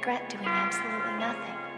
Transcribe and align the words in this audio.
regret 0.00 0.30
doing 0.30 0.46
absolutely 0.46 1.12
nothing. 1.18 1.69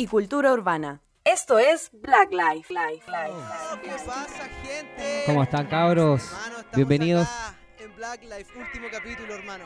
Y 0.00 0.06
cultura 0.06 0.50
urbana. 0.54 1.02
Esto 1.24 1.58
es 1.58 1.90
Black 1.92 2.30
Life. 2.30 2.72
Life, 2.72 3.04
Life. 3.06 3.82
¿Qué 3.82 3.90
pasa, 4.06 4.48
gente? 4.62 5.22
¿Cómo 5.26 5.42
están, 5.42 5.66
cabros? 5.66 6.22
Hermano, 6.22 6.64
Bienvenidos. 6.74 7.28
en 7.78 7.94
Black 7.96 8.22
Life, 8.22 8.46
último 8.58 8.86
capítulo, 8.90 9.34
hermano. 9.34 9.64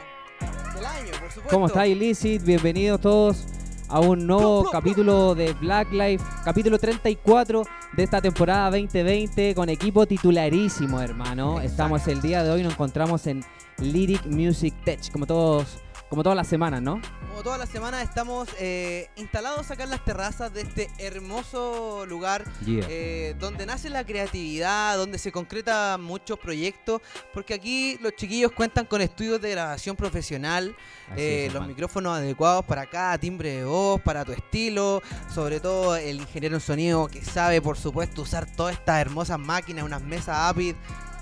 Del 0.74 0.86
año, 0.86 1.10
por 1.20 1.30
supuesto. 1.30 1.50
¿Cómo 1.50 1.66
está 1.66 1.86
Illicit? 1.86 2.42
Bienvenidos 2.42 3.00
todos 3.00 3.46
a 3.88 4.00
un 4.00 4.26
nuevo 4.26 4.68
capítulo 4.72 5.36
de 5.36 5.52
Black 5.52 5.92
Life, 5.92 6.24
capítulo 6.44 6.80
34 6.80 7.62
de 7.92 8.02
esta 8.02 8.20
temporada 8.20 8.70
2020 8.70 9.54
con 9.54 9.68
equipo 9.68 10.04
titularísimo, 10.04 11.00
hermano. 11.00 11.60
Estamos 11.60 12.08
el 12.08 12.20
día 12.20 12.42
de 12.42 12.50
hoy, 12.50 12.64
nos 12.64 12.72
encontramos 12.72 13.28
en 13.28 13.44
Lyric 13.78 14.26
Music 14.26 14.74
Tech, 14.84 15.12
como 15.12 15.26
todos, 15.26 15.78
como 16.14 16.22
todas 16.22 16.36
las 16.36 16.46
semanas, 16.46 16.80
¿no? 16.80 17.00
Como 17.28 17.42
todas 17.42 17.58
las 17.58 17.68
semanas 17.68 18.04
estamos 18.04 18.48
eh, 18.60 19.10
instalados 19.16 19.68
acá 19.72 19.82
en 19.82 19.90
las 19.90 20.04
terrazas 20.04 20.54
de 20.54 20.60
este 20.60 20.88
hermoso 20.98 22.06
lugar 22.06 22.44
Yeah. 22.64 22.86
eh, 22.88 23.34
donde 23.40 23.66
nace 23.66 23.90
la 23.90 24.04
creatividad, 24.04 24.96
donde 24.96 25.18
se 25.18 25.32
concreta 25.32 25.98
muchos 25.98 26.38
proyectos, 26.38 27.02
porque 27.32 27.52
aquí 27.52 27.98
los 28.00 28.14
chiquillos 28.14 28.52
cuentan 28.52 28.86
con 28.86 29.00
estudios 29.00 29.40
de 29.40 29.50
grabación 29.50 29.96
profesional, 29.96 30.76
eh, 31.16 31.46
es, 31.48 31.52
los 31.52 31.66
micrófonos 31.66 32.16
adecuados 32.16 32.64
para 32.64 32.86
cada 32.86 33.18
timbre 33.18 33.56
de 33.56 33.64
voz, 33.64 34.00
para 34.00 34.24
tu 34.24 34.30
estilo, 34.30 35.02
sobre 35.34 35.58
todo 35.58 35.96
el 35.96 36.20
ingeniero 36.20 36.54
en 36.54 36.60
sonido 36.60 37.08
que 37.08 37.24
sabe, 37.24 37.60
por 37.60 37.76
supuesto, 37.76 38.22
usar 38.22 38.46
todas 38.46 38.74
estas 38.74 39.00
hermosas 39.00 39.40
máquinas, 39.40 39.84
unas 39.84 40.02
mesas 40.02 40.36
Apid. 40.38 40.76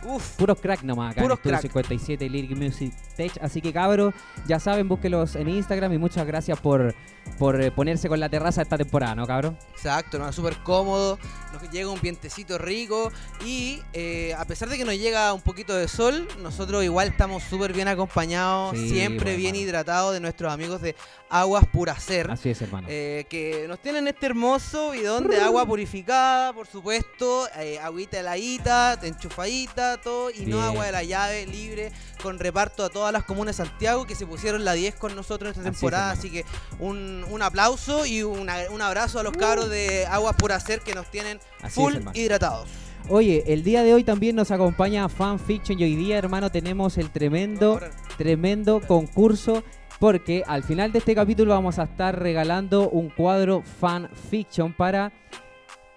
Uf, 0.05 0.37
Puros 0.37 0.59
crack 0.61 0.83
nomás 0.83 1.13
acá 1.13 1.23
Puros 1.23 1.39
en 1.45 1.51
crack. 1.51 1.63
57 1.63 2.29
Lyric 2.29 2.57
Music 2.57 2.93
Tech. 3.17 3.33
Así 3.41 3.61
que 3.61 3.73
cabros, 3.73 4.15
ya 4.47 4.59
saben, 4.59 4.89
búsquelos 4.89 5.37
en 5.37 5.49
Instagram 5.49 5.93
y 5.93 5.99
muchas 5.99 6.27
gracias 6.27 6.59
por, 6.61 6.95
por 7.39 7.61
eh, 7.61 7.71
ponerse 7.71 8.09
con 8.09 8.21
la 8.21 8.29
terraza 8.29 8.63
esta 8.63 8.77
temporada, 8.79 9.15
¿no, 9.15 9.27
cabros? 9.27 9.55
Exacto, 9.73 10.19
¿no? 10.19 10.33
súper 10.33 10.59
cómodo, 10.63 11.19
nos 11.53 11.71
llega 11.71 11.89
un 11.91 12.01
vientecito 12.01 12.57
rico 12.59 13.11
y 13.45 13.81
eh, 13.95 14.33
a 14.39 14.45
pesar 14.45 14.69
de 14.69 14.77
que 14.79 14.85
nos 14.85 14.95
llega 14.97 15.33
un 15.33 15.41
poquito 15.41 15.75
de 15.75 15.89
sol, 15.89 16.29
nosotros 16.41 16.85
igual 16.85 17.09
estamos 17.09 17.43
súper 17.43 17.73
bien 17.73 17.89
acompañados, 17.89 18.77
Sí, 18.77 18.91
siempre 18.91 19.25
pues, 19.27 19.37
bien 19.39 19.55
hermano. 19.55 19.65
hidratados 19.69 20.13
de 20.15 20.21
nuestros 20.21 20.53
amigos 20.53 20.81
de 20.83 20.95
Aguas 21.31 21.65
Pura 21.73 21.99
Ser. 21.99 22.31
Así 22.31 22.51
es, 22.51 22.63
hermano. 22.63 22.87
eh, 22.91 23.25
que 23.29 23.65
nos 23.67 23.81
tienen 23.81 24.07
este 24.07 24.27
hermoso 24.27 24.91
bidón 24.93 25.27
de 25.29 25.41
agua 25.41 25.67
purificada, 25.67 26.53
por 26.53 26.67
supuesto, 26.69 27.49
eh, 27.59 27.79
agüita 27.81 28.21
heladita, 28.21 28.99
enchufadita, 29.03 30.01
todo, 30.01 30.31
y 30.31 30.41
no 30.47 30.59
Bien. 30.59 30.69
agua 30.69 30.87
de 30.87 30.93
la 30.93 31.03
llave, 31.03 31.47
libre, 31.47 31.91
con 32.23 32.39
reparto 32.39 32.85
a 32.85 32.89
todas 32.89 33.13
las 33.13 33.25
comunas 33.25 33.57
de 33.57 33.65
Santiago 33.65 34.07
que 34.07 34.15
se 34.15 34.27
pusieron 34.27 34.65
la 34.65 34.73
10 34.75 34.95
con 34.95 35.15
nosotros 35.17 35.51
esta 35.51 35.61
Así 35.61 35.69
es, 35.71 35.75
temporada. 35.81 36.11
Así, 36.13 36.31
que 36.31 36.45
un, 36.79 37.25
un 37.31 37.43
aplauso 37.43 38.07
y 38.07 38.23
una- 38.23 38.57
un 38.71 38.81
abrazo 38.81 39.19
a 39.19 39.23
los 39.23 39.37
cabros 39.37 39.69
de 39.69 40.07
Aguas 40.07 40.37
Pura 40.37 40.59
Ser 40.61 40.81
que 40.81 40.95
nos 40.95 41.11
tienen 41.11 41.39
Así 41.61 41.75
full 41.75 41.95
hidratados. 42.15 42.69
Oye, 43.09 43.43
el 43.49 43.65
día 43.65 43.83
de 43.83 43.93
hoy 43.95 44.05
también 44.05 44.37
nos 44.37 44.53
acompaña 44.53 45.09
Fanfiction 45.09 45.79
y 45.81 45.83
hoy 45.85 45.97
día, 45.97 46.17
hermano, 46.19 46.51
tenemos 46.53 46.97
el 46.99 47.11
tremendo, 47.11 47.81
tremendo 48.17 48.81
concurso 48.87 49.65
porque 49.99 50.45
al 50.47 50.63
final 50.63 50.93
de 50.93 50.99
este 51.01 51.15
capítulo 51.15 51.51
vamos 51.53 51.79
a 51.81 51.85
estar 51.85 52.19
regalando 52.19 52.89
un 52.89 53.09
cuadro 53.11 53.63
Fanfiction 53.81 54.73
para 54.73 55.13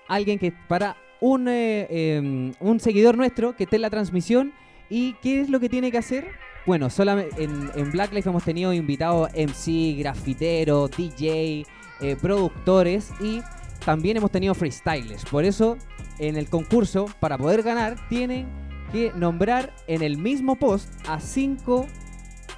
alguien 0.07 0.39
que, 0.39 0.51
para 0.67 0.97
un, 1.21 1.47
eh, 1.47 1.87
eh, 1.89 2.51
un 2.59 2.79
seguidor 2.79 3.17
nuestro 3.17 3.55
que 3.55 3.63
esté 3.65 3.77
en 3.77 3.81
la 3.83 3.89
transmisión 3.89 4.53
y 4.89 5.13
qué 5.15 5.41
es 5.41 5.49
lo 5.49 5.59
que 5.59 5.69
tiene 5.69 5.91
que 5.91 5.97
hacer. 5.97 6.27
Bueno, 6.65 6.89
solamente 6.89 7.43
en, 7.43 7.71
en 7.75 7.91
Black 7.91 8.11
Life 8.11 8.27
hemos 8.29 8.43
tenido 8.43 8.73
invitados 8.73 9.29
MC, 9.33 9.95
grafiteros, 9.99 10.89
DJ, 10.91 11.65
eh, 12.01 12.17
productores 12.19 13.11
y 13.21 13.41
también 13.85 14.17
hemos 14.17 14.31
tenido 14.31 14.55
freestylers. 14.55 15.23
Por 15.25 15.45
eso, 15.45 15.77
en 16.17 16.35
el 16.35 16.49
concurso, 16.49 17.05
para 17.19 17.37
poder 17.37 17.61
ganar, 17.61 17.95
tienen 18.09 18.47
que 18.91 19.11
nombrar 19.15 19.73
en 19.87 20.01
el 20.01 20.17
mismo 20.17 20.55
post 20.55 20.89
a 21.07 21.19
cinco 21.19 21.87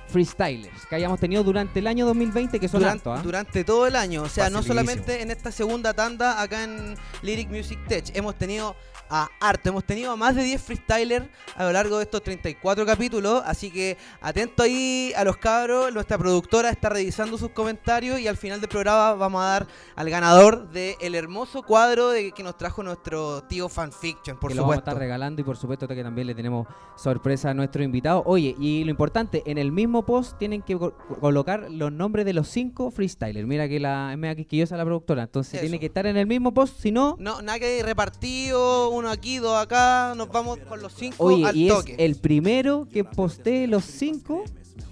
freestylers 0.08 0.86
que 0.88 0.96
hayamos 0.96 1.20
tenido 1.20 1.44
durante 1.44 1.80
el 1.80 1.88
año 1.88 2.06
2020, 2.06 2.60
que 2.60 2.68
son 2.68 2.80
Durante, 2.80 3.10
¿ah? 3.10 3.20
durante 3.22 3.64
todo 3.64 3.88
el 3.88 3.96
año, 3.96 4.24
o 4.24 4.30
sea, 4.30 4.50
no 4.50 4.64
solamente 4.64 5.22
en 5.22 5.32
esta 5.32 5.52
segunda 5.52 5.94
tanda 5.94 6.42
acá 6.42 6.64
en 6.64 6.96
Lyric 7.22 7.50
Music 7.50 7.80
Tech, 7.88 8.06
hemos 8.16 8.36
tenido 8.36 8.76
a 9.10 9.30
harto, 9.40 9.70
hemos 9.70 9.84
tenido 9.86 10.12
a 10.12 10.16
más 10.16 10.36
de 10.36 10.44
10 10.44 10.62
freestylers 10.62 11.26
a 11.56 11.64
lo 11.64 11.72
largo 11.72 11.98
de 11.98 12.04
estos 12.04 12.22
34 12.24 12.86
capítulos, 12.86 13.42
así 13.46 13.72
que 13.72 13.98
atento 14.22 14.64
ahí 14.64 15.12
a 15.16 15.24
los 15.24 15.38
cabros, 15.38 15.94
nuestra 15.94 16.18
productora 16.18 16.70
está 16.70 16.90
revisando 16.90 17.38
sus 17.38 17.50
comentarios 17.52 18.20
y 18.20 18.28
al 18.28 18.38
final 18.38 18.60
del 18.62 18.70
programa 18.70 19.14
vamos 19.14 19.42
a 19.42 19.46
dar 19.46 19.68
al 19.96 20.10
ganador 20.10 20.70
del 20.70 21.16
hermoso 21.16 21.64
cuadro 21.64 22.10
de, 22.10 22.32
que 22.32 22.44
nos 22.44 22.58
trajo 22.58 22.84
nuestro 22.84 23.44
tío 23.44 23.70
Fanfiction, 23.70 24.38
por 24.40 24.52
que 24.52 24.56
lo 24.56 24.64
vamos 24.64 24.74
a 24.74 24.76
supuesto. 24.78 24.92
estar 24.92 25.00
regalando 25.02 25.42
y 25.42 25.44
por 25.44 25.58
supuesto 25.58 25.88
que 25.88 26.04
también 26.04 26.28
le 26.28 26.36
tenemos 26.36 26.68
sorpresa 26.96 27.52
a 27.52 27.54
nuestro 27.54 27.84
invitado. 27.84 28.24
Oye, 28.26 28.56
y 28.60 28.84
lo 28.84 28.92
importante, 28.92 29.44
en 29.46 29.58
el 29.58 29.72
mismo 29.72 30.06
post 30.06 30.38
tienen 30.38 30.62
que 30.62 30.78
co- 30.78 30.94
colocar 31.20 31.70
los 31.72 31.92
nombres 31.92 32.26
de 32.26 32.34
los 32.34 32.48
cinco 32.48 32.92
freestylers. 32.92 33.48
Mira 33.48 33.68
que 33.68 33.80
la 33.80 34.12
es 34.12 34.18
mega 34.18 34.36
quisquillosa 34.36 34.78
la 34.78 34.86
productora, 34.86 35.24
entonces 35.24 35.54
Eso. 35.56 35.62
tiene 35.62 35.80
que 35.80 35.86
estar 35.88 36.06
en 36.08 36.18
el 36.18 36.28
mismo 36.28 36.54
post, 36.54 36.80
si 36.80 36.92
no... 36.92 37.16
No, 37.20 37.42
nada 37.42 37.60
que 37.60 37.82
repartido, 37.84 38.90
uno 38.98 39.10
aquí, 39.10 39.38
dos 39.38 39.56
acá, 39.58 40.14
nos 40.18 40.30
vamos 40.30 40.60
con 40.68 40.82
los 40.82 40.94
cinco 40.94 41.24
Oye, 41.26 41.46
al 41.46 41.56
y 41.56 41.68
toque. 41.68 41.94
es 41.94 42.00
el 42.00 42.16
primero 42.16 42.88
que 42.92 43.04
postee 43.04 43.68
los 43.68 43.84
cinco 43.86 44.44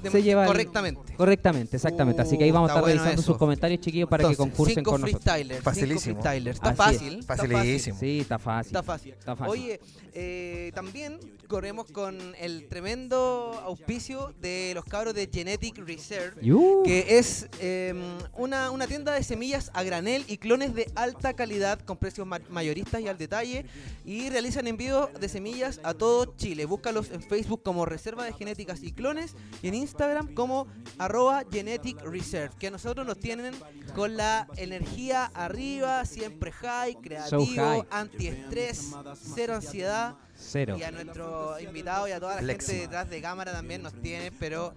De- 0.01 0.11
se 0.11 0.21
lleva 0.23 0.43
el- 0.43 0.47
correctamente. 0.47 1.13
Correctamente, 1.15 1.75
exactamente. 1.77 2.21
Así 2.21 2.37
que 2.37 2.43
ahí 2.43 2.51
Uh, 2.51 2.55
vamos 2.55 2.69
a 2.69 2.73
estar 2.73 2.81
bueno 2.83 2.95
revisando 3.01 3.21
eso. 3.21 3.31
sus 3.31 3.37
comentarios, 3.37 3.79
chiquillos, 3.81 4.09
para 4.09 4.23
Entonces, 4.23 4.37
que 4.37 4.49
concursen 4.51 4.75
cinco 4.75 4.91
con 4.91 5.01
nosotros. 5.01 5.23
Facilísimo. 5.63 5.99
Cinco 5.99 6.21
freestylers. 6.21 6.55
Está 6.57 6.75
fácil. 6.75 7.13
es. 7.13 7.19
Está 7.19 7.35
Facilísimo. 7.37 7.99
Sí, 7.99 8.19
está 8.19 8.39
fácil. 8.39 8.67
Está 8.75 8.83
fácil. 8.83 9.13
Está 9.13 9.35
fácil. 9.35 9.51
Oye, 9.51 9.79
eh, 10.13 10.71
también 10.75 11.19
corremos 11.47 11.91
con 11.91 12.17
el 12.39 12.67
tremendo 12.67 13.59
auspicio 13.65 14.33
de 14.41 14.71
los 14.75 14.85
cabros 14.85 15.13
de 15.13 15.29
Genetic 15.31 15.77
Reserve. 15.79 16.41
Que 16.83 17.17
es 17.17 17.47
eh, 17.59 17.93
una, 18.33 18.71
una 18.71 18.87
tienda 18.87 19.13
de 19.13 19.23
semillas 19.23 19.71
a 19.73 19.83
granel 19.83 20.23
y 20.27 20.37
clones 20.37 20.73
de 20.75 20.91
alta 20.95 21.33
calidad 21.33 21.79
con 21.79 21.97
precios 21.97 22.25
ma- 22.27 22.41
mayoristas 22.49 23.01
y 23.01 23.07
al 23.07 23.17
detalle. 23.17 23.65
Y 24.05 24.29
realizan 24.29 24.67
envíos 24.67 25.09
de 25.19 25.29
semillas 25.29 25.79
a 25.83 25.93
todo 25.93 26.35
Chile. 26.37 26.65
Búscalos 26.65 27.09
en 27.11 27.21
Facebook 27.21 27.63
como 27.63 27.85
Reserva 27.85 28.25
de 28.25 28.33
Genéticas 28.33 28.83
y 28.83 28.91
Clones 28.91 29.35
y 29.61 29.67
en 29.67 29.75
Instagram 29.75 30.33
como 30.33 30.67
arroba 30.97 31.43
Genetic 31.51 32.01
Reserve. 32.01 32.51
Que 32.59 32.67
a 32.67 32.71
nosotros 32.71 33.05
nos 33.05 33.19
tienen 33.19 33.53
con 33.95 34.17
la 34.17 34.47
energía 34.57 35.25
arriba, 35.33 36.05
siempre 36.05 36.51
high, 36.51 36.95
creativo, 37.01 37.55
high. 37.55 37.83
antiestrés, 37.91 38.91
cero 39.35 39.55
ansiedad. 39.55 40.15
Cero. 40.47 40.75
Y 40.79 40.83
a 40.83 40.91
nuestro 40.91 41.59
invitado 41.59 42.07
y 42.07 42.11
a 42.11 42.19
toda 42.19 42.41
la 42.41 42.47
gente 42.53 42.73
detrás 42.73 43.09
de 43.09 43.21
cámara 43.21 43.51
también 43.53 43.81
nos 43.81 43.93
tiene, 44.01 44.31
pero 44.39 44.73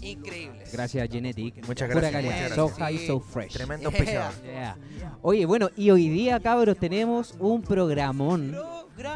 increíbles. 0.00 0.72
Gracias, 0.72 1.08
Genetic. 1.10 1.66
Muchas 1.66 1.88
Pura 1.88 2.10
gracias, 2.10 2.12
calidad. 2.12 2.42
muchas 2.42 2.56
So 2.56 2.66
gracias. 2.68 2.78
high, 2.88 3.06
so 3.06 3.20
fresh. 3.20 3.52
Tremendo 3.52 3.90
Yeah. 3.90 3.98
auspiciador. 3.98 4.42
Yeah. 4.44 4.76
Oye, 5.22 5.46
bueno, 5.46 5.70
y 5.76 5.90
hoy 5.90 6.08
día, 6.08 6.40
cabros, 6.40 6.76
tenemos 6.78 7.34
un 7.38 7.62
programón. 7.62 8.56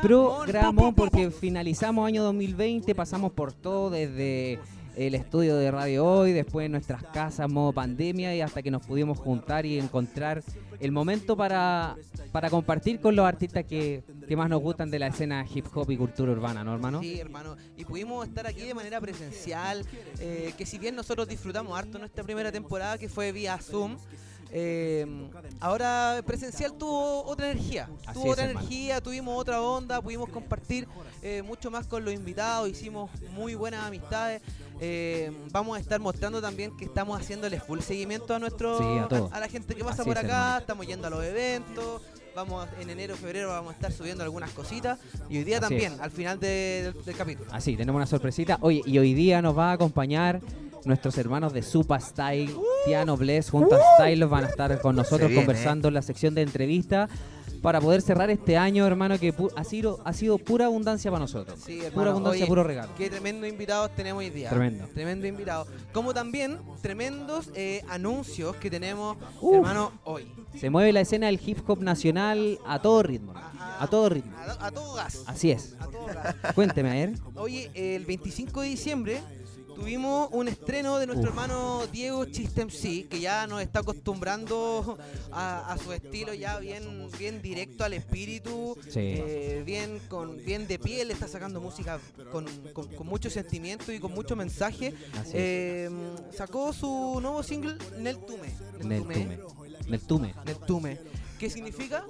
Programón, 0.03 0.94
porque 0.94 1.31
finalizamos 1.31 2.06
año 2.06 2.23
2020, 2.25 2.94
pasamos 2.94 3.32
por 3.32 3.53
todo 3.53 3.91
desde 3.91 4.58
el 4.96 5.14
estudio 5.14 5.56
de 5.56 5.70
Radio 5.70 6.06
Hoy, 6.06 6.32
después 6.32 6.70
nuestras 6.70 7.02
casas, 7.04 7.50
modo 7.50 7.72
pandemia, 7.72 8.34
y 8.34 8.40
hasta 8.40 8.62
que 8.62 8.70
nos 8.70 8.84
pudimos 8.84 9.19
juntar 9.19 9.66
y 9.66 9.78
encontrar 9.78 10.43
el 10.81 10.90
momento 10.90 11.37
para, 11.37 11.96
para 12.32 12.48
compartir 12.48 13.00
con 13.00 13.14
los 13.14 13.26
artistas 13.26 13.64
que, 13.64 14.02
que 14.26 14.37
más 14.37 14.48
nos 14.48 14.62
gustan 14.62 14.90
de 14.90 14.98
la 14.98 15.08
escena 15.08 15.44
hip 15.52 15.66
hop 15.75 15.90
y 15.90 15.96
cultura 15.98 16.32
urbana, 16.32 16.64
¿no, 16.64 16.72
hermano? 16.72 17.00
Sí, 17.00 17.20
hermano. 17.20 17.56
Y 17.76 17.84
pudimos 17.84 18.26
estar 18.26 18.46
aquí 18.46 18.62
de 18.62 18.75
manera 18.75 19.00
presencial, 19.00 19.84
eh, 20.19 20.54
que 20.56 20.64
si 20.64 20.78
bien 20.78 20.96
nosotros 20.96 21.28
disfrutamos 21.28 21.78
harto 21.78 21.98
nuestra 21.98 22.25
primera 22.25 22.50
temporada, 22.50 22.96
que 22.96 23.10
fue 23.10 23.32
vía 23.32 23.58
Zoom, 23.58 23.98
eh, 24.50 25.06
ahora 25.60 26.22
presencial 26.25 26.72
tuvo 26.75 27.25
otra 27.25 27.50
energía. 27.50 27.90
Así 28.06 28.14
tuvo 28.14 28.26
es, 28.26 28.32
otra 28.32 28.44
hermano. 28.44 28.60
energía, 28.60 29.00
tuvimos 29.00 29.38
otra 29.38 29.60
onda, 29.60 30.00
pudimos 30.00 30.28
compartir 30.31 30.87
eh, 31.28 31.43
mucho 31.43 31.73
más 31.73 31.87
con 31.88 32.05
los 32.05 32.14
invitados, 32.14 32.69
hicimos 32.69 33.11
muy 33.32 33.56
buenas 33.56 33.84
amistades. 33.84 34.43
Eh, 34.81 35.32
vamos 35.50 35.76
a 35.76 35.81
estar 35.81 35.99
mostrando 35.99 36.40
también 36.40 36.76
que 36.76 36.84
estamos 36.84 37.20
haciéndole 37.20 37.58
full 37.58 37.81
seguimiento 37.81 38.32
a 38.34 38.38
nuestro 38.38 38.78
Sí, 38.78 38.84
a 38.99 39.08
todo. 39.08 39.31
la 39.32 39.49
gente 39.49 39.75
que 39.75 39.82
pasa 39.82 40.02
Así 40.02 40.08
por 40.11 40.19
es, 40.19 40.25
acá, 40.25 40.37
hermano. 40.37 40.58
estamos 40.61 40.87
yendo 40.87 41.06
a 41.08 41.11
los 41.11 41.25
eventos. 41.25 42.02
Vamos 42.37 42.67
a- 42.69 42.81
en 42.82 42.90
enero, 42.90 43.17
febrero 43.17 43.49
vamos 43.49 43.70
a 43.73 43.75
estar 43.75 43.90
subiendo 43.90 44.23
algunas 44.23 44.50
cositas 44.50 44.99
y 45.31 45.38
hoy 45.38 45.44
día 45.44 45.56
Así 45.56 45.62
también, 45.69 45.94
es. 45.94 46.00
al 46.00 46.11
final 46.11 46.38
de- 46.38 46.93
del, 46.94 47.05
del 47.05 47.17
capítulo. 47.17 47.50
Así, 47.52 47.76
tenemos 47.76 47.96
una 47.99 48.06
sorpresita. 48.06 48.58
Oye, 48.61 48.82
y 48.84 48.99
hoy 48.99 49.14
día 49.14 49.40
nos 49.43 49.56
va 49.56 49.70
a 49.70 49.72
acompañar 49.72 50.40
nuestros 50.84 51.17
hermanos 51.19 51.52
de 51.55 51.62
Supa 51.62 51.99
Style, 51.99 52.55
Tiano 52.84 53.17
Bless, 53.17 53.50
junto 53.50 53.75
a 53.75 53.81
Style, 53.96 54.25
van 54.26 54.44
a 54.44 54.49
estar 54.49 54.81
con 54.81 54.94
nosotros 54.94 55.31
viene. 55.31 55.44
conversando 55.44 55.88
en 55.88 55.94
la 55.94 56.02
sección 56.02 56.34
de 56.34 56.43
entrevista 56.43 57.08
para 57.66 57.80
poder 57.80 58.00
cerrar 58.00 58.30
este 58.30 58.56
año, 58.56 58.86
hermano, 58.86 59.18
que 59.18 59.34
pu- 59.34 59.50
ha 59.56 59.64
sido, 59.64 59.98
ha 60.04 60.12
sido 60.12 60.38
pura 60.38 60.66
abundancia 60.66 61.10
para 61.10 61.18
nosotros. 61.22 61.58
Sí, 61.58 61.78
pura 61.78 61.86
hermano. 61.88 62.10
abundancia, 62.12 62.44
Oye, 62.44 62.48
puro 62.48 62.62
regalo. 62.62 62.92
Qué 62.96 63.10
tremendo 63.10 63.44
invitados 63.44 63.90
tenemos 63.96 64.20
hoy 64.20 64.30
día. 64.30 64.50
Tremendo. 64.50 64.86
Tremendo 64.94 65.26
invitado. 65.26 65.66
Como 65.92 66.14
también 66.14 66.58
tremendos 66.80 67.50
eh, 67.56 67.82
anuncios 67.88 68.54
que 68.54 68.70
tenemos, 68.70 69.16
Uf. 69.40 69.56
hermano, 69.56 69.90
hoy. 70.04 70.30
Se 70.56 70.70
mueve 70.70 70.92
la 70.92 71.00
escena 71.00 71.26
del 71.26 71.40
hip 71.44 71.58
hop 71.68 71.82
nacional 71.82 72.60
a 72.64 72.80
todo 72.80 73.02
ritmo, 73.02 73.32
hermano, 73.32 73.60
a 73.80 73.86
todo 73.88 74.08
ritmo. 74.10 74.36
A, 74.38 74.66
a 74.66 74.70
todo 74.70 74.94
gas. 74.94 75.24
Así 75.26 75.50
es. 75.50 75.74
A 75.80 75.86
todo 75.88 76.06
gas. 76.06 76.36
Cuénteme, 76.54 76.90
a 76.90 76.94
ver. 76.94 77.14
Oye, 77.34 77.72
el 77.74 78.06
25 78.06 78.60
de 78.60 78.69
diciembre 78.69 79.20
tuvimos 79.76 80.28
un 80.32 80.49
estreno 80.49 80.99
de 80.99 81.06
nuestro 81.06 81.28
Uf. 81.31 81.34
hermano 81.37 81.87
Diego 81.93 82.25
Chistem 82.25 82.70
C, 82.70 83.06
que 83.08 83.20
ya 83.20 83.46
nos 83.46 83.61
está 83.61 83.81
acostumbrando 83.81 84.99
a, 85.31 85.73
a 85.73 85.78
su 85.78 85.93
estilo 85.93 86.32
ya 86.34 86.58
bien, 86.58 87.08
bien 87.19 87.43
directo 87.43 87.84
al 87.84 87.93
espíritu, 87.93 88.76
Sí. 88.88 89.00
eh, 89.00 89.62
bien 89.67 90.00
con 90.08 90.37
bien 90.44 90.67
de 90.67 90.78
piel, 90.78 91.11
está 91.11 91.28
sacando 91.28 91.61
música 91.61 92.00
con, 92.32 92.46
con- 92.73 92.88
con 92.88 93.06
mucho 93.06 93.28
sentimiento 93.31 93.93
y 93.93 94.00
con 94.00 94.12
mucho 94.12 94.34
mensaje. 94.34 94.94
Eh, 95.34 95.90
sacó 96.34 96.72
su 96.72 97.19
nuevo 97.20 97.43
single 97.43 97.76
Nel 97.99 98.17
Tume. 98.19 98.49
Nel 98.82 99.02
tume. 99.02 99.38
Nel 99.88 100.00
tume. 100.00 100.34
Nel 100.44 100.56
Tume. 100.58 100.99
¿Qué 101.38 101.50
significa? 101.50 102.06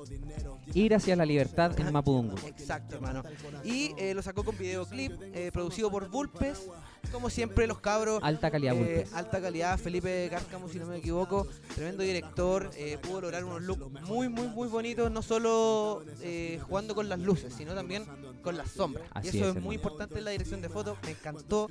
Ir 0.73 0.95
hacia 0.95 1.17
la 1.17 1.27
libertad 1.27 1.79
en 1.81 1.93
Mapudungun. 1.93 2.39
Exacto, 2.47 2.95
hermano. 2.95 3.25
Y 3.65 3.91
eh, 3.99 4.15
lo 4.15 4.23
sacó 4.23 4.45
con 4.45 4.57
videoclip, 4.57 5.13
eh, 5.35 5.51
producido 5.53 5.91
por 5.91 6.09
Vulpes. 6.09 6.69
Como 7.13 7.31
siempre, 7.31 7.67
los 7.67 7.79
cabros. 7.81 8.21
Alta 8.23 8.51
calidad, 8.51 8.75
eh, 8.77 9.07
alta 9.15 9.41
calidad, 9.41 9.79
Felipe 9.79 10.29
Cárcamo, 10.31 10.69
si 10.69 10.79
no 10.79 10.87
me 10.87 10.99
equivoco. 10.99 11.47
Tremendo 11.75 12.03
director. 12.03 12.71
eh, 12.77 12.99
pudo 13.01 13.23
lograr 13.23 13.45
unos 13.45 13.63
looks 13.63 13.91
muy, 14.03 14.29
muy, 14.29 14.49
muy 14.49 14.69
bonitos. 14.69 15.11
No 15.11 15.23
solo 15.23 16.03
eh, 16.23 16.61
jugando 16.69 16.95
con 16.95 17.09
las 17.09 17.19
luces, 17.19 17.55
sino 17.57 17.75
también 17.75 18.05
con 18.43 18.57
las 18.57 18.71
sombras. 18.71 19.07
Así 19.13 19.29
y 19.33 19.41
eso 19.41 19.51
es, 19.51 19.63
muy 19.63 19.77
importante 19.77 20.19
en 20.19 20.25
la 20.25 20.31
dirección 20.31 20.61
de 20.63 20.69
fotos. 20.69 20.99
Me 21.05 21.11
encantó. 21.13 21.69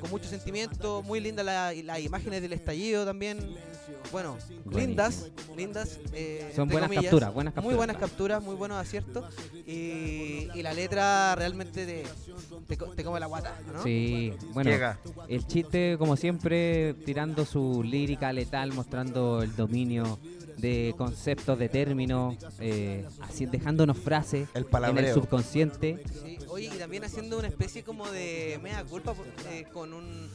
Con 0.00 0.10
mucho 0.10 0.28
sentimiento. 0.28 1.02
Muy 1.02 1.20
linda 1.20 1.42
la- 1.42 1.72
las 1.72 2.00
imágenes 2.00 2.42
del 2.42 2.52
estallido 2.52 3.04
también. 3.04 3.38
Bueno, 4.12 4.36
Buenísimo. 4.64 4.78
lindas. 4.78 5.30
Lindas. 5.56 5.98
eh, 6.12 6.52
Son 6.54 6.68
buenas 6.68 6.88
comillas. 6.88 7.04
capturas, 7.04 7.34
buenas 7.34 7.52
Muy 7.54 7.56
capturas. 7.62 7.76
buenas 7.76 7.96
capturas, 7.96 8.42
muy 8.42 8.54
buenos 8.54 8.78
aciertos. 8.78 9.24
Y, 9.66 10.48
y 10.54 10.62
la 10.62 10.72
letra 10.74 11.34
realmente 11.34 11.86
te, 11.86 12.04
te, 12.68 12.76
te 12.76 13.04
come 13.04 13.18
la 13.20 13.26
guata, 13.26 13.58
¿no? 13.72 13.82
Sí, 13.82 14.32
bueno, 14.52 14.63
Llega. 14.70 14.98
el 15.28 15.46
chiste, 15.46 15.96
como 15.98 16.16
siempre, 16.16 16.94
tirando 17.04 17.44
su 17.44 17.82
lírica 17.82 18.32
letal, 18.32 18.72
mostrando 18.72 19.42
el 19.42 19.54
dominio 19.56 20.18
de 20.58 20.94
conceptos, 20.96 21.58
de 21.58 21.68
términos, 21.68 22.36
eh, 22.60 23.04
así, 23.20 23.46
dejándonos 23.46 23.98
frases 23.98 24.48
El 24.54 24.66
en 24.72 24.98
el 24.98 25.12
subconsciente. 25.12 26.02
Sí, 26.22 26.38
Oye, 26.48 26.70
y 26.72 26.78
también 26.78 27.04
haciendo 27.04 27.38
una 27.38 27.48
especie 27.48 27.82
como 27.82 28.08
de 28.10 28.60
mea 28.62 28.84
culpa 28.84 29.14
eh, 29.50 29.64
con 29.72 29.92
un 29.92 30.28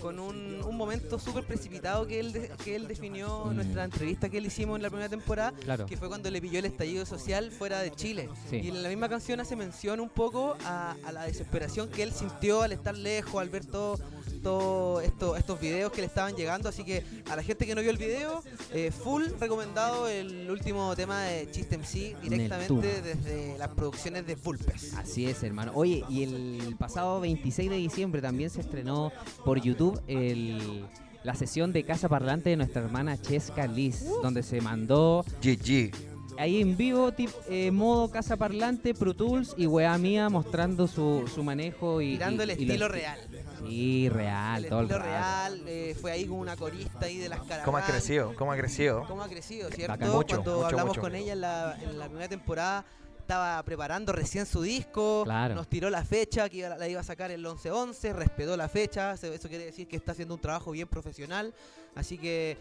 con 0.00 0.18
un, 0.18 0.62
un 0.64 0.76
momento 0.76 1.18
súper 1.18 1.44
precipitado 1.44 2.06
que 2.06 2.20
él 2.20 2.32
de- 2.32 2.50
que 2.64 2.76
él 2.76 2.86
definió 2.88 3.50
en 3.50 3.56
nuestra 3.56 3.84
entrevista 3.84 4.28
que 4.28 4.40
le 4.40 4.48
hicimos 4.48 4.76
en 4.76 4.82
la 4.82 4.88
primera 4.90 5.08
temporada, 5.08 5.52
Claro. 5.60 5.86
que 5.86 5.96
fue 5.96 6.08
cuando 6.08 6.30
le 6.30 6.40
pilló 6.40 6.58
el 6.58 6.64
estallido 6.66 7.06
social 7.06 7.50
fuera 7.50 7.80
de 7.80 7.90
Chile. 7.92 8.28
Sí. 8.50 8.56
Y 8.56 8.68
en 8.68 8.82
la 8.82 8.88
misma 8.88 9.08
canción 9.08 9.40
hace 9.40 9.56
mención 9.56 10.00
un 10.00 10.08
poco 10.08 10.56
a, 10.64 10.96
a 11.04 11.12
la 11.12 11.24
desesperación 11.24 11.88
que 11.88 12.02
él 12.02 12.12
sintió 12.12 12.62
al 12.62 12.72
estar 12.72 12.96
lejos, 12.96 13.40
al 13.40 13.48
ver 13.48 13.64
todo, 13.66 13.98
esto, 15.02 15.36
estos 15.36 15.60
videos 15.60 15.92
que 15.92 16.00
le 16.00 16.06
estaban 16.06 16.34
llegando. 16.34 16.68
Así 16.68 16.84
que 16.84 17.04
a 17.30 17.36
la 17.36 17.42
gente 17.42 17.66
que 17.66 17.74
no 17.74 17.80
vio 17.80 17.90
el 17.90 17.96
video, 17.96 18.42
eh, 18.72 18.90
full 18.90 19.24
recomendado 19.40 20.08
el 20.08 20.50
último 20.50 20.94
tema 20.94 21.22
de 21.22 21.50
Chiste 21.50 21.76
MC 21.78 22.16
directamente 22.22 23.02
desde 23.02 23.58
las 23.58 23.68
producciones 23.68 24.26
de 24.26 24.36
Vulpes. 24.36 24.94
Así 24.94 25.26
es, 25.26 25.42
hermano. 25.42 25.72
Oye, 25.74 26.04
y 26.08 26.22
el 26.22 26.76
pasado 26.78 27.20
26 27.20 27.70
de 27.70 27.76
diciembre 27.76 28.22
también 28.22 28.50
se 28.50 28.60
estrenó 28.60 29.12
por 29.44 29.60
YouTube 29.60 30.00
el, 30.06 30.86
la 31.24 31.34
sesión 31.34 31.72
de 31.72 31.84
Casa 31.84 32.08
Parlante 32.08 32.50
de 32.50 32.56
nuestra 32.56 32.82
hermana 32.82 33.20
Chesca 33.20 33.66
Liz, 33.66 34.04
donde 34.22 34.42
se 34.42 34.60
mandó 34.60 35.24
GG. 35.42 36.15
Ahí 36.38 36.60
en 36.60 36.76
vivo, 36.76 37.12
tip, 37.12 37.30
eh, 37.48 37.70
modo 37.70 38.10
Casa 38.10 38.36
Parlante, 38.36 38.94
Pro 38.94 39.14
Tools 39.14 39.54
y 39.56 39.66
weá 39.66 39.96
mía 39.98 40.28
mostrando 40.28 40.86
su, 40.86 41.28
su 41.32 41.42
manejo 41.42 42.00
y. 42.00 42.12
Tirando 42.12 42.42
y- 42.42 42.44
el 42.44 42.50
estilo 42.50 42.88
real. 42.88 43.18
Sí, 43.66 44.08
real, 44.08 44.64
el 44.64 44.70
todo 44.70 44.80
el 44.80 44.86
estilo 44.86 45.02
real, 45.04 45.62
eh, 45.66 45.96
fue 46.00 46.12
ahí 46.12 46.24
con 46.26 46.38
una 46.38 46.56
corista 46.56 47.06
ahí 47.06 47.18
de 47.18 47.28
las 47.28 47.40
caras. 47.42 47.64
¿Cómo 47.64 47.78
ha 47.78 47.84
crecido? 47.84 48.34
¿Cómo 48.36 48.52
ha 48.52 48.56
crecido? 48.56 49.04
¿Cómo 49.08 49.22
ha 49.22 49.28
crecido, 49.28 49.70
cierto? 49.70 49.92
Bacán. 49.92 50.10
Mucho, 50.12 50.36
Cuando 50.36 50.54
mucho, 50.56 50.66
hablamos 50.66 50.88
mucho. 50.88 51.00
con 51.00 51.14
ella 51.14 51.32
en 51.32 51.40
la, 51.40 51.78
en 51.82 51.98
la 51.98 52.06
primera 52.06 52.28
temporada, 52.28 52.84
estaba 53.18 53.60
preparando 53.64 54.12
recién 54.12 54.46
su 54.46 54.62
disco, 54.62 55.22
Claro. 55.24 55.56
nos 55.56 55.66
tiró 55.66 55.90
la 55.90 56.04
fecha, 56.04 56.48
que 56.48 56.58
iba- 56.58 56.78
la 56.78 56.88
iba 56.88 57.00
a 57.00 57.04
sacar 57.04 57.32
el 57.32 57.44
11-11, 57.44 58.12
respetó 58.12 58.56
la 58.56 58.68
fecha, 58.68 59.14
eso 59.14 59.48
quiere 59.48 59.64
decir 59.64 59.88
que 59.88 59.96
está 59.96 60.12
haciendo 60.12 60.34
un 60.34 60.40
trabajo 60.40 60.70
bien 60.70 60.86
profesional, 60.86 61.52
así 61.96 62.18
que 62.18 62.56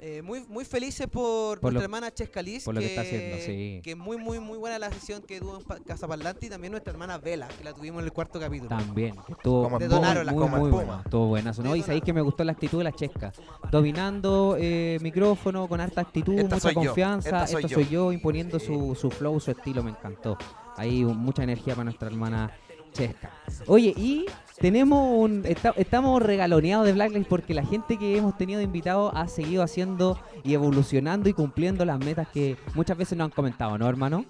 eh, 0.00 0.22
muy 0.22 0.40
muy 0.48 0.64
felices 0.64 1.06
por, 1.06 1.60
Por 1.60 1.72
nuestra 1.72 1.80
lo- 1.80 1.84
hermana 1.84 2.10
Chesca 2.12 2.40
Liz, 2.42 2.64
por 2.64 2.74
lo 2.74 2.80
que 2.80 2.86
está 2.86 3.02
haciendo, 3.02 3.36
sí. 3.38 3.80
que 3.84 3.94
muy 3.94 4.16
muy 4.16 4.38
muy 4.40 4.56
buena 4.58 4.78
la 4.78 4.90
sesión 4.90 5.22
que 5.22 5.40
tuvo 5.40 5.58
en 5.58 5.64
Pa- 5.64 5.78
Casa 5.80 6.08
Parlante 6.08 6.46
y 6.46 6.48
también 6.48 6.70
nuestra 6.72 6.92
hermana 6.92 7.18
Vela, 7.18 7.48
que 7.48 7.64
la 7.64 7.72
tuvimos 7.72 8.00
en 8.00 8.06
el 8.06 8.12
cuarto 8.12 8.40
capítulo. 8.40 8.68
También, 8.70 9.14
que 9.26 9.32
estuvo 9.32 9.64
Como 9.64 9.78
muy, 9.78 9.88
muy, 9.88 10.34
como 10.34 10.56
muy 10.58 10.70
bueno. 10.70 11.00
Estuvo 11.04 11.26
buena. 11.28 11.52
¿no? 11.62 11.76
Y 11.76 11.82
sabéis 11.82 12.02
que 12.02 12.12
me 12.12 12.20
gustó 12.22 12.44
la 12.44 12.52
actitud 12.52 12.78
de 12.78 12.84
la 12.84 12.92
chesca. 12.92 13.32
Dominando 13.70 14.56
eh, 14.58 14.98
micrófono, 15.00 15.68
con 15.68 15.80
harta 15.80 16.00
actitud, 16.00 16.38
Esta 16.38 16.56
mucha 16.56 16.74
confianza. 16.74 17.28
esta 17.28 17.46
soy 17.46 17.64
Esto 17.64 17.68
yo. 17.68 17.74
soy 17.74 17.88
yo, 17.92 18.12
imponiendo 18.12 18.58
su, 18.58 18.94
su 18.94 19.10
flow, 19.10 19.38
su 19.40 19.50
estilo, 19.50 19.82
me 19.82 19.90
encantó. 19.90 20.36
Ahí 20.76 21.04
un- 21.04 21.16
mucha 21.18 21.42
energía 21.42 21.74
para 21.74 21.84
nuestra 21.84 22.08
hermana 22.08 22.50
Chesca. 22.92 23.30
Oye, 23.66 23.94
y 23.96 24.26
tenemos 24.60 25.08
un. 25.18 25.42
esta- 25.46 25.74
estamos 25.76 26.22
regaloneados 26.22 26.86
de 26.86 26.92
Blacklight 26.92 27.26
porque 27.26 27.54
la 27.54 27.64
gente 27.64 27.96
que 27.96 28.16
hemos 28.18 28.36
tenido 28.36 28.60
invitado 28.60 29.10
ha 29.16 29.26
seguido 29.28 29.62
haciendo 29.62 30.18
y 30.44 30.54
evolucionando 30.54 31.28
y 31.28 31.32
cumpliendo 31.32 31.84
las 31.84 31.98
metas 31.98 32.28
que 32.28 32.56
muchas 32.74 32.96
veces 32.96 33.16
nos 33.18 33.26
han 33.26 33.30
comentado, 33.30 33.76
¿no, 33.78 33.88
hermano? 33.88 34.24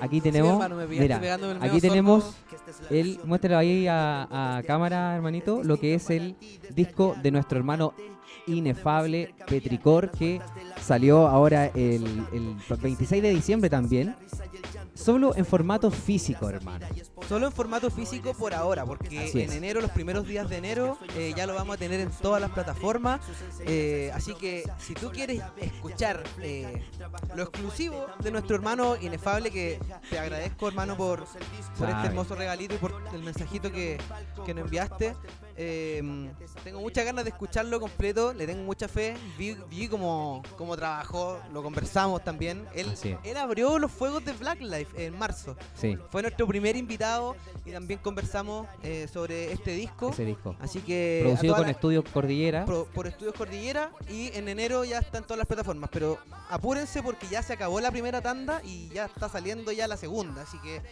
Aquí 0.00 0.20
tenemos. 0.20 0.52
hermano, 0.62 0.76
mira, 0.86 1.16
aquí 1.60 1.80
tenemos 1.80 2.24
sorbo. 2.24 2.88
el, 2.90 3.18
muéstralo 3.24 3.56
ahí 3.56 3.86
a, 3.86 4.56
a 4.58 4.62
cámara, 4.64 5.14
hermanito, 5.16 5.62
lo 5.64 5.78
que 5.78 5.94
es 5.94 6.10
el 6.10 6.36
disco 6.74 7.16
de 7.22 7.30
nuestro 7.30 7.56
hermano 7.56 7.94
inefable 8.46 9.34
Petricor, 9.48 10.10
que 10.10 10.40
salió 10.82 11.26
ahora 11.28 11.66
el, 11.68 12.04
el 12.32 12.56
26 12.82 13.22
de 13.22 13.30
diciembre 13.30 13.70
también, 13.70 14.14
solo 14.96 15.34
en 15.36 15.44
formato 15.44 15.90
físico, 15.90 16.48
hermano. 16.48 16.86
Solo 17.28 17.46
en 17.46 17.52
formato 17.52 17.90
físico 17.90 18.34
por 18.34 18.54
ahora, 18.54 18.84
porque 18.84 19.30
en 19.32 19.52
enero, 19.52 19.80
los 19.80 19.90
primeros 19.90 20.26
días 20.26 20.48
de 20.48 20.56
enero, 20.56 20.98
eh, 21.16 21.32
ya 21.36 21.46
lo 21.46 21.54
vamos 21.54 21.76
a 21.76 21.78
tener 21.78 22.00
en 22.00 22.10
todas 22.10 22.40
las 22.40 22.50
plataformas. 22.50 23.20
eh, 23.60 24.10
así 24.14 24.34
que 24.34 24.64
si 24.78 24.94
tú 24.94 25.10
quieres 25.10 25.42
escuchar 25.60 26.22
eh, 26.40 26.84
lo 27.34 27.42
exclusivo 27.42 28.06
de 28.22 28.30
nuestro 28.30 28.56
hermano 28.56 28.96
inefable, 28.96 29.50
que 29.50 29.78
te 30.10 30.18
agradezco 30.18 30.68
hermano 30.68 30.96
por, 30.96 31.24
por 31.78 31.88
este 31.88 32.06
hermoso 32.06 32.34
regalito 32.34 32.74
y 32.74 32.78
por 32.78 32.94
el 33.12 33.22
mensajito 33.22 33.70
que, 33.70 33.98
que 34.44 34.54
nos 34.54 34.64
enviaste. 34.64 35.14
Eh, 35.56 36.30
tengo 36.64 36.80
muchas 36.80 37.04
ganas 37.04 37.24
de 37.24 37.30
escucharlo 37.30 37.80
completo, 37.80 38.32
le 38.34 38.46
tengo 38.46 38.62
mucha 38.64 38.88
fe. 38.88 39.16
Vi, 39.38 39.56
vi 39.70 39.88
cómo, 39.88 40.42
cómo 40.56 40.76
trabajó, 40.76 41.38
lo 41.52 41.62
conversamos 41.62 42.22
también. 42.22 42.66
Él, 42.74 42.94
abrió 43.36 43.78
los 43.78 43.90
fuegos 43.90 44.24
de 44.24 44.32
Black 44.32 44.60
Life 44.60 45.04
en 45.06 45.18
marzo. 45.18 45.56
Sí, 45.74 45.98
Fue 46.10 46.22
nuestro 46.22 46.46
primer 46.46 46.76
invitado 46.76 47.36
y 47.64 47.72
también 47.72 48.00
conversamos 48.00 48.66
eh, 48.82 49.08
sobre 49.12 49.52
este 49.52 49.72
disco. 49.72 50.10
ese 50.10 50.24
disco. 50.24 50.56
Así 50.60 50.80
que 50.80 51.20
Producido 51.22 51.54
con 51.56 51.64
la- 51.64 51.70
Estudio 51.70 52.04
Cordillera. 52.04 52.64
pro- 52.64 52.86
por 52.94 53.06
Estudios 53.06 53.34
Cordillera 53.34 53.90
y 54.08 54.28
en 54.36 54.48
enero 54.48 54.84
ya 54.84 54.98
está 54.98 55.18
en 55.18 55.24
todas 55.24 55.38
las 55.38 55.46
plataformas. 55.46 55.90
Pero 55.92 56.18
apúrense 56.50 57.02
porque 57.02 57.26
ya 57.28 57.42
se 57.42 57.52
acabó 57.54 57.80
la 57.80 57.90
primera 57.90 58.20
tanda 58.20 58.60
y 58.64 58.88
ya 58.90 59.06
está 59.06 59.28
saliendo 59.28 59.72
ya 59.72 59.88
la 59.88 59.96
segunda. 59.96 60.42
Así 60.42 60.58
que 60.60 60.82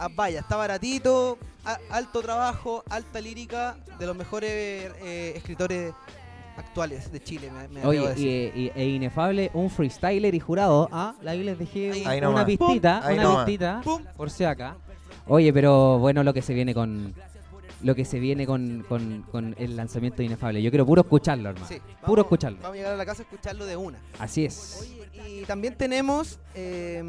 ah, 0.00 0.08
vaya, 0.14 0.40
está 0.40 0.56
baratito, 0.56 1.38
a- 1.64 1.78
alto 1.90 2.20
trabajo, 2.22 2.82
alta 2.90 3.20
lírica 3.20 3.76
de 3.98 4.06
los 4.06 4.16
mejores 4.16 4.50
eh, 4.50 5.32
escritores 5.36 5.92
actuales 6.56 7.10
de 7.12 7.22
Chile, 7.22 7.50
me, 7.50 7.68
me 7.68 7.86
Oye, 7.86 8.12
y, 8.16 8.60
y- 8.64 8.72
e 8.74 8.86
inefable, 8.88 9.50
un 9.54 9.70
freestyler 9.70 10.34
y 10.34 10.40
jurado. 10.40 10.88
Ah, 10.92 11.14
ahí 11.26 11.42
les 11.42 11.58
dejé 11.58 11.92
Ahí. 12.06 12.18
una 12.18 12.28
nomás. 12.28 12.44
pistita, 12.44 13.02
una 13.12 13.22
nomás. 13.22 13.44
pistita, 13.46 13.80
Pum. 13.84 14.02
por 14.16 14.30
si 14.30 14.44
acá. 14.44 14.76
Oye, 15.26 15.52
pero 15.52 15.98
bueno, 15.98 16.22
lo 16.24 16.34
que 16.34 16.42
se 16.42 16.52
viene 16.54 16.74
con 16.74 17.14
lo 17.82 17.94
que 17.94 18.04
se 18.04 18.18
viene 18.20 18.44
con, 18.46 18.84
con- 18.86 19.22
con 19.32 19.54
el 19.58 19.74
lanzamiento 19.74 20.18
de 20.18 20.24
Inefable. 20.24 20.60
Yo 20.60 20.70
quiero 20.70 20.84
puro 20.84 21.00
escucharlo, 21.00 21.48
hermano. 21.48 21.66
Sí, 21.66 21.80
Puro 22.04 22.20
escucharlo. 22.22 22.58
Vamos 22.60 22.74
a 22.74 22.76
llegar 22.76 22.92
a 22.92 22.96
la 22.96 23.06
casa 23.06 23.22
a 23.22 23.24
escucharlo 23.24 23.64
de 23.64 23.74
una. 23.76 23.98
Así 24.18 24.44
es. 24.44 24.80
Oye, 24.82 25.30
y 25.30 25.44
también 25.44 25.74
tenemos 25.78 26.38
eh, 26.54 27.02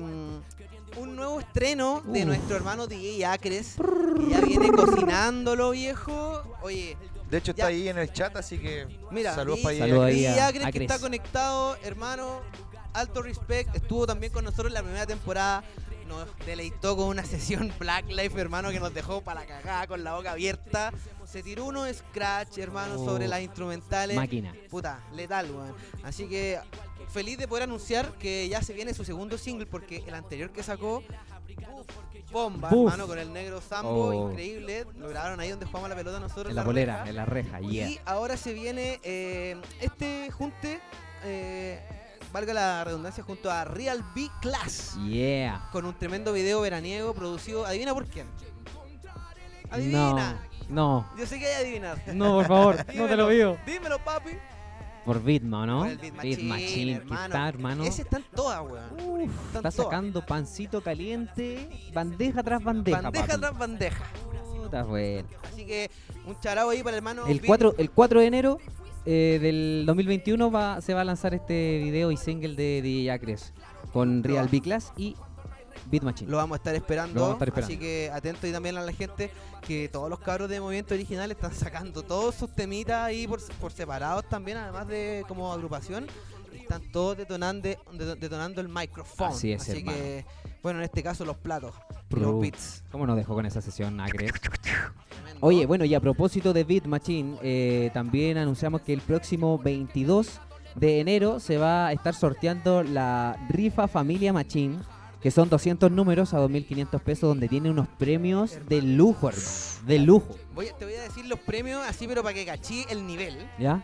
un 0.97 1.15
nuevo 1.15 1.39
estreno 1.39 2.01
de 2.05 2.21
Uf. 2.21 2.25
nuestro 2.27 2.55
hermano 2.55 2.87
DJ 2.87 3.25
Acres, 3.25 3.75
que 3.77 4.29
ya 4.29 4.41
viene 4.41 4.71
cocinándolo, 4.71 5.71
viejo. 5.71 6.43
Oye, 6.61 6.97
De 7.29 7.37
hecho, 7.37 7.53
Ya. 7.53 7.63
está 7.63 7.67
ahí 7.67 7.87
en 7.87 7.97
el 7.97 8.11
chat, 8.11 8.35
así 8.35 8.57
que 8.59 8.85
mira, 9.09 9.33
saludos 9.33 9.59
DJ 9.61 9.89
para 9.89 10.05
ahí 10.05 10.15
DJ 10.19 10.39
a- 10.41 10.47
Acres 10.47 10.67
que 10.73 10.79
está 10.83 10.99
conectado, 10.99 11.77
hermano. 11.83 12.41
Alto 12.93 13.21
respect, 13.21 13.73
estuvo 13.73 14.05
también 14.05 14.33
con 14.33 14.43
nosotros 14.43 14.67
en 14.67 14.73
la 14.73 14.81
primera 14.83 15.05
temporada. 15.07 15.63
Nos 16.09 16.27
deleitó 16.45 16.97
con 16.97 17.07
una 17.07 17.23
sesión 17.25 17.71
Black 17.79 18.09
Life, 18.09 18.37
hermano, 18.37 18.69
que 18.69 18.81
nos 18.81 18.93
dejó 18.93 19.21
para 19.21 19.39
la 19.41 19.47
cagada 19.47 19.87
con 19.87 20.03
la 20.03 20.13
boca 20.15 20.33
abierta. 20.33 20.91
Se 21.25 21.41
tiró 21.41 21.63
uno 21.67 21.85
scratch, 21.93 22.57
hermano, 22.57 22.95
Oh. 22.97 23.05
sobre 23.05 23.29
las 23.29 23.39
instrumentales. 23.39 24.17
Máquina. 24.17 24.53
Puta, 24.69 24.99
letal, 25.13 25.49
weón. 25.51 25.73
Así 26.03 26.27
que 26.27 26.59
feliz 27.11 27.37
de 27.37 27.47
poder 27.47 27.63
anunciar 27.63 28.11
que 28.13 28.47
ya 28.49 28.61
se 28.61 28.73
viene 28.73 28.93
su 28.93 29.03
segundo 29.05 29.37
single 29.37 29.65
porque 29.65 30.03
el 30.07 30.13
anterior 30.13 30.51
que 30.51 30.63
sacó, 30.63 31.03
bomba, 32.31 32.69
Buf. 32.69 32.85
hermano, 32.91 33.07
con 33.07 33.19
el 33.19 33.31
negro 33.33 33.59
Sambo, 33.61 34.07
Oh. 34.07 34.29
increíble. 34.31 34.85
Lo 34.97 35.09
grabaron 35.09 35.39
ahí 35.39 35.49
donde 35.49 35.65
jugamos 35.65 35.89
la 35.89 35.95
pelota 35.95 36.19
nosotros. 36.19 36.49
En 36.49 36.55
la 36.55 36.61
reja. 36.61 36.65
polera, 36.65 37.03
en 37.07 37.15
la 37.15 37.25
reja, 37.25 37.59
yeah. 37.59 37.89
Y 37.89 37.99
ahora 38.05 38.37
se 38.37 38.53
viene 38.53 38.99
eh, 39.03 39.57
este 39.81 40.31
junte, 40.31 40.79
eh, 41.25 41.79
valga 42.31 42.53
la 42.53 42.83
redundancia, 42.85 43.23
junto 43.23 43.51
a 43.51 43.65
Real 43.65 44.03
B 44.15 44.29
Class. 44.41 44.97
Yeah. 45.05 45.67
Con 45.73 45.85
un 45.85 45.93
tremendo 45.97 46.31
video 46.31 46.61
veraniego 46.61 47.13
producido, 47.13 47.65
adivina 47.65 47.93
por 47.93 48.07
quién. 48.07 48.27
Adivina. 49.69 50.47
No, 50.69 51.09
Yo 51.17 51.25
sé 51.25 51.37
que 51.37 51.47
hay 51.47 51.51
que 51.51 51.61
adivinar. 51.67 52.01
no, 52.07 52.13
no, 52.13 52.35
por 52.37 52.47
favor, 52.47 52.85
no 52.95 53.07
te 53.07 53.15
lo 53.17 53.27
digo. 53.27 53.57
Dímelo, 53.65 53.99
papi. 53.99 54.31
Por 55.05 55.23
Bitma, 55.23 55.65
¿no? 55.65 55.83
Beat 55.83 56.41
Machine, 56.41 56.93
que 56.93 56.97
hermano. 56.97 57.25
está, 57.25 57.49
hermano. 57.49 57.83
Ese 57.83 58.01
está 58.03 58.17
en 58.17 58.25
todas, 58.35 58.61
weón. 58.61 59.23
Uf, 59.23 59.55
está 59.55 59.71
sacando 59.71 60.23
pancito 60.25 60.81
caliente, 60.81 61.69
bandeja 61.93 62.43
tras 62.43 62.63
bandeja. 62.63 63.01
bandeja 63.01 63.27
papi. 63.27 63.39
tras 63.39 63.57
bandeja. 63.57 64.05
Puta, 64.55 64.83
bueno. 64.83 65.27
Así 65.51 65.65
que 65.65 65.89
un 66.25 66.39
charao 66.39 66.69
ahí 66.69 66.83
para 66.83 66.91
el 66.91 66.97
hermano. 66.97 67.25
El 67.25 67.39
Bill. 67.39 67.47
4, 67.47 67.75
el 67.79 67.89
4 67.89 68.19
de 68.19 68.25
enero 68.27 68.57
eh, 69.05 69.39
del 69.41 69.83
2021 69.87 70.51
va, 70.51 70.81
se 70.81 70.93
va 70.93 71.01
a 71.01 71.03
lanzar 71.03 71.33
este 71.33 71.79
video 71.83 72.11
y 72.11 72.17
single 72.17 72.55
de 72.55 72.81
DJ 72.83 73.11
Acres 73.11 73.53
con 73.91 74.23
Real 74.23 74.47
B 74.47 74.61
Class 74.61 74.93
y 74.95 75.15
Beat 75.91 76.03
Machine. 76.03 76.31
Lo 76.31 76.37
vamos 76.37 76.55
a 76.55 76.57
estar 76.57 76.73
esperando. 76.75 77.13
Lo 77.15 77.21
vamos 77.21 77.33
a 77.33 77.35
estar 77.45 77.47
esperando. 77.49 77.73
Así 77.73 77.77
que 77.79 78.09
atento 78.13 78.47
y 78.47 78.51
también 78.51 78.77
a 78.77 78.81
la 78.81 78.93
gente 78.93 79.29
que 79.67 79.89
todos 79.89 80.09
los 80.09 80.19
cabros 80.19 80.49
de 80.49 80.59
Movimiento 80.61 80.93
Original 80.93 81.29
están 81.31 81.53
sacando 81.53 82.01
todos 82.03 82.33
sus 82.35 82.49
temitas 82.55 83.03
ahí 83.05 83.27
por, 83.27 83.39
por 83.59 83.71
separados 83.71 84.27
también, 84.29 84.57
además 84.57 84.87
de 84.87 85.23
como 85.27 85.51
agrupación. 85.51 86.07
Están 86.53 86.81
todos 86.91 87.17
detonando, 87.17 87.67
de- 87.67 88.15
detonando 88.19 88.61
el 88.61 88.69
micrófono. 88.69 89.29
Así 89.31 89.51
es, 89.51 89.67
hermano. 89.67 89.97
que, 89.97 90.25
bueno, 90.63 90.79
en 90.79 90.85
este 90.85 91.03
caso 91.03 91.25
los 91.25 91.35
platos, 91.37 91.73
y 91.89 92.03
Pru. 92.09 92.21
los 92.21 92.39
beats. 92.41 92.83
¿Cómo 92.91 93.05
nos 93.05 93.17
dejó 93.17 93.33
con 93.35 93.45
esa 93.45 93.61
sesión? 93.61 93.97
Tremendo. 94.05 94.39
Oye, 95.41 95.65
bueno, 95.65 95.85
y 95.85 95.93
a 95.95 95.99
propósito 95.99 96.53
de 96.53 96.63
Beat 96.63 96.85
Machine, 96.85 97.37
eh, 97.41 97.89
también 97.93 98.37
anunciamos 98.37 98.81
que 98.81 98.93
el 98.93 99.01
próximo 99.01 99.57
22 99.57 100.39
de 100.75 100.99
enero 100.99 101.39
se 101.39 101.57
va 101.57 101.87
a 101.87 101.93
estar 101.93 102.13
sorteando 102.13 102.83
la 102.83 103.37
rifa 103.49 103.87
Familia 103.87 104.31
Machine, 104.31 104.77
que 105.21 105.31
son 105.31 105.49
200 105.49 105.91
números 105.91 106.33
a 106.33 106.39
2.500 106.39 106.99
pesos, 107.01 107.29
donde 107.29 107.47
tiene 107.47 107.69
unos 107.69 107.87
premios 107.87 108.57
de 108.67 108.81
lujo, 108.81 109.29
hermano. 109.29 109.45
De 109.85 109.99
lujo. 109.99 110.35
Voy 110.53 110.67
a- 110.67 110.77
te 110.77 110.85
voy 110.85 110.95
a 110.95 111.01
decir 111.03 111.25
los 111.27 111.39
premios 111.39 111.81
así, 111.87 112.07
pero 112.07 112.23
para 112.23 112.33
que 112.33 112.45
cachí 112.45 112.85
el 112.89 113.05
nivel. 113.05 113.37
¿Ya? 113.59 113.83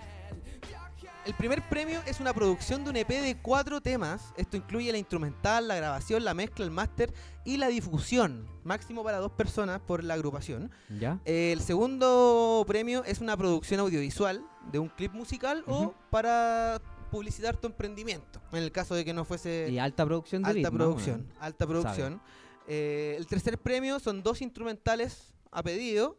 El 1.25 1.33
primer 1.33 1.61
premio 1.67 1.99
es 2.05 2.21
una 2.21 2.33
producción 2.33 2.85
de 2.85 2.89
un 2.89 2.95
EP 2.95 3.09
de 3.21 3.35
cuatro 3.41 3.81
temas. 3.81 4.33
Esto 4.37 4.55
incluye 4.55 4.89
la 4.93 4.97
instrumental, 4.97 5.67
la 5.67 5.75
grabación, 5.75 6.23
la 6.23 6.33
mezcla, 6.33 6.63
el 6.63 6.71
máster 6.71 7.13
y 7.43 7.57
la 7.57 7.67
difusión. 7.67 8.47
Máximo 8.63 9.03
para 9.03 9.17
dos 9.17 9.33
personas 9.33 9.81
por 9.81 10.05
la 10.05 10.13
agrupación. 10.13 10.71
¿Ya? 10.89 11.19
El 11.25 11.59
segundo 11.59 12.63
premio 12.65 13.03
es 13.03 13.19
una 13.19 13.35
producción 13.35 13.81
audiovisual 13.81 14.41
de 14.71 14.79
un 14.79 14.87
clip 14.87 15.11
musical 15.13 15.65
Ujú. 15.67 15.75
o 15.87 15.95
para 16.09 16.79
publicitar 17.07 17.57
tu 17.57 17.67
emprendimiento. 17.67 18.41
En 18.51 18.59
el 18.63 18.71
caso 18.71 18.95
de 18.95 19.03
que 19.05 19.13
no 19.13 19.25
fuese 19.25 19.67
Y 19.71 19.79
alta 19.79 20.05
producción 20.05 20.43
de 20.43 20.49
alta 20.49 20.71
producción. 20.71 21.23
Bueno. 21.27 21.39
Alta 21.41 21.67
producción. 21.67 22.21
Eh, 22.67 23.15
el 23.17 23.27
tercer 23.27 23.57
premio 23.57 23.99
son 23.99 24.21
dos 24.23 24.41
instrumentales 24.41 25.33
a 25.51 25.63
pedido. 25.63 26.17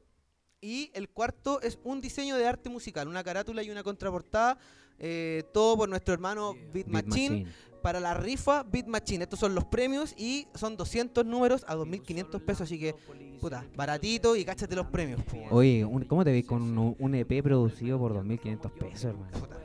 Y 0.61 0.91
el 0.95 1.09
cuarto 1.09 1.61
es 1.61 1.79
un 1.85 2.01
diseño 2.01 2.37
de 2.37 2.45
arte 2.47 2.69
musical, 2.69 3.07
una 3.07 3.23
carátula 3.23 3.63
y 3.63 3.71
una 3.71 3.83
contraportada. 3.83 4.59
eh, 5.01 5.45
todo 5.55 5.77
por 5.77 5.89
nuestro 5.89 6.13
hermano 6.13 6.55
Beat, 6.75 6.89
Beat 6.89 7.07
Machine, 7.07 7.47
para 7.85 8.01
la 8.01 8.15
rifa 8.15 8.65
Beat 8.65 8.89
Machine. 8.89 9.23
Estos 9.23 9.39
son 9.39 9.55
los 9.55 9.65
premios 9.67 10.13
y 10.19 10.49
son 10.57 10.77
200 10.77 11.25
números 11.25 11.65
a 11.69 11.77
2.500 11.77 12.41
pesos. 12.45 12.63
Así 12.63 12.81
que, 12.81 12.97
puta, 13.41 13.65
baratito 13.77 14.35
y 14.35 14.45
cáchate 14.45 14.75
los 14.75 14.87
premios. 14.89 15.21
Oye, 15.51 15.85
un- 15.85 16.03
¿cómo 16.07 16.25
te 16.25 16.33
ves 16.33 16.45
con 16.45 16.63
un, 16.77 16.97
un 16.99 17.15
EP 17.15 17.41
producido 17.45 17.97
por 18.01 18.13
2.500 18.13 18.73
pesos, 18.73 19.05
hermano? 19.05 19.31
Puta, 19.39 19.57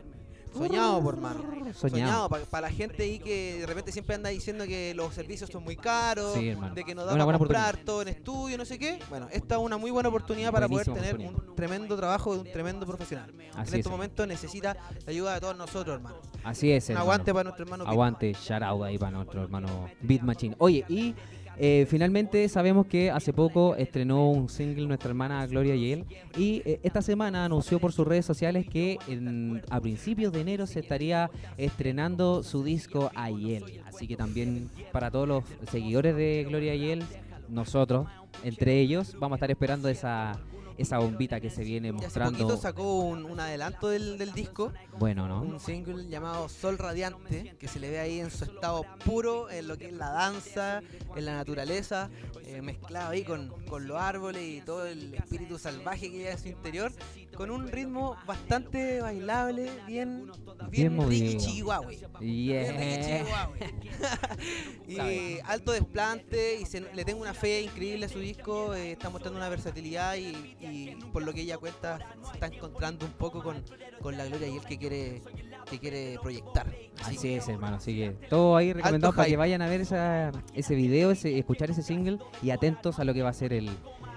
Soñado, 0.54 1.02
por 1.02 1.18
mano. 1.18 1.42
Soñado. 1.74 1.74
Soñado, 1.74 2.30
para 2.50 2.68
la 2.68 2.74
gente 2.74 3.04
ahí 3.04 3.20
que 3.20 3.60
de 3.60 3.66
repente 3.66 3.92
siempre 3.92 4.16
anda 4.16 4.30
diciendo 4.30 4.66
que 4.66 4.94
los 4.94 5.14
servicios 5.14 5.50
son 5.50 5.64
muy 5.64 5.76
caros, 5.76 6.34
Sí, 6.34 6.54
de 6.76 6.84
que 6.84 6.96
no 6.96 7.02
Es 7.02 7.08
da 7.08 7.14
una 7.14 7.26
para 7.26 7.26
buena 7.26 7.38
comprar 7.40 7.78
todo 7.78 8.02
en 8.02 8.08
estudio, 8.10 8.58
no 8.58 8.66
sé 8.66 8.78
qué. 8.78 9.00
Bueno, 9.10 9.28
esta 9.32 9.56
es 9.56 9.62
una 9.62 9.78
muy 9.78 9.92
buena 9.92 10.10
oportunidad 10.10 10.52
para 10.52 10.68
poder 10.68 10.86
tener 10.92 11.18
un 11.18 11.56
tremendo 11.56 11.96
trabajo 11.96 12.34
de 12.34 12.42
un 12.42 12.52
tremendo 12.52 12.86
profesional. 12.86 13.34
Así 13.52 13.58
en 13.58 13.62
es. 13.62 13.74
estos 13.74 13.92
momentos 13.92 14.28
necesita 14.28 14.76
la 15.06 15.12
ayuda 15.12 15.34
de 15.36 15.42
todos 15.42 15.58
nosotros, 15.58 15.96
hermano. 15.96 16.18
Así 16.44 16.72
es, 16.72 16.86
Un 16.86 16.92
hermano. 16.92 17.04
aguante 17.12 17.34
para 17.34 17.44
nuestro 17.46 17.64
hermano. 17.66 17.84
Aguante, 17.88 18.34
shout 18.34 18.62
out 18.64 18.84
ahí 18.84 18.98
para 18.98 19.12
nuestro 19.12 19.44
hermano 19.44 19.90
Beat 20.02 20.22
Machine. 20.22 20.56
Oye, 20.60 20.86
y 20.90 21.16
eh, 21.58 21.86
finalmente 21.90 22.48
sabemos 22.50 22.88
que 22.88 23.12
hace 23.12 23.32
poco 23.34 23.76
estrenó 23.76 24.30
un 24.32 24.50
single 24.50 24.88
nuestra 24.88 25.10
hermana 25.10 25.46
Gloria 25.48 25.76
Yel 25.76 26.06
y 26.38 26.62
eh, 26.66 26.80
esta 26.84 27.02
semana 27.02 27.46
anunció 27.46 27.80
por 27.80 27.92
sus 27.94 28.08
redes 28.08 28.26
sociales 28.26 28.66
que 28.68 28.98
en- 29.08 29.62
a 29.70 29.80
principios 29.80 30.34
de 30.34 30.42
enero 30.42 30.66
se 30.68 30.80
estaría 30.80 31.30
estrenando 31.58 32.44
su 32.44 32.64
disco 32.64 33.12
Ayel. 33.16 33.82
Así 33.86 34.08
que 34.08 34.16
también 34.16 34.70
para 34.92 35.12
todos 35.12 35.28
los 35.28 35.44
seguidores 35.72 36.16
de 36.16 36.46
Gloria 36.48 36.76
Yel, 36.76 37.04
nosotros, 37.50 38.08
entre 38.44 38.80
ellos, 38.80 39.16
vamos 39.20 39.36
a 39.36 39.38
estar 39.38 39.52
esperando 39.52 39.90
esa, 39.90 40.40
esa 40.78 40.98
bombita 41.00 41.40
que 41.40 41.50
se 41.50 41.64
viene 41.64 41.88
Y 41.90 41.92
hace 41.92 42.04
mostrando. 42.06 42.38
poquito 42.40 42.58
sacó 42.58 43.00
un, 43.00 43.26
un 43.26 43.40
adelanto 43.40 43.90
del, 43.90 44.18
del 44.18 44.34
disco, 44.34 44.72
Bueno, 44.98 45.28
¿no? 45.28 45.42
un 45.42 45.60
single 45.60 46.08
llamado 46.08 46.50
Sol 46.50 46.78
Radiante, 46.78 47.56
que 47.60 47.68
se 47.68 47.80
le 47.80 47.90
ve 47.90 48.00
ahí 48.00 48.20
en 48.20 48.32
su 48.32 48.44
estado 48.46 48.86
puro, 49.06 49.50
en 49.50 49.68
lo 49.68 49.78
que 49.78 49.88
es 49.88 49.94
la 49.94 50.10
danza, 50.12 50.82
en 51.16 51.26
la 51.26 51.34
naturaleza, 51.36 52.10
eh, 52.46 52.62
mezclado 52.62 53.12
ahí 53.12 53.24
con, 53.24 53.50
con 53.66 53.88
los 53.88 53.98
árboles 53.98 54.44
y 54.44 54.62
todo 54.62 54.86
el 54.86 55.14
espíritu 55.14 55.58
salvaje 55.58 56.10
que 56.12 56.28
hay 56.28 56.34
en 56.34 56.40
su 56.40 56.48
interior, 56.50 56.92
con 57.36 57.52
un 57.52 57.68
ritmo 57.68 58.16
bastante 58.26 59.02
bailable, 59.02 59.70
bien, 59.88 60.26
bien, 60.26 60.70
Bien 60.70 60.96
movido. 60.96 61.26
Ricky 61.32 61.38
Chihuahua. 61.38 61.92
Yeah. 62.20 63.26
Y 64.88 65.40
alto 65.46 65.72
desplante 65.72 66.60
y 66.62 66.66
se- 66.66 66.82
le 66.94 67.06
tengo 67.06 67.22
una 67.22 67.34
fe 67.34 67.62
increíble 67.62 68.06
a 68.06 68.10
su 68.10 68.20
disco, 68.20 68.74
eh, 68.74 68.92
está 68.94 69.10
mostrando 69.10 69.38
una 69.40 69.50
versatilidad 69.50 70.16
y, 70.16 70.56
y 70.60 70.98
por 71.12 71.24
lo 71.24 71.34
que 71.34 71.42
ella 71.42 71.58
cuenta 71.58 72.00
se 72.28 72.34
está 72.34 72.48
encontrando 72.48 73.06
un 73.06 73.14
poco 73.14 73.42
con, 73.42 73.64
con 74.02 74.18
la 74.18 74.26
gloria 74.26 74.48
y 74.48 74.58
él 74.58 74.64
que 74.66 74.78
quiere 74.78 75.22
que 75.70 75.80
quiere 75.80 76.18
proyectar. 76.22 76.68
Así 77.02 77.18
Así 77.18 77.34
es, 77.34 77.48
hermano. 77.48 77.78
Así 77.78 77.96
que 77.96 78.12
todo 78.30 78.56
ahí 78.58 78.74
recomendado 78.74 79.14
para 79.14 79.28
que 79.28 79.38
vayan 79.38 79.62
a 79.62 79.68
ver 79.70 79.82
esa, 79.82 80.32
ese 80.54 80.76
video, 80.76 81.12
ese, 81.12 81.38
escuchar 81.40 81.72
ese 81.72 81.82
single 81.82 82.20
y 82.42 82.52
atentos 82.52 83.00
a 83.00 83.06
lo 83.06 83.14
que 83.14 83.22
va 83.24 83.30
a 83.30 83.34
ser 83.34 83.54
el, 83.54 83.70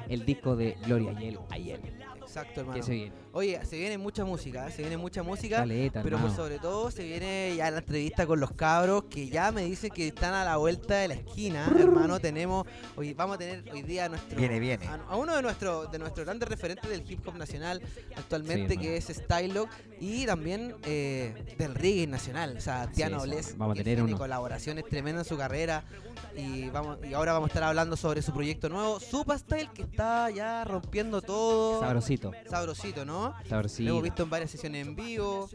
el 0.09 0.27
disco 0.27 0.57
de 0.57 0.77
Gloria 0.85 1.13
Yel 1.19 1.39
ayer. 1.51 1.81
Exacto, 2.37 2.61
hermano. 2.61 2.77
Que 2.77 2.83
se 2.83 2.93
viene. 2.93 3.26
Oye, 3.37 3.61
se 3.67 3.77
viene 3.77 3.99
mucha 3.99 4.25
música, 4.25 4.67
¿eh? 4.67 4.73
se 4.73 4.81
viene 4.81 4.97
mucha 4.97 5.23
música. 5.23 5.59
Caleta, 5.59 6.03
Pero 6.03 6.17
por 6.17 6.25
hermano. 6.25 6.43
sobre 6.43 6.59
todo 6.59 6.91
se 6.91 7.05
viene 7.05 7.53
ya 7.55 7.71
la 7.71 7.81
entrevista 7.81 8.27
con 8.27 8.41
los 8.41 8.53
cabros 8.53 9.05
que 9.11 9.29
ya 9.29 9.53
me 9.53 9.63
dicen 9.63 9.91
que 9.91 10.09
están 10.09 10.33
a 10.33 10.43
la 10.43 10.57
vuelta 10.57 10.95
de 10.95 11.09
la 11.09 11.15
esquina, 11.17 11.71
hermano. 11.79 12.19
Tenemos, 12.19 12.67
hoy 12.97 13.13
vamos 13.13 13.35
a 13.35 13.39
tener 13.39 13.63
hoy 13.71 13.83
día 13.83 14.07
a 14.07 14.09
nuestro 14.09 14.39
Viene, 14.39 14.59
viene. 14.59 14.87
A, 14.87 14.95
a 15.07 15.17
uno 15.17 15.37
de 15.37 15.43
nuestros 15.43 15.93
de 15.93 15.99
nuestros 15.99 16.25
grandes 16.25 16.49
referentes 16.49 16.89
del 16.89 17.05
hip 17.13 17.29
hop 17.29 17.37
nacional 17.37 17.83
actualmente 18.17 18.73
Sí, 18.73 18.81
que 18.81 18.97
es 18.97 19.05
Stylo 19.05 19.69
y 20.01 20.25
también 20.25 20.75
eh, 20.85 21.55
del 21.59 21.75
reggae 21.75 22.07
nacional, 22.07 22.57
o 22.57 22.61
sea, 22.63 22.91
Tiano 22.91 23.21
sí, 23.21 23.31
vamos 23.59 23.75
a 23.75 23.83
tener 23.83 23.97
tiene 23.97 24.03
uno. 24.03 24.17
colaboraciones 24.17 24.87
tremendas 24.87 25.27
en 25.27 25.29
su 25.29 25.37
carrera 25.37 25.85
y 26.35 26.71
vamos 26.71 26.99
y 27.05 27.13
ahora 27.13 27.35
vamos 27.35 27.49
a 27.49 27.51
estar 27.51 27.65
hablando 27.65 27.97
sobre 27.99 28.23
su 28.23 28.33
proyecto 28.33 28.71
nuevo, 28.71 28.99
Supa 28.99 29.37
Style, 29.37 29.69
que 29.75 29.83
está 29.83 30.31
ya 30.31 30.65
rompiendo 30.65 31.21
todo. 31.21 31.81
Sabrosito. 31.81 32.33
Sabrosito, 32.49 33.05
¿no? 33.05 33.26
¿No? 33.31 33.35
Lo 33.85 33.91
hemos 33.91 34.03
visto 34.03 34.23
en 34.23 34.31
varias 34.31 34.51
sesiones 34.51 34.87
en 34.87 34.97
vivo. 34.97 35.49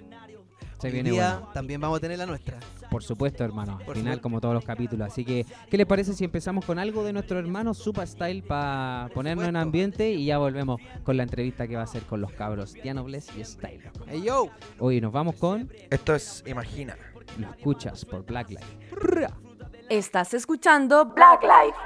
Se 0.80 0.88
Hoy 0.88 0.94
viene 0.94 1.12
día 1.12 1.34
bueno. 1.36 1.52
también 1.54 1.80
vamos 1.80 1.98
a 1.98 2.02
tener 2.02 2.18
la 2.18 2.26
nuestra. 2.26 2.58
Por 2.90 3.04
supuesto, 3.04 3.44
hermano. 3.44 3.78
Al 3.78 3.86
Por 3.86 3.96
final, 3.96 4.14
supuesto. 4.14 4.22
como 4.24 4.42
todos 4.42 4.56
los 4.56 4.66
capítulos. 4.66 5.08
Así 5.08 5.24
que, 5.24 5.46
¿qué 5.70 5.78
les 5.78 5.86
parece 5.86 6.14
si 6.14 6.24
empezamos 6.24 6.66
con 6.66 6.80
algo 6.80 7.04
de 7.04 7.14
nuestro 7.14 7.38
hermano 7.38 7.76
Super 7.76 8.08
Style 8.08 8.42
para 8.42 9.08
ponernos 9.14 9.48
en 9.48 9.58
ambiente 9.58 10.10
y 10.12 10.26
ya 10.26 10.40
volvemos 10.40 10.82
con 11.04 11.18
la 11.18 11.24
entrevista 11.24 11.68
que 11.68 11.76
va 11.76 11.84
a 11.84 11.88
ser 11.88 12.02
con 12.04 12.20
los 12.20 12.32
cabros 12.32 12.74
Diano 12.74 13.04
Bless 13.04 13.28
y 13.38 13.44
Style? 13.44 13.92
Hey 14.08 14.24
yo, 14.26 14.50
Hoy 14.80 15.00
nos 15.02 15.12
vamos 15.12 15.36
con 15.36 15.72
Esto 15.92 16.16
es 16.16 16.44
Imagina. 16.48 16.98
Lo 17.38 17.50
escuchas 17.52 18.04
por 18.04 18.26
Blacklight. 18.26 18.66
Estás 19.88 20.34
escuchando 20.34 21.06
Black 21.06 21.44
Life. 21.44 21.78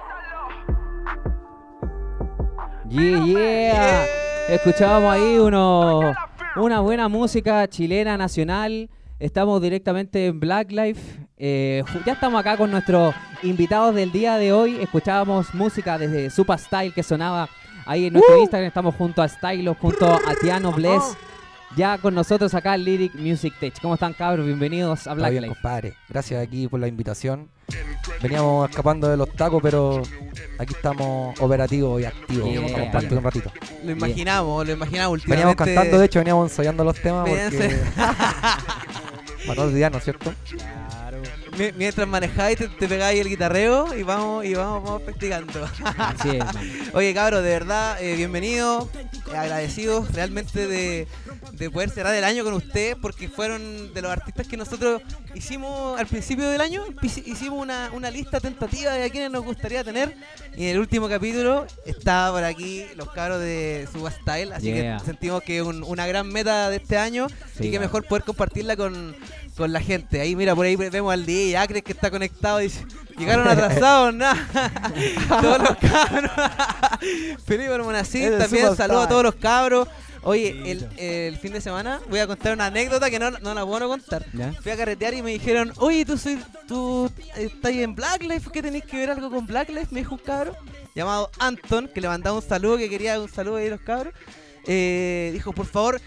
Yeah, 2.87 3.25
yeah. 3.25 4.24
Escuchábamos 4.47 5.11
ahí 5.11 5.39
uno, 5.39 6.13
una 6.55 6.79
buena 6.79 7.07
música 7.07 7.67
chilena 7.67 8.15
nacional. 8.15 8.91
Estamos 9.19 9.59
directamente 9.59 10.27
en 10.27 10.39
Black 10.39 10.71
Life. 10.71 11.01
Eh, 11.35 11.83
ya 12.05 12.13
estamos 12.13 12.39
acá 12.39 12.55
con 12.55 12.69
nuestros 12.69 13.15
invitados 13.41 13.95
del 13.95 14.11
día 14.11 14.37
de 14.37 14.53
hoy. 14.53 14.77
Escuchábamos 14.79 15.51
música 15.55 15.97
desde 15.97 16.29
Super 16.29 16.59
Style 16.59 16.93
que 16.93 17.01
sonaba 17.01 17.49
ahí 17.87 18.05
en 18.05 18.13
nuestro 18.13 18.37
Instagram. 18.37 18.67
Estamos 18.67 18.93
junto 18.93 19.23
a 19.23 19.27
Stylo, 19.27 19.73
junto 19.73 20.05
a 20.13 20.35
Tiano 20.39 20.71
Bless. 20.71 21.17
Ya 21.75 21.97
con 21.97 22.15
nosotros 22.15 22.53
acá 22.53 22.77
Lyric 22.77 23.15
Music 23.15 23.53
Tech. 23.59 23.73
¿Cómo 23.81 23.95
están 23.95 24.13
cabros? 24.13 24.45
Bienvenidos 24.45 24.91
a 24.91 25.11
Está 25.11 25.13
Black 25.13 25.31
bien, 25.31 25.43
Life. 25.43 25.55
compadre. 25.55 25.93
Gracias 26.07 26.41
aquí 26.41 26.67
por 26.67 26.79
la 26.79 26.87
invitación. 26.87 27.49
Veníamos 28.21 28.69
escapando 28.69 29.09
de 29.09 29.17
los 29.17 29.29
tacos, 29.31 29.61
pero 29.61 30.01
aquí 30.57 30.73
estamos 30.73 31.37
operativos 31.41 32.01
y 32.01 32.05
activos. 32.05 32.49
Yeah, 32.49 32.67
yeah. 32.67 32.79
compartir 32.79 33.17
un 33.17 33.23
ratito. 33.23 33.51
lo 33.83 33.91
imaginamos, 33.91 34.65
lo 34.67 34.73
imaginamos 34.73 35.23
Veníamos 35.25 35.51
últimamente. 35.51 35.75
cantando, 35.75 35.99
de 35.99 36.05
hecho, 36.05 36.19
veníamos 36.19 36.51
ensayando 36.51 36.83
los 36.83 37.01
temas 37.01 37.27
porque... 37.27 37.75
Para 39.47 39.61
no 39.61 39.67
olvidarnos, 39.67 40.03
¿cierto? 40.03 40.33
Mi- 41.57 41.71
Mientras 41.73 42.07
manejáis, 42.07 42.57
te, 42.57 42.67
te 42.67 42.87
pegáis 42.87 43.21
el 43.21 43.29
guitarreo 43.29 43.95
y 43.95 44.03
vamos, 44.03 44.45
y 44.45 44.53
vamos, 44.53 44.83
vamos 44.83 45.01
practicando. 45.03 45.67
Así 45.97 46.29
es, 46.29 46.39
man. 46.45 46.69
Oye, 46.93 47.13
cabros, 47.13 47.43
de 47.43 47.49
verdad, 47.49 48.01
eh, 48.01 48.15
bienvenidos, 48.15 48.87
eh, 48.95 49.07
agradecidos 49.37 50.11
realmente 50.13 50.67
de, 50.67 51.07
de 51.53 51.69
poder 51.69 51.89
cerrar 51.89 52.13
el 52.15 52.23
año 52.23 52.43
con 52.43 52.53
ustedes, 52.53 52.95
porque 53.01 53.29
fueron 53.29 53.93
de 53.93 54.01
los 54.01 54.11
artistas 54.11 54.47
que 54.47 54.57
nosotros 54.57 55.01
hicimos 55.33 55.97
al 55.99 56.07
principio 56.07 56.49
del 56.49 56.61
año, 56.61 56.83
hicimos 57.01 57.61
una, 57.61 57.89
una 57.93 58.11
lista 58.11 58.39
tentativa 58.39 58.91
de 58.93 59.05
a 59.05 59.09
quienes 59.09 59.31
nos 59.31 59.43
gustaría 59.43 59.83
tener, 59.83 60.15
y 60.57 60.63
en 60.65 60.69
el 60.71 60.79
último 60.79 61.07
capítulo 61.07 61.65
estaba 61.85 62.31
por 62.35 62.43
aquí 62.43 62.85
los 62.95 63.09
cabros 63.11 63.39
de 63.39 63.87
Suba 63.91 64.11
Style, 64.11 64.51
así 64.53 64.65
Yeah. 64.73 64.97
que 64.97 65.05
sentimos 65.05 65.41
que 65.43 65.57
es 65.57 65.63
un- 65.63 65.83
una 65.83 66.05
gran 66.07 66.27
meta 66.27 66.69
de 66.69 66.77
este 66.77 66.97
año, 66.97 67.27
Sí. 67.57 67.67
y 67.67 67.71
que 67.71 67.79
mejor 67.79 68.03
poder 68.05 68.23
compartirla 68.23 68.75
con, 68.75 69.15
con 69.55 69.71
la 69.71 69.79
gente. 69.79 70.21
Ahí, 70.21 70.35
mira, 70.35 70.55
por 70.55 70.65
ahí 70.65 70.75
vemos 70.75 71.13
al 71.13 71.25
DJ 71.25 71.57
Acres 71.57 71.83
que 71.83 71.93
está 71.93 72.11
conectado 72.11 72.59
dice, 72.59 72.85
llegaron 73.17 73.47
atrasados, 73.47 74.13
nada. 74.13 74.35
todos 75.41 75.59
los 75.59 75.77
cabros. 75.77 76.31
Felipe 77.45 77.75
el 77.75 78.37
también, 78.37 78.75
saludos 78.75 79.05
a 79.05 79.09
todos 79.09 79.23
los 79.23 79.35
cabros. 79.35 79.87
Oye, 80.23 80.71
el, 80.71 80.89
el 80.97 81.37
fin 81.37 81.53
de 81.53 81.61
semana 81.61 82.01
voy 82.09 82.19
a 82.19 82.25
contar 82.25 82.53
una 82.53 82.65
anécdota 82.65 83.11
que 83.11 83.19
no, 83.19 83.29
no 83.29 83.53
la 83.53 83.63
puedo 83.63 83.87
contar. 83.87 84.25
¿Ya? 84.33 84.53
Fui 84.53 84.71
a 84.71 84.77
carretear 84.77 85.13
y 85.13 85.21
me 85.21 85.31
dijeron, 85.31 85.71
oye, 85.77 86.03
tú 86.03 86.17
soy, 86.17 86.39
tú 86.67 87.11
estás 87.35 87.71
en 87.71 87.93
Blacklife, 87.93 88.49
¿qué 88.51 88.63
tenéis 88.63 88.85
que 88.85 88.97
ver 88.97 89.11
algo 89.11 89.29
con 89.29 89.45
Blacklife? 89.45 89.87
Me 89.91 89.99
dijo 89.99 90.15
un 90.15 90.21
cabro 90.21 90.55
llamado 90.95 91.29
Anton, 91.37 91.89
que 91.93 92.01
le 92.01 92.07
mandaba 92.07 92.35
un 92.35 92.41
saludo, 92.41 92.77
que 92.77 92.89
quería 92.89 93.21
un 93.21 93.29
saludo 93.29 93.57
ahí 93.57 93.67
a 93.67 93.71
los 93.71 93.81
cabros. 93.81 94.15
Eh, 94.65 95.29
dijo, 95.33 95.53
por 95.53 95.67
favor, 95.67 96.01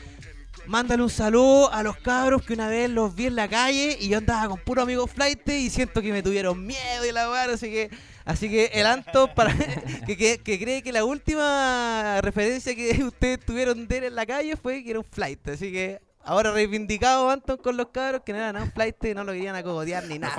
mándale 0.68 1.02
un 1.02 1.10
saludo 1.10 1.72
a 1.72 1.82
los 1.82 1.96
cabros 1.96 2.42
que 2.44 2.52
una 2.52 2.68
vez 2.68 2.88
los 2.90 3.14
vi 3.14 3.26
en 3.26 3.34
la 3.36 3.48
calle 3.48 3.96
y 4.00 4.08
yo 4.08 4.18
andaba 4.18 4.48
con 4.48 4.60
puro 4.60 4.82
amigo 4.82 5.06
flight 5.06 5.48
y 5.48 5.70
siento 5.70 6.00
que 6.02 6.12
me 6.12 6.22
tuvieron 6.22 6.64
miedo 6.64 7.04
y 7.08 7.12
la 7.12 7.30
weá, 7.30 7.44
así 7.44 7.70
que 7.70 7.90
así 8.24 8.48
que 8.48 8.66
el 8.74 8.86
Anton 8.86 9.30
para 9.34 9.54
que, 10.06 10.16
que- 10.16 10.38
que 10.38 10.58
cree 10.58 10.82
que 10.82 10.92
la 10.92 11.04
última 11.04 12.20
referencia 12.20 12.74
que 12.74 13.02
ustedes 13.04 13.40
tuvieron 13.44 13.88
de 13.88 13.98
él 13.98 14.04
en 14.04 14.14
la 14.14 14.26
calle 14.26 14.56
fue 14.56 14.84
que 14.84 14.90
era 14.90 14.98
un 15.00 15.06
flight, 15.10 15.48
así 15.48 15.72
que 15.72 16.00
ahora 16.28 16.52
reivindicado 16.52 17.30
Anton 17.30 17.56
con 17.56 17.76
los 17.78 17.86
cabros 17.86 18.20
que 18.24 18.32
no 18.32 18.38
eran 18.38 18.56
un 18.56 18.70
flight 18.70 19.02
y 19.02 19.14
no 19.14 19.24
lo 19.24 19.32
querían 19.32 19.56
acogotear 19.56 20.04
ni 20.04 20.18
nada. 20.18 20.36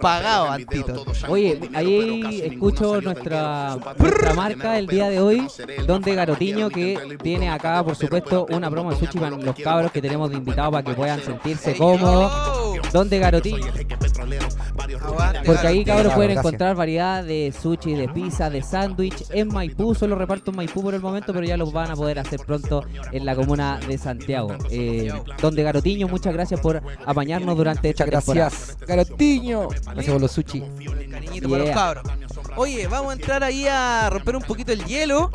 Pagado, 0.00 0.50
Antito. 0.50 1.04
Oye, 1.28 1.60
ahí 1.74 2.42
escucho 2.44 3.00
nuestra, 3.00 3.76
nuestra 3.98 4.34
marca 4.34 4.78
el 4.78 4.88
día 4.88 5.08
de 5.08 5.20
hoy, 5.20 5.46
Donde 5.86 6.14
Garotiño, 6.14 6.70
que 6.70 7.18
tiene 7.22 7.48
acá, 7.48 7.84
por 7.84 7.94
supuesto, 7.94 8.46
una 8.50 8.68
promo 8.68 8.90
de 8.90 8.98
sushi 8.98 9.18
para 9.18 9.36
los 9.36 9.54
cabros 9.56 9.92
que 9.92 10.02
tenemos 10.02 10.28
de 10.30 10.36
invitados 10.38 10.72
para 10.72 10.82
que 10.82 10.92
puedan 10.94 11.22
sentirse 11.22 11.76
cómodos. 11.76 12.32
Donde 12.92 13.18
Garotiño, 13.20 13.72
Aguante, 14.18 15.40
porque 15.44 15.66
ahí, 15.66 15.84
cabros, 15.84 16.12
pueden 16.14 16.32
gracias. 16.32 16.44
encontrar 16.46 16.76
variedad 16.76 17.24
de 17.24 17.52
sushi, 17.60 17.94
de 17.94 18.08
pizza, 18.08 18.50
de 18.50 18.62
sándwich 18.62 19.24
en 19.30 19.48
Maipú. 19.48 19.94
Solo 19.94 20.16
reparto 20.16 20.50
en 20.50 20.56
Maipú 20.58 20.82
por 20.82 20.94
el 20.94 21.00
momento, 21.00 21.32
pero 21.32 21.46
ya 21.46 21.56
los 21.56 21.72
van 21.72 21.90
a 21.90 21.96
poder 21.96 22.18
hacer 22.18 22.40
pronto 22.40 22.84
en 23.12 23.24
la 23.24 23.34
comuna 23.34 23.78
de 23.86 23.98
Santiago. 23.98 24.54
Eh, 24.70 25.12
donde 25.40 25.62
Garotiño, 25.62 26.08
muchas 26.08 26.32
gracias 26.32 26.60
por 26.60 26.82
apañarnos 27.04 27.56
durante 27.56 27.90
esta 27.90 28.04
Muchas 28.06 28.24
temporada. 28.24 28.50
gracias. 28.50 28.78
Garotiño. 28.86 29.68
Gracias 29.68 30.06
por 30.12 30.20
los 30.20 30.30
sushi. 30.32 30.62
cariñito 31.10 31.48
para 31.48 31.58
los 31.58 31.66
Yeah. 31.66 31.74
cabros. 31.74 32.04
Oye, 32.56 32.86
vamos 32.86 33.10
a 33.10 33.14
entrar 33.14 33.42
ahí 33.44 33.66
a 33.68 34.08
romper 34.10 34.36
un 34.36 34.42
poquito 34.42 34.72
el 34.72 34.84
hielo 34.84 35.30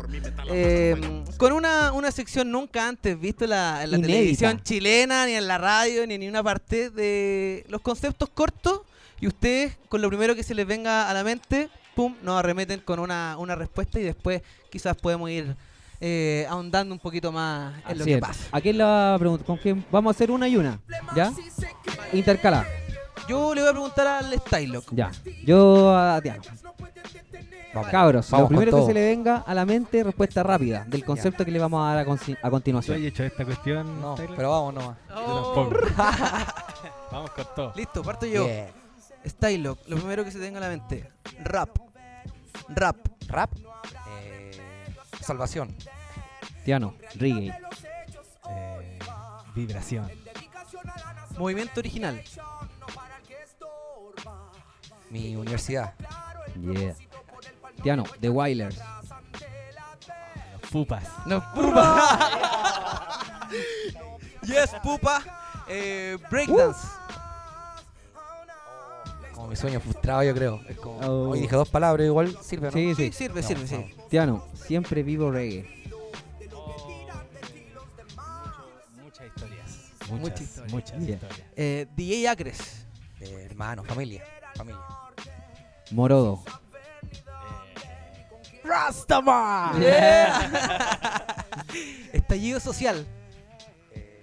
eh, 0.50 0.96
con 1.42 1.52
una, 1.54 1.90
una 1.92 2.12
sección 2.12 2.52
nunca 2.52 2.86
antes 2.86 3.18
visto 3.18 3.42
en 3.42 3.50
la, 3.50 3.82
en 3.82 3.90
la 3.90 3.96
Inédita. 3.96 4.16
televisión 4.16 4.62
chilena, 4.62 5.26
ni 5.26 5.32
en 5.32 5.48
la 5.48 5.58
radio, 5.58 6.06
ni 6.06 6.14
en 6.14 6.20
ninguna 6.20 6.40
parte 6.40 6.88
de 6.88 7.66
los 7.68 7.80
conceptos 7.80 8.28
cortos. 8.28 8.82
Y 9.20 9.26
ustedes, 9.26 9.76
con 9.88 10.00
lo 10.00 10.08
primero 10.08 10.36
que 10.36 10.44
se 10.44 10.54
les 10.54 10.64
venga 10.64 11.10
a 11.10 11.12
la 11.12 11.24
mente, 11.24 11.68
pum, 11.96 12.14
nos 12.22 12.38
arremeten 12.38 12.78
con 12.78 13.00
una, 13.00 13.34
una 13.38 13.56
respuesta 13.56 13.98
y 13.98 14.04
después 14.04 14.40
quizás 14.70 14.96
podemos 14.96 15.28
ir 15.30 15.56
eh, 16.00 16.46
ahondando 16.48 16.94
un 16.94 17.00
poquito 17.00 17.32
más 17.32 17.74
en 17.88 17.98
lo 17.98 18.04
que 18.04 18.14
es. 18.14 18.20
pasa. 18.20 18.44
¿A 18.52 18.60
quién 18.60 18.78
la 18.78 19.16
pregunta? 19.18 19.44
¿Con 19.44 19.56
quién? 19.56 19.84
Vamos 19.90 20.10
a 20.10 20.14
hacer 20.16 20.30
una 20.30 20.46
y 20.46 20.56
una. 20.56 20.78
¿Ya? 21.16 21.32
Intercalada. 22.12 22.68
Yo 23.28 23.54
le 23.54 23.60
voy 23.60 23.70
a 23.70 23.72
preguntar 23.72 24.06
al 24.06 24.32
Stylock. 24.40 24.84
Ya. 24.92 25.10
Yo 25.44 25.94
a. 25.96 26.20
Vamos. 27.74 27.90
Cabros, 27.90 28.30
Vamos 28.30 28.42
lo 28.44 28.48
con 28.48 28.56
primero 28.58 28.76
que 28.80 28.86
se 28.86 28.92
le 28.94 29.02
venga 29.06 29.38
a 29.46 29.54
la 29.54 29.64
mente, 29.64 30.04
respuesta 30.04 30.42
rápida 30.42 30.84
del 30.86 31.04
concepto 31.06 31.42
que 31.42 31.50
le 31.50 31.58
vamos 31.58 31.82
a 31.82 31.94
dar 31.94 31.98
a, 32.00 32.06
consi- 32.06 32.32
a 32.36 32.40
¿Tú 32.40 32.46
has 32.46 32.50
continuación. 32.50 33.02
hecho 33.02 33.24
esta 33.24 33.46
cuestión? 33.46 33.98
No, 34.00 34.14
Taylor? 34.14 34.36
pero 34.36 34.50
vamos 34.50 34.74
nomás. 34.74 34.98
Oh. 35.14 35.20
Yo 35.26 35.68
tampoco. 35.70 35.86
Vamos 37.12 37.30
con 37.32 37.46
todo. 37.54 37.72
Listo, 37.76 38.02
parto 38.02 38.24
yo. 38.26 38.46
Yeah. 38.46 38.68
Stylock, 39.26 39.80
lo 39.86 39.96
primero 39.96 40.24
que 40.24 40.30
se 40.30 40.38
tenga 40.38 40.56
a 40.58 40.60
la 40.62 40.68
mente. 40.68 41.10
Rap. 41.44 41.68
Rap. 42.70 42.96
Rap. 43.28 43.50
Eh, 44.22 44.50
salvación. 45.20 45.74
Tiano, 46.64 46.94
reggae. 47.16 47.54
Eh, 48.50 48.98
vibración. 49.54 50.10
Movimiento 51.36 51.80
original. 51.80 52.22
Mi 55.12 55.36
universidad. 55.36 55.92
Yeah. 56.58 56.94
Tiano, 57.82 58.04
The 58.20 58.30
Wailers. 58.30 58.78
Los 60.60 60.70
pupas. 60.70 61.04
No, 61.26 61.42
pupa. 61.54 62.30
yes, 64.42 64.70
pupa. 64.82 65.22
Eh, 65.68 66.16
breakdance. 66.30 66.80
Como 69.34 69.48
mi 69.48 69.56
sueño 69.56 69.80
frustrado, 69.80 70.22
yo 70.22 70.34
creo. 70.34 70.60
Es 70.66 70.78
como, 70.78 70.98
Oh. 71.00 71.28
Hoy 71.30 71.40
dije 71.40 71.56
dos 71.56 71.68
palabras, 71.68 72.06
igual 72.06 72.34
sirve, 72.42 72.68
¿no? 72.68 72.72
Sí, 72.72 72.94
Sí, 72.94 73.06
sí. 73.06 73.12
sirve, 73.12 73.42
No, 73.42 73.48
sirve, 73.48 73.60
no. 73.62 73.66
sí. 73.68 73.94
Tiano, 74.08 74.46
siempre 74.54 75.02
vivo 75.02 75.30
reggae. 75.30 75.68
Muchas 79.02 79.26
historias. 79.26 79.92
Muchas 80.08 80.20
Muchas, 80.20 80.40
historias. 80.40 80.72
muchas 80.72 80.98
Yeah. 81.00 81.14
historias. 81.16 81.40
Eh, 81.56 81.86
DJ 81.96 82.28
Acres. 82.28 82.86
Eh, 83.20 83.46
hermano, 83.50 83.84
familia. 83.84 84.24
Familia. 84.54 84.80
Morodo. 85.90 86.42
¡Rastaman! 88.64 89.82
Estallido 92.12 92.60
social. 92.60 93.06
Eh, 93.92 94.20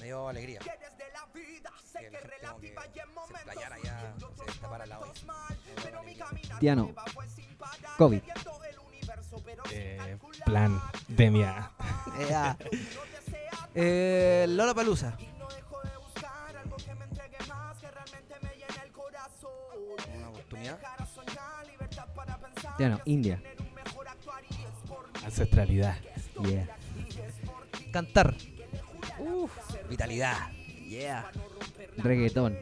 me 0.00 0.06
dio 0.06 0.28
alegría. 0.28 0.58
Que 0.60 0.66
la 0.66 0.72
gente 0.72 1.04
como 2.44 2.58
que 2.58 2.68
se 2.68 2.74
explayara 3.34 3.76
ya, 3.82 4.14
no 4.20 4.30
se 4.36 4.44
destapara 4.44 4.86
la 4.86 4.98
olla. 4.98 5.12
Me 5.84 5.90
dio 5.90 6.00
alegría. 6.26 6.58
Tiano, 6.58 6.90
COVID. 7.98 8.20
Eh, 9.70 10.18
plan 10.44 10.82
Demia. 11.08 11.70
Eh, 12.18 12.34
ah. 12.34 12.56
eh, 13.74 14.46
Lola 14.48 14.74
Palusa. 14.74 15.16
Una 20.62 20.70
oportunidad. 20.74 20.78
Tiano, 22.76 23.00
India. 23.04 23.40
Ancestralidad. 25.24 25.96
Yeah. 26.44 26.66
Cantar. 27.92 28.36
Vitalidad. 29.88 30.50
Yeah. 30.88 31.30
Reggaetón. 31.96 32.58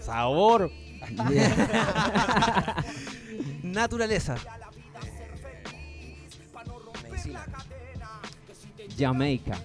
Sabor. 0.00 0.70
Naturaleza. 3.62 4.36
Medicina. 7.04 7.44
Jamaica. 8.96 9.58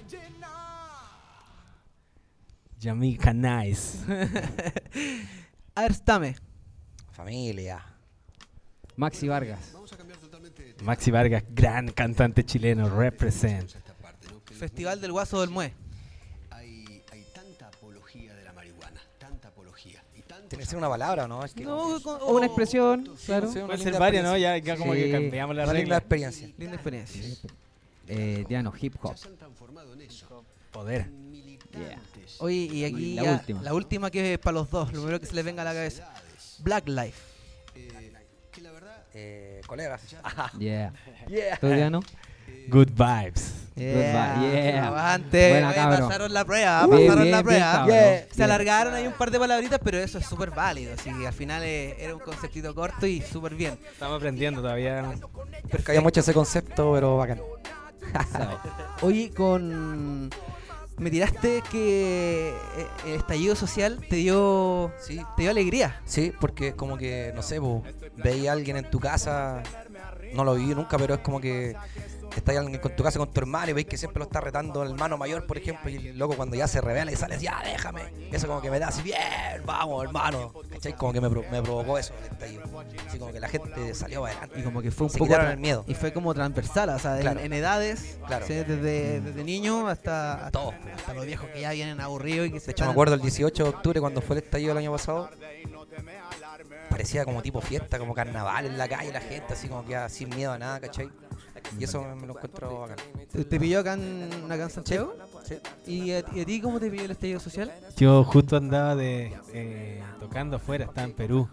Jamaica 2.80 3.34
Nice. 3.34 3.98
Arstame. 5.78 6.36
Familia. 7.12 7.84
Maxi 8.96 9.28
Vargas. 9.28 9.74
Maxi 10.84 11.12
Vargas, 11.12 11.44
gran 11.50 11.90
cantante 11.92 12.44
chileno, 12.44 12.90
represent. 12.90 13.72
Festival 14.52 15.00
del 15.00 15.12
Guaso 15.12 15.40
del 15.42 15.52
Mue. 15.52 15.72
Hay, 16.50 17.04
hay 17.12 17.24
tanta 17.34 17.68
apología 17.68 18.34
de 18.34 18.44
la 18.44 18.54
marihuana, 18.54 19.00
tanta 19.20 19.50
apología. 19.50 20.04
Y 20.16 20.22
tanto 20.24 20.48
Tiene 20.50 20.64
que 20.64 20.68
ser 20.70 20.80
una 20.80 20.90
palabra, 20.90 21.26
¿o 21.26 21.28
¿no? 21.28 21.46
Es 21.46 21.54
que 21.54 21.64
No, 21.64 22.00
con- 22.02 22.20
O 22.22 22.36
una 22.38 22.48
expresión, 22.48 23.08
claro. 23.28 23.52
sí, 23.52 23.60
una 23.60 23.68
Puede 23.68 23.78
linda 23.78 23.92
ser 23.92 24.00
varias, 24.00 24.24
¿no? 24.24 24.30
experiencia. 24.36 24.58
Ya, 24.58 24.74
ya 24.76 24.78
como 24.80 24.94
Sí. 24.96 25.00
que 25.02 25.12
cambiamos 25.12 25.56
la 25.56 25.64
Una 25.66 25.74
linda 25.74 25.84
regla. 25.84 25.98
experiencia. 25.98 26.48
Linda 26.58 26.74
experiencia. 26.76 27.24
Eh, 28.08 28.46
Diano, 28.50 28.74
hip 28.82 28.96
hop. 29.04 29.16
Poder. 30.72 31.08
Militantes. 31.78 32.36
Oye, 32.40 32.56
y 32.56 32.86
aquí 32.86 33.16
La 33.16 33.24
ya- 33.24 33.32
última. 33.34 33.62
la 33.64 33.74
última 33.74 34.12
que 34.12 34.34
es 34.34 34.40
para 34.40 34.54
los 34.56 34.70
dos, 34.70 34.92
lo 34.94 35.00
primero 35.00 35.20
que 35.20 35.26
se 35.26 35.34
les 35.36 35.46
venga 35.46 35.62
a 35.62 35.66
la 35.66 35.74
cabeza. 35.74 36.12
Black 36.60 36.88
Life. 36.88 37.20
eh, 37.76 38.12
que 38.52 38.62
la 38.62 38.72
verdad, 38.72 39.04
Eh, 39.14 39.62
colegas. 39.68 40.02
Yeah. 40.60 40.94
Yeah. 41.28 41.58
¿Tú, 41.60 41.68
Diano? 41.68 42.02
Good 42.70 42.90
vibes. 42.92 43.54
Yeah. 43.76 44.42
yeah. 44.42 44.88
Avante. 44.88 45.50
Buena, 45.52 45.68
Oye, 45.70 45.76
cabro. 45.76 46.08
pasaron 46.08 46.34
la 46.34 46.46
prueba, 46.46 46.88
Bien, 46.88 46.90
pasaron 47.08 47.24
bien, 47.24 47.32
la 47.32 47.38
bien, 47.38 47.46
prueba. 47.46 47.72
cabro. 47.74 47.94
Yeah. 47.94 48.20
Se 48.20 48.28
Bien. 48.36 48.42
alargaron 48.44 48.94
ahí 48.96 49.08
un 49.08 49.14
par 49.14 49.32
de 49.32 49.40
palabritas, 49.40 49.80
pero 49.84 50.00
eso 50.00 50.18
es 50.18 50.26
súper 50.26 50.52
válido. 50.52 50.94
Así 50.94 51.12
que 51.14 51.28
al 51.28 51.34
final 51.34 51.62
eh, 51.64 51.96
era 52.00 52.14
un 52.16 52.22
conceptito 52.22 52.74
corto 52.74 53.06
y 53.06 53.22
súper 53.22 53.54
bien. 53.56 53.78
Estamos 53.92 54.18
aprendiendo 54.18 54.62
todavía. 54.62 55.14
Porque 55.70 55.92
había 55.92 56.02
mucho 56.02 56.20
ese 56.22 56.34
concepto, 56.34 56.92
pero 56.94 57.18
bacán. 57.18 57.42
Oye, 59.02 59.32
con. 59.32 60.30
Me 60.98 61.12
tiraste 61.12 61.62
que 61.72 62.50
eh, 62.50 62.88
el 63.06 63.14
estallido 63.16 63.56
social 63.56 64.00
te 64.10 64.16
dio. 64.16 64.92
Sí. 65.00 65.22
Te 65.36 65.44
dio 65.44 65.52
alegría. 65.52 66.02
Sí, 66.06 66.34
porque 66.40 66.70
es 66.70 66.76
como 66.76 66.98
que, 66.98 67.32
no 67.36 67.44
sé, 67.44 67.60
veis 68.16 68.48
a 68.48 68.54
alguien 68.54 68.78
en 68.78 68.90
tu 68.90 69.00
casa, 69.00 69.62
no 70.34 70.44
lo 70.44 70.56
viví 70.56 70.74
nunca, 70.74 70.98
pero 70.98 71.16
es 71.16 71.20
como 71.22 71.40
que 71.40 71.76
estás 72.40 72.56
alguien 72.58 72.80
con 72.80 72.96
tu 72.96 73.04
casa 73.04 73.20
con 73.20 73.32
tu 73.32 73.40
hermano 73.40 73.70
y 73.72 73.74
veis 73.74 73.88
que 73.88 73.98
siempre 73.98 74.20
lo 74.20 74.26
está 74.26 74.40
retando 74.42 74.84
el 74.84 74.92
hermano 74.92 75.18
mayor, 75.18 75.46
por 75.46 75.58
ejemplo, 75.58 75.90
y 75.90 75.96
el 76.10 76.18
loco 76.18 76.36
cuando 76.36 76.56
ya 76.56 76.68
se 76.68 76.82
revela 76.82 77.12
y 77.12 77.16
sale, 77.16 77.38
ya 77.40 77.62
déjame. 77.64 78.04
Eso 78.32 78.48
como 78.48 78.62
que 78.62 78.70
me 78.72 78.80
da 78.80 78.88
así, 78.90 79.02
bien, 79.02 79.18
vamos, 79.66 80.04
hermano. 80.04 80.54
¿Cachai? 80.72 80.94
Como 80.96 81.14
que 81.14 81.22
me, 81.22 81.30
me 81.30 81.62
provocó 81.62 81.98
eso, 81.98 82.14
el 82.26 82.32
estallido. 82.34 82.64
Así 83.08 83.20
como 83.20 83.32
que 83.32 83.40
la 83.40 83.48
gente 83.50 83.94
salió 83.94 84.22
para 84.22 84.34
adelante. 84.34 84.60
Y 84.60 84.64
como 84.64 84.82
que 84.82 84.92
fue 84.92 85.06
un 85.06 85.10
Se 85.12 85.18
poco. 85.20 85.36
el 85.36 85.58
miedo. 85.58 85.84
Y 85.88 85.94
fue 85.94 86.14
como 86.14 86.34
transversal, 86.34 86.90
o 86.90 87.00
sea, 87.00 87.16
en- 87.16 87.22
Claro. 87.22 87.40
en, 87.40 87.54
edades, 87.54 88.18
Claro. 88.28 88.46
¿sí? 88.48 88.54
desde, 88.54 89.22
desde 89.22 89.44
niño 89.44 89.88
hasta, 89.88 90.34
hasta, 90.34 90.52
Todos. 90.52 90.76
hasta 90.96 91.14
los 91.14 91.26
viejos 91.26 91.50
que 91.50 91.62
ya 91.62 91.72
vienen 91.72 92.00
aburridos 92.02 92.48
y 92.48 92.52
que 92.52 92.60
se 92.60 92.68
De 92.68 92.72
hecho, 92.74 92.86
me 92.86 92.92
acuerdo 92.92 93.16
el 93.16 93.22
18 93.22 93.64
de 93.64 93.70
octubre 93.70 94.00
cuando 94.00 94.22
fue 94.22 94.38
el 94.38 94.44
estallido 94.44 94.72
el 94.74 94.78
año 94.80 94.92
pasado. 94.92 95.30
Parecía 96.90 97.26
como 97.26 97.42
tipo 97.42 97.62
fiesta, 97.62 98.00
como 98.00 98.14
carnaval 98.14 98.66
en 98.66 98.78
la 98.78 98.88
calle, 98.88 99.12
la 99.12 99.22
gente 99.22 99.54
así 99.54 99.68
como 99.68 99.86
que 99.86 99.98
sin 100.10 100.30
miedo 100.30 100.52
a 100.54 100.58
nada, 100.58 100.80
¿cachai? 100.80 101.10
Y 101.80 101.84
eso 101.84 102.02
me, 102.02 102.16
me 102.16 102.28
lo 102.28 102.34
encuentro 102.36 102.80
bacán. 102.80 102.98
¿Te, 103.50 103.60
pilló 103.60 103.80
acá 103.80 103.94
en, 103.94 104.30
acá 104.50 104.64
en 104.64 104.70
Santiago? 104.70 105.14
¿Y 105.86 106.12
a, 106.12 106.24
y 106.34 106.42
a 106.42 106.46
ti 106.46 106.62
cómo 106.62 106.80
te 106.80 106.90
pilló 106.90 107.06
el 107.06 107.12
estallido 107.12 107.40
social? 107.40 107.72
Yo 107.98 108.24
justo 108.24 108.58
andaba 108.58 108.96
de 108.96 109.34
eh, 109.54 110.02
tocando 110.20 110.56
afuera, 110.58 110.86
estaba 110.86 111.06
en 111.08 111.14
Perú. 111.14 111.48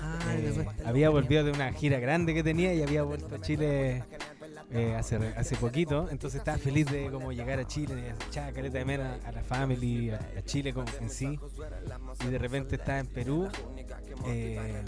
Ay, 0.00 0.46
Eh, 0.46 0.66
había 0.84 1.10
volvido 1.10 1.42
de 1.44 1.50
una 1.52 1.72
gira 1.72 1.98
grande 1.98 2.34
que 2.34 2.42
tenía 2.42 2.72
y 2.74 2.82
había 2.82 3.02
vuelto 3.02 3.34
a 3.34 3.40
Chile 3.40 4.04
eh, 4.70 4.94
hace, 4.94 5.16
hace 5.36 5.56
poquito. 5.56 6.08
Entonces 6.10 6.40
estaba 6.40 6.58
feliz 6.58 6.86
de 6.90 7.10
como 7.10 7.32
llegar 7.32 7.58
a 7.58 7.66
Chile, 7.66 8.14
echaba 8.28 8.52
caleta 8.52 8.78
de 8.78 8.84
mera 8.84 9.18
a 9.24 9.32
la 9.32 9.42
family, 9.42 10.10
a, 10.10 10.16
a 10.38 10.42
Chile 10.44 10.72
como 10.74 10.86
en 11.00 11.08
sí. 11.10 11.38
Y 12.24 12.26
de 12.26 12.38
repente 12.38 12.76
estaba 12.76 12.98
en 12.98 13.06
Perú. 13.06 13.48
eh, 14.26 14.82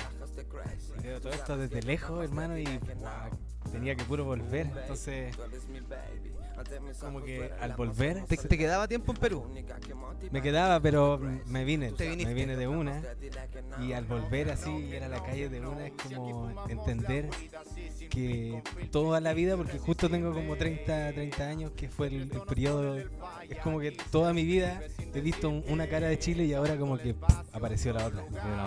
y 0.98 1.02
veo 1.07 1.20
todo 1.20 1.33
esto 1.33 1.57
desde 1.57 1.83
lejos, 1.83 2.22
hermano, 2.24 2.59
y 2.59 2.64
tenía 3.68 3.94
que 3.94 4.04
puro 4.04 4.24
volver. 4.24 4.66
Entonces, 4.83 5.35
como 7.00 7.22
que 7.22 7.50
al 7.61 7.72
volver, 7.74 8.24
¿Te, 8.24 8.37
te 8.37 8.59
quedaba 8.59 8.88
tiempo 8.88 9.12
en 9.12 9.18
Perú? 9.18 9.46
me 10.33 10.42
quedaba, 10.42 10.81
pero 10.81 11.20
me 11.46 11.64
vine, 11.64 11.92
Te 11.92 12.16
me 12.16 12.35
vine 12.35 12.57
de 12.57 12.66
una. 12.66 13.00
Y 13.81 13.92
al 13.92 14.04
volver 14.07 14.50
así, 14.50 14.70
ir 14.70 15.02
a 15.04 15.09
la 15.09 15.22
calle 15.22 15.48
de 15.48 15.61
una, 15.61 15.87
es 15.87 15.92
como 15.92 16.64
entender 16.68 17.28
que 18.11 18.61
toda 18.90 19.20
la 19.20 19.33
vida, 19.35 19.57
porque 19.57 19.78
justo 19.78 20.09
tengo 20.11 20.33
como 20.33 20.57
30, 20.57 21.12
30 21.12 21.46
años, 21.48 21.72
que 21.76 21.88
fue 21.88 22.09
el, 22.09 22.22
el 22.22 22.42
periodo, 22.48 22.98
es 22.98 23.59
como 23.62 23.78
que 23.78 23.92
toda 24.11 24.33
mi 24.33 24.44
vida 24.44 24.81
he 25.14 25.20
visto 25.20 25.48
un- 25.48 25.64
una 25.68 25.87
cara 25.88 26.09
de 26.09 26.18
Chile 26.18 26.44
y 26.44 26.54
ahora 26.54 26.76
como 26.76 26.98
que 26.98 27.14
pff, 27.14 27.54
apareció 27.54 27.92
la 27.92 28.07
otra. 28.07 28.24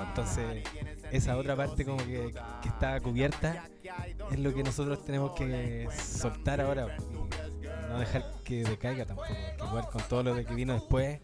Entonces, 0.07 0.63
esa 1.11 1.37
otra 1.37 1.55
parte 1.55 1.85
como 1.85 1.97
que, 1.97 2.33
que 2.61 2.69
está 2.69 2.99
cubierta 2.99 3.65
es 4.31 4.39
lo 4.39 4.53
que 4.53 4.63
nosotros 4.63 5.03
tenemos 5.05 5.31
que 5.31 5.87
soltar 5.93 6.61
ahora 6.61 6.95
y 6.99 7.89
no 7.89 7.99
dejar 7.99 8.25
que 8.43 8.63
decaiga 8.63 9.05
tampoco. 9.05 9.27
porque 9.27 9.69
igual 9.69 9.89
con 9.91 10.01
todo 10.03 10.23
lo 10.23 10.35
de 10.35 10.45
que 10.45 10.53
vino 10.53 10.73
después, 10.73 11.19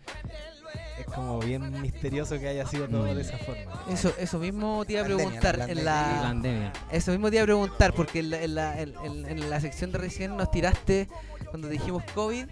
es 1.00 1.06
como 1.06 1.40
bien 1.40 1.82
misterioso 1.82 2.40
que 2.40 2.48
haya 2.48 2.66
sido 2.66 2.88
todo 2.88 3.06
de 3.06 3.22
esa 3.22 3.38
forma. 3.38 3.84
Eso, 3.90 4.14
eso 4.18 4.40
mismo 4.40 4.84
te 4.86 4.94
iba 4.94 5.02
a 5.02 5.04
Pandemia, 5.06 5.26
preguntar 5.26 5.70
en 5.70 5.86
la, 5.86 6.20
Pandemia. 6.24 6.74
Eso 6.92 7.12
mismo 7.12 7.30
te 7.30 7.36
iba 7.38 7.44
a 7.44 7.46
preguntar, 7.46 7.94
porque 7.94 8.20
en 8.20 8.30
la, 8.32 8.42
en 8.42 8.56
la, 8.56 8.82
en 8.82 9.50
la 9.50 9.62
sección 9.62 9.92
de 9.92 10.00
recién 10.00 10.36
nos 10.36 10.52
tiraste, 10.52 11.08
cuando 11.50 11.68
dijimos 11.70 12.04
COVID, 12.14 12.46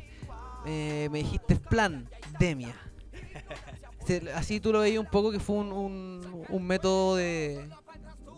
eh, 0.65 1.09
me 1.11 1.19
dijiste 1.19 1.55
plan, 1.57 2.09
demia. 2.39 2.75
Se- 4.05 4.31
Así 4.33 4.59
tú 4.59 4.71
lo 4.71 4.79
veías 4.79 4.99
un 4.99 5.09
poco 5.09 5.31
que 5.31 5.39
fue 5.39 5.55
un, 5.57 5.71
un, 5.71 6.43
un 6.47 6.67
método 6.67 7.15
de, 7.15 7.67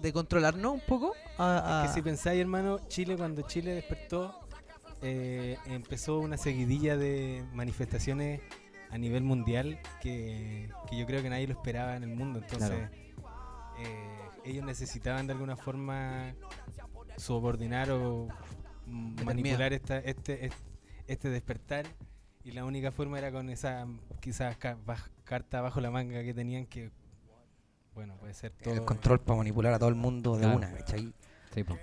de 0.02 0.14
controlarnos 0.14 0.74
un 0.74 0.82
poco. 0.88 1.14
a- 1.38 1.82
a- 1.84 1.88
Que 1.88 1.94
si 1.94 2.02
pensáis, 2.02 2.40
hermano, 2.40 2.80
Chile, 2.88 3.16
cuando 3.18 3.42
Chile 3.44 3.74
despertó, 3.74 4.40
eh, 5.02 5.58
empezó 5.68 6.20
una 6.20 6.38
seguidilla 6.38 6.98
de 6.98 7.44
manifestaciones 7.54 8.42
a 8.90 8.98
nivel 8.98 9.24
mundial 9.24 9.80
que, 10.02 10.70
que 10.90 10.98
yo 10.98 11.06
creo 11.06 11.22
que 11.22 11.30
nadie 11.30 11.48
lo 11.48 11.54
esperaba 11.54 11.96
en 11.98 12.04
el 12.04 12.10
mundo. 12.16 12.40
Entonces, 12.40 12.70
Claro. 12.70 12.90
eh, 13.80 14.18
ellos 14.46 14.66
necesitaban 14.66 15.28
de 15.28 15.34
alguna 15.34 15.58
forma 15.58 16.34
subordinar 17.18 17.92
o 17.92 18.28
manipular 18.86 19.74
esta, 19.74 19.98
este, 20.00 20.46
est- 20.46 20.56
este 21.08 21.30
despertar. 21.30 21.86
Y 22.48 22.52
la 22.54 22.64
única 22.64 22.94
forma 22.94 23.18
era 23.18 23.30
con 23.30 23.50
esa 23.50 23.86
quizás 24.22 24.56
ca- 24.56 24.78
baj- 24.88 25.10
carta 25.26 25.60
bajo 25.60 25.82
la 25.82 25.92
manga 25.92 26.24
que 26.24 26.34
tenían 26.34 26.66
que, 26.66 26.92
bueno, 27.94 28.16
puede 28.16 28.34
ser 28.34 28.54
todo. 28.54 28.74
El 28.74 28.86
control 28.86 29.20
para 29.20 29.40
manipular 29.40 29.74
a 29.74 29.80
todo 29.80 29.90
el 29.90 29.96
mundo 29.96 30.36
de 30.38 30.44
Claro. 30.44 30.56
una, 30.58 30.72
¿cachai? 30.72 31.12
Sí, 31.54 31.64
po. 31.66 31.78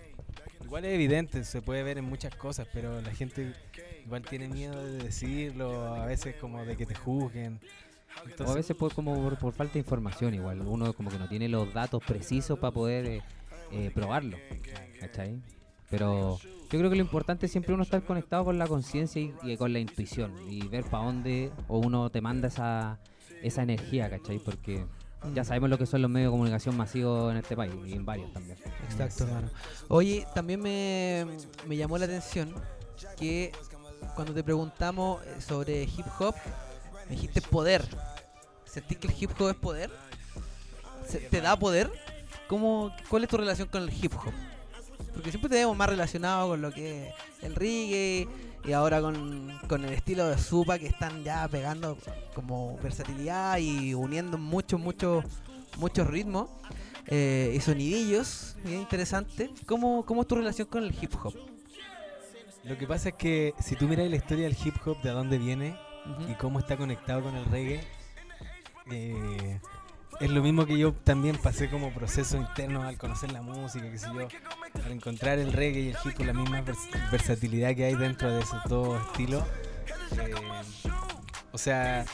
Igual 0.64 0.86
es 0.86 0.94
evidente, 0.94 1.44
se 1.44 1.60
puede 1.60 1.82
ver 1.82 1.98
en 1.98 2.06
muchas 2.06 2.34
cosas, 2.36 2.66
pero 2.72 3.02
la 3.02 3.10
gente 3.12 3.52
igual 4.06 4.22
tiene 4.22 4.48
miedo 4.48 4.82
de 4.82 5.02
decirlo, 5.04 5.84
a 5.96 6.06
veces 6.06 6.34
como 6.36 6.64
de 6.64 6.78
que 6.78 6.86
te 6.86 6.94
juzguen. 6.94 7.60
O 8.38 8.50
a 8.50 8.54
veces 8.54 8.74
por, 8.74 8.94
como 8.94 9.22
por, 9.22 9.36
por 9.38 9.52
falta 9.52 9.74
de 9.74 9.80
información 9.80 10.32
igual. 10.32 10.62
Uno 10.62 10.94
como 10.94 11.10
que 11.10 11.18
no 11.18 11.28
tiene 11.28 11.46
los 11.46 11.74
datos 11.74 12.02
precisos 12.02 12.58
para 12.58 12.70
poder 12.72 13.04
eh, 13.04 13.22
eh, 13.70 13.90
probarlo. 13.94 14.38
¿Cachai? 14.98 15.42
Pero 15.90 16.38
yo 16.70 16.78
creo 16.78 16.90
que 16.90 16.96
lo 16.96 17.02
importante 17.02 17.46
es 17.46 17.52
siempre 17.52 17.72
uno 17.74 17.82
estar 17.82 18.02
conectado 18.04 18.44
con 18.44 18.58
la 18.58 18.66
conciencia 18.66 19.20
y, 19.22 19.32
y 19.42 19.56
con 19.56 19.72
la 19.72 19.78
intuición. 19.78 20.32
Y 20.50 20.66
ver 20.68 20.84
para 20.84 21.04
dónde 21.04 21.52
o 21.68 21.78
uno 21.78 22.10
te 22.10 22.20
manda 22.20 22.48
esa, 22.48 22.98
esa 23.42 23.62
energía, 23.62 24.10
¿cachai? 24.10 24.38
Porque 24.38 24.84
ya 25.34 25.44
sabemos 25.44 25.70
lo 25.70 25.78
que 25.78 25.86
son 25.86 26.02
los 26.02 26.10
medios 26.10 26.30
de 26.30 26.32
comunicación 26.32 26.76
masivos 26.76 27.30
en 27.30 27.38
este 27.38 27.56
país 27.56 27.72
y 27.86 27.92
en 27.94 28.04
varios 28.04 28.32
también. 28.32 28.58
Exacto, 28.84 29.24
hermano. 29.24 29.48
Oye, 29.88 30.26
también 30.34 30.60
me, 30.60 31.24
me 31.66 31.76
llamó 31.76 31.96
la 31.98 32.04
atención 32.06 32.52
que 33.16 33.52
cuando 34.14 34.34
te 34.34 34.42
preguntamos 34.44 35.22
eh, 35.24 35.40
sobre 35.40 35.84
hip 35.84 36.06
hop, 36.18 36.34
me 37.08 37.14
dijiste 37.16 37.40
poder. 37.40 37.84
¿Sentís 38.64 38.98
que 38.98 39.06
el 39.08 39.14
hip 39.18 39.30
hop 39.40 39.48
es 39.50 39.56
poder? 39.56 39.90
¿Se- 41.08 41.20
¿Te 41.20 41.40
da 41.40 41.56
poder? 41.58 41.90
¿Cómo, 42.48 42.92
¿Cuál 43.08 43.24
es 43.24 43.30
tu 43.30 43.36
relación 43.36 43.68
con 43.68 43.82
el 43.82 43.90
hip 44.04 44.12
hop? 44.14 44.32
Porque 45.14 45.30
siempre 45.30 45.48
te 45.48 45.56
vemos 45.56 45.76
más 45.76 45.88
relacionado 45.88 46.48
con 46.48 46.60
lo 46.60 46.72
que 46.72 47.08
es 47.08 47.14
el 47.42 47.54
reggae 47.54 48.28
y 48.64 48.72
ahora 48.72 49.00
con, 49.00 49.58
con 49.68 49.84
el 49.84 49.92
estilo 49.92 50.26
de 50.26 50.38
Supa 50.38 50.78
que 50.78 50.86
están 50.86 51.22
ya 51.22 51.46
pegando 51.48 51.96
como 52.34 52.78
versatilidad 52.78 53.58
y 53.58 53.94
uniendo 53.94 54.38
muchos, 54.38 54.80
muchos, 54.80 55.24
muchos 55.78 56.06
ritmos 56.06 56.50
eh, 57.06 57.52
y 57.54 57.60
sonidillos 57.60 58.56
bien 58.64 58.80
interesante. 58.80 59.50
¿Cómo, 59.66 60.04
¿Cómo 60.04 60.22
es 60.22 60.28
tu 60.28 60.34
relación 60.34 60.66
con 60.68 60.84
el 60.84 60.94
hip 61.00 61.12
hop? 61.22 61.34
Lo 62.64 62.78
que 62.78 62.86
pasa 62.86 63.10
es 63.10 63.14
que 63.16 63.54
si 63.60 63.76
tú 63.76 63.86
miras 63.86 64.08
la 64.08 64.16
historia 64.16 64.44
del 64.44 64.56
hip 64.64 64.74
hop, 64.86 65.00
de 65.02 65.10
dónde 65.10 65.36
viene 65.38 65.76
y 66.30 66.34
cómo 66.34 66.58
está 66.58 66.76
conectado 66.76 67.22
con 67.22 67.36
el 67.36 67.44
reggae, 67.46 67.80
eh, 68.90 69.60
es 70.20 70.30
lo 70.30 70.42
mismo 70.42 70.66
que 70.66 70.78
yo 70.78 70.92
también 70.92 71.36
pasé 71.36 71.68
como 71.68 71.92
proceso 71.92 72.36
interno 72.36 72.82
al 72.82 72.96
conocer 72.96 73.32
la 73.32 73.42
música, 73.42 73.90
qué 73.90 73.98
sé 73.98 74.06
yo, 74.14 74.28
al 74.84 74.92
encontrar 74.92 75.38
el 75.38 75.52
reggae 75.52 75.80
y 75.80 75.88
el 75.90 75.96
hip 76.04 76.18
hop, 76.20 76.26
la 76.26 76.32
misma 76.32 76.62
vers- 76.64 77.10
versatilidad 77.10 77.74
que 77.74 77.84
hay 77.84 77.94
dentro 77.96 78.30
de 78.32 78.40
esos 78.40 78.62
dos 78.68 79.00
estilos. 79.06 79.42
Eh, 80.18 80.32
o 81.52 81.58
sea, 81.58 82.04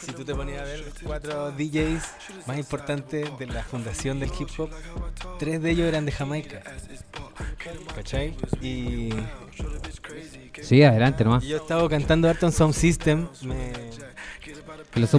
si 0.00 0.12
tú 0.12 0.24
te 0.24 0.34
ponías 0.34 0.60
a 0.60 0.64
ver 0.64 0.80
los 0.80 0.94
cuatro 1.02 1.50
DJs 1.52 2.02
más 2.46 2.58
importantes 2.58 3.28
de 3.38 3.46
la 3.46 3.62
fundación 3.62 4.20
del 4.20 4.30
hip 4.38 4.48
hop, 4.58 4.70
tres 5.38 5.60
de 5.62 5.70
ellos 5.70 5.86
eran 5.86 6.06
de 6.06 6.12
Jamaica. 6.12 6.62
¿Cachai? 7.94 8.36
Y 8.62 9.10
Sí, 10.62 10.82
adelante 10.82 11.24
nomás. 11.24 11.44
yo 11.44 11.56
estaba 11.56 11.88
cantando 11.88 12.28
harto 12.28 12.46
en 12.46 12.52
Sound 12.52 12.74
System. 12.74 13.28
Me, 13.42 13.72
Que 14.98 15.02
los 15.02 15.10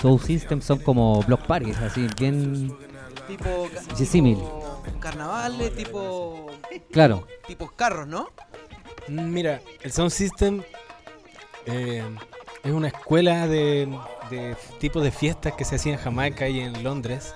subsystems 0.00 0.64
son 0.64 0.78
como 0.78 1.20
block 1.22 1.46
parties, 1.46 1.76
así, 1.78 2.06
bien. 2.18 2.74
Tipo, 3.26 3.68
tipo 4.10 4.72
carnavales, 5.00 5.76
tipo, 5.76 6.46
Claro. 6.90 7.26
tipos 7.46 7.72
carros, 7.72 8.06
¿no? 8.08 8.28
Mm, 9.08 9.30
Mira, 9.32 9.60
el 9.82 9.92
Sound 9.92 10.10
System 10.10 10.62
eh, 11.66 12.02
es 12.64 12.72
una 12.72 12.88
escuela 12.88 13.46
de, 13.46 13.86
de 14.30 14.56
tipos 14.80 15.02
de 15.02 15.10
fiestas 15.10 15.52
que 15.52 15.64
se 15.66 15.76
hacían 15.76 15.96
en 15.98 16.00
Jamaica 16.04 16.48
y 16.48 16.60
en 16.60 16.82
Londres, 16.82 17.34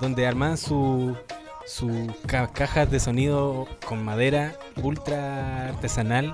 donde 0.00 0.26
armaban 0.26 0.56
su, 0.58 1.16
su 1.64 2.12
ca- 2.26 2.48
cajas 2.48 2.90
de 2.90 2.98
sonido 2.98 3.68
con 3.86 4.04
madera 4.04 4.56
ultra 4.82 5.68
artesanal. 5.68 6.32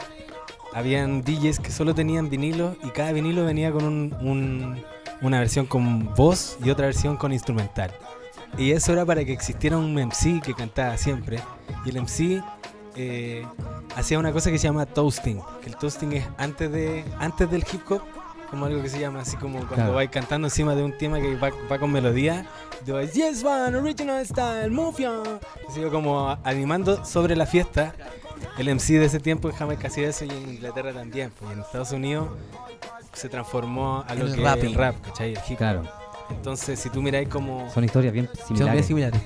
Habían 0.77 1.23
DJs 1.23 1.59
que 1.61 1.71
solo 1.71 1.95
tenían 1.95 2.29
vinilo 2.29 2.77
y 2.85 2.91
cada 2.91 3.13
vinilo 3.13 3.47
venía 3.47 3.73
con 3.73 3.85
un- 3.85 4.15
un- 4.21 4.83
una 5.23 5.39
versión 5.39 5.65
con 5.65 6.15
voz 6.15 6.59
y 6.63 6.69
otra 6.69 6.85
versión 6.85 7.17
con 7.17 7.33
instrumental. 7.33 7.91
Y 8.59 8.73
eso 8.73 8.93
era 8.93 9.07
para 9.07 9.25
que 9.25 9.33
existiera 9.33 9.79
un 9.79 9.99
MC 9.99 10.41
que 10.45 10.53
cantaba 10.53 10.97
siempre. 10.99 11.41
Y 11.87 11.89
el 11.91 11.97
MC 11.97 12.43
eh, 12.95 13.47
hacía 13.97 14.19
una 14.19 14.33
cosa 14.33 14.51
que 14.51 14.59
se 14.59 14.65
llama 14.69 14.85
toasting. 14.87 15.41
Que 15.63 15.71
el 15.71 15.77
toasting 15.77 16.13
es 16.13 16.27
antes 16.37 16.71
de 16.71 17.05
antes 17.19 17.51
del 17.51 17.65
hip 17.73 17.81
hop, 17.91 18.03
como 18.51 18.67
algo 18.67 18.83
que 18.83 18.89
se 18.89 18.99
llama 19.01 19.21
así 19.21 19.37
como 19.37 19.59
cuando 19.59 19.75
Claro. 19.75 19.95
vais 19.95 20.11
cantando 20.11 20.47
encima 20.49 20.75
de 20.75 20.83
un 20.83 20.97
tema 20.97 21.21
que 21.21 21.35
va, 21.37 21.51
va 21.71 21.79
con 21.79 21.91
melodía. 21.93 22.47
Te 22.85 22.93
vais, 22.93 23.13
yes 23.13 23.43
man, 23.43 23.75
original 23.75 24.25
style, 24.25 24.71
move 24.71 25.03
ya". 25.03 25.23
Así 25.69 25.81
como 25.91 26.37
animando 26.45 27.05
sobre 27.05 27.35
la 27.37 27.47
fiesta. 27.47 27.95
El 28.59 28.69
MC 28.69 28.99
de 28.99 29.07
ese 29.07 29.19
tiempo 29.21 29.49
en 29.49 29.55
Jamaica 29.57 29.89
hacía 29.89 30.09
eso 30.09 30.25
y 30.25 30.31
en 30.31 30.49
Inglaterra 30.51 30.93
también. 30.93 31.33
Pues 31.39 31.53
en 31.53 31.61
Estados 31.61 31.93
Unidos 31.93 32.29
se 33.13 33.29
transformó 33.29 34.05
a 34.07 34.15
lo 34.15 34.27
El 34.27 34.35
que 34.37 34.41
rap. 34.43 34.59
es 34.59 34.65
el 34.65 34.75
rap, 34.75 34.95
¿cachai? 35.03 35.33
El 35.35 35.41
hip. 35.49 35.59
Claro. 35.59 35.83
Entonces, 36.31 36.79
si 36.79 36.91
tú 36.91 37.01
miráis 37.03 37.29
como 37.29 37.71
Son 37.71 37.85
historias 37.85 38.13
bien 38.13 38.27
Son 38.27 38.57
bien 38.57 38.57
similares. 38.59 38.87
similares. 38.87 39.21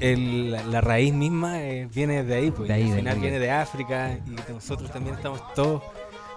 el- 0.00 0.50
la, 0.50 0.62
la 0.64 0.80
raíz 0.80 1.14
misma 1.14 1.62
eh, 1.62 1.88
viene 1.92 2.22
de 2.24 2.34
ahí, 2.34 2.50
pues, 2.50 2.68
De 2.68 2.74
ahí, 2.74 2.90
al 2.90 2.96
final 2.98 3.18
viene 3.20 3.38
de 3.38 3.50
África 3.50 4.18
y 4.26 4.52
nosotros 4.52 4.90
también 4.90 5.14
estamos 5.16 5.40
todos 5.54 5.82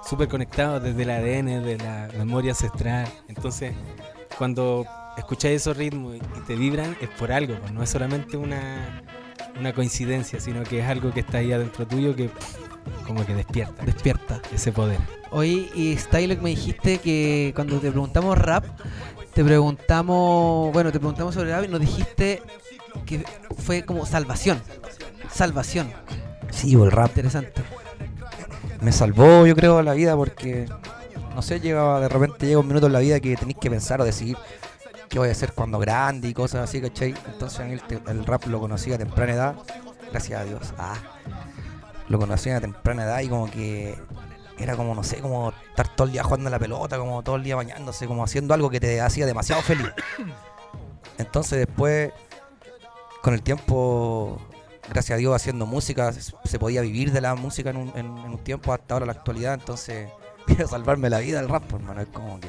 súper 0.08 0.28
conectados 0.28 0.82
desde 0.82 1.04
el 1.04 1.10
ADN, 1.10 1.63
de 1.63 1.78
la 1.78 2.10
memoria 2.17 2.52
ancestral. 2.52 3.08
Entonces, 3.28 3.74
cuando 4.38 4.86
escucháis 5.17 5.62
esos 5.62 5.76
ritmos 5.76 6.15
y 6.15 6.20
te 6.46 6.56
vibran, 6.56 6.96
es 7.02 7.10
por 7.10 7.32
algo, 7.32 7.56
pues, 7.60 7.72
no 7.72 7.84
es 7.84 7.89
solamente 7.89 8.38
una, 8.38 9.04
una 9.60 9.74
coincidencia, 9.74 10.39
sino 10.39 10.63
que 10.63 10.80
es 10.80 10.86
algo 10.86 11.12
que 11.12 11.22
está 11.22 11.39
ahí 11.39 11.52
adentro 11.52 11.86
tuyo 11.88 12.15
que 12.15 12.30
como 13.06 13.26
que 13.26 13.34
despierta 13.34 13.84
Despierta. 13.84 14.41
ese 14.54 14.72
poder. 14.72 15.00
Oye, 15.32 15.70
y 15.76 15.98
me 16.41 16.50
dijiste 16.50 17.00
que 17.00 17.52
cuando 17.56 17.80
te 17.80 17.89
preguntamos 17.89 18.38
rap, 18.38 18.65
te 19.34 19.43
preguntamos, 19.43 20.72
bueno, 20.72 20.91
te 20.91 21.00
preguntamos 21.00 21.36
sobre 21.36 21.52
rap 21.52 21.65
y 21.65 21.67
nos 21.67 21.82
dijiste 21.82 22.41
que 23.06 23.26
fue 23.58 23.84
como 23.84 24.06
salvación. 24.06 24.62
Salvación. 25.30 25.91
Sí, 26.52 26.76
o 26.76 26.86
el 26.86 26.91
rap 26.91 27.10
Interesante. 27.10 27.62
Me 28.82 28.92
salvó, 28.92 29.46
yo 29.46 29.56
creo, 29.56 29.82
la 29.82 29.94
vida 29.94 30.16
porque, 30.16 30.68
no 31.36 31.42
sé, 31.42 31.60
llega, 31.60 32.00
de 32.00 32.10
repente 32.10 32.46
llega 32.46 32.60
un 32.60 32.68
minuto 32.68 32.88
en 32.88 32.94
la 32.94 33.00
vida 33.00 33.20
que 33.20 33.36
tenéis 33.36 33.58
que 33.60 33.70
pensar 33.70 34.02
o 34.02 34.06
decidir 34.06 34.38
qué 35.10 35.20
voy 35.20 35.30
a 35.30 35.32
hacer 35.32 35.54
cuando 35.54 35.80
grande 35.80 36.28
y 36.28 36.34
cosas 36.34 36.70
así, 36.70 36.82
¿cachai? 36.82 37.13
Entonces 37.28 37.60
el, 37.60 37.82
el 38.08 38.26
rap 38.26 38.46
lo 38.48 38.60
conocí 38.60 38.92
a 38.94 38.98
temprana 38.98 39.34
edad, 39.34 39.56
gracias 40.12 40.42
a 40.42 40.44
Dios. 40.44 40.74
Ah, 40.78 40.96
lo 42.10 42.20
conocí 42.20 42.50
a 42.50 42.62
temprana 42.62 43.04
edad 43.04 43.22
y 43.22 43.30
como 43.30 43.50
que 43.50 43.98
era 44.58 44.76
como, 44.76 44.96
no 44.96 45.04
sé, 45.04 45.20
como 45.20 45.54
estar 45.70 45.88
todo 45.96 46.08
el 46.08 46.13
día 46.13 46.24
jugando 46.24 46.50
la 46.50 46.60
pelota, 46.60 46.98
como 46.98 47.24
todo 47.24 47.36
el 47.36 47.44
día 47.44 47.56
bañándose, 47.56 48.08
como 48.08 48.24
haciendo 48.24 48.54
algo 48.54 48.70
que 48.70 48.80
te 48.80 49.02
hacía 49.02 49.26
demasiado 49.26 49.62
feliz. 49.62 49.92
Entonces 51.18 51.60
después, 51.60 52.12
con 53.22 53.34
el 53.34 53.42
tiempo, 53.42 54.42
gracias 54.89 55.15
a 55.15 55.19
Dios, 55.19 55.36
haciendo 55.36 55.65
música, 55.65 56.12
se 56.13 56.60
podía 56.60 56.82
vivir 56.82 57.12
de 57.12 57.21
la 57.21 57.36
música 57.36 57.69
en 57.71 57.78
un, 57.78 57.88
en- 57.95 58.06
en 58.17 58.32
un 58.32 58.38
tiempo 58.39 58.73
hasta 58.73 58.95
ahora 58.95 59.06
la 59.06 59.12
actualidad, 59.13 59.54
entonces 59.56 60.10
quiero 60.45 60.67
salvarme 60.67 61.10
la 61.10 61.19
vida 61.19 61.39
el 61.39 61.50
rap, 61.50 61.63
pues, 61.69 61.82
hermano, 61.82 62.02
es 62.02 62.08
como 62.08 62.39
que... 62.39 62.47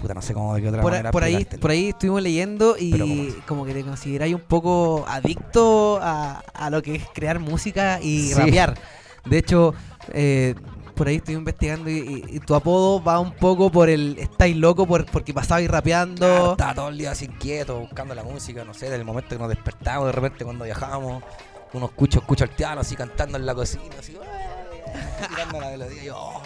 Puta, 0.00 0.14
no 0.14 0.22
sé 0.22 0.32
cómo 0.32 0.54
de 0.54 0.62
qué 0.62 0.68
otra 0.68 0.80
Por, 0.80 0.92
manera 0.92 1.10
por 1.10 1.22
ahí, 1.24 1.44
por 1.44 1.70
ahí 1.70 1.90
estuvimos 1.90 2.22
leyendo 2.22 2.74
Pero 2.78 3.04
¿cómo 3.04 3.12
y 3.14 3.32
como 3.46 3.64
que 3.66 3.74
te 3.74 3.82
consideráis 3.84 4.34
un 4.34 4.40
poco 4.40 5.04
adicto 5.06 5.98
a, 6.00 6.42
a 6.54 6.70
lo 6.70 6.80
que 6.80 6.94
es 6.94 7.04
crear 7.14 7.38
música 7.38 8.00
y 8.00 8.28
Sí. 8.28 8.34
rapear. 8.34 8.78
De 9.26 9.36
hecho, 9.36 9.74
eh, 10.14 10.54
por 11.00 11.08
ahí 11.08 11.16
estoy 11.16 11.34
investigando 11.34 11.88
y, 11.88 11.94
y- 12.28 12.36
y 12.36 12.40
tu 12.40 12.54
apodo 12.54 13.02
va 13.02 13.18
un 13.18 13.32
poco 13.32 13.72
por 13.72 13.88
el 13.88 14.18
estáis 14.18 14.54
loco 14.54 14.86
por, 14.86 15.06
porque 15.06 15.32
pasabais 15.32 15.66
Claro, 15.66 15.78
rapeando. 15.78 16.50
estaba 16.50 16.74
todo 16.74 16.88
el 16.90 16.98
día 16.98 17.12
así 17.12 17.24
inquieto, 17.24 17.78
buscando 17.80 18.14
la 18.14 18.22
música, 18.22 18.64
no 18.66 18.74
sé, 18.74 18.84
desde 18.84 18.96
el 18.96 19.06
momento 19.06 19.30
que 19.30 19.38
nos 19.38 19.48
despertamos, 19.48 20.04
de 20.04 20.12
repente 20.12 20.44
cuando 20.44 20.66
viajamos, 20.66 21.22
uno 21.72 21.86
escucha, 21.86 22.18
escucha 22.18 22.44
al 22.44 22.50
piano 22.50 22.82
así 22.82 22.96
cantando 22.96 23.38
en 23.38 23.46
la 23.46 23.54
cocina, 23.54 23.82
así, 23.98 24.14
"Ué", 24.14 24.26
tirando 25.30 25.58
la 25.58 25.70
melodía, 25.70 26.02
y 26.02 26.06
yo, 26.06 26.18
oh, 26.18 26.42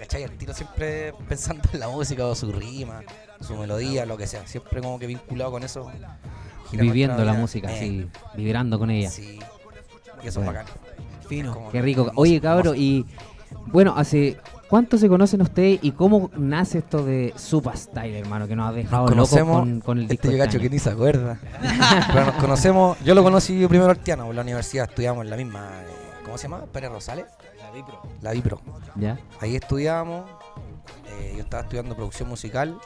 ¿cachai? 0.00 0.24
El 0.24 0.32
tiro 0.36 0.52
siempre 0.52 1.12
pensando 1.28 1.62
en 1.72 1.78
la 1.78 1.88
música 1.88 2.26
o 2.26 2.34
su 2.34 2.50
rima, 2.50 3.02
su 3.40 3.54
melodía, 3.54 4.04
lo 4.04 4.16
que 4.16 4.26
sea, 4.26 4.44
siempre 4.48 4.80
como 4.82 4.98
que 4.98 5.06
vinculado 5.06 5.52
con 5.52 5.62
eso. 5.62 5.88
Viviendo 6.72 7.24
la 7.24 7.34
música, 7.34 7.70
Eh, 7.70 7.76
así, 7.76 8.10
vibrando 8.36 8.80
con 8.80 8.90
ella. 8.90 9.10
Sí, 9.10 9.38
y 10.24 10.26
eso 10.26 10.40
Bueno. 10.40 10.58
es 10.60 10.66
bacán. 10.66 10.80
Fino. 11.28 11.54
Como 11.54 11.70
Qué 11.70 11.80
rico. 11.82 12.10
Oye, 12.16 12.40
cabro, 12.40 12.74
y 12.74 13.06
bueno, 13.66 13.94
hace 13.96 14.36
¿cuánto 14.68 14.98
se 14.98 15.08
conocen 15.08 15.42
ustedes 15.42 15.78
y 15.82 15.92
cómo 15.92 16.30
nace 16.36 16.78
esto 16.78 17.04
de 17.04 17.32
Super 17.36 17.76
Style, 17.76 18.18
hermano, 18.18 18.46
que 18.46 18.56
nos 18.56 18.68
ha 18.68 18.72
dejado 18.72 19.04
locos 19.04 19.14
conocemos, 19.30 19.58
con, 19.60 19.80
con 19.80 19.98
el 19.98 20.08
disco 20.08 20.14
Este 20.14 20.28
yo 20.28 20.44
este 20.44 20.46
cacho 20.46 20.60
que 20.62 20.70
ni 20.70 20.78
se 20.78 20.90
acuerda. 20.90 21.38
Pero 22.12 22.26
nos 22.26 22.34
conocemos, 22.36 22.98
yo 23.04 23.14
lo 23.14 23.22
conocí 23.22 23.66
primero 23.66 23.90
al 23.90 23.98
Tiano, 23.98 24.30
en 24.30 24.36
la 24.36 24.42
universidad 24.42 24.88
estudiamos 24.88 25.24
en 25.24 25.30
la 25.30 25.36
misma, 25.36 25.68
eh, 25.82 25.86
¿cómo 26.24 26.38
se 26.38 26.48
llama? 26.48 26.64
Pérez 26.66 26.90
Rosales, 26.90 27.26
La 27.62 27.70
Vipro. 27.70 28.02
la 28.22 28.32
Vipro. 28.32 28.60
¿Ya? 28.96 29.18
Ahí 29.40 29.56
estudiamos, 29.56 30.28
eh, 31.20 31.34
yo 31.36 31.42
estaba 31.42 31.62
estudiando 31.62 31.94
producción 31.94 32.28
musical, 32.28 32.76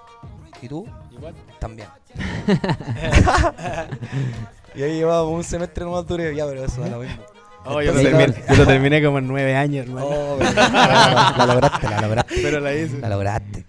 ¿y 0.63 0.69
tú? 0.69 0.87
Igual. 1.11 1.35
También. 1.59 1.89
y 4.75 4.83
ahí 4.83 4.95
llevábamos 4.95 5.35
un 5.35 5.45
semestre 5.45 5.85
nomás 5.85 6.07
duré, 6.07 6.35
ya, 6.35 6.47
pero 6.47 6.65
eso 6.65 6.81
da 6.81 6.89
lo 6.89 6.99
mismo. 6.99 7.23
Oh, 7.67 7.83
yo, 7.83 7.93
lo 7.93 8.01
terminé, 8.01 8.35
yo 8.49 8.57
lo 8.57 8.67
terminé 8.67 9.05
como 9.05 9.19
en 9.19 9.27
nueve 9.29 9.55
años, 9.55 9.87
hermano. 9.87 10.07
Oh, 10.09 10.39
la, 10.41 11.35
la 11.39 11.47
lograste, 11.47 11.89
la 11.91 12.01
lograste, 12.01 12.35
Pero 12.43 12.61
la 12.61 12.75
hice. 12.75 12.99
la 12.99 13.09
lograste. 13.11 13.67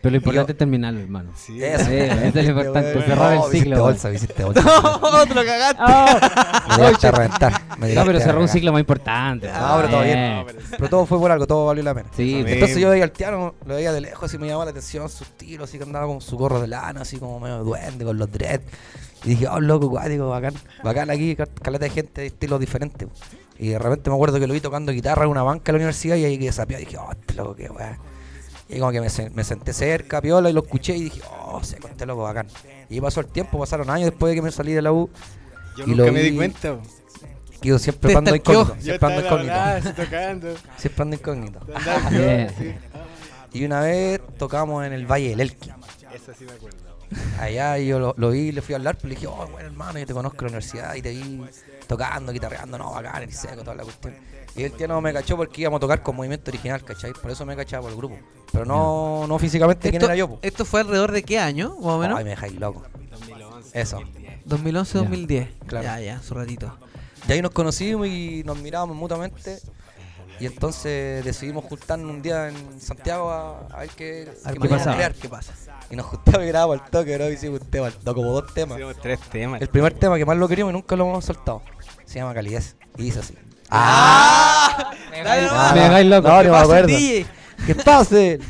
Pero 0.00 0.10
lo 0.10 0.16
importante 0.16 0.48
yo- 0.48 0.52
es 0.54 0.58
terminarlo, 0.58 1.00
hermano. 1.00 1.30
Sí. 1.36 1.62
Eso. 1.62 1.84
Sí, 1.84 1.96
eso 1.96 2.14
es 2.24 2.34
lo 2.34 2.40
importante, 2.50 2.92
Bueno, 2.94 3.06
cerrar 3.06 3.18
no, 3.18 3.32
el 3.32 3.38
hiciste 3.40 3.58
ciclo. 3.58 3.82
bolsa, 3.82 4.12
hiciste 4.12 4.44
bolsa. 4.44 4.60
¡No! 4.62 5.26
¡Te 5.26 5.34
lo 5.34 5.44
cagaste! 5.44 5.82
¡Oh! 5.86 6.70
Me 6.70 6.76
llegaste 6.86 7.06
a 7.06 7.10
reventar. 7.10 7.62
me 7.78 7.94
No, 7.94 8.04
pero 8.06 8.20
cerró 8.20 8.40
un 8.40 8.48
ciclo 8.48 8.72
más 8.72 8.80
importante. 8.80 9.50
Ah, 9.52 9.74
pero 9.76 9.88
todo 9.90 10.02
bien. 10.02 10.18
Eh, 10.18 10.46
Pero 10.70 10.88
todo 10.88 11.06
fue 11.06 11.18
por 11.18 11.30
algo, 11.30 11.46
todo 11.46 11.66
valió 11.66 11.82
la 11.82 11.94
pena. 11.94 12.08
Sí, 12.16 12.38
Eso 12.40 12.48
Entonces 12.48 12.68
mismo. 12.76 12.80
yo 12.82 12.90
veía 12.90 13.04
al 13.04 13.10
Tiano, 13.12 13.54
lo 13.66 13.74
veía 13.74 13.92
de 13.92 14.00
lejos 14.00 14.32
y 14.32 14.38
me 14.38 14.46
llamaba 14.46 14.64
la 14.64 14.70
atención 14.70 15.08
su 15.10 15.24
estilo, 15.24 15.64
así 15.64 15.76
que 15.76 15.84
andaba 15.84 16.06
con 16.06 16.22
su 16.22 16.36
gorro 16.38 16.60
de 16.60 16.68
lana, 16.68 17.02
así 17.02 17.18
como 17.18 17.38
medio 17.38 17.58
duende, 17.64 18.04
con 18.04 18.16
los 18.18 18.32
dreads. 18.32 18.64
Y 19.24 19.30
dije, 19.30 19.46
oh, 19.48 19.60
loco, 19.60 19.90
cuático, 19.90 20.28
bacán, 20.28 20.54
bacán 20.82 21.10
aquí, 21.10 21.36
cal- 21.36 21.50
caleta 21.62 21.84
de 21.84 21.90
gente 21.90 22.20
de 22.22 22.26
estilos 22.28 22.58
diferentes. 22.60 23.06
Y 23.58 23.68
de 23.68 23.78
repente 23.78 24.08
me 24.08 24.16
acuerdo 24.16 24.40
que 24.40 24.46
lo 24.46 24.54
vi 24.54 24.60
tocando 24.60 24.92
guitarra 24.92 25.24
en 25.24 25.30
una 25.30 25.42
banca 25.42 25.70
en 25.70 25.74
la 25.74 25.78
universidad 25.78 26.16
y 26.16 26.24
ahí 26.24 26.38
que 26.38 26.50
sapía, 26.52 26.78
dije, 26.78 26.96
oh, 26.96 27.10
este 27.12 27.34
loco, 27.34 27.54
qué 27.54 27.68
weá. 27.68 27.98
Y 28.68 28.78
como 28.78 28.92
que 28.92 29.00
me, 29.00 29.08
sen- 29.08 29.30
me 29.32 29.44
senté 29.44 29.72
cerca, 29.74 30.22
piola, 30.22 30.48
y 30.48 30.52
lo 30.54 30.62
escuché 30.62 30.96
y 30.96 31.04
dije, 31.04 31.20
oh, 31.44 31.62
seco, 31.62 31.88
este 31.88 32.06
loco, 32.06 32.22
bacán. 32.22 32.46
Y 32.88 33.00
pasó 33.00 33.20
el 33.20 33.26
tiempo, 33.26 33.58
pasaron 33.58 33.90
años 33.90 34.10
después 34.10 34.30
de 34.30 34.36
que 34.36 34.42
me 34.42 34.50
salí 34.52 34.72
de 34.72 34.80
la 34.82 34.92
U, 34.92 35.10
Yo 35.76 35.84
Y 35.84 35.90
nunca 35.90 36.06
lo 36.06 36.12
me 36.12 36.22
di 36.22 36.34
cuenta. 36.36 36.72
bo. 36.72 36.80
que 37.60 37.68
yo 37.68 37.78
siempre 37.78 38.14
ando 38.14 38.34
incógnito, 38.34 38.76
siempre 38.80 39.06
ando 39.14 39.26
incógnito, 39.26 39.54
siempre 40.78 41.02
ando 41.02 41.16
incógnito. 41.16 41.60
Y 43.52 43.64
una 43.64 43.80
vez 43.82 44.20
tocamos 44.38 44.86
en 44.86 44.92
el 44.94 45.04
Valle 45.06 45.30
del 45.30 45.40
Elqui. 45.40 45.70
Eso 46.14 46.32
sí 46.38 46.44
me 46.44 46.52
acuerdo. 46.52 46.78
Allá 47.38 47.78
y 47.78 47.88
yo 47.88 47.98
lo, 47.98 48.14
lo 48.16 48.30
vi, 48.30 48.52
le 48.52 48.62
fui 48.62 48.74
a 48.74 48.78
hablar, 48.78 48.96
pues 48.96 49.04
le 49.04 49.14
dije, 49.14 49.26
oh, 49.26 49.46
bueno 49.48 49.66
hermano, 49.66 49.98
yo 49.98 50.06
te 50.06 50.14
conozco 50.14 50.36
en 50.38 50.52
la 50.52 50.58
universidad 50.58 50.94
y 50.94 51.02
te 51.02 51.10
vi 51.10 51.42
tocando, 51.86 52.32
guitarreando, 52.32 52.78
no, 52.78 52.92
bacán, 52.92 53.22
el 53.22 53.32
seco, 53.32 53.62
toda 53.62 53.74
la 53.74 53.82
cuestión. 53.82 54.14
Y 54.56 54.64
el 54.64 54.72
tío 54.72 54.88
no 54.88 55.00
me 55.00 55.12
cachó 55.12 55.36
porque 55.36 55.60
íbamos 55.62 55.78
a 55.78 55.80
tocar 55.80 56.02
con 56.02 56.16
movimiento 56.16 56.50
original, 56.50 56.84
¿cachai? 56.84 57.12
Por 57.12 57.30
eso 57.30 57.46
me 57.46 57.56
cachaba 57.56 57.82
por 57.82 57.92
el 57.92 57.96
grupo. 57.96 58.18
Pero 58.52 58.64
no, 58.64 59.26
no 59.26 59.38
físicamente 59.38 59.90
quién 59.90 60.02
Esto, 60.02 60.06
era 60.06 60.16
yo, 60.16 60.28
po. 60.28 60.38
esto 60.42 60.64
fue 60.64 60.80
alrededor 60.80 61.12
de 61.12 61.22
qué 61.22 61.38
año, 61.38 61.76
más 61.76 61.94
o 61.94 61.98
menos? 61.98 62.18
Ay, 62.18 62.24
me 62.24 62.30
dejáis 62.30 62.54
loco. 62.54 62.82
2011. 63.10 63.80
Eso. 63.80 64.00
2011, 64.44 64.98
2010. 64.98 65.48
Claro. 65.66 65.84
Ya, 65.84 66.00
ya, 66.00 66.22
su 66.22 66.34
ratito. 66.34 66.76
Y 67.28 67.32
ahí 67.32 67.42
nos 67.42 67.52
conocimos 67.52 68.08
y 68.08 68.42
nos 68.44 68.58
mirábamos 68.58 68.96
mutuamente. 68.96 69.60
Y 70.40 70.46
entonces 70.46 71.24
decidimos 71.24 71.64
juntarnos 71.66 72.10
un 72.10 72.22
día 72.22 72.48
en 72.48 72.80
Santiago 72.80 73.30
a, 73.30 73.66
a 73.66 73.80
ver 73.80 73.90
qué, 73.90 74.32
A 74.44 74.52
ver 74.52 74.60
qué 74.60 74.68
crear. 74.68 75.14
¿Qué 75.14 75.28
pasa? 75.28 75.52
Y 75.90 75.96
nos 75.96 76.06
juntamos 76.06 76.42
y 76.42 76.46
grabamos 76.46 76.80
al 76.80 76.90
toque, 76.90 77.16
bro. 77.16 77.30
Hicimos 77.30 77.60
un 77.60 77.66
tema, 77.68 77.88
al 77.88 77.94
toque, 77.94 78.20
como 78.20 78.32
dos 78.32 78.54
temas. 78.54 78.78
Hicimos 78.78 78.96
tres 79.00 79.20
temas. 79.30 79.60
El 79.60 79.68
primer 79.68 79.92
tema 79.92 80.16
que 80.16 80.24
más 80.24 80.36
lo 80.36 80.46
queríamos 80.46 80.72
y 80.72 80.74
nunca 80.74 80.94
lo 80.94 81.08
hemos 81.08 81.24
soltado. 81.24 81.62
Se 82.04 82.20
llama 82.20 82.32
Calidez. 82.32 82.76
Y 82.96 83.04
dice 83.04 83.18
así. 83.18 83.36
¡Ah! 83.70 84.92
Nomás. 85.10 85.74
me 85.74 85.80
dejáis 85.80 86.06
loco. 86.06 86.28
No, 86.28 86.38
¿Qué 86.38 86.44
no 86.46 86.52
me 86.52 86.58
acuerdo. 86.58 86.96
¡Que 87.66 87.74
pase! 87.74 88.38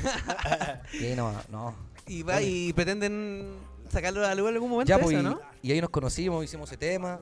Sí, 0.90 1.14
no, 1.16 1.32
no. 1.50 1.74
Y, 2.06 2.22
va, 2.22 2.42
y 2.42 2.74
pretenden 2.74 3.54
sacarlo 3.90 4.26
a 4.26 4.34
luz 4.34 4.48
en 4.48 4.54
algún 4.54 4.70
momento 4.70 4.88
Ya, 4.88 4.98
pues, 4.98 5.16
eso, 5.16 5.20
y, 5.20 5.24
¿no? 5.24 5.40
y 5.62 5.72
ahí 5.72 5.80
nos 5.80 5.88
conocimos, 5.88 6.44
hicimos 6.44 6.68
ese 6.68 6.76
tema. 6.76 7.18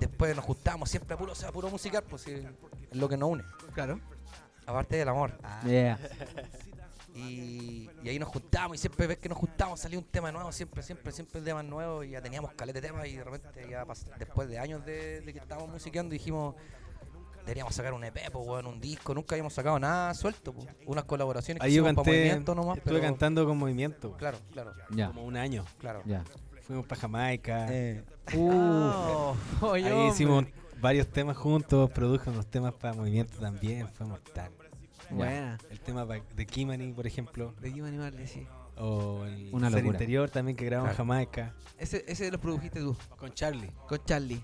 Después 0.00 0.34
nos 0.34 0.44
juntamos 0.44 0.88
siempre 0.88 1.14
a 1.14 1.18
puro, 1.18 1.32
o 1.32 1.34
sea, 1.34 1.50
a 1.50 1.52
puro 1.52 1.68
musical, 1.68 2.04
pues 2.08 2.22
sí, 2.22 2.32
es 2.32 2.96
lo 2.96 3.08
que 3.08 3.18
nos 3.18 3.28
une. 3.28 3.44
Claro. 3.74 4.00
Aparte 4.64 4.96
del 4.96 5.08
amor. 5.08 5.32
Yeah. 5.66 5.98
Y, 7.18 7.90
y 8.02 8.08
ahí 8.08 8.18
nos 8.18 8.28
juntamos 8.28 8.76
y 8.76 8.78
siempre 8.78 9.06
ves 9.06 9.18
que 9.18 9.28
nos 9.28 9.38
juntamos 9.38 9.80
salía 9.80 9.98
un 9.98 10.04
tema 10.04 10.30
nuevo, 10.30 10.52
siempre, 10.52 10.82
siempre, 10.82 11.10
siempre 11.12 11.40
temas 11.40 11.64
nuevos 11.64 12.06
y 12.06 12.10
ya 12.10 12.22
teníamos 12.22 12.52
caleta 12.54 12.80
de 12.80 12.86
temas 12.88 13.06
y 13.08 13.16
de 13.16 13.24
repente 13.24 13.66
ya 13.68 13.84
pas- 13.84 14.04
después 14.18 14.48
de 14.48 14.58
años 14.58 14.84
de, 14.84 15.20
de 15.20 15.32
que 15.32 15.38
estábamos 15.38 15.70
musiqueando 15.70 16.12
dijimos 16.12 16.54
deberíamos 17.40 17.74
sacar 17.74 17.94
un 17.94 18.04
EP, 18.04 18.16
weón, 18.34 18.66
un 18.66 18.78
disco, 18.80 19.14
nunca 19.14 19.34
habíamos 19.34 19.54
sacado 19.54 19.78
nada 19.78 20.12
suelto, 20.14 20.52
pues. 20.52 20.68
unas 20.86 21.04
colaboraciones 21.04 21.60
que 21.60 21.66
Ahí 21.66 21.72
yo 21.74 21.82
hicimos 21.82 21.94
para 21.94 22.04
canté, 22.04 22.18
movimiento 22.18 22.54
nomás, 22.54 22.76
estuve 22.78 22.94
pero 22.94 23.06
cantando 23.06 23.46
con 23.46 23.56
movimiento. 23.58 24.12
claro, 24.18 24.38
claro, 24.52 24.72
Ya. 24.90 25.06
Como 25.08 25.24
un 25.24 25.36
año. 25.36 25.64
claro. 25.78 26.02
Ya. 26.04 26.24
Fuimos 26.66 26.86
para 26.86 27.00
Jamaica. 27.00 27.66
Eh, 27.70 28.04
Oh, 28.36 29.34
Ahí 29.72 29.84
hombre. 29.84 30.08
hicimos 30.08 30.44
varios 30.82 31.06
temas 31.08 31.36
juntos, 31.38 31.90
produjo 31.90 32.30
unos 32.30 32.46
temas 32.46 32.74
para 32.74 32.92
movimiento 32.92 33.38
también, 33.38 33.88
fue 33.88 34.04
mortal. 34.06 34.50
Buena. 35.10 35.58
El 35.70 35.80
tema 35.80 36.04
de 36.06 36.46
Kimani, 36.46 36.92
por 36.92 37.06
ejemplo, 37.06 37.54
De 37.60 37.72
Kim 37.72 37.84
Animal, 37.84 38.14
sí. 38.26 38.46
o 38.76 39.24
el 39.24 39.48
Una 39.52 39.70
Ser. 39.70 39.84
Interior 39.86 40.30
también 40.30 40.56
que 40.56 40.64
grabamos 40.64 40.90
en. 40.92 40.96
Jamaica, 40.96 41.54
Ese, 41.78 42.04
ese 42.06 42.30
lo 42.30 42.38
produjiste 42.40 42.80
tú, 42.80 42.96
con 43.16 43.32
Charlie. 43.32 43.70
con 43.88 43.98
Charlie. 44.04 44.40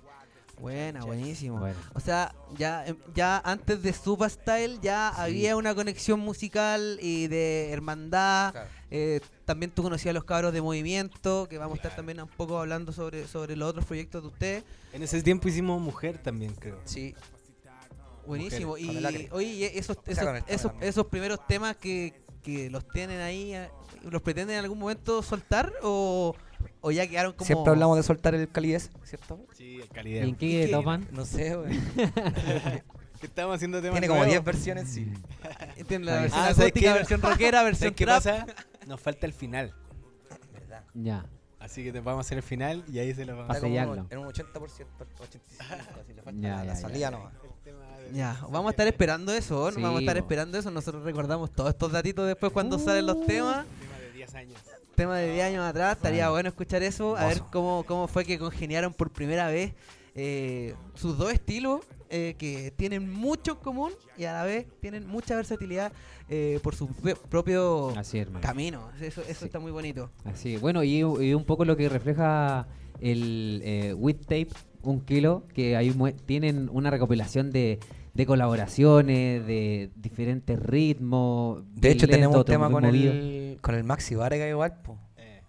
Buena, 0.60 1.04
buenísimo. 1.04 1.58
Bueno. 1.58 1.76
O 1.94 2.00
sea, 2.00 2.32
ya, 2.56 2.86
em, 2.86 2.96
ya 3.12 3.38
antes 3.44 3.82
de 3.82 3.92
Super 3.92 4.30
Style 4.30 4.78
ya 4.80 5.08
había 5.08 5.56
una 5.56 5.74
conexión 5.74 6.20
musical 6.20 6.96
y 7.02 7.26
de 7.26 7.72
hermandad. 7.72 8.52
claro. 8.52 8.68
Eh, 8.92 9.20
también 9.44 9.72
tú 9.72 9.82
conocías 9.82 10.10
a 10.10 10.14
los 10.14 10.22
cabros 10.22 10.52
de 10.52 10.62
movimiento, 10.62 11.48
que 11.50 11.58
vamos 11.58 11.74
a 11.74 11.76
estar 11.78 11.96
también 11.96 12.20
un 12.20 12.28
poco 12.28 12.60
hablando 12.60 12.92
sobre, 12.92 13.26
sobre 13.26 13.56
los 13.56 13.68
otros 13.68 13.84
proyectos 13.84 14.22
de 14.22 14.28
ustedes. 14.28 14.64
En 14.92 15.02
ese 15.02 15.20
tiempo 15.24 15.48
hicimos 15.48 15.80
Mujer 15.82 16.18
también, 16.18 16.54
creo. 16.54 16.80
Sí, 16.84 17.16
Buenísimo. 18.26 18.70
Mujeres, 18.76 19.22
Y 19.22 19.28
oye, 19.32 19.46
y 19.48 19.64
esos, 19.64 19.96
esos, 20.46 20.72
esos, 20.80 21.06
primeros 21.06 21.46
temas 21.46 21.76
que, 21.76 22.14
que 22.42 22.70
los 22.70 22.86
tienen 22.88 23.20
ahí, 23.20 23.54
¿los 24.02 24.22
pretenden 24.22 24.56
en 24.58 24.62
algún 24.64 24.78
momento 24.78 25.22
soltar 25.22 25.72
o, 25.82 26.34
o 26.80 26.90
ya 26.90 27.06
quedaron 27.06 27.32
como... 27.32 27.46
siempre 27.46 27.70
hablamos 27.72 27.96
de 27.96 28.02
soltar 28.02 28.34
el 28.34 28.48
calidez, 28.50 28.90
¿cierto? 29.04 29.40
Sí, 29.56 29.76
el 29.76 29.84
¿Y 29.84 29.88
calidad. 29.88 30.24
en 30.24 30.34
qué 30.36 30.66
qué? 30.66 30.68
topan? 30.68 31.06
No 31.12 31.24
sé. 31.24 31.56
Que 33.20 33.28
estamos 33.28 33.54
haciendo 33.56 33.78
temas 33.80 33.94
Tiene 33.94 34.08
como 34.08 34.18
nuevos. 34.24 34.32
10 34.34 34.44
versiones, 34.44 34.88
sí. 34.90 35.10
Tienen 35.88 36.04
la 36.04 36.18
Ah, 36.18 36.20
versión 36.22 36.40
¿sabes 36.42 36.58
acústica, 36.58 36.94
versión 36.94 37.22
rockera, 37.22 37.62
versión 37.62 37.94
¿Sabes 37.94 37.96
qué 37.96 38.04
trap. 38.04 38.16
pasa? 38.16 38.46
Nos 38.86 39.00
falta 39.00 39.24
el 39.26 39.32
final. 39.32 39.72
¿Verdad? 40.52 40.84
Ya. 40.92 41.24
Así 41.58 41.82
que 41.84 41.92
te 41.92 42.00
vamos 42.00 42.18
a 42.18 42.20
hacer 42.26 42.36
el 42.38 42.42
final 42.44 42.84
y 42.92 42.98
ahí 42.98 43.14
se 43.14 43.24
lo 43.24 43.34
vamos 43.36 43.56
a 43.56 43.60
sellarlo. 43.60 44.06
en 44.10 44.18
un 44.18 44.26
80%, 44.26 44.52
85%, 44.52 44.68
así 46.02 46.12
le 46.12 46.22
falta 46.22 46.38
Ya, 46.40 46.48
la, 46.50 46.56
la 46.56 46.64
ya, 46.64 46.74
ya. 46.74 46.76
salida 46.76 47.10
nomás. 47.12 47.32
Ya, 48.12 48.38
vamos 48.50 48.66
a 48.66 48.70
estar 48.70 48.86
esperando 48.86 49.32
eso, 49.32 49.70
¿no? 49.70 49.76
Sí, 49.76 49.82
vamos 49.82 49.98
a 49.98 50.00
estar 50.00 50.16
esperando 50.16 50.58
eso. 50.58 50.70
Nosotros 50.70 51.02
recordamos 51.04 51.50
todos 51.52 51.70
estos 51.70 51.90
datitos 51.92 52.26
después 52.26 52.52
cuando 52.52 52.78
salen 52.78 53.06
los 53.06 53.24
temas. 53.26 53.64
tema 53.66 53.98
de 53.98 54.12
10 54.12 54.34
años. 54.34 54.60
Temas 54.94 55.18
de 55.18 55.32
10 55.32 55.44
años 55.46 55.64
atrás, 55.64 55.96
estaría 55.96 56.24
Bueno. 56.26 56.32
bueno 56.32 56.48
escuchar 56.50 56.82
eso, 56.84 57.16
a 57.16 57.26
ver 57.26 57.42
cómo, 57.50 57.84
cómo 57.86 58.06
fue 58.06 58.24
que 58.24 58.38
congeniaron 58.38 58.94
por 58.94 59.10
primera 59.10 59.48
vez 59.48 59.72
eh, 60.14 60.74
sus 60.94 61.18
dos 61.18 61.32
estilos 61.32 61.80
eh, 62.10 62.36
que 62.38 62.70
tienen 62.76 63.12
mucho 63.12 63.52
en 63.52 63.58
común 63.58 63.92
y 64.16 64.22
a 64.24 64.32
la 64.32 64.44
vez 64.44 64.66
tienen 64.80 65.04
mucha 65.08 65.34
versatilidad 65.34 65.90
eh, 66.28 66.60
por 66.62 66.76
su 66.76 66.86
propio 67.28 67.88
Así, 67.98 68.24
camino. 68.40 68.88
Eso, 69.00 69.22
eso 69.22 69.40
Sí. 69.40 69.46
está 69.46 69.58
muy 69.58 69.72
bonito. 69.72 70.10
Así, 70.24 70.56
bueno, 70.58 70.84
y, 70.84 70.98
y 70.98 71.34
un 71.34 71.44
poco 71.44 71.64
lo 71.64 71.76
que 71.76 71.88
refleja 71.88 72.68
el 73.00 73.60
eh, 73.64 73.94
With 73.94 74.18
Tape, 74.20 74.48
un 74.90 75.00
kilo, 75.00 75.44
que 75.54 75.76
ahí 75.76 75.90
mue- 75.90 76.14
tienen 76.26 76.68
una 76.72 76.90
recopilación 76.90 77.50
de, 77.50 77.78
de 78.14 78.26
colaboraciones, 78.26 79.46
de 79.46 79.90
diferentes 79.96 80.58
ritmos. 80.58 81.62
De 81.74 81.90
hecho, 81.90 82.06
tenemos 82.06 82.36
un 82.36 82.44
tema 82.44 82.70
con 82.70 82.84
movido. 82.84 83.12
el, 83.12 83.58
con 83.60 83.74
el 83.74 83.84
Maxi 83.84 84.14
Varega 84.14 84.48
igual, 84.48 84.80
po. 84.82 84.98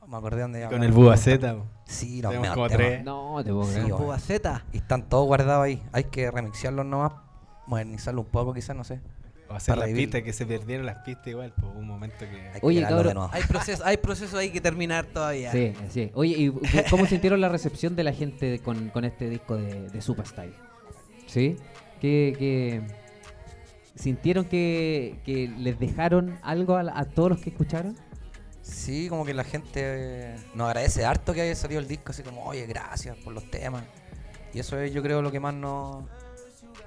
Me 0.07 0.17
acordé 0.17 0.41
dónde 0.41 0.67
Con 0.69 0.83
el 0.83 0.91
Búa 0.91 1.17
Z. 1.17 1.55
Sí, 1.85 2.21
los 2.21 2.31
Tenemos 2.31 2.53
como 2.53 2.67
tres. 2.69 3.03
No, 3.03 3.43
te 3.43 3.51
puedo 3.51 3.65
Sí, 3.65 3.79
Z. 4.19 4.63
Y 4.71 4.77
están 4.77 5.09
todos 5.09 5.25
guardados 5.25 5.63
ahí. 5.65 5.81
Hay 5.91 6.05
que 6.05 6.29
remixearlos 6.29 6.85
nomás. 6.85 7.13
Modernizarlo 7.67 8.21
un 8.21 8.27
poco, 8.27 8.53
quizás, 8.53 8.75
no 8.75 8.83
sé. 8.83 9.01
O 9.47 9.53
hacer 9.53 9.75
Para 9.75 9.87
las 9.87 9.95
pistas, 9.95 10.21
que 10.23 10.33
se 10.33 10.45
perdieron 10.45 10.85
las 10.85 10.97
pistas 11.03 11.27
igual, 11.27 11.51
por 11.53 11.69
un 11.75 11.85
momento 11.85 12.19
que... 12.19 12.25
Hay 12.25 12.59
que 12.59 12.65
Oye, 12.65 12.79
grabarlo 12.81 12.97
cabrón, 12.97 13.07
de 13.09 13.13
nuevo. 13.13 13.29
Hay 13.33 13.43
proceso, 13.43 13.85
hay 13.85 13.97
proceso 13.97 14.37
ahí 14.37 14.49
que 14.49 14.59
terminar 14.59 15.05
todavía. 15.05 15.51
Sí, 15.51 15.73
sí. 15.89 16.11
Oye, 16.15 16.35
¿y 16.37 16.51
cómo 16.89 17.05
sintieron 17.05 17.39
la 17.41 17.49
recepción 17.49 17.95
de 17.95 18.03
la 18.03 18.13
gente 18.13 18.59
con, 18.59 18.89
con 18.89 19.05
este 19.05 19.29
disco 19.29 19.55
de, 19.55 19.89
de 19.89 20.01
Super 20.01 20.25
Style? 20.25 20.55
¿Sí? 21.27 21.57
¿Qué, 22.01 22.35
qué- 22.39 22.81
sintieron 23.95 24.45
que, 24.45 25.19
que 25.25 25.47
les 25.47 25.79
dejaron 25.79 26.37
algo 26.41 26.75
a, 26.75 27.05
todos 27.05 27.29
los 27.29 27.39
que 27.39 27.51
escucharon? 27.51 27.95
Sí, 28.61 29.07
como 29.09 29.25
que 29.25 29.33
la 29.35 29.43
gente 29.43 29.79
eh, 29.83 30.35
nos 30.55 30.67
agradece 30.67 31.05
harto 31.05 31.33
que 31.33 31.41
haya 31.41 31.55
salido 31.55 31.79
el 31.79 31.87
disco, 31.87 32.11
así 32.11 32.23
como, 32.23 32.43
oye, 32.45 32.65
gracias 32.65 33.15
por 33.17 33.31
los 33.31 33.49
temas. 33.51 33.83
Y 34.53 34.59
eso 34.59 34.79
es, 34.79 34.91
yo 34.91 35.03
creo, 35.03 35.21
lo 35.21 35.31
que 35.31 35.39
más 35.39 35.53
nos, 35.53 36.03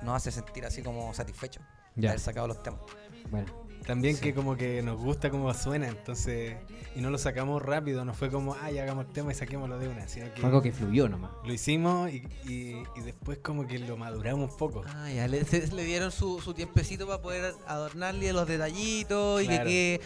nos 0.03 0.16
hace 0.16 0.33
sentir 0.33 0.64
así 0.64 0.83
como 0.83 1.14
satisfechos 1.14 1.62
Ya. 1.98 2.11
haber 2.11 2.20
sacado 2.20 2.46
los 2.48 2.62
temas. 2.62 2.80
Bueno, 3.30 3.46
También 3.87 4.16
Sí. 4.16 4.20
que 4.22 4.34
como 4.34 4.54
que 4.56 4.82
nos 4.82 4.98
gusta 5.00 5.30
cómo 5.30 5.52
suena, 5.54 5.88
entonces... 5.88 6.56
Y 6.94 7.00
no 7.00 7.08
lo 7.11 7.16
sacamos 7.16 7.62
rápido, 7.62 8.04
no 8.04 8.12
fue 8.12 8.28
como, 8.30 8.54
ah, 8.61 8.70
ya 8.70 8.82
hagamos 8.82 9.06
el 9.06 9.12
tema 9.12 9.32
y 9.32 9.34
saquémoslo 9.34 9.78
de 9.78 9.88
una, 9.88 10.06
sino 10.08 10.26
que... 10.34 10.40
fue 10.40 10.48
algo 10.50 10.61
que 10.61 10.72
fluyó 10.72 11.08
nomás. 11.08 11.30
Lo 11.44 11.52
hicimos 11.54 12.11
y, 12.12 12.16
y- 12.46 12.82
y 12.96 13.00
después 13.02 13.38
como 13.38 13.66
que 13.66 13.78
lo 13.78 13.96
maduramos 13.96 14.50
un 14.50 14.56
poco. 14.58 14.82
Ah, 14.88 15.11
ya, 15.11 15.26
le, 15.26 15.42
se- 15.46 15.72
le 15.74 15.84
dieron 15.84 16.11
su, 16.12 16.38
su 16.40 16.52
tiempecito 16.52 17.06
para 17.06 17.22
poder 17.22 17.54
adornarle 17.66 18.30
los 18.34 18.46
detallitos 18.46 19.42
y 19.42 19.46
que 19.46 19.54
Claro. 19.54 19.70
quede 19.70 20.00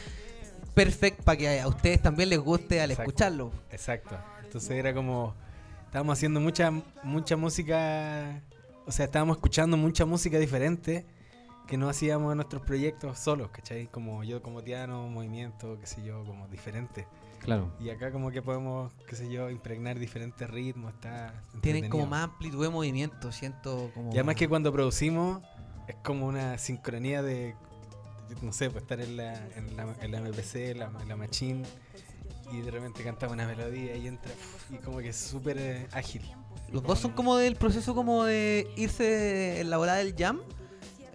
perfecto 0.75 1.23
para 1.25 1.37
que 1.39 1.61
a 1.61 1.67
ustedes 1.69 2.01
también 2.01 2.29
les 2.29 2.39
guste 2.39 2.81
al 2.81 2.91
Exacto. 2.91 3.11
escucharlo. 3.11 3.53
Exacto. 3.71 4.17
Entonces 4.45 4.71
era 4.71 4.95
como, 4.95 5.35
estábamos 5.87 6.17
haciendo 6.19 6.41
mucha, 6.41 6.71
mucha 7.03 7.37
música, 7.37 8.43
o 8.87 8.93
sea, 8.93 9.07
estábamos 9.07 9.39
escuchando 9.39 9.77
mucha 9.77 10.05
música 10.05 10.39
diferente 10.39 11.05
que 11.67 11.77
no 11.77 11.89
hacíamos 11.89 12.33
en 12.33 12.37
nuestros 12.37 12.63
proyectos 12.63 13.19
solos, 13.19 13.51
¿cachai? 13.51 13.87
Como 13.87 14.25
yo 14.25 14.43
como 14.43 14.63
Tiano, 14.63 15.09
movimiento, 15.09 15.79
qué 15.81 15.87
sé 15.87 16.03
yo, 16.03 16.25
como 16.25 16.49
diferente. 16.49 17.07
Claro. 17.41 17.73
Y 17.81 17.91
acá 17.91 18.13
como 18.13 18.31
que 18.31 18.41
podemos, 18.41 18.93
qué 19.09 19.17
sé 19.17 19.31
yo, 19.31 19.51
impregnar 19.51 19.99
diferentes 19.99 20.49
ritmos, 20.49 20.95
está 20.95 21.43
Tienen 21.61 21.89
como 21.89 22.07
más 22.07 22.25
amplitud 22.25 22.63
de 22.63 22.71
movimiento, 22.71 23.33
siento 23.33 23.91
como... 23.95 24.11
Y 24.11 24.15
además 24.15 24.37
que 24.37 24.49
cuando 24.49 24.73
producimos 24.73 25.43
es 25.89 25.97
como 25.97 26.27
una 26.27 26.59
sincronía 26.59 27.23
de, 27.23 27.57
no 28.43 28.53
sé, 28.53 28.71
pues 28.71 28.83
estar 28.83 29.01
en 29.01 29.17
la, 29.17 29.35
en 29.57 29.77
la, 29.77 29.95
en 30.01 30.13
la 30.13 30.21
MPC, 30.21 30.55
en 30.55 30.79
la, 30.79 30.93
en 31.01 31.09
la 31.09 31.17
machine, 31.17 31.65
y 32.53 32.61
de 32.61 32.71
repente 32.71 33.03
cantamos 33.03 33.35
una 33.35 33.47
melodía 33.47 33.97
y 33.97 34.07
entra, 34.07 34.31
y 34.71 34.77
como 34.77 34.99
que 34.99 35.09
es 35.09 35.17
súper 35.17 35.59
eh, 35.59 35.89
ágil. 35.93 36.23
Los 36.71 36.83
dos 36.83 36.99
son 36.99 37.13
como 37.13 37.37
del 37.37 37.57
proceso 37.57 37.95
como 37.95 38.25
de 38.25 38.71
irse 38.77 39.61
en 39.61 39.71
la 39.71 39.79
volada 39.79 39.99
del 39.99 40.15
jam. 40.17 40.41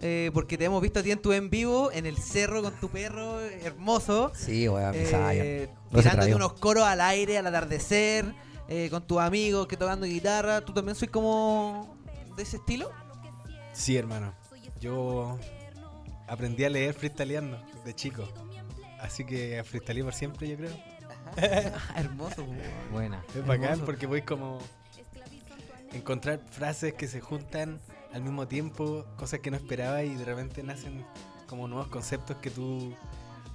Eh, 0.00 0.30
porque 0.32 0.56
te 0.56 0.64
hemos 0.64 0.80
visto 0.80 1.00
a 1.00 1.02
ti 1.02 1.10
en 1.10 1.20
tu 1.20 1.32
en 1.32 1.50
vivo, 1.50 1.90
en 1.92 2.06
el 2.06 2.18
cerro 2.18 2.62
con 2.62 2.72
tu 2.74 2.88
perro, 2.88 3.40
hermoso. 3.40 4.30
Sí, 4.34 4.68
weón, 4.68 4.94
eh. 4.94 5.68
No 5.90 6.00
tirándote 6.00 6.34
unos 6.34 6.52
coros 6.54 6.84
al 6.84 7.00
aire, 7.00 7.38
al 7.38 7.46
atardecer, 7.46 8.32
eh, 8.68 8.88
con 8.90 9.06
tus 9.06 9.18
amigos 9.18 9.66
que 9.66 9.76
tocando 9.76 10.06
guitarra. 10.06 10.60
¿Tú 10.60 10.72
también 10.72 10.94
soy 10.94 11.08
como 11.08 11.96
de 12.36 12.42
ese 12.44 12.58
estilo? 12.58 12.92
Sí, 13.72 13.96
hermano. 13.96 14.34
Yo 14.80 15.38
aprendí 16.28 16.64
a 16.64 16.70
leer 16.70 16.94
freestyleando 16.94 17.60
de 17.84 17.94
chico. 17.94 18.28
Así 19.00 19.24
que 19.24 19.62
freestyleé 19.64 20.04
por 20.04 20.14
siempre, 20.14 20.48
yo 20.48 20.56
creo. 20.56 20.76
Hermoso, 21.96 22.44
po. 22.46 22.52
Buena. 22.92 23.24
Es 23.34 23.44
bacán 23.44 23.80
porque 23.80 24.06
voy 24.06 24.22
como 24.22 24.58
encontrar 25.92 26.40
frases 26.50 26.94
que 26.94 27.08
se 27.08 27.20
juntan 27.20 27.80
al 28.12 28.22
mismo 28.22 28.48
tiempo, 28.48 29.04
cosas 29.16 29.40
que 29.40 29.50
no 29.50 29.56
esperaba 29.56 30.02
y 30.02 30.14
de 30.14 30.24
repente 30.24 30.62
nacen 30.62 31.04
como 31.46 31.68
nuevos 31.68 31.88
conceptos 31.88 32.36
que 32.38 32.50
tú 32.50 32.94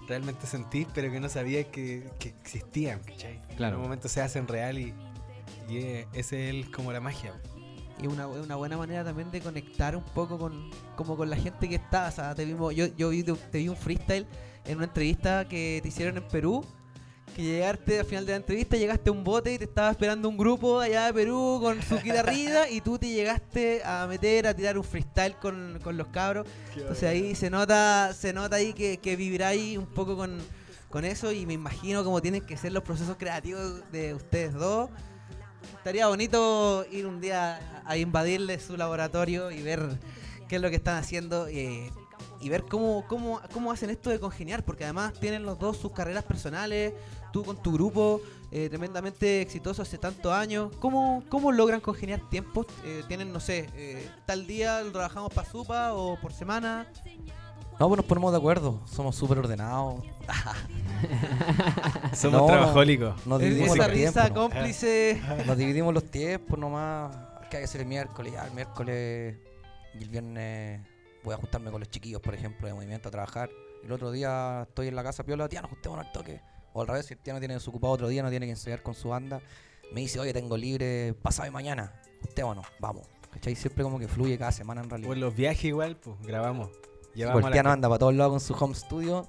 realmente 0.07 0.45
sentís, 0.47 0.87
pero 0.93 1.11
que 1.11 1.19
no 1.19 1.29
sabías 1.29 1.65
que, 1.67 2.09
que 2.19 2.29
existían, 2.29 2.99
¿cachai? 3.01 3.39
Claro. 3.55 3.75
En 3.75 3.79
un 3.79 3.83
momento 3.83 4.07
se 4.09 4.21
hacen 4.21 4.47
real 4.47 4.77
y, 4.77 4.93
y 5.69 5.77
es- 5.77 6.07
ese 6.13 6.49
es 6.49 6.55
el- 6.55 6.71
como 6.71 6.91
la 6.91 6.99
magia. 6.99 7.33
Y 8.01 8.07
una, 8.07 8.27
una 8.27 8.55
buena 8.55 8.75
manera 8.75 9.03
también 9.03 9.29
de 9.31 9.39
conectar 9.39 9.95
un 9.95 10.03
poco 10.03 10.37
con 10.37 10.71
como 10.95 11.15
con 11.15 11.29
la 11.29 11.37
gente 11.37 11.69
que 11.69 11.75
está. 11.75 12.07
O 12.07 12.11
sea, 12.11 12.35
te 12.35 12.43
vimos, 12.43 12.75
yo, 12.75 12.87
yo 12.97 13.09
vi, 13.09 13.23
te 13.23 13.57
vi 13.59 13.69
un 13.69 13.77
freestyle 13.77 14.25
en 14.65 14.77
una 14.77 14.85
entrevista 14.85 15.47
que 15.47 15.79
te 15.81 15.87
hicieron 15.89 16.17
en 16.17 16.27
Perú. 16.27 16.65
Que 17.35 17.41
llegaste 17.41 17.99
al 17.99 18.05
final 18.05 18.25
de 18.25 18.31
la 18.33 18.37
entrevista, 18.37 18.77
llegaste 18.77 19.09
a 19.09 19.13
un 19.13 19.23
bote 19.23 19.53
y 19.53 19.57
te 19.57 19.63
estaba 19.63 19.89
esperando 19.89 20.29
un 20.29 20.37
grupo 20.37 20.79
allá 20.79 21.07
de 21.07 21.13
Perú 21.13 21.59
con 21.61 21.81
su 21.81 21.99
guitarrita 21.99 22.69
y 22.69 22.79
tú 22.81 22.99
te 22.99 23.09
llegaste 23.09 23.81
a 23.83 24.05
meter, 24.05 24.45
a 24.45 24.53
tirar 24.53 24.77
un 24.77 24.83
freestyle 24.83 25.35
con, 25.37 25.79
con 25.83 25.97
los 25.97 26.07
cabros. 26.09 26.45
Entonces 26.75 27.03
ahí 27.03 27.33
se 27.33 27.49
nota, 27.49 28.13
se 28.13 28.33
nota 28.33 28.57
ahí 28.57 28.73
que, 28.73 28.97
que 28.97 29.15
vibráis 29.15 29.79
un 29.79 29.87
poco 29.87 30.15
con, 30.15 30.39
con 30.89 31.05
eso 31.05 31.31
y 31.31 31.47
me 31.47 31.53
imagino 31.53 32.03
cómo 32.03 32.21
tienen 32.21 32.45
que 32.45 32.55
ser 32.55 32.71
los 32.71 32.83
procesos 32.83 33.17
creativos 33.17 33.81
de 33.91 34.13
ustedes 34.13 34.53
dos. 34.53 34.91
Estaría 35.77 36.07
bonito 36.07 36.85
ir 36.91 37.07
un 37.07 37.19
día 37.19 37.81
a 37.85 37.97
invadirle 37.97 38.59
su 38.59 38.77
laboratorio 38.77 39.49
y 39.49 39.63
ver 39.63 39.81
qué 40.47 40.57
es 40.57 40.61
lo 40.61 40.69
que 40.69 40.75
están 40.75 40.97
haciendo 40.97 41.47
eh, 41.47 41.91
y 42.39 42.49
ver 42.49 42.63
cómo, 42.63 43.05
cómo, 43.07 43.41
cómo 43.51 43.71
hacen 43.71 43.89
esto 43.89 44.09
de 44.09 44.19
congeniar, 44.19 44.63
porque 44.63 44.83
además 44.83 45.13
tienen 45.19 45.43
los 45.43 45.57
dos 45.57 45.77
sus 45.77 45.91
carreras 45.93 46.23
personales, 46.23 46.93
tú 47.33 47.43
con 47.43 47.57
tu 47.57 47.73
grupo, 47.73 48.21
eh, 48.51 48.69
tremendamente 48.69 49.41
exitoso 49.41 49.81
hace 49.81 49.97
tantos 49.97 50.31
años. 50.31 50.71
¿Cómo, 50.79 51.23
cómo 51.27 51.51
logran 51.51 51.81
congeniar 51.81 52.21
tiempos? 52.29 52.67
Eh, 52.85 53.03
¿Tienen, 53.09 53.33
no 53.33 53.41
sé, 53.41 53.69
eh, 53.75 54.07
tal 54.25 54.47
día 54.47 54.79
lo 54.81 54.91
trabajamos 54.91 55.33
para 55.33 55.49
supa 55.49 55.93
o 55.93 56.17
por 56.21 56.31
semana? 56.31 56.87
No, 57.79 57.87
pues 57.89 57.97
nos 57.97 58.05
ponemos 58.05 58.31
de 58.31 58.37
acuerdo. 58.37 58.79
Somos 58.85 59.15
súper 59.15 59.39
ordenados. 59.39 60.03
Somos 62.13 62.41
No, 62.41 62.45
trabajólicos. 62.45 63.25
Nos 63.25 63.39
dividimos 63.41 63.75
Esa 63.75 63.87
los 63.87 63.87
risa 63.87 64.11
tiempos. 64.11 64.29
¿no? 64.29 64.35
cómplice. 64.35 65.21
Nos 65.47 65.57
dividimos 65.57 65.93
los 65.93 66.03
tiempos 66.05 66.59
nomás. 66.59 67.15
¿Qué 67.49 67.57
hay 67.57 67.61
que 67.61 67.65
hacer 67.65 67.81
el 67.81 67.87
miércoles? 67.87 68.31
Ya, 68.33 68.45
el 68.45 68.51
miércoles 68.53 69.37
y 69.95 70.03
el 70.03 70.09
viernes 70.09 70.81
voy 71.23 71.33
a 71.33 71.37
juntarme 71.37 71.71
con 71.71 71.79
los 71.79 71.89
chiquillos, 71.89 72.21
por 72.21 72.35
ejemplo, 72.35 72.67
de 72.67 72.73
movimiento 72.75 73.09
a 73.09 73.11
trabajar. 73.11 73.49
Y 73.81 73.87
el 73.87 73.91
otro 73.91 74.11
día 74.11 74.65
estoy 74.67 74.87
en 74.87 74.95
la 74.95 75.03
casa 75.03 75.23
piola, 75.23 75.49
tía, 75.49 75.61
nos 75.61 75.71
juntemos 75.71 75.97
al 75.99 76.11
toque. 76.11 76.41
O 76.73 76.81
al 76.81 76.87
revés, 76.87 77.05
si 77.05 77.13
el 77.13 77.19
tía 77.19 77.33
no 77.33 77.39
tiene 77.39 77.53
desocupado 77.55 77.93
otro 77.93 78.07
día, 78.07 78.23
no 78.23 78.29
tiene 78.29 78.45
que 78.45 78.51
ensayar 78.51 78.81
con 78.83 78.93
su 78.95 79.09
banda. 79.09 79.41
Me 79.91 80.01
dice, 80.01 80.19
oye, 80.19 80.33
tengo 80.33 80.57
libre 80.57 81.13
pasado 81.21 81.47
y 81.47 81.51
mañana. 81.51 81.93
Juntémonos, 82.21 82.65
vamos. 82.79 83.07
¿Cachai? 83.31 83.55
Siempre 83.55 83.83
como 83.83 83.99
que 83.99 84.07
fluye 84.07 84.37
cada 84.37 84.51
semana 84.51 84.81
en 84.81 84.89
realidad. 84.89 85.09
O 85.11 85.13
en 85.13 85.19
los 85.21 85.35
viajes 85.35 85.65
igual, 85.65 85.97
pues 85.97 86.15
grabamos. 86.21 86.69
Sí, 86.71 87.09
Llevamos 87.19 87.41
pues 87.41 87.55
el 87.55 87.57
no 87.63 87.69
co- 87.69 87.73
anda 87.73 87.89
para 87.89 87.99
todos 87.99 88.13
lados 88.15 88.31
con 88.31 88.39
su 88.39 88.53
home 88.63 88.75
studio. 88.75 89.27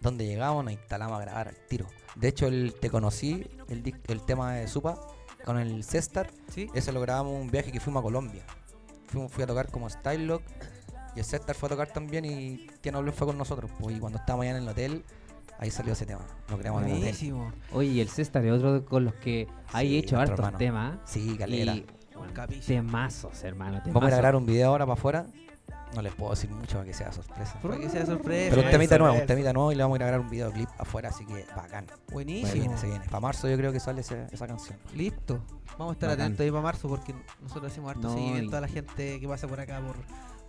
Donde 0.00 0.26
llegamos, 0.26 0.64
nos 0.64 0.72
instalamos 0.72 1.16
a 1.18 1.20
grabar 1.22 1.48
al 1.48 1.56
tiro. 1.68 1.86
De 2.14 2.28
hecho, 2.28 2.46
el 2.46 2.74
Te 2.80 2.88
Conocí, 2.90 3.48
el, 3.68 3.94
el 4.06 4.24
tema 4.24 4.54
de 4.54 4.68
Supa, 4.68 4.98
con 5.44 5.58
el 5.58 5.82
Cestar, 5.84 6.30
¿Sí? 6.52 6.68
ese 6.74 6.92
lo 6.92 7.00
grabamos 7.00 7.32
un 7.40 7.50
viaje 7.50 7.72
que 7.72 7.80
fuimos 7.80 8.00
a 8.00 8.02
Colombia. 8.04 8.44
Fuimos, 9.08 9.32
fui 9.32 9.42
a 9.42 9.46
tocar 9.46 9.70
como 9.70 9.88
Style 9.90 10.26
Lock 10.26 10.42
y 11.16 11.20
el 11.20 11.24
Cestar 11.24 11.56
fue 11.56 11.68
a 11.68 11.70
tocar 11.70 11.92
también 11.92 12.24
y 12.24 12.66
Tiana 12.80 12.98
Blum 13.00 13.12
fue 13.12 13.26
con 13.26 13.36
nosotros. 13.38 13.70
Pues, 13.80 13.96
y 13.96 14.00
cuando 14.00 14.18
estábamos 14.18 14.44
allá 14.44 14.56
en 14.56 14.62
el 14.62 14.68
hotel, 14.68 15.04
ahí 15.58 15.70
salió 15.70 15.92
ese 15.92 16.06
tema. 16.06 16.22
Lo 16.48 16.58
creamos 16.58 16.82
en 16.82 16.88
el 16.88 16.92
hotel. 16.94 17.02
Buenísimo. 17.04 17.52
Oye, 17.72 17.88
y 17.90 18.00
el 18.00 18.08
César 18.08 18.44
es 18.44 18.52
otro 18.52 18.84
con 18.84 19.04
los 19.04 19.14
que 19.14 19.46
hay 19.72 19.88
Sí, 19.88 19.98
hecho 19.98 20.18
hartos 20.18 20.38
hermano. 20.38 20.58
temas. 20.58 20.98
Sí, 21.04 21.36
calera. 21.38 21.74
Y 21.74 21.86
Capísimo. 22.34 22.82
temazos, 22.82 23.42
hermano. 23.44 23.78
Vamos 23.78 23.86
a 23.86 23.88
ir 23.88 23.90
a 23.90 23.92
temazos. 24.00 24.18
grabar 24.18 24.36
un 24.36 24.46
video 24.46 24.68
ahora 24.70 24.86
para 24.86 24.94
afuera. 24.94 25.26
No 25.94 26.02
les 26.02 26.12
puedo 26.14 26.30
decir 26.32 26.50
mucho 26.50 26.74
para 26.74 26.84
que 26.84 26.92
sea 26.92 27.10
sorpresa. 27.12 27.58
Para 27.62 27.78
que 27.78 27.88
sea 27.88 28.04
sorpresa. 28.04 28.50
Pero 28.54 28.66
un 28.66 28.70
temita 28.70 28.98
nuevo, 28.98 29.16
un 29.16 29.26
temita 29.26 29.52
nuevo 29.54 29.72
y 29.72 29.74
le 29.74 29.82
vamos 29.82 29.94
a 29.94 29.98
ir 29.98 30.02
a 30.02 30.06
grabar 30.08 30.24
un 30.24 30.30
videoclip 30.30 30.68
afuera, 30.76 31.08
así 31.08 31.24
que 31.24 31.46
bacán. 31.56 31.86
Se 31.86 32.12
Buenísimo. 32.12 32.52
viene, 32.52 32.76
se 32.76 32.86
viene. 32.88 33.04
Para 33.06 33.20
marzo 33.20 33.48
yo 33.48 33.56
creo 33.56 33.72
que 33.72 33.80
sale 33.80 34.02
esa 34.02 34.46
canción. 34.46 34.76
Listo. 34.94 35.40
Vamos 35.78 35.90
a 35.90 35.94
estar 35.94 36.08
Bacán. 36.10 36.24
atentos 36.26 36.44
ahí 36.44 36.50
para 36.50 36.62
marzo 36.62 36.88
porque 36.88 37.14
nosotros 37.40 37.72
hacemos 37.72 37.90
harto 37.90 38.02
No, 38.08 38.12
seguimiento 38.14 38.56
y- 38.56 38.58
a 38.58 38.60
la 38.60 38.68
gente 38.68 39.18
que 39.20 39.28
pasa 39.28 39.48
por 39.48 39.60
acá 39.60 39.80
por, 39.80 39.96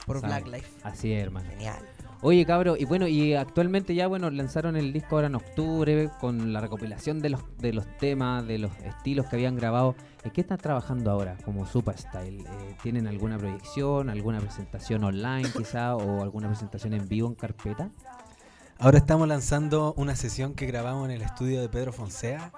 por. 0.05 0.21
Black 0.27 0.47
Life. 0.47 0.67
Así 0.83 1.13
es, 1.13 1.23
hermano. 1.23 1.49
Genial. 1.51 1.77
Oye, 2.21 2.45
cabro, 2.45 2.75
y 2.75 2.83
bueno, 2.83 3.07
y 3.07 3.33
actualmente 3.33 3.95
ya, 3.95 4.07
bueno, 4.07 4.29
lanzaron 4.29 4.75
el 4.75 4.91
disco 4.91 5.15
ahora 5.15 5.27
en 5.27 5.35
octubre 5.35 6.09
con 6.19 6.51
la 6.51 6.59
recopilación 6.59 7.21
de 7.21 7.29
los, 7.29 7.41
de 7.59 7.71
los 7.71 7.85
temas, 7.97 8.45
de 8.45 8.57
los 8.57 8.75
estilos 8.79 9.27
que 9.27 9.37
habían 9.37 9.55
grabado. 9.55 9.95
¿En 10.25 10.31
qué 10.31 10.41
están 10.41 10.57
trabajando 10.57 11.11
ahora 11.11 11.37
como 11.45 11.65
Superstyle? 11.65 12.41
Eh, 12.41 12.75
¿Tienen 12.83 13.07
alguna 13.07 13.37
proyección, 13.37 14.09
alguna 14.09 14.39
presentación 14.39 15.05
online 15.05 15.49
quizá 15.55 15.95
o 15.95 16.21
alguna 16.21 16.49
presentación 16.49 16.93
en 16.93 17.07
vivo 17.07 17.29
en 17.29 17.35
carpeta? 17.35 17.89
Ahora 18.79 18.97
estamos 18.97 19.25
lanzando 19.25 19.93
una 19.95 20.17
sesión 20.17 20.55
que 20.55 20.65
grabamos 20.65 21.05
en 21.05 21.11
el 21.11 21.21
estudio 21.21 21.61
de 21.61 21.69
Pedro 21.69 21.93
Fonsea. 21.93 22.51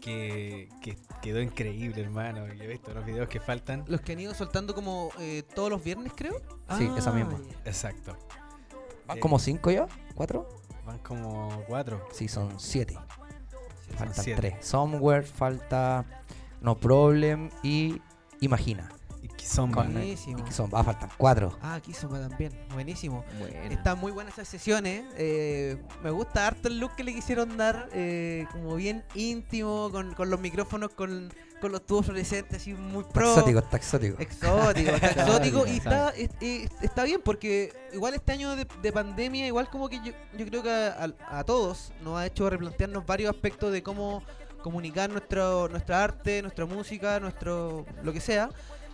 Que, 0.00 0.68
que 0.80 0.96
quedó 1.20 1.42
increíble, 1.42 2.00
hermano. 2.00 2.46
Yo 2.54 2.64
he 2.64 2.66
visto 2.66 2.92
los 2.94 3.04
videos 3.04 3.28
que 3.28 3.38
faltan. 3.38 3.84
Los 3.86 4.00
que 4.00 4.12
han 4.12 4.20
ido 4.20 4.32
soltando 4.34 4.74
como 4.74 5.10
eh, 5.20 5.42
todos 5.54 5.68
los 5.68 5.84
viernes, 5.84 6.12
creo. 6.16 6.40
Sí, 6.78 6.90
esa 6.96 7.12
misma. 7.12 7.38
Exacto. 7.66 8.16
¿Van 9.10 9.18
Eh, 9.18 9.20
como 9.20 9.38
cinco 9.38 9.70
ya? 9.70 9.86
¿Cuatro? 10.14 10.48
Van 10.86 10.98
como 11.00 11.62
cuatro. 11.66 12.06
Sí, 12.12 12.28
son 12.28 12.58
siete. 12.60 12.96
Faltan 13.96 14.14
siete. 14.24 14.40
tres. 14.40 14.66
Somewhere, 14.66 15.24
falta 15.26 16.04
No 16.60 16.76
Problem 16.76 17.50
y 17.62 18.00
Imagina. 18.40 18.88
Y 19.22 19.28
que 19.28 19.44
son 19.44 19.70
Con- 19.70 19.92
Buenísimo. 19.92 20.38
y 20.38 20.42
que 20.44 20.52
son, 20.52 20.70
va 20.72 20.80
a 20.80 20.84
faltar 20.84 21.10
cuatro. 21.18 21.58
Ah, 21.60 21.74
aquí 21.74 21.92
Soma 21.92 22.20
también. 22.26 22.52
Buenísimo. 22.72 23.22
Bueno. 23.38 23.54
Están 23.70 23.98
muy 23.98 24.12
buenas 24.12 24.32
esas 24.34 24.48
sesiones. 24.48 25.04
eh, 25.18 25.76
me 26.02 26.10
gusta 26.10 26.46
harto 26.46 26.68
el 26.68 26.78
look 26.78 26.94
que 26.96 27.04
le 27.04 27.12
quisieron 27.12 27.56
dar. 27.58 27.88
eh, 27.92 28.46
como 28.52 28.76
bien 28.76 29.04
íntimo, 29.14 29.90
con, 29.90 30.14
con 30.14 30.30
los 30.30 30.40
micrófonos, 30.40 30.90
con, 30.92 31.30
con 31.60 31.72
los 31.72 31.84
tubos 31.86 32.06
fluorescentes, 32.06 32.56
así 32.62 32.72
muy 32.74 33.00
Está 33.02 33.12
pro. 33.12 33.32
exótico, 33.32 33.58
está 33.60 33.76
exótico. 33.76 34.16
Exótico, 34.22 34.90
está 34.92 35.06
exótico 35.10 35.66
y 35.66 35.76
está, 35.76 36.08
es- 36.10 36.30
es- 36.40 36.70
está 36.82 37.04
bien 37.04 37.20
porque 37.24 37.72
igual 37.92 38.14
este 38.14 38.32
año 38.32 38.56
de, 38.56 38.66
de 38.82 38.92
pandemia, 38.92 39.46
igual 39.46 39.68
como 39.68 39.88
que 39.88 39.96
yo, 40.04 40.12
yo 40.36 40.46
creo 40.46 40.62
que 40.62 40.70
a, 40.70 41.12
a 41.28 41.44
todos 41.44 41.92
nos 42.02 42.18
ha 42.18 42.26
hecho 42.26 42.48
replantearnos 42.48 43.04
varios 43.06 43.30
aspectos 43.34 43.72
de 43.72 43.82
cómo 43.82 44.22
comunicar 44.62 45.08
nuestro, 45.10 45.68
nuestra 45.68 46.02
arte, 46.04 46.42
nuestra 46.42 46.66
música, 46.66 47.18
nuestro 47.20 47.86
lo 48.02 48.12
que 48.12 48.20
sea. 48.20 48.50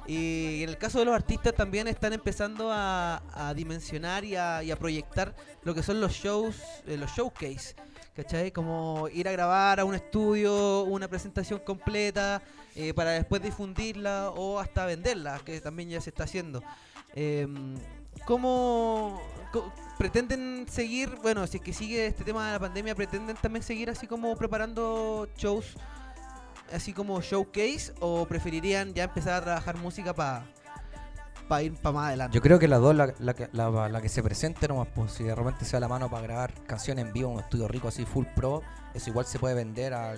Y 0.08 0.62
en 0.62 0.68
el 0.68 0.78
caso 0.78 1.00
de 1.00 1.04
los 1.04 1.14
artistas 1.16 1.52
también 1.54 1.88
están 1.88 2.12
empezando 2.12 2.70
a, 2.72 3.22
a 3.34 3.52
dimensionar 3.54 4.24
y 4.24 4.36
a, 4.36 4.62
y 4.62 4.70
a 4.70 4.76
proyectar 4.76 5.34
lo 5.64 5.74
que 5.74 5.82
son 5.82 6.00
los 6.00 6.12
shows, 6.12 6.54
eh, 6.86 6.96
los 6.96 7.10
showcase. 7.10 7.74
¿Cachai? 8.16 8.50
Como 8.50 9.08
ir 9.12 9.28
a 9.28 9.32
grabar 9.32 9.78
a 9.78 9.84
un 9.84 9.94
estudio, 9.94 10.84
una 10.84 11.06
presentación 11.06 11.60
completa, 11.60 12.40
eh, 12.74 12.94
para 12.94 13.10
después 13.10 13.42
difundirla 13.42 14.30
o 14.30 14.58
hasta 14.58 14.86
venderla, 14.86 15.38
que 15.44 15.60
también 15.60 15.90
ya 15.90 16.00
se 16.00 16.08
está 16.08 16.24
haciendo. 16.24 16.62
Em, 17.14 17.76
¿Cómo 18.24 19.20
pretenden 19.98 20.66
seguir, 20.66 21.10
bueno, 21.22 21.46
si 21.46 21.58
es 21.58 21.62
que 21.62 21.74
sigue 21.74 22.06
este 22.06 22.24
tema 22.24 22.46
de 22.46 22.52
la 22.54 22.58
pandemia, 22.58 22.94
pretenden 22.94 23.36
también 23.36 23.62
seguir 23.62 23.90
así 23.90 24.06
como 24.06 24.34
preparando 24.34 25.28
shows, 25.36 25.74
así 26.72 26.94
como 26.94 27.20
showcase, 27.20 27.92
o 28.00 28.24
preferirían 28.26 28.94
ya 28.94 29.04
empezar 29.04 29.34
a 29.34 29.40
trabajar 29.42 29.76
música 29.76 30.14
para 30.14 30.46
ir 31.62 31.74
para 31.74 31.92
más 31.92 32.06
adelante? 32.08 32.34
Yo 32.34 32.40
creo 32.42 32.58
que 32.58 32.68
las 32.68 32.80
dos, 32.80 32.94
la, 32.94 33.12
la 33.18 33.34
que- 33.34 33.48
la- 33.52 33.88
la 33.88 34.00
que 34.02 34.08
se 34.08 34.22
presente 34.22 34.66
nomás, 34.68 34.88
pues 34.94 35.12
si 35.12 35.24
de 35.24 35.34
repente 35.34 35.64
se 35.64 35.72
da 35.72 35.80
la 35.80 35.88
mano 35.88 36.10
para 36.10 36.22
grabar 36.22 36.52
canciones 36.66 37.04
en 37.06 37.12
vivo 37.12 37.28
en 37.30 37.34
un 37.36 37.40
estudio 37.42 37.68
rico 37.68 37.88
así 37.88 38.04
full 38.04 38.24
pro, 38.34 38.62
eso 38.94 39.10
igual 39.10 39.26
se 39.26 39.38
puede 39.38 39.54
vender 39.54 39.94
a 39.94 40.14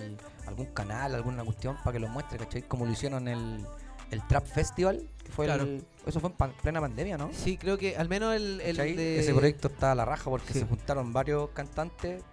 algún 0.47 0.67
canal, 0.73 1.13
alguna 1.15 1.43
cuestión 1.43 1.75
para 1.83 1.93
que 1.93 1.99
lo 1.99 2.07
muestre, 2.07 2.37
¿cachai? 2.39 2.63
Como 2.63 2.85
lo 2.85 2.91
hicieron 2.91 3.27
en 3.27 3.37
el, 3.37 3.65
el 4.11 4.25
Trap 4.27 4.45
Festival, 4.45 5.07
que 5.23 5.31
fue 5.31 5.45
Claro. 5.45 5.63
el, 5.63 5.85
eso 6.05 6.19
fue 6.19 6.29
en 6.31 6.35
pan- 6.35 6.53
plena 6.61 6.79
pandemia, 6.81 7.17
¿no? 7.17 7.29
Sí, 7.33 7.57
creo 7.57 7.77
que 7.77 7.95
al 7.95 8.09
menos 8.09 8.33
el, 8.35 8.59
el 8.61 8.75
¿Cachai? 8.77 8.95
de... 8.95 9.19
Ese 9.19 9.33
proyecto 9.33 9.67
está 9.67 9.91
a 9.91 9.95
la 9.95 10.05
raja 10.05 10.29
porque 10.29 10.53
Sí. 10.53 10.59
se 10.59 10.65
juntaron 10.65 11.13
varios 11.13 11.49
cantantes, 11.51 12.23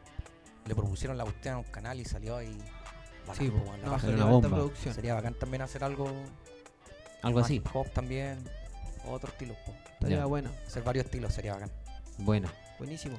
le 0.67 0.75
propusieron 0.75 1.19
la 1.19 1.25
cuestión 1.25 1.55
a 1.55 1.59
un 1.59 1.65
canal 1.65 2.01
y 2.01 2.05
salió 2.05 2.37
ahí. 2.37 2.57
bacán, 3.27 3.45
Sí, 3.45 3.51
pues, 3.51 3.83
no, 3.85 3.99
salió 3.99 4.17
una 4.17 4.25
bomba. 4.27 4.49
producción. 4.49 4.95
Sería 4.95 5.15
bacán 5.15 5.35
también 5.35 5.63
hacer 5.63 5.85
algo, 5.85 6.09
Algo 7.23 7.41
así. 7.41 7.63
también, 7.93 8.39
otro 9.09 9.29
estilo, 9.31 9.55
po. 9.65 9.73
Estaría 9.95 10.19
Ya. 10.19 10.25
bueno, 10.27 10.51
hacer 10.67 10.83
varios 10.83 11.05
estilos 11.07 11.33
sería 11.33 11.55
bacán. 11.55 11.71
Bueno, 12.19 12.49
buenísimo. 12.79 13.19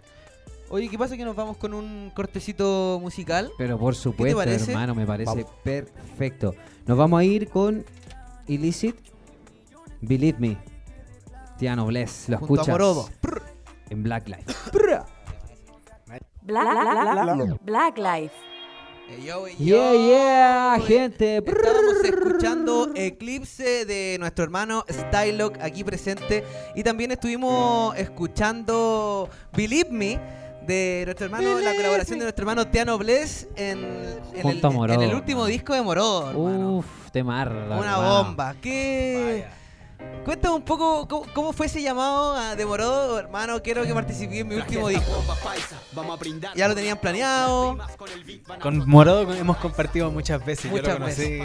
Oye, 0.70 0.90
¿qué 0.90 0.98
pasa 0.98 1.16
que 1.16 1.24
nos 1.24 1.36
vamos 1.36 1.58
con 1.58 1.74
un 1.74 2.12
cortecito 2.14 3.00
musical? 3.02 3.52
pero 3.58 3.78
por 3.80 3.96
supuesto, 3.96 4.38
parece? 4.38 4.72
hermano, 4.72 4.94
me 4.96 5.06
parece 5.06 5.30
Vamos. 5.44 5.52
perfecto. 5.64 6.54
Nos 6.86 6.98
vamos 6.98 7.20
a 7.20 7.24
ir 7.24 7.50
con 7.50 7.86
Illicit, 8.48 8.96
Believe 10.02 10.38
Me, 10.40 10.58
Tiano 11.58 11.86
Bless. 11.86 12.28
Lo 12.30 12.38
Junto 12.40 12.54
a 12.54 12.58
escuchas 12.58 12.74
Morodo. 12.74 13.10
en 13.90 14.04
Black 14.04 14.28
Life. 14.28 14.44
Black, 14.74 15.08
Black, 16.42 16.66
Black, 17.62 17.62
Black 17.64 17.98
Life. 17.98 18.36
Yo, 19.16 19.48
ey, 19.48 19.56
Yeah, 19.58 19.94
yeah, 19.94 20.80
gente. 20.86 21.38
Estábamos 21.38 22.04
escuchando 22.04 22.90
Eclipse 22.94 23.86
de 23.86 24.18
nuestro 24.20 24.44
hermano 24.44 24.84
Stylock 24.90 25.58
aquí 25.62 25.84
presente. 25.84 26.44
Y 26.76 26.84
también 26.84 27.12
estuvimos 27.12 27.96
escuchando 27.98 29.30
Believe 29.56 29.90
Me 29.92 30.20
de 30.68 31.04
nuestro 31.06 31.26
hermano, 31.26 31.58
la 31.60 31.74
colaboración 31.74 32.20
de 32.20 32.26
nuestro 32.26 32.44
hermano 32.44 32.68
Tiano 32.68 32.98
Bless 32.98 33.48
en, 33.56 33.80
en, 34.36 34.48
el, 34.48 35.02
en 35.02 35.16
último 35.16 35.46
disco 35.46 35.74
de 35.74 35.82
Morodo. 35.82 36.30
hermano. 36.32 36.78
Uf, 36.78 37.12
temar. 37.12 37.50
Una 37.50 37.98
bomba. 37.98 38.56
¿Qué? 38.62 39.46
Cuéntame 40.24 40.56
un 40.56 40.62
poco 40.62 41.08
cómo, 41.08 41.26
cómo 41.34 41.54
fue 41.54 41.68
ese 41.68 41.82
llamado 41.82 42.34
a 42.36 42.56
de 42.56 42.66
Morodo, 42.66 43.18
hermano. 43.18 43.62
Quiero 43.64 43.84
que 43.84 43.94
participé 43.94 44.40
en 44.40 44.48
mi 44.50 44.56
último 44.56 44.90
disco. 44.90 45.24
Ya 46.56 46.68
lo 46.68 46.76
tenían 46.76 46.98
planeado. 47.00 47.78
Con 48.62 48.88
Morodo 48.90 49.34
hemos 49.34 49.58
compartido 49.58 50.12
muchas 50.12 50.46
veces. 50.46 50.66
Yo 50.66 50.72
Muchas 50.72 50.94
lo 50.96 51.00
conocí 51.00 51.40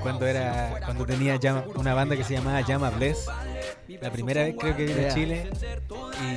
cuando 0.00 0.26
era 0.26 0.80
cuando 0.84 1.04
tenía 1.06 1.36
Llama- 1.36 1.64
una 1.74 1.92
banda 1.94 2.16
que 2.16 2.22
se 2.24 2.34
llamaba 2.34 2.60
Llama 2.60 2.90
Bless. 2.90 3.26
La 4.00 4.10
primera 4.10 4.44
vez 4.44 4.54
creo 4.58 4.76
que 4.76 4.84
vine 4.86 5.02
Ya. 5.02 5.08
a 5.10 5.14
Chile 5.14 5.50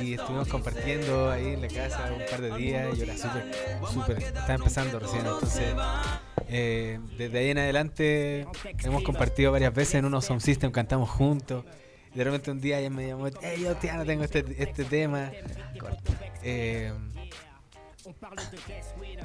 y 0.02 0.14
estuvimos 0.14 0.48
compartiendo 0.48 1.30
ahí 1.30 1.54
en 1.54 1.62
la 1.62 1.68
casa 1.68 2.10
un 2.12 2.22
par 2.28 2.40
de 2.40 2.56
días. 2.56 2.88
y 2.92 2.96
Yo 2.98 3.04
era 3.04 3.16
súper, 3.16 3.52
súper, 3.92 4.18
estaba 4.22 4.54
empezando 4.54 4.98
recién. 4.98 5.20
Entonces, 5.24 5.74
eh, 6.48 6.98
desde 7.16 7.38
ahí 7.38 7.50
en 7.50 7.58
adelante 7.58 8.46
hemos 8.84 9.02
compartido 9.02 9.52
varias 9.52 9.74
veces 9.74 9.96
en 9.96 10.04
unos 10.04 10.24
Sound 10.24 10.42
System, 10.42 10.70
cantamos 10.70 11.10
juntos. 11.10 11.64
Y 12.14 12.18
de 12.18 12.24
repente 12.24 12.50
un 12.50 12.60
día 12.60 12.78
ella 12.78 12.90
me 12.90 13.08
llamó, 13.08 13.26
hey, 13.40 13.60
yo 13.62 13.74
Tiana, 13.76 14.04
tengo 14.04 14.24
este, 14.24 14.44
este 14.58 14.84
tema. 14.84 15.32
Eh, 16.42 16.92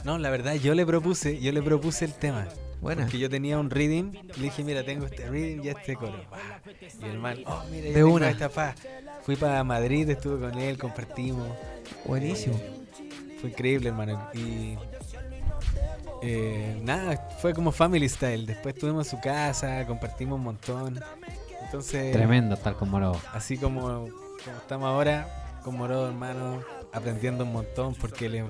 no, 0.03 0.18
la 0.18 0.30
verdad, 0.30 0.55
yo 0.55 0.74
le 0.74 0.86
propuse, 0.86 1.39
yo 1.39 1.51
le 1.51 1.62
propuse 1.62 2.05
el 2.05 2.14
tema. 2.14 2.47
Buena. 2.82 3.01
Porque 3.03 3.20
yo 3.20 3.30
tenía 3.30 3.60
un 3.60 3.70
reading, 3.70 4.14
le 4.38 4.41
dije, 4.43 4.64
mira, 4.64 4.84
tengo 4.86 5.05
este 5.05 5.30
reading 5.30 5.62
y 5.64 5.68
este 5.68 5.95
coro. 5.95 6.24
Pa. 6.30 6.39
Y 7.01 7.10
el 7.10 7.20
man, 7.20 7.38
oh, 7.45 7.64
mira, 7.70 7.88
De 7.88 7.93
tengo 7.93 8.14
una. 8.14 8.30
esta. 8.30 8.74
Fui 9.24 9.36
para 9.36 9.64
Madrid, 9.66 10.10
estuve 10.10 10.39
con 10.39 10.57
él, 10.57 10.78
compartimos. 10.78 11.47
Buenísimo. 12.05 12.57
Fue 13.41 13.49
increíble, 13.49 13.89
hermano. 13.89 14.30
Y 14.34 14.78
eh, 16.22 16.80
nada, 16.84 17.30
fue 17.41 17.53
como 17.53 17.72
family 17.72 18.07
style. 18.09 18.45
Después 18.45 18.76
estuvimos 18.76 19.07
en 19.07 19.17
su 19.17 19.22
casa, 19.22 19.86
compartimos 19.86 20.38
un 20.38 20.43
montón. 20.43 20.99
Entonces, 21.65 22.11
Tremendo 22.11 22.55
estar 22.55 22.76
con 22.76 22.89
Morodo. 22.89 23.20
así 23.34 23.57
como, 23.57 23.82
como 23.82 24.57
estamos 24.59 24.88
ahora, 24.88 25.59
con 25.63 25.78
Morodo, 25.78 26.07
hermano, 26.07 26.61
aprendiendo 26.91 27.43
un 27.43 27.53
montón 27.53 27.93
porque 27.95 28.26
él 28.26 28.36
es 28.36 28.43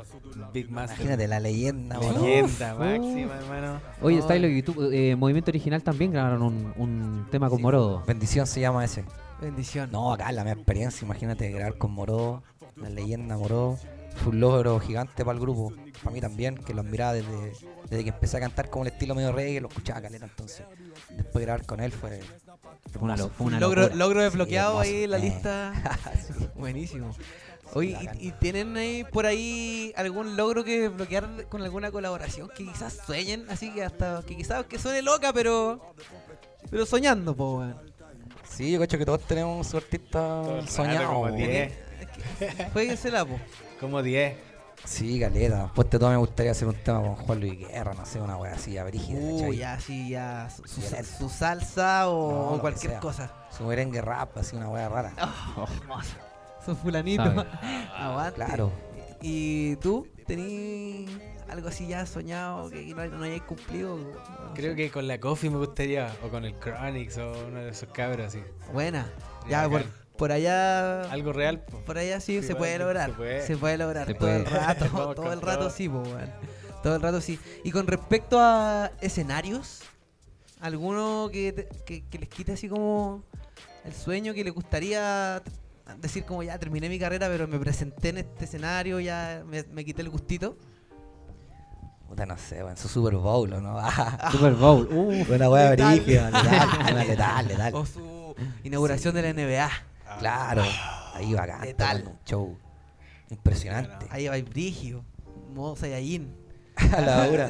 Big 0.53 0.71
Master. 0.71 0.97
Imagínate 0.99 1.27
la 1.27 1.39
leyenda. 1.41 1.99
Leyenda 1.99 2.73
Uf. 2.75 2.79
máxima, 2.79 3.35
hermano. 3.35 3.81
Oye. 4.01 4.21
Stylo 4.21 4.47
y 4.47 4.63
tú, 4.63 4.89
eh, 4.91 5.15
Movimiento 5.17 5.51
Original 5.51 5.83
también 5.83 6.11
grabaron 6.13 6.41
un, 6.43 6.73
un 6.77 7.27
tema 7.29 7.49
con 7.49 7.57
Sí. 7.57 7.63
Morodo. 7.63 8.03
Bendición 8.07 8.47
se 8.47 8.61
llama 8.61 8.85
ese. 8.85 9.03
Bendición. 9.41 9.89
No, 9.91 10.13
acá 10.13 10.31
la 10.31 10.43
mi 10.43 10.51
experiencia, 10.51 11.05
imagínate 11.05 11.49
grabar 11.51 11.77
con 11.77 11.91
Moró, 11.91 12.43
la 12.77 12.89
leyenda 12.89 13.37
Moró, 13.37 13.77
fue 14.15 14.31
un 14.33 14.39
logro 14.39 14.79
gigante 14.79 15.23
para 15.23 15.35
el 15.35 15.41
grupo, 15.41 15.71
para 16.03 16.11
mí 16.11 16.21
también, 16.21 16.55
que 16.57 16.73
lo 16.73 16.81
admiraba 16.81 17.13
desde, 17.13 17.53
desde 17.89 18.03
que 18.03 18.09
empecé 18.09 18.37
a 18.37 18.39
cantar 18.41 18.69
con 18.69 18.81
el 18.85 18.93
estilo 18.93 19.15
medio 19.15 19.31
reggae, 19.31 19.61
lo 19.61 19.67
escuchaba 19.69 20.01
caleta 20.01 20.25
entonces. 20.25 20.65
Después 21.11 21.43
grabar 21.45 21.65
con 21.65 21.79
él 21.79 21.91
fue 21.91 22.19
Fue 22.91 23.01
una, 23.01 23.15
lo- 23.17 23.31
una 23.39 23.59
logro, 23.59 23.81
locura. 23.83 23.95
logro 23.97 24.23
desbloqueado 24.23 24.81
Sí, 24.83 24.89
ahí 24.89 25.03
en 25.03 25.11
la 25.11 25.17
hermoso. 25.17 25.33
lista. 25.35 25.99
Buenísimo. 26.55 27.15
Oye, 27.73 27.97
¿y, 28.19 28.29
y 28.29 28.31
tienen 28.31 28.75
ahí 28.77 29.03
por 29.03 29.25
ahí 29.27 29.93
algún 29.95 30.35
logro 30.35 30.63
que 30.63 30.81
desbloquear 30.89 31.45
con 31.49 31.61
alguna 31.61 31.91
colaboración 31.91 32.49
que 32.49 32.65
quizás 32.65 32.97
sueñen? 33.05 33.45
Así 33.49 33.71
que 33.71 33.83
hasta 33.83 34.23
que 34.25 34.35
quizás 34.35 34.65
que 34.65 34.79
suene 34.79 35.01
loca, 35.03 35.31
pero 35.33 35.79
pero 36.71 36.85
soñando, 36.85 37.35
po, 37.35 37.59
weón. 37.59 37.75
Sí, 38.49 38.71
yo 38.71 38.79
cacho 38.79 38.97
que 38.97 39.05
todos 39.05 39.21
tenemos 39.21 39.67
su 39.67 39.77
artista 39.77 40.43
soñado. 40.67 41.07
como 41.07 41.19
weón. 41.21 41.37
10. 41.37 41.73
Jueguensela, 42.73 43.23
po. 43.25 43.39
Como 43.79 44.01
10. 44.01 44.35
Sí, 44.85 45.19
caleta. 45.19 45.63
Después 45.63 45.89
de 45.89 45.99
todo 45.99 46.09
me 46.09 46.17
gustaría 46.17 46.51
hacer 46.53 46.67
un 46.67 46.75
tema 46.75 47.01
con 47.01 47.15
Juan 47.15 47.39
Luis 47.41 47.59
Guerra, 47.59 47.93
no 47.93 48.05
sé, 48.05 48.21
una 48.21 48.37
wea 48.37 48.53
así, 48.53 48.77
abrígida. 48.77 49.19
Uy, 49.19 49.41
¿cachai? 49.41 49.57
ya, 49.57 49.79
sí, 49.79 50.09
ya. 50.09 50.49
Su, 50.49 50.63
su- 51.03 51.29
salsa 51.29 52.07
o, 52.09 52.55
No, 52.55 52.61
cualquier 52.61 52.97
cosa. 52.99 53.31
Su 53.55 53.65
merengue 53.65 54.01
rap, 54.01 54.37
así 54.37 54.55
una 54.55 54.69
wea 54.69 54.87
rara. 54.87 55.13
Oh, 55.57 55.67
hermoso. 55.81 56.15
Son 56.65 56.77
fulanitos. 56.77 57.27
Aguante. 57.97 58.35
Claro. 58.35 58.71
¿Y 59.21 59.75
tú? 59.77 60.07
¿Tení 60.25 61.07
algo 61.49 61.67
así 61.67 61.87
ya 61.87 62.05
soñado 62.05 62.69
que 62.69 62.85
no, 62.93 63.05
no 63.07 63.23
hayáis 63.25 63.41
cumplido? 63.41 63.97
No 63.97 64.53
Creo 64.53 64.75
que 64.75 64.89
con 64.91 65.07
la 65.07 65.19
Coffee 65.19 65.49
me 65.49 65.57
gustaría, 65.57 66.13
o 66.23 66.29
con 66.29 66.45
el 66.45 66.57
Chronix, 66.59 67.17
o 67.17 67.31
uno 67.47 67.59
de 67.59 67.69
esos 67.71 67.89
cabros 67.89 68.27
así. 68.27 68.41
Buena. 68.71 69.09
Ya, 69.49 69.63
Ya, 69.63 69.69
por. 69.69 69.83
Por 70.19 70.31
allá. 70.31 71.01
Algo 71.09 71.33
real. 71.33 71.61
po. 71.61 71.79
Por 71.79 71.97
allá 71.97 72.19
sí, 72.19 72.41
Sí, 72.41 72.47
se 72.47 72.55
puede 72.55 72.77
lograr. 72.77 73.09
se 73.09 73.15
puede. 73.15 73.47
Se 73.47 73.57
puede 73.57 73.77
lograr. 73.77 74.05
Se 74.05 74.13
todo 74.13 74.29
el 74.29 74.45
rato. 74.45 74.85
Todo 75.15 75.33
el 75.33 75.41
rato 75.41 75.69
sí, 75.71 75.87
weón. 75.87 76.29
Todo 76.83 76.95
el 76.95 77.01
rato 77.01 77.19
sí. 77.21 77.39
Y 77.63 77.71
con 77.71 77.87
respecto 77.87 78.37
a 78.39 78.91
escenarios, 79.01 79.81
¿alguno 80.61 81.29
que, 81.31 81.51
te- 81.53 81.67
que, 81.85 82.05
que 82.05 82.19
les 82.19 82.29
quite 82.29 82.51
así 82.53 82.69
como 82.69 83.23
el 83.83 83.93
sueño 83.93 84.33
que 84.33 84.43
les 84.43 84.53
gustaría 84.53 85.41
decir 86.01 86.23
como 86.25 86.43
ya 86.43 86.59
terminé 86.59 86.87
mi 86.89 86.99
carrera, 86.99 87.27
pero 87.29 87.47
me 87.47 87.57
presenté 87.57 88.09
en 88.09 88.19
este 88.19 88.45
escenario, 88.45 88.99
ya 88.99 89.41
me, 89.47 89.63
me 89.71 89.83
quité 89.83 90.01
el 90.03 90.09
gustito? 90.09 90.55
Puta, 92.07 92.25
no 92.25 92.37
sé, 92.37 92.63
weón, 92.63 92.77
su 92.77 92.87
Super 92.87 93.15
Bowl, 93.15 93.51
¿o 93.53 93.61
¿no? 93.61 93.77
Ah, 93.79 94.29
Super 94.31 94.53
Bowl. 94.53 94.87
Uf. 94.91 95.29
Una 95.35 95.49
wea 95.49 95.69
Letal. 95.71 95.95
brígida, 95.99 96.25
letal, 96.31 97.07
letal, 97.07 97.47
letal. 97.47 97.75
O 97.75 97.85
su 97.85 98.35
inauguración 98.63 99.13
de 99.15 99.21
la 99.21 99.33
NBA. 99.33 99.69
Claro, 100.17 100.63
ahí 101.13 101.33
bacán, 101.33 101.61
Letal. 101.61 101.97
tomando 101.99 102.11
un 102.19 102.25
show 102.25 102.57
impresionante. 103.29 104.07
Ahí 104.09 104.27
va 104.27 104.37
Brigio, 104.49 105.03
modo 105.53 105.75
Saiyajin. 105.75 106.35
A 106.93 107.01
la 107.01 107.27
hora. 107.27 107.49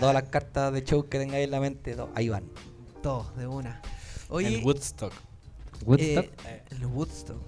Todas 0.00 0.14
las 0.14 0.24
cartas 0.24 0.72
de 0.72 0.82
show 0.82 1.08
que 1.08 1.18
tengáis 1.18 1.44
en 1.44 1.50
la 1.50 1.60
mente, 1.60 1.96
ahí 2.14 2.28
van. 2.28 2.44
Todo, 3.02 3.30
de 3.36 3.46
una. 3.46 3.80
Oye, 4.28 4.58
el 4.58 4.64
Woodstock. 4.64 5.12
Woodstock. 5.84 6.26
eh, 6.46 6.62
el 6.70 6.86
Woodstock. 6.86 7.40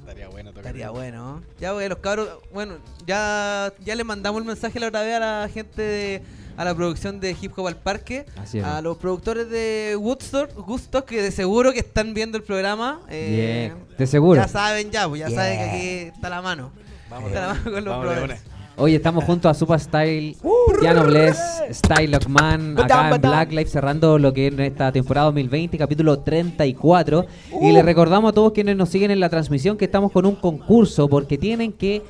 Estaría 0.00 0.28
bueno 0.28 0.50
tocar. 0.50 0.66
Estaría 0.66 0.90
bueno. 0.90 1.36
¿no? 1.36 1.42
Ya, 1.60 1.72
pues, 1.72 1.88
los 1.88 1.98
cabros, 1.98 2.28
bueno, 2.52 2.78
ya, 3.06 3.72
ya 3.84 3.94
le 3.94 4.02
mandamos 4.04 4.40
el 4.40 4.46
mensaje 4.46 4.80
la 4.80 4.88
otra 4.88 5.02
vez 5.02 5.14
a 5.14 5.20
la 5.20 5.48
gente 5.48 5.80
de, 5.82 6.22
a 6.56 6.64
la 6.64 6.74
producción 6.74 7.20
de 7.20 7.36
Hip 7.40 7.52
Hop 7.56 7.66
al 7.66 7.76
Parque, 7.76 8.26
Así 8.36 8.58
es. 8.58 8.64
a 8.64 8.80
los 8.82 8.96
productores 8.98 9.48
de 9.50 9.96
Woodstock, 9.98 10.50
Woodstock, 10.68 11.04
que 11.06 11.22
de 11.22 11.30
seguro 11.30 11.72
que 11.72 11.80
están 11.80 12.14
viendo 12.14 12.36
el 12.38 12.44
programa. 12.44 13.00
eh, 13.08 13.72
Bien, 13.74 13.96
de 13.98 14.06
seguro. 14.06 14.40
Ya 14.40 14.48
saben 14.48 14.90
ya, 14.90 15.08
pues 15.08 15.20
ya 15.20 15.28
Yeah. 15.28 15.38
saben 15.38 15.58
que 15.58 15.64
aquí 15.64 15.86
está 16.16 16.28
la 16.28 16.42
mano. 16.42 16.70
Vamos 17.10 17.28
Está 17.30 17.40
la 17.48 17.54
mano 17.54 17.70
con 17.72 17.84
los 17.84 18.22
una. 18.24 18.36
Hoy 18.74 18.94
estamos 18.94 19.24
junto 19.24 19.50
a 19.50 19.54
Super 19.54 19.78
Style, 19.78 20.34
Piano 20.80 21.04
Bless, 21.04 21.36
Style 21.72 22.08
Lockman, 22.10 22.78
acá 22.80 23.10
en 23.14 23.20
Black 23.20 23.52
Life 23.52 23.70
cerrando 23.70 24.18
lo 24.18 24.32
que 24.32 24.46
es 24.46 24.58
esta 24.58 24.90
temporada 24.90 25.26
2020, 25.26 25.76
capítulo 25.76 26.18
34. 26.20 27.26
Y 27.60 27.70
les 27.70 27.84
recordamos 27.84 28.30
a 28.30 28.32
todos 28.32 28.52
quienes 28.52 28.74
nos 28.76 28.88
siguen 28.88 29.10
en 29.10 29.20
la 29.20 29.28
transmisión 29.28 29.76
que 29.76 29.84
estamos 29.84 30.10
con 30.10 30.24
un 30.24 30.36
concurso 30.36 31.06
porque 31.06 31.36
tienen 31.36 31.70
que 31.74 32.02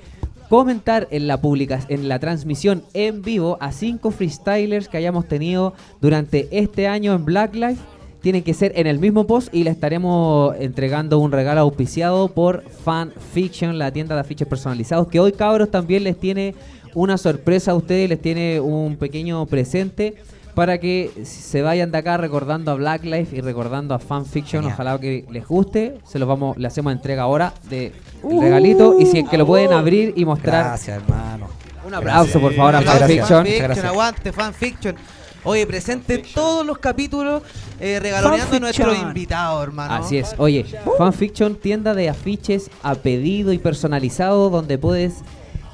comentar 0.52 1.08
en 1.10 1.28
la 1.28 1.40
publica 1.40 1.80
en 1.88 2.10
la 2.10 2.18
transmisión 2.18 2.82
en 2.92 3.22
vivo 3.22 3.56
a 3.62 3.72
cinco 3.72 4.10
freestylers 4.10 4.86
que 4.86 4.98
hayamos 4.98 5.26
tenido 5.26 5.72
durante 6.02 6.46
este 6.50 6.86
año 6.86 7.14
en 7.14 7.24
Black 7.24 7.54
Life. 7.54 7.80
Tienen 8.20 8.42
que 8.42 8.52
ser 8.52 8.70
en 8.76 8.86
el 8.86 8.98
mismo 8.98 9.26
post 9.26 9.48
y 9.54 9.64
le 9.64 9.70
estaremos 9.70 10.54
entregando 10.58 11.20
un 11.20 11.32
regalo 11.32 11.62
auspiciado 11.62 12.28
por 12.28 12.64
Fan 12.68 13.14
Fiction, 13.32 13.78
la 13.78 13.92
tienda 13.92 14.14
de 14.14 14.20
afiches 14.20 14.46
personalizados, 14.46 15.08
que 15.08 15.20
hoy 15.20 15.32
cabros 15.32 15.70
también 15.70 16.04
les 16.04 16.20
tiene 16.20 16.54
una 16.94 17.16
sorpresa 17.16 17.70
a 17.70 17.74
ustedes, 17.74 18.10
les 18.10 18.20
tiene 18.20 18.60
un 18.60 18.96
pequeño 18.96 19.46
presente 19.46 20.16
para 20.54 20.78
que 20.78 21.10
se 21.24 21.62
vayan 21.62 21.90
de 21.90 21.98
acá 21.98 22.16
recordando 22.16 22.70
a 22.70 22.74
Black 22.74 23.04
Life 23.04 23.34
y 23.36 23.40
recordando 23.40 23.94
a 23.94 23.98
Fan 23.98 24.26
Fiction. 24.26 24.62
Genial. 24.62 24.74
Ojalá 24.74 24.98
que 24.98 25.24
les 25.30 25.46
guste. 25.46 25.98
Se 26.04 26.18
los 26.18 26.28
vamos, 26.28 26.56
le 26.56 26.66
hacemos 26.66 26.92
entrega 26.92 27.22
ahora 27.22 27.54
de 27.68 27.92
el 28.28 28.40
regalito 28.40 28.98
y 28.98 29.06
si 29.06 29.20
es 29.20 29.28
que 29.28 29.38
lo 29.38 29.46
pueden 29.46 29.72
abrir 29.72 30.12
y 30.16 30.24
mostrar. 30.24 30.64
Gracias, 30.64 31.02
hermano. 31.02 31.48
Un 31.86 31.94
aplauso, 31.94 32.40
por 32.40 32.54
favor, 32.54 32.76
a. 32.76 32.82
Fanfiction. 32.82 33.44
Fanfiction, 33.46 33.86
aguante, 33.86 34.32
fanfiction. 34.32 34.96
Oye, 35.44 35.66
presente 35.66 36.18
todos 36.18 36.64
los 36.64 36.78
capítulos 36.78 37.42
eh, 37.80 37.98
regaloneando 38.00 38.56
a 38.56 38.60
nuestro 38.60 38.84
Fanfiction. 38.84 39.08
invitado, 39.08 39.62
hermano. 39.62 39.94
Así 39.94 40.16
es. 40.16 40.34
Oye, 40.38 40.64
Fanfiction, 40.96 41.56
tienda 41.56 41.94
de 41.94 42.08
afiches 42.08 42.70
a 42.84 42.94
pedido 42.94 43.52
y 43.52 43.58
personalizado 43.58 44.50
donde 44.50 44.78
puedes 44.78 45.14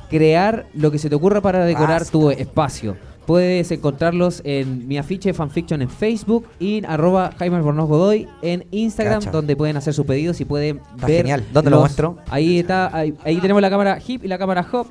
crear 0.09 0.67
lo 0.73 0.91
que 0.91 0.99
se 0.99 1.11
te 1.11 1.15
ocurra 1.17 1.43
para 1.43 1.67
decorar 1.67 2.01
Basta. 2.01 2.13
tu 2.13 2.31
espacio. 2.31 2.97
Puedes 3.29 3.71
encontrarlos 3.73 4.41
en 4.45 4.89
mi 4.89 4.97
afiche 4.97 5.35
Fanfiction 5.35 5.83
en 5.83 5.91
Facebook 5.91 6.47
y 6.59 6.83
arroba 6.87 7.31
Jaime 7.39 7.57
Albornoz 7.59 7.87
Godoy 7.87 8.27
en 8.41 8.67
Instagram, 8.71 9.21
Cacha. 9.21 9.31
donde 9.31 9.55
pueden 9.55 9.77
hacer 9.77 9.93
sus 9.93 10.07
pedidos 10.07 10.41
y 10.41 10.47
pueden 10.47 10.79
Está 10.95 11.07
ver. 11.07 11.17
genial. 11.19 11.45
¿Dónde 11.53 11.71
lo 11.71 11.81
muestro? 11.81 12.17
Ahí 12.31 12.59
está, 12.59 12.89
ahí, 12.97 13.13
ahí 13.27 13.37
tenemos 13.37 13.61
la 13.61 13.69
cámara 13.69 13.99
Hip 14.07 14.25
y 14.25 14.29
la 14.29 14.39
cámara 14.39 14.67
Hop. 14.73 14.87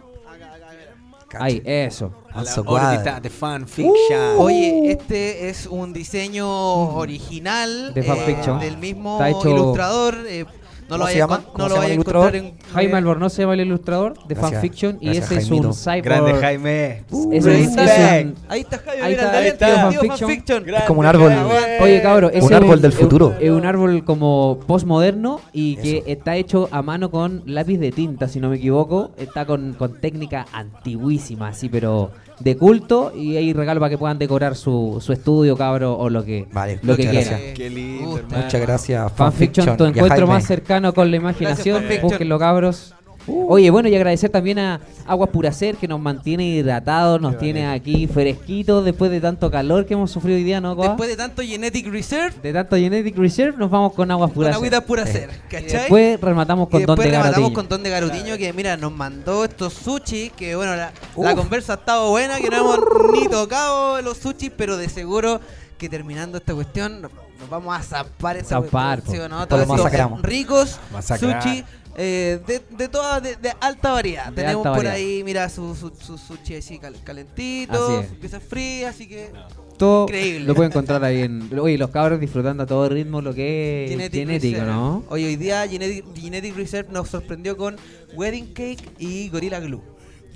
Ahí, 1.39 1.61
eso. 1.65 2.13
A 2.31 2.41
la 2.43 2.51
órbita 2.65 3.19
de 3.19 3.29
fanfiction. 3.29 4.37
Oye, 4.37 4.91
este 4.91 5.49
es 5.49 5.67
un 5.67 5.91
diseño 5.91 6.47
original 6.95 7.93
De 7.93 7.99
eh, 8.01 8.03
fanfiction. 8.03 8.59
del 8.59 8.77
mismo 8.77 9.15
Está 9.15 9.29
hecho- 9.31 9.49
ilustrador. 9.49 10.15
eh, 10.27 10.45
no 10.89 10.95
¿Cómo 10.95 10.97
lo 10.99 11.03
vaya 11.05 11.23
a 11.23 11.27
no 11.27 11.67
lo 11.69 11.83
encontrar 11.83 12.35
en 12.35 12.53
Jaime 12.73 12.93
Albornoz 12.95 13.33
se 13.33 13.41
llama 13.41 13.55
el 13.55 13.61
ilustrador 13.61 14.13
de 14.25 14.35
Gracias. 14.35 14.51
fanfiction 14.53 14.97
y 15.01 15.05
Gracias, 15.07 15.25
ese 15.31 15.35
es 15.41 15.47
Jaimito. 15.49 15.67
un 15.67 15.73
cyborg. 15.73 16.03
Grande 16.03 16.33
Jaime. 16.35 16.91
Es 16.97 17.03
un- 17.11 17.33
Ahí 17.33 17.37
es 17.37 17.45
está, 17.67 17.81
un- 17.83 18.35
ahí 18.49 18.59
está 18.61 18.77
Jaime, 18.79 19.03
ahí 19.03 19.11
mira, 19.11 19.23
está, 19.23 19.37
el 19.37 19.43
ahí 19.43 19.47
está, 19.49 19.89
tío, 19.89 19.99
fanfiction. 20.17 20.69
Es 20.69 20.83
como 20.83 20.99
un 21.01 21.05
árbol. 21.05 21.33
Oye, 21.81 22.01
cabro, 22.01 22.29
ese 22.29 22.45
Un 22.45 22.51
es 22.53 22.57
árbol 22.57 22.81
del 22.81 22.91
es- 22.91 22.97
futuro. 22.97 23.35
Es 23.39 23.49
un 23.51 23.65
árbol 23.65 24.03
como 24.05 24.59
postmoderno 24.65 25.41
y 25.51 25.75
que 25.77 26.03
está 26.07 26.35
hecho 26.37 26.69
a 26.71 26.81
mano 26.81 27.11
con 27.11 27.43
lápiz 27.45 27.77
de 27.77 27.91
tinta, 27.91 28.27
si 28.27 28.39
no 28.39 28.49
me 28.49 28.55
equivoco. 28.57 29.11
Está 29.17 29.45
con, 29.45 29.73
con 29.73 29.99
técnica 29.99 30.45
antiguísima, 30.53 31.49
así, 31.49 31.67
pero 31.69 32.11
de 32.39 32.57
culto. 32.57 33.11
Y 33.15 33.37
hay 33.37 33.53
regalo 33.53 33.79
para 33.79 33.89
que 33.89 33.97
puedan 33.97 34.17
decorar 34.17 34.55
su, 34.55 34.97
su 35.01 35.13
estudio, 35.13 35.55
cabro, 35.57 35.97
o 35.97 36.09
lo 36.09 36.23
que, 36.23 36.47
Vale, 36.51 36.79
lo 36.83 36.95
que 36.95 37.03
muchas 37.07 37.11
quieran. 37.11 37.39
gracias. 37.39 37.57
Qué 37.57 37.69
lindo. 37.69 38.21
Muchas 38.29 38.61
gracias, 38.61 39.11
Fanfiction, 39.13 39.77
tu 39.77 39.83
y 39.83 39.87
a 39.87 39.89
encuentro 39.89 40.27
más 40.27 40.45
cercano 40.45 40.93
con 40.93 41.09
la 41.09 41.17
imaginación. 41.17 41.77
Fanfiction. 41.81 42.09
Búsquenlo, 42.09 42.39
cabros. 42.39 42.93
Oye, 43.27 43.69
bueno, 43.69 43.89
y 43.89 43.95
agradecer 43.95 44.29
también 44.29 44.57
a 44.59 44.79
Aguas 45.05 45.29
Puracer 45.29 45.75
que 45.75 45.87
nos 45.87 45.99
mantiene 45.99 46.45
hidratados, 46.47 47.19
nos 47.21 47.33
Qué 47.33 47.39
tiene 47.39 47.67
aquí 47.67 48.07
fresquitos 48.07 48.85
después 48.85 49.11
de 49.11 49.19
tanto 49.21 49.51
calor 49.51 49.85
que 49.85 49.93
hemos 49.95 50.11
sufrido 50.11 50.37
hoy 50.37 50.43
día, 50.43 50.61
¿no, 50.61 50.75
Coa? 50.75 50.89
Después 50.89 51.09
de 51.09 51.17
tanto 51.17 51.41
Genetic 51.41 51.87
Reserve, 51.91 52.33
De 52.41 52.53
tanto 52.53 52.75
Genetic 52.77 53.17
Reserve, 53.17 53.57
nos 53.57 53.69
vamos 53.69 53.93
con 53.93 54.09
Aguas 54.11 54.29
con 54.29 54.35
Puracer. 54.35 54.55
agüita 54.55 54.81
pura 54.81 55.05
Sí. 55.05 55.11
ser, 55.13 55.29
Y 55.29 55.51
¿cachai? 55.51 55.67
después 55.79 56.21
rematamos 56.21 56.67
Y 56.69 56.71
con 56.71 56.81
Don 56.85 56.95
después 56.95 57.11
de 57.11 57.17
rematamos 57.17 57.51
con 57.51 57.67
Don 57.67 57.83
de 57.83 57.89
Garutiño 57.89 58.37
que 58.37 58.53
mira, 58.53 58.77
nos 58.77 58.91
mandó 58.93 59.43
estos 59.45 59.73
sushi, 59.73 60.29
que 60.31 60.55
bueno, 60.55 60.75
la, 60.75 60.91
conversa 61.35 61.73
ha 61.73 61.75
estado 61.77 62.09
buena, 62.09 62.37
que 62.37 62.49
no 62.49 62.57
hemos 62.57 62.79
ni 63.13 63.27
tocado 63.27 64.01
los 64.01 64.17
sushi, 64.17 64.49
pero 64.49 64.77
de 64.77 64.87
seguro 64.89 65.41
que 65.77 65.89
terminando 65.89 66.37
esta 66.39 66.55
cuestión 66.55 67.01
nos 67.03 67.11
vamos 67.51 67.77
a 67.77 67.83
zampar 67.83 68.37
esta 68.37 68.55
Zampar, 68.61 69.01
cuestión, 69.03 69.25
¿sí 69.25 69.29
po. 69.29 69.35
o 69.35 69.39
no? 69.39 69.47
Todos 69.47 69.61
estos 69.61 69.77
masacramos. 69.77 70.21
ricos 70.23 70.79
Masacrar. 70.91 71.43
sushi 71.43 71.63
eh, 71.97 72.39
de, 72.47 72.61
de 72.77 72.87
toda, 72.87 73.19
de, 73.19 73.35
de 73.35 73.51
alta 73.59 73.91
variedad. 73.91 74.27
De 74.27 74.35
Tenemos 74.43 74.65
alta 74.65 74.69
por 74.77 74.85
variedad. 74.85 74.95
ahí, 74.95 75.23
mira, 75.23 75.49
su, 75.49 75.75
su, 75.75 75.89
su 75.99 76.17
sushi 76.17 76.55
así 76.55 76.77
cal- 76.79 76.95
calentito, 77.03 77.73
Así 77.73 77.93
es. 78.03 78.07
sus 78.09 78.17
piezas 78.17 78.43
frías, 78.43 78.95
así 78.95 79.07
que... 79.07 79.31
Todo 79.77 80.05
Increíble. 80.05 80.45
lo 80.47 80.55
pueden 80.55 80.71
encontrar 80.71 81.03
ahí 81.03 81.21
en. 81.21 81.51
Oye, 81.59 81.77
los 81.77 81.91
cabros 81.91 82.19
disfrutando 82.19 82.63
a 82.63 82.65
todo 82.65 82.89
ritmo 82.89 83.21
lo 83.21 83.31
que 83.35 83.83
es 83.85 83.91
Genetic 83.91 84.19
genético, 84.21 84.53
Reserve. 84.61 84.71
¿no? 84.73 85.03
Hoy, 85.09 85.23
hoy 85.25 85.35
día 85.35 85.67
Genetic, 85.67 86.03
Genetic 86.15 86.55
Reserve 86.55 86.91
nos 86.91 87.09
sorprendió 87.09 87.55
con 87.57 87.75
Wedding 88.15 88.53
Cake 88.53 88.83
y 88.97 89.29
Gorilla 89.29 89.59
Glue. 89.59 89.83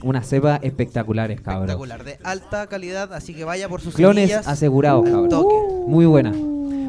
Unas 0.03 0.27
cepas 0.27 0.59
espectaculares, 0.61 1.41
cabros. 1.41 1.63
Espectacular, 1.63 2.03
de 2.03 2.19
alta 2.23 2.67
calidad, 2.67 3.13
así 3.13 3.33
que 3.33 3.43
vaya 3.43 3.67
por 3.67 3.81
sus 3.81 3.95
Clones 3.95 4.29
semillas 4.29 4.47
asegurados, 4.47 5.07
al 5.07 5.11
cabros. 5.11 5.29
toque. 5.29 5.55
Muy 5.87 6.05
buena. 6.05 6.33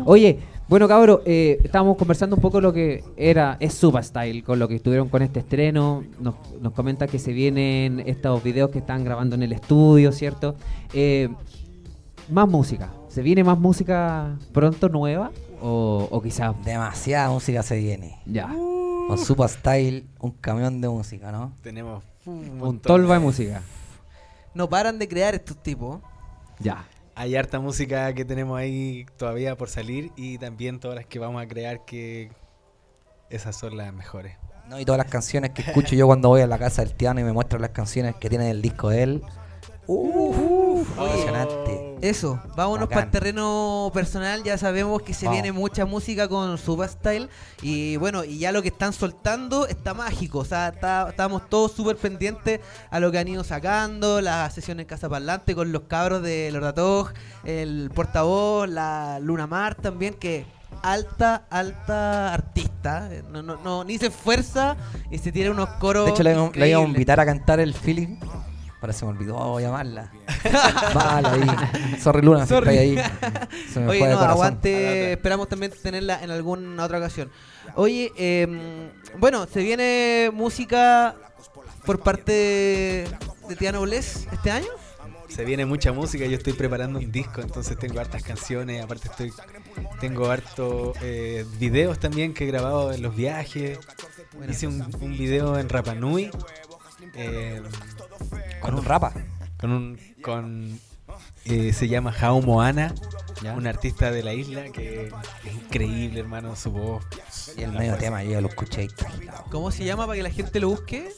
Oye, 0.05 0.41
bueno, 0.73 0.89
cabros, 0.89 1.21
eh, 1.27 1.59
estábamos 1.63 1.99
conversando 1.99 2.35
un 2.35 2.41
poco 2.41 2.59
lo 2.59 2.73
que 2.73 3.05
era, 3.19 3.59
es 3.61 3.75
Super 3.75 4.03
Style, 4.03 4.43
con 4.43 4.59
lo 4.59 4.69
que 4.69 4.77
estuvieron 4.77 5.11
con 5.11 5.21
este 5.21 5.41
estreno. 5.41 6.03
Nos, 6.19 6.35
nos 6.63 6.73
comenta 6.73 7.07
que 7.07 7.19
se 7.19 7.35
vienen 7.35 8.03
estos 8.07 8.43
videos 8.43 8.71
que 8.71 8.79
están 8.79 9.05
grabando 9.05 9.35
en 9.37 9.43
el 9.43 9.53
estudio, 9.53 10.13
¿cierto? 10.13 10.55
Eh, 10.95 11.29
más 12.31 12.49
música. 12.49 12.91
¿Se 13.09 13.21
viene 13.21 13.45
más 13.45 13.59
música 13.59 14.39
pronto 14.55 14.89
nueva? 14.89 15.31
O, 15.61 16.09
o 16.11 16.23
quizás 16.23 16.55
Demasiada 16.65 17.29
música 17.29 17.63
se 17.63 17.77
viene. 17.77 18.19
ya. 18.25 18.49
Con 18.49 19.19
Super 19.19 19.51
Style, 19.51 20.07
un 20.21 20.31
camión 20.31 20.81
de 20.81 20.89
música, 20.89 21.31
¿no? 21.31 21.53
Tenemos 21.61 22.03
un 22.25 22.63
Un 22.63 22.79
tolva 22.79 23.13
de 23.17 23.21
música. 23.21 23.61
No 24.55 24.71
paran 24.71 24.99
de 24.99 25.07
crear 25.07 25.35
estos 25.35 25.63
tipos. 25.63 25.99
Ya. 26.61 26.87
Hay 27.15 27.37
harta 27.37 27.61
música 27.61 28.13
que 28.15 28.25
tenemos 28.25 28.59
ahí 28.59 29.07
todavía 29.17 29.57
por 29.57 29.69
salir 29.69 30.13
y 30.17 30.39
también 30.39 30.81
todas 30.81 30.97
las 30.97 31.07
que 31.07 31.19
vamos 31.19 31.43
a 31.43 31.47
crear 31.47 31.85
que 31.85 32.31
esas 33.29 33.57
son 33.57 33.77
las 33.77 33.93
mejores. 33.93 34.37
No, 34.69 34.79
y 34.79 34.85
todas 34.85 34.99
las 34.99 35.09
canciones 35.09 35.51
que 35.51 35.63
escucho 35.63 35.95
yo 35.95 36.07
cuando 36.07 36.29
voy 36.29 36.41
a 36.41 36.47
la 36.47 36.59
casa 36.59 36.83
del 36.83 36.95
Tiano 36.95 37.21
y 37.21 37.25
me 37.25 37.33
muestran 37.33 37.61
las 37.61 37.73
canciones 37.73 38.15
que 38.17 38.29
tiene 38.29 38.51
el 38.51 38.63
disco 38.63 38.89
de 38.91 39.03
él. 39.03 39.23
Uf, 39.87 40.89
impresionante. 40.99 41.82
Eso, 42.03 42.41
vámonos 42.57 42.89
para 42.89 43.03
el 43.03 43.11
terreno 43.13 43.89
personal, 43.95 44.43
ya 44.43 44.59
sabemos 44.59 45.03
que 45.03 45.15
se 45.15 45.27
Vamos. 45.27 45.37
viene 45.41 45.53
mucha 45.57 45.87
música 45.87 46.27
con 46.29 46.59
Super 46.59 46.89
Style 46.89 47.29
y 47.63 47.97
bueno, 47.97 48.25
y 48.25 48.39
ya 48.41 48.51
lo 48.51 48.61
que 48.61 48.69
están 48.69 48.93
soltando 48.93 49.69
está 49.69 49.95
mágico, 49.95 50.41
o 50.41 50.45
sea, 50.45 50.71
está- 50.71 51.11
estamos 51.11 51.49
todos 51.49 51.71
súper 51.71 51.97
pendientes 51.97 52.59
a 52.91 52.99
lo 52.99 53.13
que 53.13 53.21
han 53.21 53.29
ido 53.29 53.45
sacando, 53.45 54.21
las 54.21 54.53
sesiones 54.53 54.83
en 54.83 54.89
Casa 54.89 55.09
Parlante 55.09 55.55
con 55.55 55.71
los 55.71 55.83
cabros 55.83 56.23
de 56.23 56.51
Lordatog, 56.51 57.13
el 57.45 57.89
portavoz, 57.95 58.69
la 58.69 59.21
Luna 59.21 59.47
Mar 59.47 59.77
también, 59.77 60.15
que 60.15 60.45
alta, 60.83 61.45
alta 61.51 62.35
artista, 62.35 63.09
eh, 63.13 63.23
no, 63.31 63.43
no, 63.43 63.59
no, 63.63 63.85
ni 63.85 63.97
se 63.99 64.07
esfuerza 64.09 64.77
y 65.09 65.19
se 65.19 65.31
tiene 65.31 65.51
unos 65.51 65.69
coros 65.79 66.07
De 66.07 66.11
hecho, 66.11 66.25
le, 66.25 66.33
íbamos 66.33 66.53
a 66.87 66.89
invitar 66.91 67.21
a 67.21 67.25
cantar 67.27 67.61
el 67.61 67.73
feeling. 67.75 68.17
Ahora 68.83 68.93
se 68.93 69.05
me 69.05 69.13
olvidó 69.13 69.61
llamarla. 69.61 70.11
Mala 70.95 71.33
ahí. 71.35 72.01
Sorry, 72.01 72.21
Luna, 72.21 72.43
si 72.43 72.49
Sorry. 72.49 72.79
ahí. 72.79 72.97
Se 73.73 73.79
me 73.79 73.89
Oye, 73.91 74.01
fue 74.01 74.09
no, 74.09 74.19
aguante. 74.19 75.13
Esperamos 75.13 75.49
también 75.49 75.73
tenerla 75.81 76.21
en 76.21 76.33
alguna 76.33 76.85
otra 76.85 76.99
ocasión. 76.99 77.31
Oye, 77.77 78.11
em, 78.17 78.91
bueno, 79.19 79.47
se 79.47 79.63
viene 79.63 80.33
música 80.35 81.15
por 81.87 82.01
parte 82.01 82.33
de 83.49 83.57
Tiano 83.57 83.83
Bless 83.83 84.27
este 84.33 84.51
año. 84.51 84.67
Se 85.29 85.45
viene 85.45 85.65
mucha 85.65 85.93
música, 85.93 86.27
yo 86.27 86.37
estoy 86.37 86.53
preparando 86.53 86.99
un 86.99 87.13
disco, 87.13 87.41
entonces 87.41 87.79
tengo 87.79 88.01
hartas 88.01 88.25
canciones, 88.25 88.83
aparte 88.83 89.09
estoy 89.09 89.33
tengo 90.01 90.29
harto 90.29 90.93
eh, 91.01 91.47
videos 91.59 92.01
también 92.01 92.35
que 92.35 92.45
he 92.45 92.47
grabado 92.49 92.93
en 92.93 93.01
los 93.01 93.15
viajes. 93.15 93.79
Hice 94.49 94.67
un, 94.67 94.85
un 95.01 95.17
video 95.17 95.57
en 95.57 95.69
Rapa 95.69 95.95
Nui 95.95 96.31
eh, 97.15 97.63
Con 98.61 98.75
un 98.75 98.85
rapa. 98.85 99.13
con 99.59 99.71
un 99.73 99.99
con 100.23 100.79
eh, 101.45 101.73
se 101.73 101.89
llama 101.89 102.13
Jao 102.13 102.41
Moana, 102.41 102.95
Ya. 103.43 103.55
un 103.55 103.67
artista 103.67 104.11
de 104.11 104.23
la 104.23 104.33
isla 104.35 104.65
que 104.73 105.09
es 105.45 105.55
increíble, 105.55 106.21
hermano, 106.21 106.55
su 106.57 106.71
voz. 106.71 107.05
Y 107.57 107.63
el 107.63 107.73
medio 107.73 107.97
tema, 107.97 108.23
yo 108.23 108.31
ya 108.33 108.41
lo 108.41 108.49
escuché. 108.49 108.89
¿Cómo 109.51 109.71
se 109.71 109.85
llama 109.85 110.07
para 110.07 110.17
que 110.17 110.23
la 110.23 110.31
gente 110.31 110.61
lo 110.61 110.71
busque? 110.71 111.11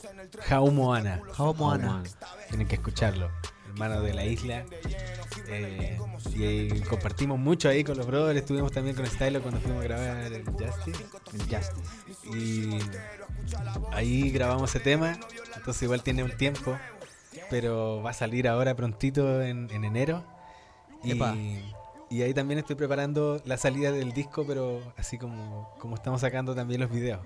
Jao 0.46 0.70
Moana. 0.70 1.20
Jao 1.36 1.54
Moana. 1.54 2.02
Tienen 2.48 2.66
que 2.66 2.74
escucharlo. 2.76 3.30
Hermano 3.74 4.02
de 4.02 4.14
la 4.14 4.24
isla. 4.24 4.64
Eh, 5.48 5.98
y 6.36 6.80
compartimos 6.82 7.40
mucho 7.40 7.68
ahí 7.68 7.82
con 7.82 7.96
los 7.96 8.06
brothers. 8.06 8.38
Estuvimos 8.38 8.70
también 8.70 8.94
con 8.94 9.04
Stylo 9.04 9.42
cuando 9.42 9.60
fuimos 9.60 9.80
a 9.80 9.84
grabar 9.84 10.32
el 10.32 10.44
Justice. 10.44 11.04
El 11.32 11.40
Justice. 11.40 12.38
Y 12.38 12.78
ahí 13.90 14.30
grabamos 14.30 14.70
ese 14.70 14.78
tema. 14.78 15.18
Entonces 15.56 15.82
igual 15.82 16.02
tiene 16.04 16.22
un 16.22 16.36
tiempo. 16.36 16.78
Pero 17.50 18.00
va 18.00 18.10
a 18.10 18.14
salir 18.14 18.46
ahora 18.46 18.76
prontito 18.76 19.42
en, 19.42 19.68
en 19.72 19.84
enero. 19.84 20.24
Y, 21.02 21.20
y 22.10 22.22
ahí 22.22 22.32
también 22.32 22.58
estoy 22.60 22.76
preparando 22.76 23.42
la 23.44 23.56
salida 23.56 23.90
del 23.90 24.12
disco, 24.12 24.44
pero 24.46 24.80
así 24.96 25.18
como, 25.18 25.68
como 25.80 25.96
estamos 25.96 26.20
sacando 26.20 26.54
también 26.54 26.80
los 26.80 26.90
videos. 26.90 27.20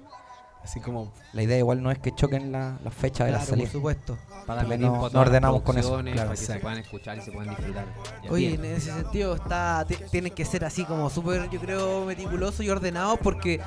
Así 0.63 0.81
como 0.81 1.13
La 1.33 1.43
idea 1.43 1.57
igual 1.59 1.83
no 1.83 1.91
es 1.91 1.99
que 1.99 2.15
choquen 2.15 2.53
la- 2.53 2.79
las 2.85 2.93
fechas 2.93 3.27
de 3.27 3.33
la 3.33 3.39
Claro, 3.39 3.49
por 3.51 3.59
salida. 3.59 3.71
supuesto. 3.73 4.19
Para 4.47 4.65
tiempo 4.65 4.87
no- 4.87 5.11
no 5.11 5.21
ordenamos 5.21 5.63
con 5.63 5.79
eso, 5.79 5.99
claro, 6.03 6.15
para 6.17 6.31
que 6.31 6.37
se 6.37 6.59
puedan 6.59 6.79
escuchar 6.79 7.19
y 7.19 7.21
se 7.23 7.33
puedan 7.33 7.51
disfrutar. 7.55 7.87
Oye, 8.31 8.49
Bien. 8.49 8.65
en 8.65 8.77
ese 8.77 8.93
sentido 8.93 9.35
está 9.35 9.85
ti- 9.87 9.97
tienen 10.11 10.33
que 10.35 10.45
ser 10.45 10.65
así 10.65 10.85
como 10.85 11.09
súper, 11.11 11.49
yo 11.51 11.61
creo, 11.61 12.05
meticulosos 12.05 12.61
y 12.63 12.71
ordenados 12.71 13.19
porque 13.23 13.61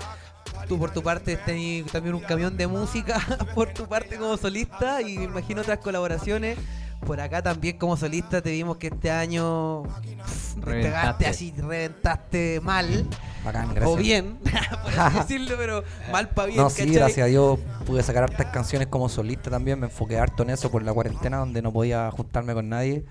tú 0.68 0.78
por 0.78 0.92
tu 0.92 1.02
parte 1.02 1.38
tenés 1.38 1.86
también 1.92 2.14
un 2.16 2.22
camión 2.22 2.56
de 2.58 2.68
música 2.68 3.16
por 3.56 3.74
tu 3.74 3.88
parte 3.88 4.18
como 4.18 4.38
solista 4.38 5.02
y 5.02 5.18
me 5.18 5.24
imagino 5.26 5.62
otras 5.62 5.80
colaboraciones. 5.80 6.58
Por 7.06 7.20
acá 7.20 7.42
también 7.42 7.78
como 7.78 7.98
solista 7.98 8.42
te 8.42 8.52
vimos 8.52 8.78
que 8.78 8.88
este 8.88 9.10
año 9.10 9.84
pff, 9.84 10.54
te 10.56 10.62
Reventaste. 10.62 10.82
pegaste 10.84 11.28
así, 11.28 11.54
reventaste 11.58 12.60
mal 12.62 13.08
Bacán, 13.44 13.70
gracias. 13.74 13.90
o 13.90 13.96
bien, 13.98 14.38
por 14.84 15.14
decirlo, 15.14 15.56
pero 15.58 15.84
mal 16.12 16.30
para 16.30 16.46
bien. 16.48 16.58
No, 16.62 16.70
sí, 16.70 16.86
gracias 16.86 17.26
a 17.26 17.28
Dios 17.28 17.60
pude 17.86 18.04
sacar 18.04 18.24
hartas 18.24 18.48
canciones 18.54 18.88
como 18.88 19.10
solista 19.10 19.50
también. 19.50 19.80
Me 19.80 19.88
enfoqué 19.88 20.18
harto 20.20 20.44
en 20.44 20.52
eso 20.52 20.70
por 20.70 20.84
la 20.84 20.94
cuarentena 20.94 21.38
donde 21.38 21.62
no 21.64 21.74
podía 21.74 22.10
juntarme 22.12 22.54
con 22.54 22.70
nadie. 22.70 23.04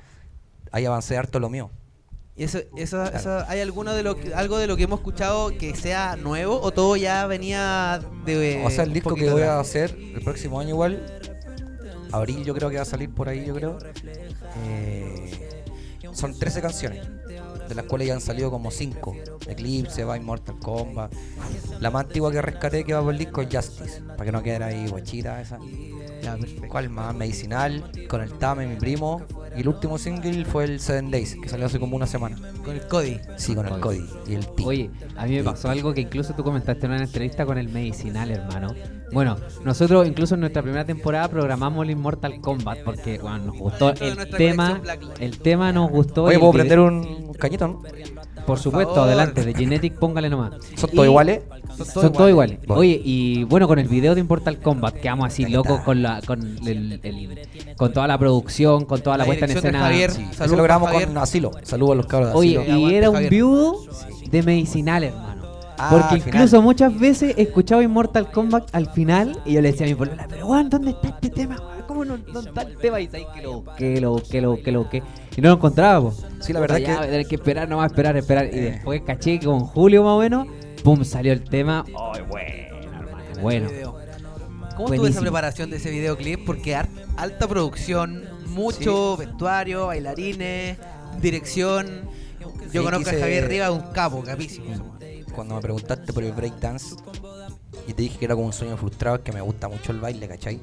Ahí 0.70 0.86
avancé 0.86 1.18
harto 1.18 1.40
lo 1.40 1.50
mío. 1.50 1.68
¿Y 2.36 2.44
eso, 2.44 2.60
eso, 2.76 3.02
eso- 3.04 3.44
hay 3.48 3.60
alguno 3.60 3.92
de 3.92 4.04
lo 4.04 4.16
que, 4.16 4.32
algo 4.34 4.56
de 4.58 4.68
lo 4.68 4.76
que 4.76 4.84
hemos 4.84 5.00
escuchado 5.00 5.50
que 5.58 5.74
sea 5.74 6.14
nuevo 6.16 6.60
o 6.62 6.70
todo 6.70 6.94
ya 6.96 7.26
venía 7.26 8.00
de 8.24 8.62
o 8.64 8.70
sea, 8.70 8.84
el 8.84 8.92
disco 8.92 9.14
que 9.16 9.28
voy 9.30 9.42
a 9.42 9.58
hacer 9.58 9.90
el 10.14 10.22
próximo 10.22 10.60
año 10.60 10.70
igual, 10.70 11.20
abril 12.12 12.44
yo 12.44 12.54
creo 12.54 12.70
que 12.70 12.76
va 12.76 12.82
a 12.82 12.86
salir 12.86 13.10
por 13.10 13.28
ahí, 13.28 13.44
yo 13.44 13.54
creo. 13.54 13.78
Eh, 14.66 15.60
son 16.12 16.38
13 16.38 16.60
canciones, 16.60 17.06
de 17.68 17.74
las 17.74 17.84
cuales 17.84 18.08
ya 18.08 18.14
han 18.14 18.20
salido 18.20 18.50
como 18.50 18.70
5. 18.70 19.16
Eclipse, 19.48 20.04
va 20.04 20.18
Mortal 20.18 20.58
Kombat. 20.58 21.12
La 21.80 21.90
más 21.90 22.06
antigua 22.06 22.32
que 22.32 22.42
rescaté 22.42 22.84
que 22.84 22.94
va 22.94 23.02
por 23.02 23.12
el 23.12 23.18
disco 23.18 23.42
es 23.42 23.48
Justice, 23.54 24.02
para 24.02 24.24
que 24.24 24.32
no 24.32 24.42
quede 24.42 24.62
ahí 24.64 24.88
guachita 24.88 25.40
esa. 25.40 25.58
Ya. 26.22 26.36
¿Cuál 26.68 26.90
más? 26.90 27.14
Medicinal, 27.14 27.90
con 28.08 28.20
el 28.20 28.32
Tame, 28.38 28.66
mi 28.66 28.76
primo. 28.76 29.22
Y 29.56 29.60
el 29.60 29.68
último 29.68 29.98
single 29.98 30.44
fue 30.44 30.64
el 30.64 30.80
Seven 30.80 31.10
Days, 31.10 31.36
que 31.40 31.48
salió 31.48 31.66
hace 31.66 31.80
como 31.80 31.96
una 31.96 32.06
semana. 32.06 32.36
Con 32.64 32.74
el 32.74 32.86
Cody. 32.86 33.18
Sí, 33.36 33.54
con 33.54 33.66
el 33.66 33.80
Cody 33.80 34.04
y 34.26 34.34
el 34.34 34.46
T. 34.46 34.64
Oye, 34.64 34.90
a 35.16 35.26
mí 35.26 35.36
me 35.36 35.44
pasó 35.44 35.70
algo 35.70 35.94
que 35.94 36.02
incluso 36.02 36.34
tú 36.34 36.44
comentaste 36.44 36.86
en 36.86 36.92
una 36.92 37.02
entrevista 37.02 37.46
con 37.46 37.58
el 37.58 37.68
medicinal, 37.68 38.30
hermano. 38.30 38.74
Bueno, 39.12 39.36
nosotros 39.64 40.06
incluso 40.06 40.34
en 40.34 40.40
nuestra 40.40 40.62
primera 40.62 40.84
temporada 40.84 41.28
programamos 41.28 41.84
el 41.84 41.90
Immortal 41.90 42.40
Kombat 42.40 42.78
porque 42.84 43.18
bueno, 43.18 43.38
nos 43.38 43.58
gustó 43.58 43.90
el 44.00 44.28
tema, 44.30 44.80
el 45.18 45.38
tema 45.38 45.72
nos 45.72 45.90
gustó. 45.90 46.22
y 46.22 46.26
Oye, 46.26 46.34
el 46.34 46.40
¿puedo 46.40 46.52
prender 46.52 46.78
un 46.80 47.32
cañito, 47.38 47.66
no? 47.68 47.82
Por 48.46 48.58
supuesto, 48.58 49.02
adelante, 49.02 49.44
de 49.44 49.54
Genetic 49.54 49.94
póngale 49.98 50.28
nomás. 50.30 50.52
¿Son 50.76 50.90
Y- 50.92 50.94
todos 50.96 51.06
iguales? 51.06 51.42
Son 51.92 52.12
todos 52.12 52.30
iguales. 52.30 52.58
Oye, 52.68 53.00
y 53.04 53.44
bueno, 53.44 53.66
con 53.68 53.78
el 53.78 53.88
video 53.88 54.14
de 54.14 54.20
Immortal 54.22 54.58
Kombat, 54.60 54.94
quedamos 54.96 55.26
así 55.26 55.46
locos 55.46 55.80
con 55.82 56.02
la 56.02 56.20
con 56.26 56.40
el, 56.66 57.00
el- 57.02 57.38
con 57.76 57.92
toda 57.92 58.06
la 58.06 58.18
producción, 58.18 58.84
con 58.84 59.00
toda 59.02 59.16
la, 59.16 59.24
La 59.24 59.26
puesta 59.26 59.44
en 59.46 59.56
escena. 59.56 59.80
Javier. 59.80 60.10
Sí, 60.10 60.26
Saludos 60.32 60.58
lo 60.58 60.64
grabamos 60.64 60.90
con. 60.92 61.18
Asilo. 61.18 61.50
Saludos 61.62 61.92
a 61.92 61.94
los 61.96 62.06
cabros 62.06 62.30
de 62.32 62.36
Oye, 62.38 62.58
Asilo. 62.58 62.64
y 62.64 62.76
Aguante, 62.78 62.96
era 62.98 63.10
un 63.10 63.28
viudo 63.28 63.76
de 64.30 64.42
medicinal, 64.42 65.04
hermano. 65.04 65.39
Ah, 65.82 65.88
Porque 65.90 66.16
incluso 66.16 66.48
final. 66.48 66.62
muchas 66.62 66.98
veces 66.98 67.34
escuchaba 67.38 67.82
Immortal 67.82 68.30
Kombat 68.30 68.68
al 68.74 68.90
final 68.90 69.40
y 69.46 69.54
yo 69.54 69.62
le 69.62 69.70
decía 69.72 69.86
a 69.86 69.88
mi 69.88 69.94
polola, 69.94 70.26
pero 70.28 70.46
weón, 70.46 70.68
¿dónde 70.68 70.90
está 70.90 71.08
este 71.08 71.30
tema? 71.30 71.56
weón? 71.58 71.82
¿Cómo 71.86 72.04
no, 72.04 72.18
no 72.18 72.40
está 72.40 72.62
el 72.62 72.76
tema? 72.76 73.00
Y 73.00 73.06
sabes 73.06 73.26
que 73.34 73.42
lo 73.42 73.60
busqué, 73.62 74.00
lo 74.00 74.10
busqué, 74.12 74.40
lo 74.42 74.50
busqué, 74.52 74.72
lo 74.72 74.80
busqué. 74.80 75.02
Y 75.36 75.40
no 75.40 75.48
lo 75.48 75.54
encontraba, 75.54 76.00
po. 76.10 76.14
Sí, 76.40 76.52
la 76.52 76.60
verdad 76.60 76.76
Puta, 76.76 76.90
es 76.90 76.96
ya, 76.96 77.00
que- 77.02 77.06
tener 77.08 77.26
que 77.26 77.34
esperar, 77.36 77.68
nomás 77.68 77.90
esperar, 77.90 78.16
esperar. 78.16 78.44
Y 78.46 78.58
Eh. 78.58 78.60
después 78.72 79.00
caché 79.06 79.38
que 79.38 79.46
con 79.46 79.60
Julio 79.60 80.02
más 80.04 80.12
o 80.12 80.18
menos, 80.20 80.46
pum, 80.84 81.02
salió 81.04 81.32
el 81.32 81.44
tema. 81.44 81.84
¡Ay, 81.86 82.22
bueno, 82.28 82.76
hermano! 82.82 83.40
Bueno. 83.40 83.68
¿Cómo 84.76 84.92
estuvo 84.94 85.06
esa 85.08 85.20
preparación 85.20 85.70
de 85.70 85.76
ese 85.78 85.90
videoclip? 85.90 86.44
Porque 86.44 86.74
alta 86.74 87.48
producción, 87.48 88.24
mucho 88.48 89.16
vestuario, 89.16 89.86
bailarines, 89.88 90.78
dirección. 91.20 91.86
Yo 92.40 92.50
Sí, 92.70 92.78
conozco 92.78 93.04
quise- 93.10 93.16
a 93.16 93.20
Javier 93.20 93.48
Rivas, 93.48 93.70
un 93.70 93.92
capo, 93.92 94.22
capísimo. 94.22 94.96
Cuando 95.40 95.54
me 95.54 95.62
preguntaste 95.62 96.12
por 96.12 96.22
el 96.22 96.32
breakdance 96.32 96.96
y 97.88 97.94
te 97.94 98.02
dije 98.02 98.18
que 98.18 98.26
era 98.26 98.34
como 98.34 98.48
un 98.48 98.52
sueño 98.52 98.76
frustrado, 98.76 99.16
es 99.16 99.22
que 99.22 99.32
me 99.32 99.40
gusta 99.40 99.68
mucho 99.68 99.90
el 99.90 99.98
baile, 99.98 100.28
¿cachai? 100.28 100.60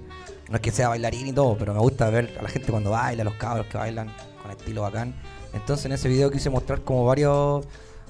No 0.49 0.57
es 0.57 0.61
que 0.61 0.69
sea 0.69 0.89
bailarín 0.89 1.25
y 1.25 1.33
todo, 1.33 1.57
pero 1.57 1.73
me 1.73 1.79
gusta 1.79 2.07
ver 2.11 2.37
a 2.39 2.43
la 2.43 2.49
gente 2.49 2.69
cuando 2.69 2.91
baila, 2.91 3.23
a 3.23 3.25
los 3.25 3.33
cabros 3.33 3.65
que 3.65 3.75
bailan 3.75 4.13
con 4.39 4.51
estilo 4.51 4.83
bacán. 4.83 5.15
Entonces 5.51 5.87
en 5.87 5.93
ese 5.93 6.09
video 6.09 6.29
quise 6.29 6.51
mostrar 6.51 6.81
como 6.81 7.05
varios 7.05 7.65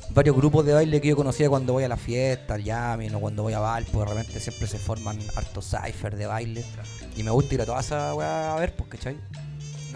varios 0.10 0.36
grupos 0.36 0.66
de 0.66 0.74
baile 0.74 1.00
que 1.00 1.08
yo 1.08 1.16
conocía 1.16 1.48
cuando 1.48 1.72
voy 1.72 1.86
a 1.86 1.88
la 1.88 1.96
fiesta, 1.96 2.56
al 2.56 2.66
jamming 2.66 3.16
o 3.16 3.22
cuando 3.22 3.44
voy 3.44 3.54
a 3.54 3.60
Valpo, 3.60 4.02
de 4.02 4.06
repente 4.08 4.38
siempre 4.42 4.68
se 4.68 4.78
forman 4.78 5.18
hartos 5.38 5.72
cypher 5.72 6.18
de 6.18 6.26
baile. 6.26 6.66
Y 7.16 7.24
me 7.24 7.32
gusta 7.32 7.56
ir 7.56 7.62
a 7.62 7.66
toda 7.66 7.80
esa 7.80 8.14
weá 8.14 8.54
a 8.54 8.60
ver, 8.60 8.76
pues, 8.76 8.90
¿cachai? 8.90 9.16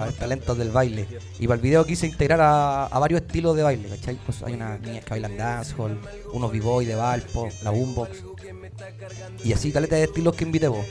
Talentos 0.09 0.57
del 0.57 0.71
baile. 0.71 1.07
Y 1.39 1.47
para 1.47 1.55
el 1.55 1.61
video 1.61 1.85
quise 1.85 2.07
integrar 2.07 2.39
a, 2.41 2.99
varios 2.99 3.21
estilos 3.21 3.55
de 3.55 3.63
baile, 3.63 3.89
¿cachai? 3.89 4.17
Pues 4.25 4.41
hay 4.43 4.53
unas 4.53 4.79
niñas 4.81 5.03
que 5.03 5.11
bailan 5.11 5.37
dancehall, 5.37 5.99
unos 6.33 6.51
b-boy 6.51 6.85
de 6.85 6.95
Valpo, 6.95 7.49
la 7.63 7.71
boombox. 7.71 8.23
Y 9.43 9.53
así 9.53 9.71
caleta 9.71 9.95
de 9.95 10.03
estilos 10.03 10.35
que 10.35 10.43
invité, 10.43 10.69
po. 10.69 10.83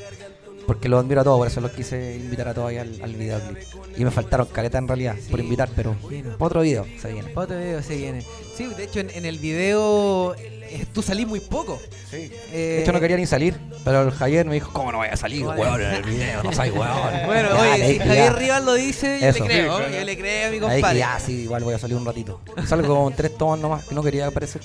Porque 0.70 0.88
los 0.88 1.00
admiro 1.02 1.20
a 1.22 1.24
todos, 1.24 1.36
por 1.36 1.48
eso 1.48 1.60
los 1.60 1.72
quise 1.72 2.14
invitar 2.14 2.46
a 2.46 2.54
todos 2.54 2.68
ahí 2.68 2.76
al, 2.78 2.96
al 3.02 3.12
videoclip. 3.16 3.58
Y 3.96 4.04
me 4.04 4.12
faltaron 4.12 4.46
caleta 4.46 4.78
en 4.78 4.86
realidad, 4.86 5.16
por 5.28 5.40
invitar, 5.40 5.68
pero 5.74 5.96
imagino. 6.00 6.36
pa' 6.38 6.44
otro 6.46 6.60
video 6.60 6.86
se 7.02 7.12
viene. 7.12 7.32
Otro 7.34 7.58
video 7.58 7.82
se 7.82 7.96
viene. 7.96 8.24
Sí, 8.56 8.66
de 8.66 8.84
hecho 8.84 9.00
en, 9.00 9.10
en 9.10 9.24
el 9.24 9.38
video 9.40 10.32
eh, 10.36 10.86
tú 10.94 11.02
salís 11.02 11.26
muy 11.26 11.40
poco. 11.40 11.80
Sí. 12.08 12.30
Eh, 12.52 12.74
De 12.76 12.82
hecho 12.82 12.92
no 12.92 13.00
quería 13.00 13.16
ni 13.16 13.26
salir, 13.26 13.56
pero 13.84 14.02
el 14.02 14.12
Javier 14.12 14.46
me 14.46 14.54
dijo, 14.54 14.72
¿cómo 14.72 14.92
no 14.92 14.98
voy 14.98 15.08
a 15.08 15.16
salir, 15.16 15.44
Vale. 15.44 15.60
weón, 15.60 15.80
en 15.82 15.90
el 15.92 16.02
video? 16.04 16.42
No 16.44 16.52
soy 16.52 16.70
weón. 16.70 16.86
Bueno, 17.26 17.48
Ya, 17.52 17.72
oye, 17.74 17.92
si 17.94 17.98
Javier 17.98 18.32
ya. 18.32 18.32
Rivas 18.38 18.64
lo 18.64 18.74
dice, 18.74 19.18
yo 19.20 19.26
Eso. 19.26 19.38
le 19.44 19.50
creo. 19.50 19.90
Yo 19.90 20.04
le 20.04 20.18
creo 20.18 20.48
a 20.48 20.50
mi 20.52 20.60
compadre. 20.60 20.98
ya, 21.00 21.18
sí, 21.18 21.32
igual 21.32 21.64
voy 21.64 21.74
a 21.74 21.78
salir 21.80 21.96
un 21.96 22.06
ratito. 22.06 22.40
Salgo 22.64 22.94
con 23.02 23.12
tres 23.14 23.36
tomas 23.36 23.58
nomás, 23.58 23.84
que 23.86 23.94
no 23.96 24.04
quería 24.04 24.28
aparecer. 24.28 24.62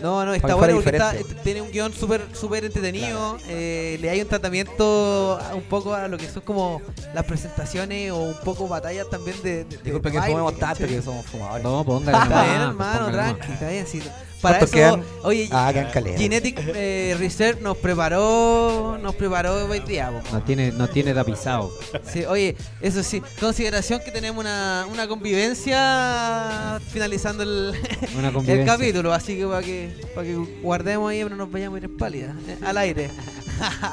No, 0.00 0.24
no, 0.24 0.32
está 0.34 0.54
bueno 0.54 0.74
porque 0.76 0.90
está- 0.90 1.12
diferente. 1.12 1.42
tiene 1.42 1.60
un 1.62 1.70
guion 1.70 1.92
súper 1.92 2.22
súper 2.32 2.64
entretenido. 2.64 3.36
eh, 3.48 3.98
le 4.00 4.10
hay 4.10 4.20
un 4.20 4.28
tratamiento 4.28 5.38
un 5.54 5.62
poco 5.62 5.94
a 5.94 6.06
lo 6.08 6.16
que 6.18 6.28
son 6.28 6.42
como 6.42 6.80
las 7.14 7.24
presentaciones 7.24 8.12
o 8.12 8.16
un 8.18 8.36
poco 8.44 8.68
batallas 8.68 9.08
también 9.10 9.36
de. 9.42 9.64
de 9.64 9.76
Disculpe 9.78 10.10
de 10.10 10.16
que 10.20 10.22
fumemos 10.22 10.56
tanto 10.58 10.86
que 10.86 11.02
somos 11.02 11.26
fumadores. 11.26 11.64
No, 11.64 11.84
póngale 11.84 12.16
Está 12.16 12.42
bien, 12.44 12.60
hermano, 12.62 13.10
tranqui, 13.10 13.52
está 13.52 13.68
bien. 13.68 13.86
sí. 13.86 14.02
Para 14.40 14.58
eso, 14.58 15.02
oye, 15.24 15.48
Ah. 15.50 15.72
Genetic 16.16 16.60
eh, 16.74 17.16
Research 17.18 17.60
nos 17.60 17.76
preparó, 17.78 18.96
nos 19.02 19.14
preparó 19.16 19.66
hoy 19.66 19.80
día. 19.80 20.10
po. 20.10 20.22
No 20.32 20.42
tiene, 20.44 20.70
no 20.70 20.88
tiene 20.88 21.12
tapizado. 21.12 21.72
Sí, 22.04 22.24
oye, 22.24 22.56
eso 22.80 23.02
sí, 23.02 23.20
consideración 23.40 24.00
que 24.00 24.12
tenemos 24.12 24.40
una, 24.44 24.86
una 24.92 25.08
convivencia 25.08 26.80
finalizando 26.88 27.42
el, 27.42 27.74
Una 28.16 28.28
el 28.28 28.64
capítulo, 28.64 29.12
así 29.12 29.36
que 29.36 29.46
para 29.46 29.62
que, 29.62 29.90
para 30.14 30.26
que 30.26 30.34
guardemos 30.62 31.10
ahí, 31.10 31.24
no 31.24 31.34
nos 31.36 31.50
vayamos 31.50 31.76
a 31.76 31.78
ir 31.78 31.84
en 31.86 31.96
pálida, 31.96 32.34
eh, 32.46 32.58
al 32.64 32.78
aire. 32.78 33.10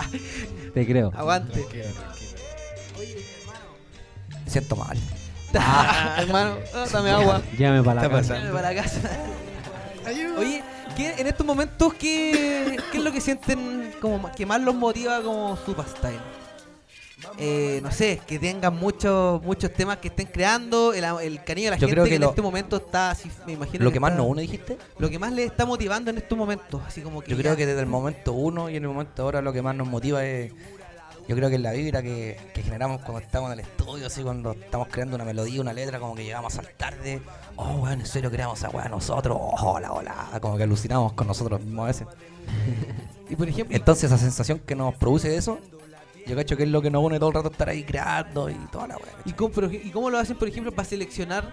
Te 0.74 0.86
creo. 0.86 1.12
Aguante. 1.16 1.66
Me 4.44 4.52
siento 4.52 4.76
mal. 4.76 4.98
Hermano, 6.18 6.58
ah, 6.74 6.86
dame 6.92 7.10
agua. 7.12 7.42
Llámame 7.58 7.84
para 7.84 7.96
la 7.96 8.02
Está 8.04 8.16
casa. 8.18 8.34
Dame 8.36 8.52
para 8.52 8.74
la 8.74 8.82
casa. 8.84 9.00
Oye, 10.38 10.64
¿qué, 10.96 11.14
en 11.18 11.28
estos 11.28 11.46
momentos, 11.46 11.94
¿qué, 11.96 12.78
¿qué 12.92 12.98
es 13.00 13.04
lo 13.04 13.12
que 13.12 13.22
sienten 13.22 13.94
como 14.02 14.32
que 14.34 14.46
más 14.46 14.62
los 14.62 14.76
motiva 14.76 15.22
como 15.22 15.58
Super 15.58 15.86
Style? 15.86 16.20
Eh, 17.40 17.80
no 17.82 17.92
sé, 17.92 18.22
que 18.28 18.38
tengan 18.38 18.76
muchos 18.76 19.42
muchos 19.42 19.74
temas 19.74 19.98
que 19.98 20.10
estén 20.10 20.28
creando, 20.28 20.94
el, 20.94 21.04
el 21.24 21.44
cariño 21.44 21.68
de 21.68 21.72
la 21.72 21.78
Yo 21.78 21.88
gente 21.88 21.94
creo 21.96 22.04
que, 22.04 22.10
que 22.12 22.16
en 22.18 22.22
lo- 22.22 22.30
este 22.30 22.42
momento 22.42 22.76
está 22.78 23.12
así, 23.12 23.32
me 23.48 23.54
imagino. 23.54 23.84
Lo 23.86 23.92
que 23.92 24.00
más 24.00 24.12
está- 24.12 24.22
no 24.22 24.28
uno 24.28 24.42
dijiste, 24.42 24.78
Lo 25.00 25.10
que 25.10 25.18
más 25.18 25.32
les 25.34 25.48
está 25.48 25.66
motivando 25.66 26.12
en 26.12 26.18
estos 26.18 26.38
momentos, 26.38 26.82
así 26.86 27.02
como 27.02 27.22
que 27.22 27.32
yo 27.32 27.38
ya- 27.38 27.42
creo 27.42 27.56
que 27.56 27.66
desde 27.66 27.80
el 27.80 27.88
momento 27.88 28.34
uno 28.34 28.70
y 28.70 28.76
en 28.76 28.84
el 28.84 28.90
momento 28.90 29.24
ahora 29.24 29.42
lo 29.42 29.54
que 29.54 29.62
más 29.62 29.76
nos 29.76 29.88
motiva 29.88 30.24
es, 30.26 30.52
yo 31.28 31.36
creo 31.36 31.50
que 31.50 31.56
es 31.56 31.62
la 31.62 31.72
vibra 31.72 32.02
que, 32.02 32.38
que 32.54 32.62
generamos 32.64 33.02
cuando 33.02 33.20
estamos 33.20 33.52
en 33.52 33.60
el 33.60 33.66
estudio, 33.66 34.08
así 34.08 34.22
cuando 34.22 34.52
estamos 34.52 34.88
creando 34.90 35.16
una 35.16 35.26
melodía, 35.26 35.62
una 35.62 35.74
letra, 35.74 36.00
como 36.00 36.16
que 36.16 36.24
llegamos 36.24 36.54
a 36.54 36.62
saltar 36.62 36.98
de, 37.02 37.22
oh, 37.56 37.78
weón, 37.82 38.00
en 38.02 38.06
serio 38.06 38.30
creamos 38.32 38.60
esa 38.60 38.70
weá 38.70 38.88
nosotros, 38.90 39.38
oh, 39.40 39.56
hola, 39.74 39.92
hola, 39.94 40.28
como 40.42 40.58
que 40.58 40.64
alucinamos 40.64 41.14
con 41.14 41.28
nosotros 41.28 41.62
mismos 41.62 41.84
a 41.84 41.88
veces. 41.88 42.08
Y 43.28 43.36
por 43.36 43.50
ejemplo, 43.50 43.76
Entonces 43.76 44.04
esa 44.04 44.20
sensación 44.20 44.60
que 44.60 44.76
nos 44.76 44.94
produce 44.96 45.36
eso, 45.36 45.58
yo 46.28 46.36
cacho 46.36 46.56
que 46.56 46.62
es 46.62 46.70
lo 46.70 46.80
que 46.80 46.92
nos 46.92 47.04
une 47.04 47.18
todo 47.18 47.30
el 47.30 47.36
rato 47.36 47.50
estar 47.50 47.68
ahí 47.70 47.84
creando 47.84 48.52
y 48.52 48.56
toda 48.72 48.88
la 48.88 48.98
weá. 48.98 49.14
¿y 49.26 49.34
cómo, 49.34 49.52
pero- 49.52 49.72
¿y 49.72 49.90
cómo 49.90 50.12
lo 50.12 50.20
hacen, 50.20 50.38
por 50.38 50.48
ejemplo, 50.48 50.72
para 50.72 50.88
seleccionar 50.88 51.52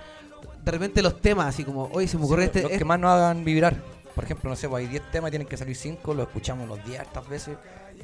de 0.63 0.71
repente 0.71 1.01
los 1.01 1.19
temas? 1.23 1.47
Así 1.47 1.65
como, 1.65 1.89
oye, 1.95 2.07
se 2.07 2.19
me 2.19 2.25
ocurre 2.27 2.45
este. 2.45 2.61
Los 2.61 2.71
este- 2.73 2.79
que 2.81 2.85
más 2.85 3.01
nos 3.01 3.11
hagan 3.13 3.43
vibrar. 3.43 3.77
Por 4.15 4.25
ejemplo, 4.25 4.51
no 4.51 4.57
sé, 4.57 4.69
pues 4.69 4.85
hay 4.85 4.91
10 4.91 5.11
temas 5.11 5.29
y 5.29 5.31
tienen 5.33 5.49
que 5.49 5.57
salir 5.57 5.75
5, 5.75 6.13
los 6.13 6.27
escuchamos 6.27 6.69
los 6.69 6.85
10 6.85 7.01
hartas 7.01 7.27
veces. 7.27 7.57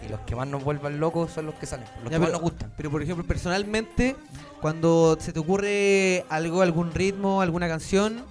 Y 0.04 0.08
los 0.08 0.20
que 0.20 0.36
más 0.36 0.46
nos 0.48 0.62
vuelvan 0.64 1.00
locos 1.00 1.32
son 1.32 1.46
los 1.46 1.54
que 1.56 1.66
salen, 1.66 1.86
los 2.02 2.04
Ya, 2.04 2.10
que 2.16 2.18
más 2.20 2.30
nos 2.32 2.40
gustan. 2.40 2.72
Pero 2.76 2.90
por 2.90 3.02
ejemplo, 3.02 3.26
personalmente, 3.26 4.14
cuando 4.60 5.16
se 5.20 5.32
te 5.32 5.38
ocurre 5.40 6.24
algo, 6.28 6.62
algún 6.62 6.92
ritmo, 6.92 7.40
alguna 7.42 7.66
canción, 7.68 8.24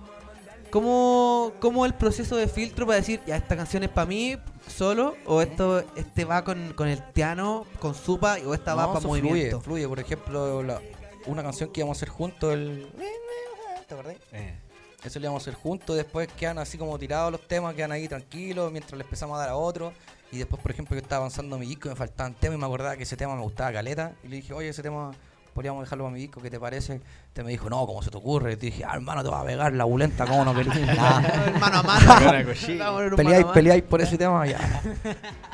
¿cómo, 0.71 1.53
cómo 1.59 1.85
el 1.85 1.93
proceso 1.93 2.35
de 2.35 2.47
filtro 2.47 2.85
para 2.85 2.97
decir, 2.97 3.21
ya 3.25 3.35
esta 3.35 3.55
canción 3.55 3.83
es 3.83 3.89
para 3.89 4.05
mí 4.05 4.37
solo, 4.67 5.15
o 5.25 5.41
esto 5.41 5.83
este 5.95 6.25
va 6.25 6.43
con, 6.43 6.73
con 6.73 6.87
el 6.87 6.99
piano, 6.99 7.65
con 7.79 7.95
supa, 7.95 8.37
o 8.45 8.53
esta 8.53 8.75
va 8.75 8.93
para 8.93 9.05
movimiento? 9.05 9.61
fluye, 9.61 9.83
fluye. 9.83 9.87
Por 9.87 9.99
ejemplo, 9.99 10.63
la- 10.63 10.81
una 11.25 11.43
canción 11.43 11.71
que 11.71 11.81
íbamos 11.81 11.97
a 11.97 11.99
hacer 11.99 12.09
juntos, 12.09 12.53
el... 12.53 12.87
¿Te 13.87 13.93
acordás? 13.93 14.15
Eh, 14.31 14.53
Eso 15.03 15.19
lo 15.19 15.25
íbamos 15.25 15.41
a 15.41 15.43
hacer 15.49 15.53
juntos, 15.61 15.95
después 15.95 16.27
quedan 16.37 16.57
así 16.57 16.77
como 16.77 16.97
tirados 16.97 17.31
los 17.31 17.47
temas, 17.47 17.73
quedan 17.75 17.91
ahí 17.91 18.07
tranquilos, 18.07 18.71
mientras 18.71 18.97
le 18.97 19.03
empezamos 19.03 19.35
a 19.37 19.39
dar 19.41 19.49
a 19.49 19.55
otro. 19.55 19.93
Y 20.31 20.39
después, 20.39 20.61
por 20.61 20.71
ejemplo, 20.71 20.95
yo 20.95 21.01
estaba 21.01 21.19
avanzando 21.19 21.57
mi 21.57 21.65
disco 21.65 21.87
y 21.87 21.91
me 21.91 21.95
faltaban 21.95 22.33
temas 22.33 22.57
y 22.57 22.59
me 22.59 22.65
acordaba 22.65 22.97
que 22.97 23.03
ese 23.03 23.15
tema 23.15 23.35
me 23.35 23.41
gustaba 23.41 23.71
caleta. 23.71 24.13
Y 24.23 24.27
le 24.27 24.35
dije, 24.37 24.53
oye, 24.53 24.69
ese 24.69 24.83
tema 24.83 25.11
podríamos 25.57 25.81
dejarlo 25.81 26.03
para 26.03 26.13
mi 26.13 26.19
disco, 26.19 26.39
¿qué 26.39 26.51
te 26.51 26.59
parece? 26.59 27.01
Te 27.33 27.43
me 27.43 27.49
dijo, 27.49 27.67
no, 27.67 27.83
¿cómo 27.87 28.03
se 28.03 28.11
te 28.11 28.17
ocurre? 28.17 28.53
Y 28.53 28.55
te 28.57 28.67
dije, 28.67 28.85
ah, 28.85 28.91
hermano, 28.93 29.23
te 29.23 29.29
va 29.29 29.41
a 29.41 29.43
pegar 29.43 29.73
la 29.73 29.85
bulenta, 29.85 30.27
¿cómo 30.27 30.45
no 30.45 30.53
querés? 30.53 30.67
Nah. 30.95 31.19
mano 31.59 31.79
a 31.79 31.83
mano. 31.83 32.13
Buena 32.23 32.45
cochina. 32.45 32.85
Vamos 32.85 32.99
a 32.99 33.03
ver 33.03 33.13
un 33.13 33.17
Peleáis, 33.17 33.45
peleáis 33.47 33.83
por 33.83 33.99
ese 33.99 34.19
tema, 34.19 34.45
ya. 34.45 34.59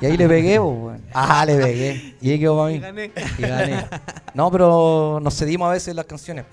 Y 0.02 0.06
ahí 0.06 0.18
le 0.18 0.28
pegué, 0.28 0.60
pues, 0.60 0.78
weón. 0.78 1.06
Ah, 1.14 1.46
le 1.46 1.56
pegué. 1.56 2.18
Y 2.20 2.32
ahí 2.32 2.40
quedó 2.40 2.58
para 2.58 2.70
mí. 2.70 2.80
Gané. 2.80 3.12
Y 3.38 3.42
gané. 3.44 3.86
No, 4.34 4.52
pero 4.52 5.20
nos 5.22 5.38
cedimos 5.38 5.70
a 5.70 5.72
veces 5.72 5.96
las 5.96 6.06
canciones. 6.06 6.48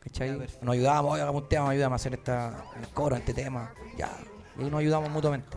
¿Cachai? 0.00 0.32
Nos 0.60 0.74
ayudábamos, 0.74 1.12
oye, 1.14 1.22
hagamos 1.22 1.44
un 1.44 1.48
tema, 1.48 1.70
ayúdame 1.70 1.94
a 1.94 1.96
hacer 1.96 2.12
esta, 2.12 2.62
el 2.78 2.88
coro, 2.88 3.16
este 3.16 3.32
tema. 3.32 3.72
Ya. 3.96 4.10
Y 4.58 4.64
ahí 4.64 4.70
nos 4.70 4.80
ayudamos 4.80 5.08
mutuamente. 5.08 5.56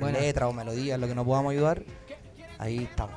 Buena. 0.00 0.18
Letra 0.20 0.48
o 0.48 0.52
melodía, 0.52 0.98
lo 0.98 1.06
que 1.06 1.14
nos 1.14 1.24
podamos 1.24 1.52
ayudar, 1.52 1.82
ahí 2.58 2.84
estamos. 2.84 3.14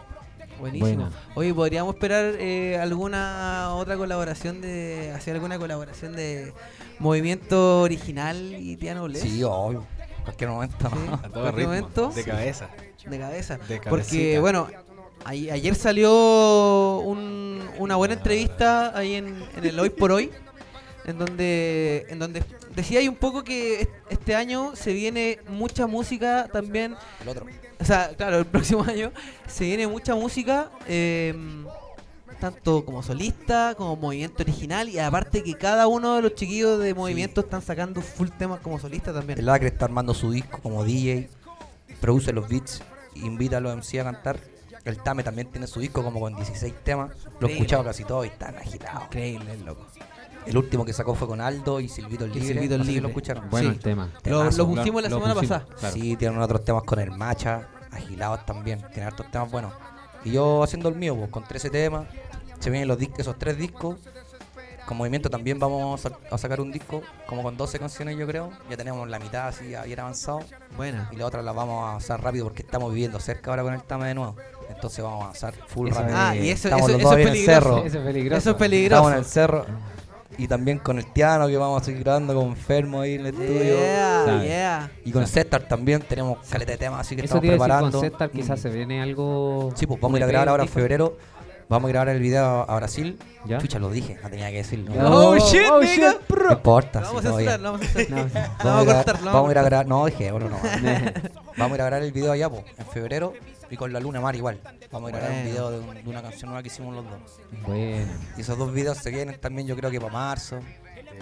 Buenísimo. 0.59 0.87
Buena. 1.03 1.11
Oye, 1.35 1.53
¿podríamos 1.53 1.93
esperar 1.95 2.33
eh, 2.39 2.77
alguna 2.81 3.73
otra 3.75 3.95
colaboración 3.95 4.61
de. 4.61 5.11
hacer 5.15 5.35
alguna 5.35 5.59
colaboración 5.59 6.15
de 6.15 6.51
Movimiento 6.99 7.81
Original 7.81 8.55
y 8.57 8.75
Piano 8.77 9.03
Bless? 9.03 9.21
Sí, 9.21 9.43
obvio. 9.43 9.85
Cualquier 10.23 10.49
momento. 10.49 10.89
Sí. 10.89 10.95
a 11.23 11.29
todo 11.29 11.51
ritmo, 11.51 11.67
momento. 11.73 12.09
de 12.09 12.23
cabeza. 12.23 12.69
De 13.05 13.19
cabeza. 13.19 13.57
De 13.69 13.79
Porque, 13.81 14.39
bueno, 14.39 14.67
a- 15.23 15.29
ayer 15.29 15.75
salió 15.75 16.99
un, 17.05 17.61
una 17.77 17.95
buena 17.95 18.15
entrevista 18.15 18.97
ahí 18.97 19.13
en, 19.15 19.43
en 19.55 19.63
el 19.65 19.79
Hoy 19.79 19.89
por 19.91 20.11
Hoy, 20.11 20.31
en 21.05 21.17
donde, 21.19 22.05
en 22.09 22.19
donde 22.19 22.43
decía 22.77 22.99
ahí 22.99 23.09
un 23.09 23.15
poco 23.15 23.43
que 23.43 23.81
est- 23.81 23.91
este 24.09 24.35
año 24.35 24.73
se 24.75 24.93
viene 24.93 25.39
mucha 25.49 25.85
música 25.87 26.47
también 26.53 26.95
El 27.21 27.27
otro. 27.27 27.45
o 27.79 27.83
sea, 27.85 28.11
claro, 28.15 28.37
el 28.39 28.45
próximo 28.55 28.83
año 28.87 29.11
se 29.47 29.65
viene 29.65 29.85
mucha 29.87 30.15
música, 30.15 30.69
eh, 30.87 31.33
tanto 32.39 32.85
como 32.85 33.01
solista, 33.03 33.73
como 33.75 33.95
movimiento 33.95 34.43
original, 34.43 34.87
y 34.89 34.99
aparte 34.99 35.43
que 35.43 35.55
cada 35.55 35.87
uno 35.87 36.15
de 36.15 36.21
los 36.21 36.35
chiquillos 36.35 36.79
de 36.79 36.93
movimiento 36.93 37.41
están 37.41 37.61
sacando 37.61 38.01
full 38.01 38.29
temas 38.37 38.59
como 38.59 38.79
solista 38.79 39.11
también. 39.11 39.39
El 39.39 39.49
Acre 39.49 39.67
está 39.69 39.85
armando 39.85 40.13
su 40.13 40.31
disco 40.31 40.59
como 40.61 40.83
DJ, 40.85 41.29
produce 41.99 42.31
los 42.33 42.47
beats, 42.47 42.81
invita 43.15 43.57
a 43.57 43.59
los 43.59 43.75
MC 43.75 43.99
a 43.99 44.03
cantar. 44.03 44.39
El 44.85 45.01
Tame 45.03 45.21
también 45.23 45.49
tiene 45.51 45.67
su 45.67 45.79
disco 45.81 46.01
como 46.01 46.19
con 46.21 46.35
16 46.35 46.73
temas. 46.85 47.11
Lo 47.41 47.47
he 47.49 47.51
escuchado 47.53 47.83
casi 47.83 48.05
todo 48.05 48.23
y 48.23 48.27
están 48.29 48.55
agitados. 48.55 49.03
Increíble, 49.05 49.57
loco. 49.65 49.85
El 50.47 50.57
último 50.57 50.85
que 50.85 50.93
sacó 50.93 51.13
fue 51.15 51.27
con 51.27 51.41
Aldo 51.41 51.79
y 51.79 51.87
Silvito 51.89 52.25
el 52.25 52.31
Y 52.31 52.39
Libre. 52.39 52.53
Silvito 52.55 52.73
el 52.75 52.79
no 52.79 52.85
sé 52.85 52.91
si 52.91 52.99
lo 52.99 53.07
escucharon. 53.09 53.49
Bueno 53.49 53.69
Sí. 53.69 53.75
el 53.75 53.81
tema. 53.81 54.05
Lo, 54.13 54.21
Temazo. 54.21 54.57
lo 54.57 54.67
pusimos 54.75 55.01
la 55.03 55.09
Lo 55.09 55.15
semana 55.17 55.33
pusimos. 55.35 55.59
pasada. 55.61 55.75
Claro. 55.79 55.93
Sí, 55.95 56.15
tienen 56.15 56.39
otros 56.41 56.63
temas 56.63 56.83
con 56.83 56.99
el 56.99 57.11
Macha, 57.11 57.67
agilados 57.91 58.45
también. 58.45 58.79
Tienen 58.93 59.07
hartos 59.07 59.29
temas 59.31 59.51
buenos. 59.51 59.73
Y 60.23 60.31
yo 60.31 60.63
haciendo 60.63 60.89
el 60.89 60.95
mío, 60.95 61.15
pues, 61.15 61.29
con 61.29 61.43
13 61.43 61.69
temas. 61.69 62.05
Se 62.59 62.69
vienen 62.69 62.87
los 62.87 62.97
discos, 62.97 63.19
esos 63.19 63.37
tres 63.37 63.57
discos. 63.57 63.97
Con 64.87 64.95
movimiento 64.95 65.29
también 65.29 65.59
vamos 65.59 66.05
a, 66.05 66.11
a 66.31 66.37
sacar 66.37 66.61
un 66.61 66.71
disco, 66.71 67.01
como 67.27 67.43
con 67.43 67.57
12 67.57 67.77
canciones, 67.77 68.17
yo 68.17 68.25
creo. 68.25 68.51
Ya 68.69 68.77
tenemos 68.77 69.05
la 69.09 69.19
mitad 69.19 69.49
así 69.49 69.65
bien 69.85 69.99
avanzado. 69.99 70.39
Buena. 70.77 71.09
Y 71.11 71.17
la 71.17 71.25
otra 71.25 71.41
la 71.41 71.51
vamos 71.51 71.83
a 71.83 71.89
avanzar 71.89 72.23
rápido 72.23 72.45
porque 72.45 72.61
estamos 72.63 72.93
viviendo 72.93 73.19
cerca 73.19 73.49
ahora 73.51 73.63
con 73.63 73.73
el 73.73 73.83
Tame 73.83 74.07
de 74.07 74.13
nuevo. 74.15 74.37
Entonces 74.69 75.03
vamos 75.03 75.19
a 75.19 75.23
avanzar 75.25 75.53
full 75.67 75.89
Eso 75.89 75.99
rápido. 75.99 76.17
Ah, 76.17 76.35
y 76.37 76.49
eso, 76.49 76.69
estamos 76.69 76.89
eso, 76.89 76.97
los 76.97 77.01
eso 77.01 77.09
dos 77.09 77.17
es 77.19 77.21
en 77.21 77.27
el 77.27 77.33
peligroso. 77.33 77.61
cerro. 77.61 77.77
Eso 77.85 77.97
es 77.99 78.03
peligroso. 78.05 78.37
Eso 78.39 78.49
es 78.51 78.55
peligroso. 78.55 78.95
Estamos 78.95 79.11
en 79.11 79.17
el 79.19 79.25
cerro. 79.25 79.65
Y 80.37 80.47
también 80.47 80.79
con 80.79 80.97
el 80.97 81.05
Tiano 81.13 81.47
que 81.47 81.57
vamos 81.57 81.81
a 81.81 81.85
seguir 81.85 82.03
grabando 82.03 82.35
con 82.35 82.55
Fermo 82.55 83.01
ahí 83.01 83.15
en 83.15 83.21
el 83.21 83.27
estudio. 83.27 83.77
Yeah. 84.43 84.91
Y 85.05 85.11
con 85.11 85.25
Cestar 85.25 85.67
también 85.67 86.01
tenemos 86.01 86.39
caleta 86.47 86.73
de 86.73 86.77
temas, 86.77 87.01
así 87.01 87.15
que 87.15 87.21
Eso 87.21 87.37
estamos 87.37 87.43
decir 87.43 87.57
preparando. 87.57 87.99
con 87.99 88.09
Zstar, 88.09 88.29
quizás 88.31 88.59
Mm. 88.59 88.61
se 88.61 88.69
viene 88.69 89.01
algo... 89.01 89.71
Sí, 89.75 89.87
pues 89.87 89.99
vamos 89.99 90.15
a 90.15 90.19
ir 90.19 90.23
a 90.23 90.27
grabar 90.27 90.49
ahora 90.49 90.63
en 90.63 90.69
febrero. 90.69 91.17
Vamos 91.69 91.89
a 91.89 91.91
grabar 91.91 92.09
el 92.09 92.21
video 92.21 92.69
a 92.69 92.75
Brasil. 92.77 93.19
¿Ya? 93.45 93.57
Chucha, 93.59 93.77
lo 93.79 93.89
dije, 93.89 94.17
no 94.23 94.29
tenía 94.29 94.49
que 94.49 94.57
decirlo. 94.57 94.93
No 94.95 95.29
Oh, 95.29 95.37
shit, 95.37 95.61
oh, 95.69 95.81
nigga. 95.81 96.11
shit. 96.13 96.51
importa. 96.51 96.99
Sí, 97.01 97.05
vamos 97.07 97.25
a 97.25 97.57
lo 97.57 97.63
vamos 97.63 97.81
a 97.81 97.85
censurar. 97.93 98.31
No, 98.31 98.63
Vamos, 98.63 98.87
a 98.87 98.95
cortar, 98.95 99.23
vamos 99.23 99.51
ir 99.51 99.57
a 99.57 99.63
grabar. 99.63 99.87
No, 99.87 100.05
dije, 100.05 100.31
bueno, 100.31 100.49
no. 100.49 100.57
vamos 101.57 101.71
a 101.71 101.75
ir 101.75 101.81
a 101.81 101.85
grabar 101.85 102.03
el 102.03 102.11
video 102.13 102.31
allá, 102.31 102.49
pues, 102.49 102.63
en 102.77 102.85
febrero. 102.87 103.33
Y 103.69 103.75
con 103.75 103.91
la 103.91 103.99
Luna 103.99 104.21
Mar 104.21 104.33
igual. 104.35 104.59
Vamos 104.91 105.07
a 105.07 105.09
ir 105.11 105.15
a 105.17 105.19
grabar 105.19 105.37
un 105.39 105.45
video 105.45 105.71
de, 105.71 105.79
un- 105.79 106.03
de 106.03 106.09
una 106.09 106.21
canción 106.21 106.49
nueva 106.49 106.61
que 106.63 106.67
hicimos 106.69 106.95
los 106.95 107.03
dos. 107.03 107.19
Bueno. 107.65 108.05
Y 108.37 108.41
esos 108.41 108.57
dos 108.57 108.71
videos 108.73 108.97
se 108.99 109.09
vienen 109.11 109.37
también, 109.41 109.67
yo 109.67 109.75
creo 109.75 109.91
que 109.91 109.99
para 109.99 110.13
marzo. 110.13 110.59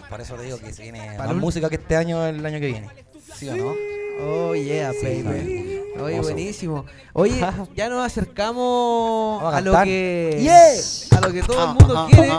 Por 0.09 0.21
eso 0.21 0.35
te 0.35 0.43
digo 0.43 0.59
que 0.59 0.71
se 0.73 0.83
viene 0.83 1.13
Para 1.17 1.29
más 1.31 1.37
música 1.37 1.69
que 1.69 1.75
este 1.77 1.95
año 1.95 2.23
el 2.27 2.45
año 2.45 2.59
que 2.59 2.67
viene. 2.67 2.89
¿Sí 3.33 3.49
o 3.49 3.55
no? 3.55 3.73
Oh, 4.22 4.53
yeah, 4.55 4.91
Sí, 4.93 5.22
baby. 5.24 5.82
Oye, 5.99 6.20
buenísimo. 6.20 6.86
Oye, 7.13 7.39
ya 7.76 7.89
nos 7.89 8.05
acercamos 8.05 9.41
a 9.43 9.57
a 9.57 9.61
lo 9.61 9.74
que 9.84 10.39
Yeah. 10.41 11.18
a 11.18 11.22
lo 11.22 11.34
que 11.34 11.41
todo 11.41 11.63
el 11.63 11.80
mundo 11.80 12.07
quiere. 12.11 12.32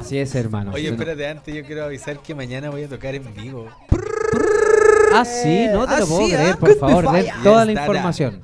Así 0.00 0.18
es, 0.18 0.34
hermano. 0.34 0.72
Oye, 0.74 0.88
espérate, 0.88 1.26
antes 1.26 1.54
yo 1.54 1.64
quiero 1.64 1.84
avisar 1.84 2.18
que 2.20 2.34
mañana 2.34 2.70
voy 2.70 2.84
a 2.84 2.88
tocar 2.88 3.14
en 3.14 3.34
vivo. 3.34 3.66
Ah, 5.14 5.24
sí, 5.24 5.66
no 5.72 5.86
te 5.86 5.94
Ah, 5.94 6.00
lo 6.00 6.06
puedo 6.06 6.26
sí, 6.26 6.32
creer, 6.34 6.52
ah, 6.52 6.56
por 6.60 6.78
favor, 6.78 7.12
den 7.12 7.26
toda 7.42 7.64
la 7.64 7.72
información. 7.72 8.42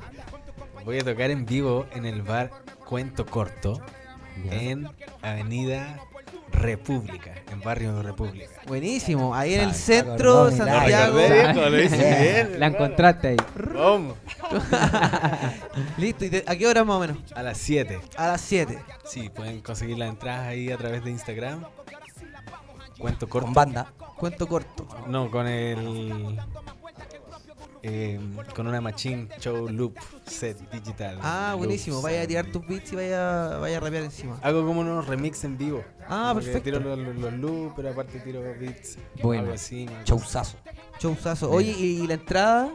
Voy 0.84 0.98
a 0.98 1.04
tocar 1.04 1.30
en 1.30 1.44
vivo 1.44 1.84
en 1.94 2.06
el 2.06 2.22
bar 2.22 2.50
Cuento 2.86 3.26
Corto 3.26 3.80
en 4.50 4.88
Avenida 5.22 6.00
República, 6.54 7.32
en 7.50 7.60
Barrio 7.60 8.02
República. 8.02 8.48
Buenísimo. 8.66 9.34
Ahí 9.34 9.54
en 9.54 9.60
el 9.62 9.74
centro 9.74 10.46
de 10.46 10.56
Santiago. 10.56 11.18
La 12.58 12.66
encontraste 12.66 13.28
ahí. 13.28 13.36
¿Cómo? 13.72 14.14
Listo. 15.98 16.24
¿Y 16.24 16.30
te- 16.30 16.44
a 16.46 16.56
qué 16.56 16.66
hora 16.66 16.84
más 16.84 16.96
o 16.96 17.00
menos? 17.00 17.18
A 17.34 17.42
las 17.42 17.58
7. 17.58 18.00
A 18.16 18.28
las 18.28 18.40
7. 18.40 18.78
Sí, 19.04 19.28
pueden 19.30 19.60
conseguir 19.60 19.98
las 19.98 20.08
entradas 20.08 20.46
ahí 20.48 20.70
a 20.70 20.76
través 20.76 21.04
de 21.04 21.10
Instagram. 21.10 21.64
Cuento 22.98 23.28
corto. 23.28 23.46
Con 23.46 23.54
banda. 23.54 23.92
Cuento 24.16 24.46
corto. 24.46 24.86
No, 25.08 25.30
con 25.30 25.46
el. 25.46 26.38
Eh, 27.86 28.18
con 28.56 28.66
una 28.66 28.80
Machine 28.80 29.28
Show 29.38 29.68
Loop 29.68 29.96
Set 30.26 30.58
Digital. 30.70 31.18
Ah, 31.22 31.54
buenísimo. 31.56 32.00
Vaya 32.00 32.22
a 32.22 32.26
tirar 32.26 32.46
tus 32.46 32.66
beats 32.66 32.92
y 32.92 32.96
vaya, 32.96 33.58
vaya 33.58 33.76
a 33.76 33.80
rapear 33.80 34.04
encima. 34.04 34.38
Hago 34.42 34.66
como 34.66 34.80
unos 34.80 35.06
remix 35.06 35.44
en 35.44 35.58
vivo. 35.58 35.84
Ah, 36.08 36.28
Como 36.30 36.40
perfecto. 36.40 36.62
Tiro 36.62 36.80
los, 36.80 36.98
los, 36.98 37.16
los 37.16 37.32
loops, 37.34 37.72
pero 37.76 37.90
aparte 37.90 38.18
tiro 38.20 38.40
beats. 38.58 38.96
Bueno. 39.22 39.52
Así. 39.52 39.84
más 39.86 40.04
Showzazo. 40.04 40.56
Showzazo. 40.98 41.50
Oye, 41.50 41.72
¿y 41.72 42.06
la 42.06 42.14
entrada? 42.14 42.70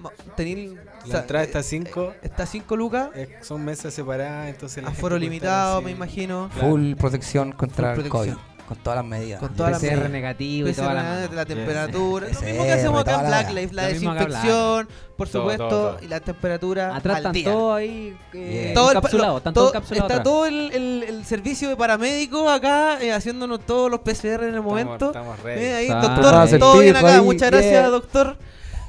Ma- 0.00 0.10
Tení, 0.36 0.68
o 0.68 0.74
La 1.04 1.06
sea, 1.06 1.20
entrada 1.20 1.44
está 1.44 1.58
eh, 1.58 1.60
a 1.60 1.64
5. 1.64 2.14
Está 2.22 2.46
5 2.46 2.76
lucas. 2.76 3.10
son 3.42 3.64
mesas 3.64 3.92
separadas, 3.94 4.48
entonces 4.48 4.82
la 4.82 4.90
Aforo 4.90 5.18
limitado, 5.18 5.76
así. 5.76 5.84
me 5.84 5.90
imagino. 5.90 6.48
Claro. 6.54 6.70
Full 6.70 6.94
protección 6.96 7.52
contra 7.52 7.94
Full 7.94 8.04
el 8.04 8.10
protección. 8.10 8.36
COVID. 8.38 8.55
Con 8.66 8.76
todas 8.78 8.96
las 8.96 9.04
medidas. 9.04 9.40
Con 9.40 9.54
todas 9.54 9.72
las 9.72 9.80
PCR 9.80 10.10
negativo 10.10 10.68
y 10.68 10.72
PCR, 10.72 10.76
toda 10.82 10.94
la... 10.94 11.28
la, 11.32 11.44
temperatura. 11.46 12.28
Lo 12.28 12.34
Sí, 12.34 12.44
mismo 12.46 12.64
que 12.64 12.72
hacemos 12.72 13.00
acá 13.00 13.14
en 13.20 13.26
Black 13.26 13.50
Life, 13.52 13.74
la 13.74 13.86
desinfección, 13.86 14.88
por 15.16 15.28
supuesto, 15.28 15.68
todo, 15.68 15.90
todo. 15.94 16.04
y 16.04 16.08
la 16.08 16.20
temperatura. 16.20 16.96
Atrás 16.96 17.24
al 17.24 17.36
están 17.36 17.54
ahí 17.74 18.16
eh. 18.32 18.72
Todo 18.74 18.84
todos 18.86 18.96
encapsulados 18.96 19.42
Está 19.46 20.04
atrás. 20.04 20.22
todo 20.22 20.46
el, 20.46 20.70
el- 20.72 21.02
el 21.08 21.24
servicio 21.24 21.68
de 21.68 21.76
paramédicos 21.76 22.50
acá 22.50 23.00
eh, 23.00 23.12
haciéndonos 23.12 23.60
todos 23.60 23.90
los 23.90 24.00
PCR 24.00 24.44
en 24.48 24.54
el 24.54 24.62
momento. 24.62 25.12
Eh, 25.46 25.74
ahí, 25.74 25.88
Ah, 25.90 26.00
doctor, 26.00 26.58
todo 26.58 26.78
bien 26.80 26.96
acá. 26.96 27.16
ahí, 27.16 27.20
Muchas 27.22 27.50
yeah. 27.50 27.60
gracias, 27.60 27.90
doctor. 27.90 28.36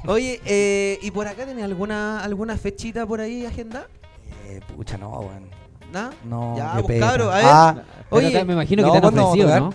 Oye, 0.06 0.40
eh, 0.44 0.98
¿y 1.02 1.10
por 1.10 1.26
acá 1.26 1.44
tenés 1.44 1.64
alguna 1.64 2.20
alguna 2.22 2.56
fechita 2.56 3.06
por 3.06 3.20
ahí 3.20 3.44
agenda? 3.46 3.86
Eh, 4.46 4.60
pucha, 4.76 4.96
no, 4.96 5.10
weón. 5.20 5.57
¿Nada? 5.92 6.10
No, 6.24 6.56
Ya, 6.56 6.72
qué 6.76 6.82
pues, 6.82 7.00
cabro, 7.00 7.30
a 7.32 7.36
ver. 7.36 7.44
Ah, 7.46 7.82
Oye, 8.10 8.44
me 8.44 8.52
imagino 8.54 8.82
no, 8.82 8.88
que 8.88 8.92
te 8.92 8.96
han 8.98 9.02
¿cuándo 9.14 9.22
vamos 9.22 9.38
a 9.38 9.42
ofrecido? 9.42 9.60
¿no? 9.60 9.74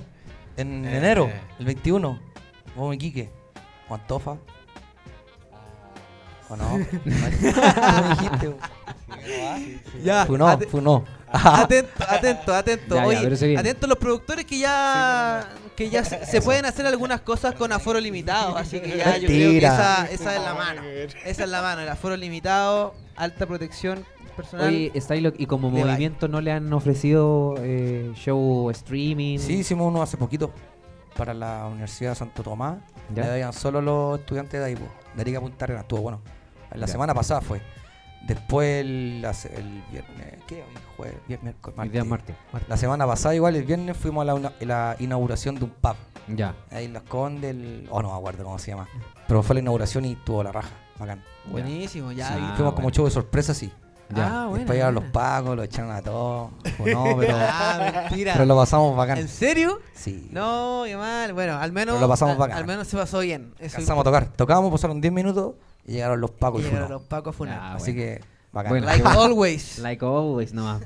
en 0.58 0.86
Eh. 0.86 0.98
enero, 0.98 1.32
el 1.60 1.66
21. 1.66 2.20
Vamos 2.76 2.96
Iquique. 2.96 3.30
O 3.90 3.96
Antofa. 3.96 4.38
¿O 6.50 6.56
no? 6.56 6.78
no 6.78 6.78
me 6.78 8.10
dijiste. 8.10 8.56
Ya, 10.04 10.26
Funó, 10.26 10.48
ate- 10.50 10.68
funó. 10.68 11.06
Atento, 11.32 12.04
atento, 12.08 12.54
atento. 12.54 12.96
Ya, 12.96 13.06
Oye, 13.06 13.58
atento 13.58 13.88
los 13.88 13.98
productores 13.98 14.46
que 14.46 14.60
ya 14.60 15.48
que 15.76 15.90
ya 15.90 16.04
se, 16.04 16.26
se 16.26 16.42
pueden 16.42 16.66
hacer 16.66 16.86
algunas 16.86 17.22
cosas 17.22 17.56
con 17.56 17.72
aforo 17.72 18.00
limitado, 18.00 18.56
así 18.58 18.80
que 18.80 18.98
ya 18.98 19.18
yo 19.18 19.28
creo 19.28 19.40
que 19.40 19.46
Mentira. 19.46 19.74
esa, 19.74 20.12
esa 20.12 20.36
es 20.36 20.42
la 20.44 20.54
mano. 20.54 20.82
Esa 21.26 21.44
es 21.46 21.50
la 21.50 21.62
mano, 21.62 21.82
el 21.82 21.90
aforo 21.90 22.16
limitado, 22.18 22.94
alta 23.16 23.46
protección 23.48 24.06
personal. 24.34 24.68
Oye, 24.68 24.92
Stylo, 25.00 25.32
¿y 25.38 25.46
como 25.46 25.70
movimiento 25.70 26.28
no 26.28 26.42
le 26.42 26.52
han 26.52 26.72
ofrecido 26.74 27.56
eh, 27.60 28.12
show 28.16 28.70
streaming? 28.72 29.40
Sí, 29.40 29.60
hicimos 29.60 29.88
uno 29.88 30.02
hace 30.02 30.18
poquito 30.18 30.52
para 31.16 31.34
la 31.34 31.68
Universidad 31.68 32.12
de 32.12 32.16
Santo 32.16 32.44
Tomás. 32.44 32.78
¿Ya? 33.14 33.24
Le 33.24 33.40
daban 33.40 33.54
solo 33.54 33.82
los 33.82 34.20
estudiantes 34.20 34.60
de 34.60 34.66
ahí, 34.66 34.76
po, 34.76 34.86
de 35.16 35.22
Arica 35.22 35.40
Punta 35.42 35.66
Arenas. 35.66 35.84
Estuvo 35.84 36.02
bueno. 36.02 36.22
La 36.72 36.86
Ya. 36.88 36.92
semana 36.92 37.14
pasada 37.14 37.42
fue. 37.42 37.62
Después 38.26 38.80
el, 38.82 39.26
el 39.56 39.84
viernes, 39.92 40.38
¿qué? 40.48 40.64
Hoy 40.64 40.82
jueves, 40.96 41.18
viernes, 41.28 41.54
miércoles, 41.56 41.80
El 41.84 41.92
día 41.92 42.04
martes. 42.06 42.36
martes. 42.54 42.70
La 42.70 42.78
semana 42.78 43.06
pasada 43.06 43.36
igual, 43.36 43.56
el 43.58 43.64
viernes 43.64 43.98
fuimos 43.98 44.22
a 44.22 44.26
la, 44.26 44.34
una- 44.36 44.54
la 44.62 44.96
inauguración 45.00 45.56
de 45.56 45.66
un 45.66 45.72
pub. 45.72 45.96
Ya. 46.30 46.56
Ahí 46.72 46.86
en 46.86 46.94
Las 46.94 47.04
Condes, 47.04 47.52
el- 47.52 47.86
oh 47.92 48.02
no 48.02 48.12
me 48.12 48.18
acuerdo 48.18 48.46
cómo 48.46 48.58
se 48.60 48.72
llama. 48.72 48.88
Pero 49.28 49.44
fue 49.44 49.56
la 49.56 49.60
inauguración 49.60 50.06
y 50.06 50.16
tuvo 50.16 50.42
la 50.42 50.54
raja, 50.54 50.70
bacán. 50.98 51.22
Buenísimo, 51.52 52.14
ya. 52.14 52.30
Sí. 52.30 52.34
Ah, 52.38 52.54
Fuimos 52.56 52.74
como 52.76 52.90
show 52.92 53.04
de 53.04 53.12
sorpresa, 53.12 53.54
sí. 53.54 53.70
Ya. 54.16 54.28
Ah, 54.28 54.46
bueno. 54.46 54.58
Después 54.60 54.76
llegaron 54.78 54.96
los 54.96 55.04
pagos, 55.06 55.56
lo 55.56 55.64
echaron 55.64 55.92
a 55.92 56.02
todos. 56.02 56.52
Pues 56.78 56.94
no, 56.94 57.16
pero, 57.18 57.36
Ah, 57.40 57.92
mentira. 58.10 58.34
pero 58.34 58.46
lo 58.46 58.56
pasamos 58.56 58.96
bacán. 58.98 59.18
¿En 59.20 59.28
serio? 59.28 59.80
Sí. 59.94 60.30
No, 60.32 60.84
qué 60.86 60.96
mal. 60.98 61.34
Bueno, 61.34 61.58
al 61.58 61.72
menos 61.72 61.94
Pero 61.96 62.02
lo 62.06 62.10
pasamos 62.10 62.34
al, 62.34 62.40
bacán. 62.40 62.58
al 62.58 62.66
menos 62.66 62.88
se 62.88 62.98
pasó 62.98 63.20
bien. 63.20 63.54
Eso 63.60 63.76
Alcanzamos 63.78 64.02
a 64.02 64.04
tocar. 64.06 64.26
Tocábamos, 64.28 64.72
pasaron 64.72 65.00
10 65.02 65.14
minutos 65.14 65.54
y 65.86 65.94
llegaron 65.94 66.20
los 66.22 66.32
pagos 66.32 66.62
Y 66.62 66.66
y 66.66 66.68
llegaron 66.70 66.90
los 66.92 67.02
pacos 67.04 67.36
funar. 67.36 67.60
Ah, 67.62 67.74
Así 67.76 67.92
bueno. 67.94 68.00
que, 68.20 68.22
bacán. 68.52 68.70
Bueno. 68.72 68.86
Like 68.88 69.08
always. 69.08 69.80
Like 69.84 70.06
always, 70.06 70.54
nomás. 70.54 70.82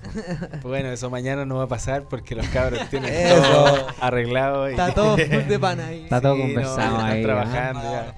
Bueno, 0.62 0.90
eso 0.90 1.10
mañana 1.10 1.46
no 1.46 1.56
va 1.58 1.64
a 1.64 1.68
pasar 1.68 2.04
porque 2.04 2.36
los 2.36 2.48
cabros 2.50 2.82
tienen 2.90 3.14
Eso. 3.14 3.42
todo 3.42 3.88
arreglado. 4.02 4.68
Y 4.70 4.72
Está 4.72 4.94
todo 4.94 5.18
full 5.18 5.26
de 5.48 5.60
pana 5.60 5.88
ahí. 5.88 6.04
Está 6.04 6.22
todo 6.22 6.36
Sí, 6.36 6.40
no, 6.42 6.46
conversado 6.48 6.98
están 6.98 7.06
ahí. 7.12 7.20
¿ah? 7.22 7.26
trabajando 7.26 7.82
ya. 7.82 8.16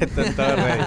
Están 0.00 0.34
todos 0.36 0.56
ready. 0.56 0.84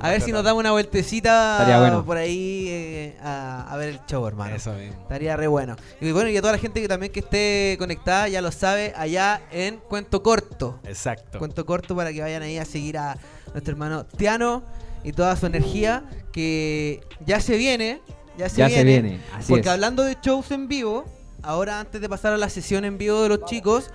A 0.00 0.10
ver 0.10 0.20
si 0.20 0.32
nos 0.32 0.44
damos 0.44 0.60
una 0.60 0.72
vueltecita 0.72 1.52
Estaría 1.58 1.78
bueno. 1.80 2.04
por 2.04 2.16
ahí 2.16 2.66
eh, 2.68 3.16
a, 3.22 3.72
a 3.72 3.76
ver 3.76 3.90
el 3.90 4.00
show, 4.06 4.26
hermano. 4.26 4.54
Eso 4.54 4.72
mismo. 4.74 5.00
Estaría 5.02 5.36
re 5.36 5.46
bueno. 5.46 5.76
Y 6.00 6.12
bueno, 6.12 6.28
y 6.30 6.36
a 6.36 6.40
toda 6.40 6.52
la 6.52 6.58
gente 6.58 6.80
que 6.82 6.88
también 6.88 7.12
que 7.12 7.20
esté 7.20 7.76
conectada, 7.78 8.28
ya 8.28 8.40
lo 8.42 8.50
sabe, 8.52 8.92
allá 8.96 9.40
en 9.50 9.76
Cuento 9.78 10.22
Corto. 10.22 10.80
Exacto. 10.84 11.38
Cuento 11.38 11.64
Corto 11.66 11.94
para 11.96 12.12
que 12.12 12.20
vayan 12.20 12.42
ahí 12.42 12.58
a 12.58 12.64
seguir 12.64 12.98
a 12.98 13.16
nuestro 13.52 13.72
hermano 13.72 14.04
Tiano 14.04 14.62
y 15.02 15.12
toda 15.12 15.36
su 15.36 15.46
energía 15.46 16.04
que 16.32 17.00
ya 17.24 17.40
se 17.40 17.56
viene. 17.56 18.00
Ya 18.36 18.48
se 18.48 18.56
Ya 18.56 18.66
viene. 18.66 18.80
se 18.80 18.84
viene. 19.02 19.20
Así 19.34 19.48
porque 19.52 19.68
es. 19.68 19.72
hablando 19.72 20.02
de 20.02 20.16
shows 20.20 20.50
en 20.50 20.66
vivo, 20.68 21.04
ahora 21.42 21.78
antes 21.80 22.00
de 22.00 22.08
pasar 22.08 22.32
a 22.32 22.36
la 22.36 22.48
sesión 22.48 22.84
en 22.84 22.98
vivo 22.98 23.22
de 23.22 23.28
los 23.28 23.44
chicos, 23.44 23.90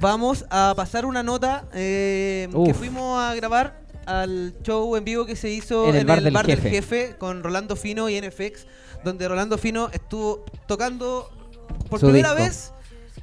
vamos 0.00 0.44
a 0.50 0.74
pasar 0.76 1.06
una 1.06 1.22
nota 1.22 1.64
eh, 1.72 2.48
que 2.66 2.74
fuimos 2.74 3.18
a 3.22 3.34
grabar 3.34 3.83
al 4.06 4.54
show 4.62 4.96
en 4.96 5.04
vivo 5.04 5.26
que 5.26 5.36
se 5.36 5.50
hizo 5.50 5.88
En 5.88 5.96
el 5.96 6.04
bar 6.06 6.22
del 6.22 6.32
del 6.32 6.46
jefe. 6.46 6.70
jefe 6.70 7.16
con 7.18 7.42
Rolando 7.42 7.76
Fino 7.76 8.08
y 8.08 8.20
NFX, 8.20 8.66
donde 9.04 9.28
Rolando 9.28 9.58
Fino 9.58 9.88
estuvo 9.92 10.44
tocando 10.66 11.30
por 11.88 12.00
Su 12.00 12.06
primera 12.06 12.34
disco. 12.34 12.44
vez 12.44 12.70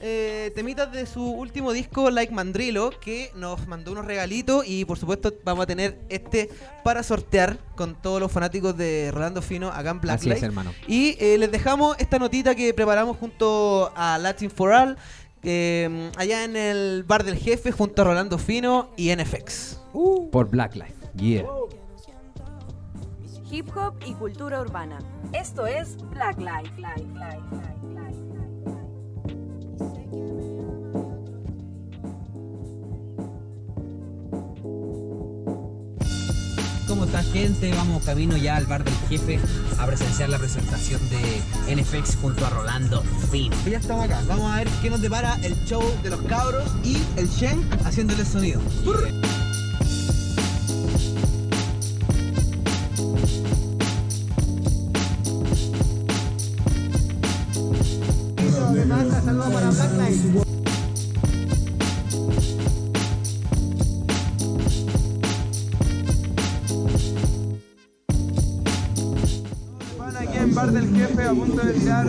eh, 0.03 0.51
temitas 0.55 0.91
de 0.91 1.05
su 1.05 1.23
último 1.23 1.73
disco 1.73 2.09
Like 2.09 2.33
Mandrilo 2.33 2.89
que 2.99 3.31
nos 3.35 3.67
mandó 3.67 3.91
unos 3.91 4.03
regalitos 4.05 4.63
y 4.67 4.83
por 4.83 4.97
supuesto 4.97 5.31
vamos 5.43 5.63
a 5.63 5.67
tener 5.67 5.99
este 6.09 6.49
para 6.83 7.03
sortear 7.03 7.59
con 7.75 7.93
todos 8.01 8.19
los 8.19 8.31
fanáticos 8.31 8.75
de 8.75 9.11
Rolando 9.13 9.43
Fino 9.43 9.67
acá 9.69 9.91
en 9.91 10.09
Así 10.09 10.31
es, 10.31 10.41
hermano. 10.41 10.73
y 10.87 11.15
eh, 11.19 11.37
les 11.37 11.51
dejamos 11.51 11.95
esta 11.99 12.17
notita 12.17 12.55
que 12.55 12.73
preparamos 12.73 13.17
junto 13.17 13.91
a 13.95 14.17
Latin 14.17 14.49
for 14.49 14.71
All 14.71 14.97
eh, 15.43 16.11
allá 16.17 16.43
en 16.43 16.55
el 16.55 17.03
bar 17.03 17.23
del 17.23 17.37
jefe 17.37 17.71
junto 17.71 18.01
a 18.01 18.05
Rolando 18.05 18.37
Fino 18.37 18.91
y 18.97 19.15
NFX 19.15 19.79
Por 20.31 20.49
Black 20.49 20.75
Life. 20.75 20.95
Yeah. 21.15 21.45
Hip 23.49 23.67
hop 23.75 23.95
y 24.05 24.13
cultura 24.13 24.61
urbana. 24.61 24.99
Esto 25.33 25.67
es 25.67 25.97
Black 26.11 26.37
Life. 26.39 26.71
Life, 26.77 27.05
Life, 27.13 27.43
Life, 27.53 28.10
¿Cómo 37.01 37.17
está 37.17 37.31
gente? 37.33 37.73
Vamos 37.73 38.03
camino 38.03 38.37
ya 38.37 38.57
al 38.57 38.67
bar 38.67 38.83
del 38.83 38.93
jefe 39.09 39.39
a 39.79 39.87
presenciar 39.87 40.29
la 40.29 40.37
presentación 40.37 41.01
de 41.09 41.75
NFX 41.75 42.15
junto 42.21 42.45
a 42.45 42.51
Rolando 42.51 43.01
Fino. 43.31 43.55
Ya 43.67 43.79
estamos 43.79 44.05
acá, 44.05 44.21
vamos 44.27 44.51
a 44.51 44.57
ver 44.57 44.67
qué 44.83 44.91
nos 44.91 45.01
depara 45.01 45.35
el 45.41 45.55
show 45.65 45.81
de 46.03 46.11
los 46.11 46.21
cabros 46.21 46.71
y 46.83 46.97
el 47.17 47.27
Shen 47.27 47.67
haciéndole 47.83 48.23
sonido. 48.23 48.61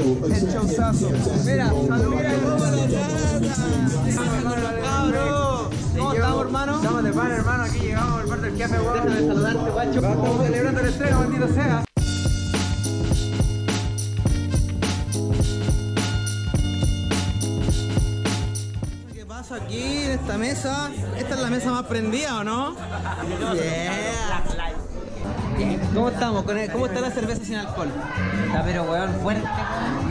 El 0.02 0.48
showzazo. 0.52 1.10
Mira, 1.44 1.66
saludos. 1.66 2.12
¿Cómo 5.96 6.12
estamos, 6.12 6.44
hermano? 6.44 6.76
Estamos 6.76 7.04
de 7.04 7.12
pan, 7.12 7.30
hermano, 7.30 7.62
aquí 7.64 7.78
llegamos 7.78 8.20
al 8.20 8.26
Bar 8.26 8.40
del 8.40 8.56
Jefe, 8.56 8.80
weón. 8.80 8.94
Déjame 8.94 9.26
saludarte, 9.26 9.70
guacho. 9.70 9.90
Estamos 9.94 10.42
celebrando 10.44 10.80
el 10.80 10.86
estreno, 10.88 11.18
maldito 11.20 11.48
sea. 11.54 11.84
¿Qué 19.14 19.26
pasa 19.26 19.54
aquí 19.56 19.82
en 20.04 20.10
esta 20.12 20.38
mesa? 20.38 20.90
¿Esta 21.16 21.34
es 21.34 21.40
la 21.40 21.50
mesa 21.50 21.70
más 21.70 21.84
prendida 21.84 22.40
o 22.40 22.44
no? 22.44 22.76
Yeah. 25.58 25.88
¿Cómo 25.94 26.08
estamos? 26.08 26.44
¿Cómo 26.44 26.86
la 26.86 26.91
cerveza 27.22 27.44
sin 27.44 27.54
alcohol? 27.54 27.88
Está 28.46 28.64
pero 28.64 28.82
weón 28.82 29.14
fuerte. 29.20 29.48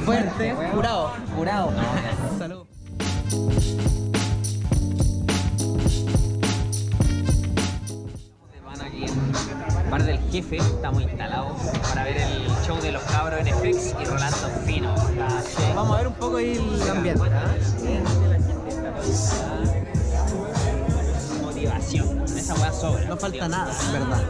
Fuerte, 0.05 0.55
jurado. 0.73 1.11
Jurado. 1.35 1.73
Salud. 2.39 2.65
Van 8.65 8.81
aquí 8.81 9.03
en 9.03 9.91
bar 9.91 10.03
del 10.03 10.19
jefe, 10.31 10.57
estamos 10.57 11.01
instalados 11.03 11.57
para 11.89 12.05
ver 12.05 12.17
el 12.17 12.47
show 12.65 12.79
de 12.81 12.93
los 12.93 13.03
cabros 13.03 13.41
NFX 13.41 13.95
y 13.99 14.05
Rolando 14.05 14.47
Fino. 14.65 14.95
Vamos 15.75 15.93
a 15.93 15.97
ver 15.97 16.07
un 16.07 16.13
poco 16.13 16.37
ahí 16.37 16.53
el 16.81 16.89
ambiente. 16.89 17.29
¿ah? 17.29 17.45
Motivación. 21.41 22.23
Esa 22.23 22.53
weá 22.55 22.71
sobra. 22.71 23.05
No 23.05 23.17
falta 23.17 23.47
nada, 23.49 23.73
en 23.85 23.91
verdad. 23.91 24.23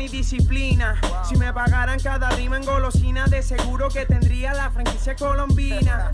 Y 0.00 0.08
disciplina. 0.08 1.00
Si 1.28 1.36
me 1.36 1.52
pagaran 1.52 1.98
cada 2.00 2.30
rima 2.30 2.56
en 2.56 2.64
golosina, 2.64 3.26
de 3.26 3.42
seguro 3.42 3.88
que 3.88 4.06
tendría 4.06 4.54
la 4.54 4.70
franquicia 4.70 5.16
colombina. 5.16 6.10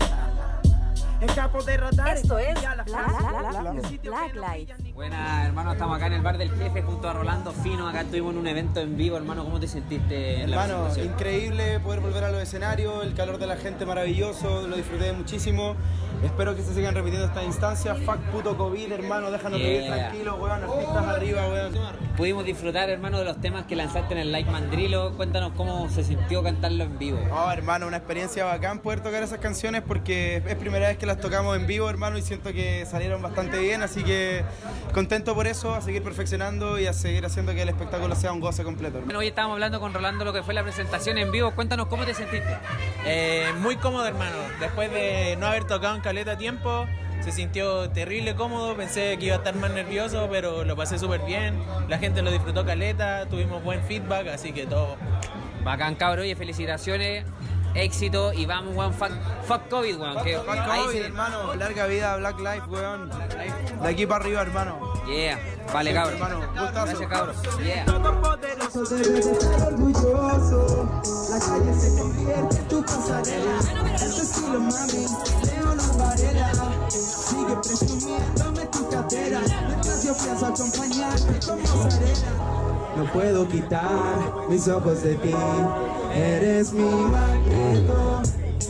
Escapo 1.21 1.63
de 1.63 1.77
radar. 1.77 2.17
Esto 2.17 2.37
es 2.37 2.55
Black. 2.61 2.85
Black, 2.85 4.03
Black, 4.03 4.35
Life. 4.35 4.84
Brilla 5.05 5.17
ni- 5.17 5.25
Buena, 5.25 5.45
hermano, 5.45 5.71
estamos 5.73 5.97
acá 5.97 6.07
en 6.07 6.13
el 6.13 6.21
bar 6.21 6.37
del 6.37 6.51
jefe 6.51 6.81
junto 6.81 7.09
a 7.09 7.13
Rolando 7.13 7.51
Fino. 7.51 7.87
Acá 7.87 8.01
estuvimos 8.01 8.33
en 8.33 8.39
un 8.39 8.47
evento 8.47 8.79
en 8.79 8.97
vivo, 8.97 9.17
hermano. 9.17 9.43
¿Cómo 9.43 9.59
te 9.59 9.67
sentiste 9.67 10.41
en 10.41 10.49
Hermano, 10.49 10.87
increíble 11.03 11.79
poder 11.79 11.99
volver 11.99 12.23
a 12.23 12.31
los 12.31 12.41
escenarios, 12.41 13.03
el 13.05 13.13
calor 13.13 13.37
de 13.37 13.47
la 13.47 13.57
gente 13.57 13.85
maravilloso, 13.85 14.67
lo 14.67 14.75
disfruté 14.75 15.13
muchísimo. 15.13 15.75
Espero 16.23 16.55
que 16.55 16.63
se 16.63 16.73
sigan 16.73 16.95
repitiendo 16.95 17.27
estas 17.27 17.43
instancias. 17.43 17.97
Fuck 17.99 18.17
puto 18.31 18.57
COVID, 18.57 18.91
hermano, 18.91 19.29
déjanos 19.31 19.59
vivir 19.59 19.81
Yeah. 19.83 19.95
tranquilos, 19.95 20.39
weón, 20.39 20.63
artistas 20.63 21.07
arriba, 21.07 21.47
weón. 21.47 21.73
Pudimos 22.17 22.45
disfrutar, 22.45 22.89
hermano, 22.89 23.19
de 23.19 23.25
los 23.25 23.39
temas 23.41 23.65
que 23.65 23.75
lanzaste 23.75 24.13
en 24.13 24.19
el 24.21 24.31
Like 24.31 24.49
Mandrilo. 24.49 25.11
Cuéntanos 25.17 25.51
cómo 25.55 25.89
se 25.89 26.03
sintió 26.03 26.41
cantarlo 26.41 26.85
en 26.85 26.97
vivo. 26.97 27.19
Oh, 27.31 27.51
hermano, 27.51 27.85
una 27.87 27.97
experiencia 27.97 28.45
bacán 28.45 28.79
poder 28.79 29.01
tocar 29.01 29.21
esas 29.21 29.39
canciones 29.39 29.83
porque 29.85 30.37
es 30.47 30.55
primera 30.55 30.87
vez 30.87 30.97
que 30.97 31.05
las 31.05 31.19
tocamos 31.19 31.57
en 31.57 31.67
vivo, 31.67 31.89
hermano, 31.89 32.17
y 32.17 32.21
siento 32.21 32.53
que 32.53 32.85
salieron 32.85 33.21
bastante 33.21 33.59
bien, 33.59 33.83
así 33.83 34.01
que 34.03 34.43
contento 34.95 35.35
por 35.35 35.45
eso, 35.45 35.75
a 35.75 35.81
seguir 35.81 36.01
perfeccionando 36.01 36.79
y 36.79 36.87
a 36.87 36.93
seguir 36.93 37.25
haciendo 37.25 37.53
que 37.53 37.61
el 37.61 37.67
espectáculo 37.67 38.15
sea 38.15 38.31
un 38.31 38.39
goce 38.39 38.63
completo. 38.63 39.01
Bueno, 39.03 39.19
hoy 39.19 39.27
estábamos 39.27 39.55
hablando 39.55 39.81
con 39.81 39.93
Rolando 39.93 40.23
lo 40.23 40.31
que 40.31 40.41
fue 40.41 40.53
la 40.53 40.63
presentación 40.63 41.17
en 41.17 41.33
vivo. 41.33 41.53
Cuéntanos 41.53 41.87
cómo 41.87 42.05
te 42.05 42.13
sentiste. 42.13 42.57
Eh, 43.05 43.51
muy 43.59 43.75
cómodo, 43.75 44.07
hermano. 44.07 44.37
Después 44.61 44.89
de 44.93 45.35
no 45.37 45.47
haber 45.47 45.65
tocado 45.65 45.95
en 45.95 46.01
caleta 46.01 46.31
a 46.31 46.37
tiempo, 46.37 46.85
se 47.19 47.33
sintió 47.33 47.89
terrible 47.89 48.35
cómodo. 48.35 48.73
Pensé 48.77 49.17
que 49.17 49.25
iba 49.25 49.35
a 49.35 49.39
estar 49.39 49.53
más 49.55 49.71
nervioso, 49.71 50.29
pero 50.31 50.63
lo 50.63 50.77
pasé 50.77 50.97
súper 50.97 51.25
bien. 51.25 51.61
La 51.89 51.97
gente 51.97 52.21
lo 52.21 52.31
disfrutó 52.31 52.65
caleta, 52.65 53.25
tuvimos 53.25 53.61
buen 53.65 53.83
feedback, 53.83 54.27
así 54.29 54.53
que 54.53 54.65
todo. 54.65 54.95
Bacán, 55.65 55.95
cabrón. 55.95 56.23
Oye, 56.23 56.37
felicitaciones, 56.37 57.25
éxito 57.75 58.33
y 58.33 58.45
vamos, 58.45 58.75
weón. 58.75 58.93
Fuck, 58.93 59.11
fuck 59.47 59.67
COVID, 59.69 59.99
weón. 59.99 60.23
Que 60.23 60.37
Fuck 60.37 60.65
COVID, 60.65 60.91
se- 60.91 61.05
hermano, 61.05 61.55
larga 61.55 61.85
vida 61.87 62.13
a 62.13 62.17
Black 62.17 62.39
Life, 62.39 62.63
weón. 62.69 63.09
De 63.81 63.87
aquí 63.89 64.05
para 64.05 64.23
arriba, 64.23 64.41
hermano. 64.41 64.93
Yeah, 65.05 65.39
vale, 65.71 65.91
Sí, 65.91 65.95
cabrón. 65.95 66.13
hermano, 66.15 66.39
gustazo. 66.47 66.71
Gracias, 66.73 67.09
cabrón. 67.09 67.35
Yeah. 67.63 67.85
Todopoderoso. 67.85 68.83
Debes 68.95 69.25
estar 69.27 69.73
orgulloso. 69.73 70.89
La 71.31 71.39
calle 71.39 71.73
se 71.73 72.01
convierte 72.01 72.55
en 72.57 72.67
tu 72.67 72.81
pasarela. 72.83 73.59
Este 73.95 74.21
estilo, 74.21 74.59
mami, 74.59 75.05
Leonor 75.45 75.97
Varela. 75.97 76.51
Sigue 76.89 77.55
presumiéndome 77.63 78.65
tu 78.67 78.89
cartera. 78.89 79.41
Mientras 79.67 80.03
yo 80.03 80.13
pienso 80.17 80.45
acompañarte 80.47 81.45
con 81.47 81.61
mozzarella. 81.61 82.54
No 82.95 83.11
puedo 83.11 83.47
quitar 83.47 84.47
mis 84.49 84.67
ojos 84.67 85.03
de 85.03 85.15
ti. 85.15 85.35
Eres 86.13 86.71
mi 86.71 86.83
magneto. 86.83 88.21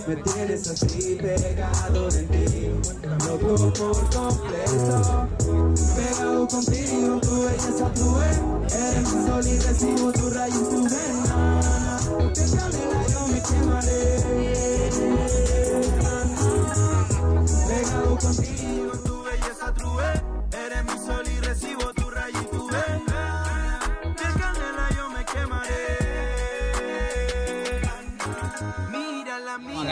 Me 0.07 0.15
tienes 0.17 0.67
así 0.67 1.17
pegado 1.19 2.11
de 2.11 2.23
ti, 2.23 2.69
loco 3.27 3.73
por 3.73 4.15
completo. 4.15 5.27
Pegado 5.95 6.47
contigo, 6.47 7.19
tu 7.21 7.41
belleza, 7.41 7.91
tu 7.93 8.15
Eres 8.75 9.13
mi 9.13 9.27
sol 9.27 9.47
y 9.47 9.57
recibo 9.57 10.11
tu 10.11 10.29
rayo 10.29 10.55
y 10.55 10.75
tu 10.75 10.83
vena. 10.83 11.99
Te 12.33 12.45
canela, 12.55 13.07
yo 13.07 13.27
me 13.27 13.41
quemaré. 13.41 14.21
Pegado 17.67 18.17
contigo, 18.17 18.91
tu 19.05 19.23
belleza, 19.23 19.73
tu 19.73 19.89
Eres 20.55 20.83
mi 20.85 20.94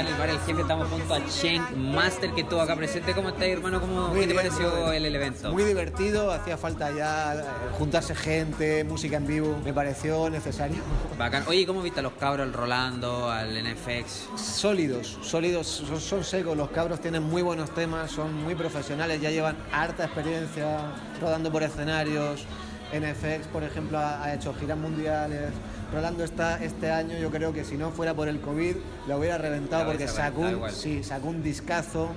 en 0.03 0.09
el 0.09 0.19
bar 0.19 0.29
El 0.29 0.39
Jefe, 0.39 0.61
estamos 0.61 0.89
junto 0.89 1.13
a 1.13 1.25
Chen 1.27 1.93
Master 1.93 2.31
que 2.31 2.41
estuvo 2.41 2.59
acá 2.59 2.75
presente. 2.75 3.13
¿Cómo 3.13 3.29
estás, 3.29 3.47
hermano? 3.47 3.79
¿Cómo, 3.79 4.09
Muy 4.09 4.21
¿Qué 4.21 4.27
te 4.27 4.35
pareció 4.35 4.91
el, 4.91 5.05
el 5.05 5.15
evento? 5.15 5.51
Muy 5.51 5.63
divertido, 5.63 6.31
hacía 6.31 6.57
falta 6.57 6.91
ya 6.91 7.35
eh, 7.35 7.43
juntarse 7.77 8.13
gente, 8.13 8.83
música 8.83 9.17
en 9.17 9.27
vivo, 9.27 9.57
me 9.63 9.73
pareció 9.73 10.29
necesario. 10.29 10.77
Bacán. 11.17 11.43
Oye, 11.47 11.65
¿cómo 11.65 11.81
viste 11.81 12.01
a 12.01 12.03
los 12.03 12.13
cabros, 12.13 12.45
al 12.45 12.53
Rolando, 12.53 13.29
al 13.29 13.53
NFX? 13.63 14.29
Sólidos, 14.35 15.19
sólidos, 15.21 15.67
son, 15.67 16.01
son 16.01 16.23
secos, 16.23 16.57
los 16.57 16.69
cabros 16.71 16.99
tienen 16.99 17.23
muy 17.23 17.41
buenos 17.41 17.73
temas, 17.73 18.11
son 18.11 18.43
muy 18.43 18.55
profesionales, 18.55 19.21
ya 19.21 19.31
llevan 19.31 19.55
harta 19.71 20.05
experiencia 20.05 20.79
rodando 21.21 21.51
por 21.51 21.63
escenarios. 21.63 22.45
NFX, 22.93 23.47
por 23.47 23.63
ejemplo, 23.63 23.97
ha, 23.97 24.23
ha 24.23 24.33
hecho 24.35 24.53
giras 24.53 24.77
mundiales. 24.77 25.49
Rolando 25.93 26.23
está 26.23 26.63
este 26.63 26.89
año, 26.91 27.17
yo 27.19 27.29
creo 27.29 27.53
que 27.53 27.63
si 27.63 27.77
no 27.77 27.91
fuera 27.91 28.13
por 28.13 28.27
el 28.27 28.39
COVID, 28.41 28.75
lo 29.07 29.17
hubiera 29.17 29.37
reventado 29.37 29.85
porque 29.85 30.07
sacó 30.07 30.41
un, 30.41 30.69
sí, 30.71 31.03
sacó 31.03 31.27
un 31.27 31.43
discazo 31.43 32.09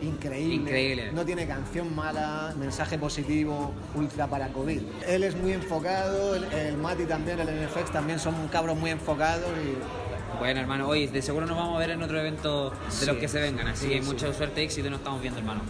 increíble. 0.00 0.54
Increíble. 0.54 1.12
No 1.12 1.24
tiene 1.26 1.46
canción 1.46 1.94
mala, 1.94 2.54
mensaje 2.58 2.96
positivo, 2.98 3.72
ultra 3.94 4.26
para 4.26 4.48
COVID. 4.48 4.80
Él 5.06 5.24
es 5.24 5.36
muy 5.36 5.52
enfocado, 5.52 6.34
el, 6.34 6.44
el 6.44 6.76
Mati 6.78 7.04
también, 7.04 7.38
el 7.40 7.46
NFX 7.66 7.92
también 7.92 8.18
son 8.18 8.48
cabros 8.48 8.76
muy 8.78 8.90
enfocados 8.90 9.44
y 9.62 10.38
Bueno, 10.38 10.60
hermano, 10.60 10.88
oye, 10.88 11.06
de 11.08 11.20
seguro 11.20 11.44
nos 11.44 11.56
vamos 11.58 11.76
a 11.76 11.78
ver 11.80 11.90
en 11.90 12.02
otro 12.02 12.18
evento 12.18 12.70
de 12.70 12.76
Sí. 12.90 13.04
los 13.06 13.16
que 13.18 13.28
se 13.28 13.40
vengan. 13.40 13.68
Así 13.68 13.84
Sí, 13.88 13.90
que 13.92 14.02
sí. 14.02 14.06
mucha 14.08 14.32
suerte, 14.32 14.62
éxito 14.62 14.86
y 14.86 14.90
nos 14.90 15.00
estamos 15.00 15.20
viendo, 15.20 15.38
hermano. 15.40 15.60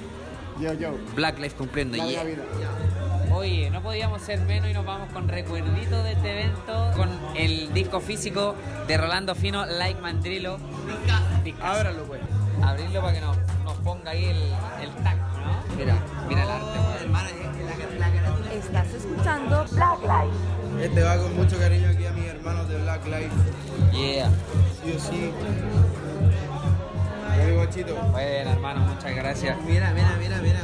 yo, 0.61 0.73
yo. 0.75 0.91
Black 1.17 1.41
Life 1.41 1.57
cumpliendo. 1.57 1.97
Yeah. 1.97 2.23
vida. 2.23 2.43
Oye, 3.33 3.71
no 3.71 3.81
podíamos 3.83 4.23
ser 4.23 4.41
menos 4.41 4.71
y 4.71 4.75
nos 4.75 4.85
vamos 4.85 5.13
con 5.13 5.29
recuerdito 5.29 6.03
de 6.03 6.13
este 6.13 6.33
evento, 6.33 6.91
con 6.97 7.09
el 7.37 7.73
disco 7.73 8.01
físico 8.01 8.55
de 8.89 8.97
Rolando 8.97 9.35
Fino, 9.35 9.65
Like 9.67 10.01
Mandrilo. 10.01 10.59
Ábralo, 11.63 12.05
pues. 12.05 12.21
Abrirlo 12.63 13.01
para 13.01 13.15
que 13.15 13.21
nos, 13.21 13.37
nos 13.65 13.75
ponga 13.79 14.11
ahí 14.11 14.25
el, 14.25 14.37
el 14.83 14.91
tag, 15.03 15.17
¿no? 15.17 15.77
Mira, 15.77 15.97
mira 16.29 16.43
el 16.43 16.51
arte, 16.51 16.79
weón. 16.79 17.17
Estás 18.53 18.93
escuchando 18.93 19.65
Black 19.73 20.01
Life. 20.03 20.85
Este 20.85 21.03
va 21.03 21.17
con 21.17 21.37
mucho 21.37 21.59
cariño 21.59 21.89
aquí 21.89 22.07
a 22.07 22.13
mis 22.13 22.27
hermanos 22.27 22.69
de 22.69 22.83
Black 22.83 23.05
Life. 23.07 23.31
Yeah. 23.93 24.31
Sí 24.85 24.93
o 24.97 24.99
sí. 25.01 25.33
Guachito. 27.55 27.95
Bueno, 28.13 28.51
hermano, 28.51 28.81
muchas 28.81 29.15
gracias. 29.15 29.57
Mira, 29.63 29.93
mira, 29.93 30.17
mira, 30.19 30.39
mira, 30.43 30.61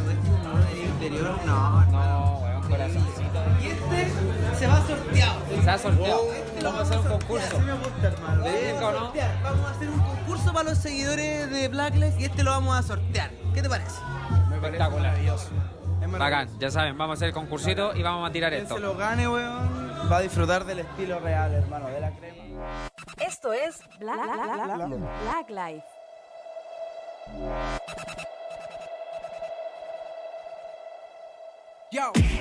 el 0.73 0.79
interior. 0.89 1.39
No, 1.47 1.85
No, 1.87 2.46
corazoncito. 2.69 3.43
Y 3.61 3.67
este 3.67 4.59
se 4.59 4.67
va 4.67 4.87
sorteado. 4.87 5.41
Se 5.63 5.71
ha 5.71 5.79
sorteado. 5.79 6.21
Vamos 6.63 6.81
a 6.81 6.83
hacer 6.83 6.99
un 6.99 7.07
concurso. 7.19 7.57
Así 7.57 7.65
me 7.67 7.73
gusta, 7.75 8.07
hermano. 8.07 8.45
¿Ves, 8.45 8.83
o 8.83 8.93
no? 8.93 8.99
Sortear. 8.99 9.43
Vamos 9.43 9.67
a 9.67 9.71
hacer 9.71 9.89
un 9.91 10.01
concurso 10.01 10.53
para 10.53 10.69
los 10.71 10.79
seguidores 10.79 11.51
de 11.51 11.69
Black 11.69 11.95
Lives 11.95 12.15
y 12.19 12.25
este 12.25 12.43
lo 12.43 12.51
vamos 12.51 12.79
a 12.79 12.83
sortear. 12.83 13.31
¿Qué 13.55 13.63
te 13.63 13.69
parece? 13.69 14.01
Espectacular. 14.55 15.13
maravilloso. 15.13 15.49
Bacán, 16.19 16.49
ya 16.61 16.71
saben, 16.71 16.97
vamos 16.97 17.15
a 17.15 17.17
hacer 17.17 17.29
el 17.29 17.35
concursito 17.35 17.95
y 17.95 18.03
vamos 18.03 18.29
a 18.29 18.33
tirar 18.33 18.51
Quien 18.53 18.63
esto. 18.63 18.77
se 18.77 18.81
lo 18.81 18.97
gane, 18.97 19.29
weón, 19.29 20.09
va 20.11 20.19
a 20.19 20.21
disfrutar 20.21 20.65
del 20.65 20.79
estilo 20.79 21.19
real, 21.19 21.53
hermano, 21.53 21.89
de 21.89 22.01
la 22.01 22.11
crema. 22.13 22.89
Esto 23.27 23.53
es 23.53 23.81
Black, 23.99 24.17
Black, 24.17 24.77
Black, 24.77 25.49
Black 25.49 25.51
Life. 25.51 25.87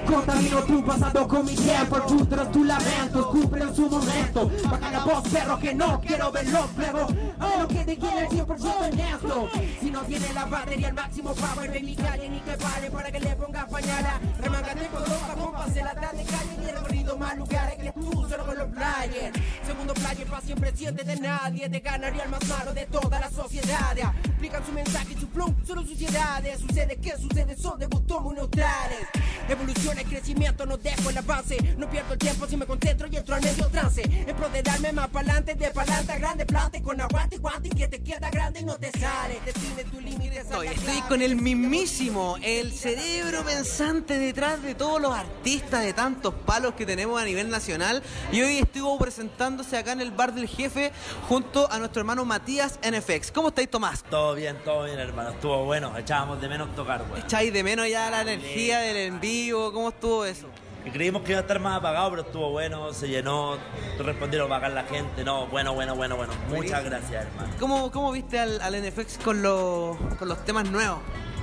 Contamino 0.07 0.63
tu 0.63 0.83
pasado 0.83 1.27
con 1.27 1.45
mi 1.45 1.55
tiempo, 1.55 1.95
frustro 2.07 2.47
tu 2.47 2.63
lamento, 2.63 3.29
cumple 3.29 3.63
en 3.63 3.75
su 3.75 3.87
momento. 3.87 4.51
Baja 4.69 4.91
la 4.91 5.05
voz, 5.05 5.29
perro, 5.29 5.59
que 5.59 5.73
no 5.75 6.01
quiero 6.01 6.31
verlo, 6.31 6.67
plebo. 6.75 7.07
A 7.39 7.61
lo 7.61 7.67
que 7.67 7.85
te 7.85 7.95
quiere 7.95 8.21
el 8.21 8.27
100% 8.27 8.91
en 8.91 8.99
esto. 8.99 9.49
Si 9.81 9.91
no 9.91 10.01
tiene 10.01 10.33
la 10.33 10.45
batería 10.45 10.87
al 10.87 10.93
máximo 10.95 11.33
power, 11.35 11.83
mi 11.83 11.95
calle 11.95 12.27
ni 12.27 12.39
que 12.39 12.51
pare 12.53 12.89
para 12.89 13.11
que 13.11 13.19
le 13.19 13.35
ponga 13.35 13.67
pañala. 13.67 14.19
Remángate 14.39 14.87
con 14.87 15.01
los 15.01 15.19
compas 15.37 15.77
en 15.77 15.85
la 15.85 15.93
tarde 15.93 16.25
calle 16.25 16.57
y 16.63 16.67
he 16.67 16.71
recorrido 16.71 17.17
más 17.17 17.37
lugares 17.37 17.75
que 17.75 17.91
tú, 17.91 18.27
solo 18.27 18.45
con 18.47 18.57
los 18.57 18.67
players. 18.69 19.39
Segundo 19.65 19.93
player, 19.93 20.27
pa' 20.27 20.41
siempre 20.41 20.75
siente 20.75 21.03
de 21.03 21.17
nadie. 21.17 21.69
Te 21.69 21.79
ganaría 21.81 22.23
el 22.23 22.29
más 22.29 22.47
malo 22.47 22.73
de 22.73 22.87
toda 22.87 23.19
la 23.19 23.29
sociedad. 23.29 23.95
Explican 24.23 24.65
su 24.65 24.71
mensaje 24.71 25.13
y 25.13 25.19
su 25.19 25.27
flow, 25.27 25.55
solo 25.65 25.83
suciedades. 25.83 26.59
Sucede 26.59 26.97
que 26.97 27.15
sucede, 27.17 27.55
son 27.55 27.77
de 27.77 27.85
gustos 27.85 28.21
muy 28.21 28.35
neutrales. 28.35 29.07
Evolución, 29.47 29.97
el 29.97 30.05
crecimiento, 30.05 30.65
no 30.65 30.77
dejo 30.77 31.09
el 31.09 31.17
avance. 31.17 31.57
No 31.77 31.89
pierdo 31.89 32.13
el 32.13 32.19
tiempo 32.19 32.47
si 32.47 32.57
me 32.57 32.65
concentro 32.65 33.07
y 33.11 33.15
entro 33.17 33.35
al 33.35 33.41
medio 33.41 33.67
trance. 33.69 34.01
En 34.01 34.35
pro 34.35 34.49
de 34.49 34.63
darme 34.63 34.91
más 34.91 35.07
pa'lante, 35.09 35.55
de 35.55 35.69
pa'lante, 35.71 36.17
grande 36.17 36.45
plante 36.45 36.81
con 36.81 36.99
aguante, 36.99 37.37
guante 37.37 37.69
y 37.69 37.71
que 37.71 37.87
te 37.87 38.01
queda 38.01 38.29
grande 38.29 38.61
y 38.61 38.65
no 38.65 38.75
te 38.77 38.91
sale. 38.91 39.39
Define 39.45 39.83
tu 39.85 39.99
límite, 39.99 40.39
Estoy, 40.39 40.67
es 40.67 40.83
la 40.83 40.93
estoy 40.93 41.01
con 41.07 41.21
el 41.21 41.35
mismísimo, 41.35 42.37
el 42.41 42.71
cerebro 42.73 43.43
pensante 43.43 44.17
detrás 44.17 44.61
de 44.61 44.75
todos 44.75 45.01
los 45.01 45.13
artistas 45.13 45.83
de 45.83 45.93
tantos 45.93 46.33
palos 46.45 46.73
que 46.73 46.85
tenemos 46.85 47.21
a 47.21 47.25
nivel 47.25 47.49
nacional. 47.49 48.03
Y 48.31 48.41
hoy 48.41 48.57
estuvo 48.57 48.97
presentándose 48.97 49.77
acá 49.77 49.91
en 49.91 50.01
el 50.01 50.11
bar 50.11 50.33
del 50.33 50.47
jefe 50.47 50.91
junto 51.27 51.71
a 51.71 51.79
nuestro 51.79 52.01
hermano 52.01 52.25
Matías 52.25 52.79
NFX. 52.83 53.31
¿Cómo 53.31 53.49
estáis, 53.49 53.69
Tomás? 53.69 54.03
Todo 54.09 54.35
bien, 54.35 54.57
todo 54.63 54.85
bien, 54.85 54.99
hermano. 54.99 55.29
Estuvo 55.31 55.65
bueno. 55.65 55.97
Echábamos 55.97 56.41
de 56.41 56.49
menos 56.49 56.75
tocar, 56.75 57.05
güey. 57.07 57.21
¿Echáis 57.21 57.53
de 57.53 57.63
menos 57.63 57.87
ya 57.89 58.09
la 58.09 58.21
energía 58.21 58.79
del 58.79 58.97
en 58.97 59.19
vivo? 59.25 59.73
¿Cómo 59.73 59.89
estuvo 59.89 60.23
eso? 60.25 60.47
Creímos 60.93 61.23
que 61.23 61.31
iba 61.31 61.39
a 61.39 61.41
estar 61.41 61.59
más 61.59 61.77
apagado, 61.77 62.11
pero 62.11 62.21
estuvo 62.21 62.51
bueno, 62.51 62.93
se 62.93 63.07
llenó, 63.07 63.57
respondieron 63.97 64.47
bacán 64.47 64.75
la 64.75 64.83
gente. 64.83 65.23
No, 65.23 65.47
bueno, 65.47 65.73
bueno, 65.73 65.95
bueno, 65.95 66.15
bueno. 66.15 66.31
Muchas 66.47 66.83
gracias, 66.85 67.25
hermano. 67.25 67.53
¿Cómo, 67.59 67.91
cómo 67.91 68.11
viste 68.11 68.37
al, 68.37 68.61
al 68.61 68.83
NFX 68.83 69.17
con 69.17 69.41
los, 69.41 69.97
con 70.19 70.27
los 70.27 70.45
temas 70.45 70.69
nuevos? 70.69 70.99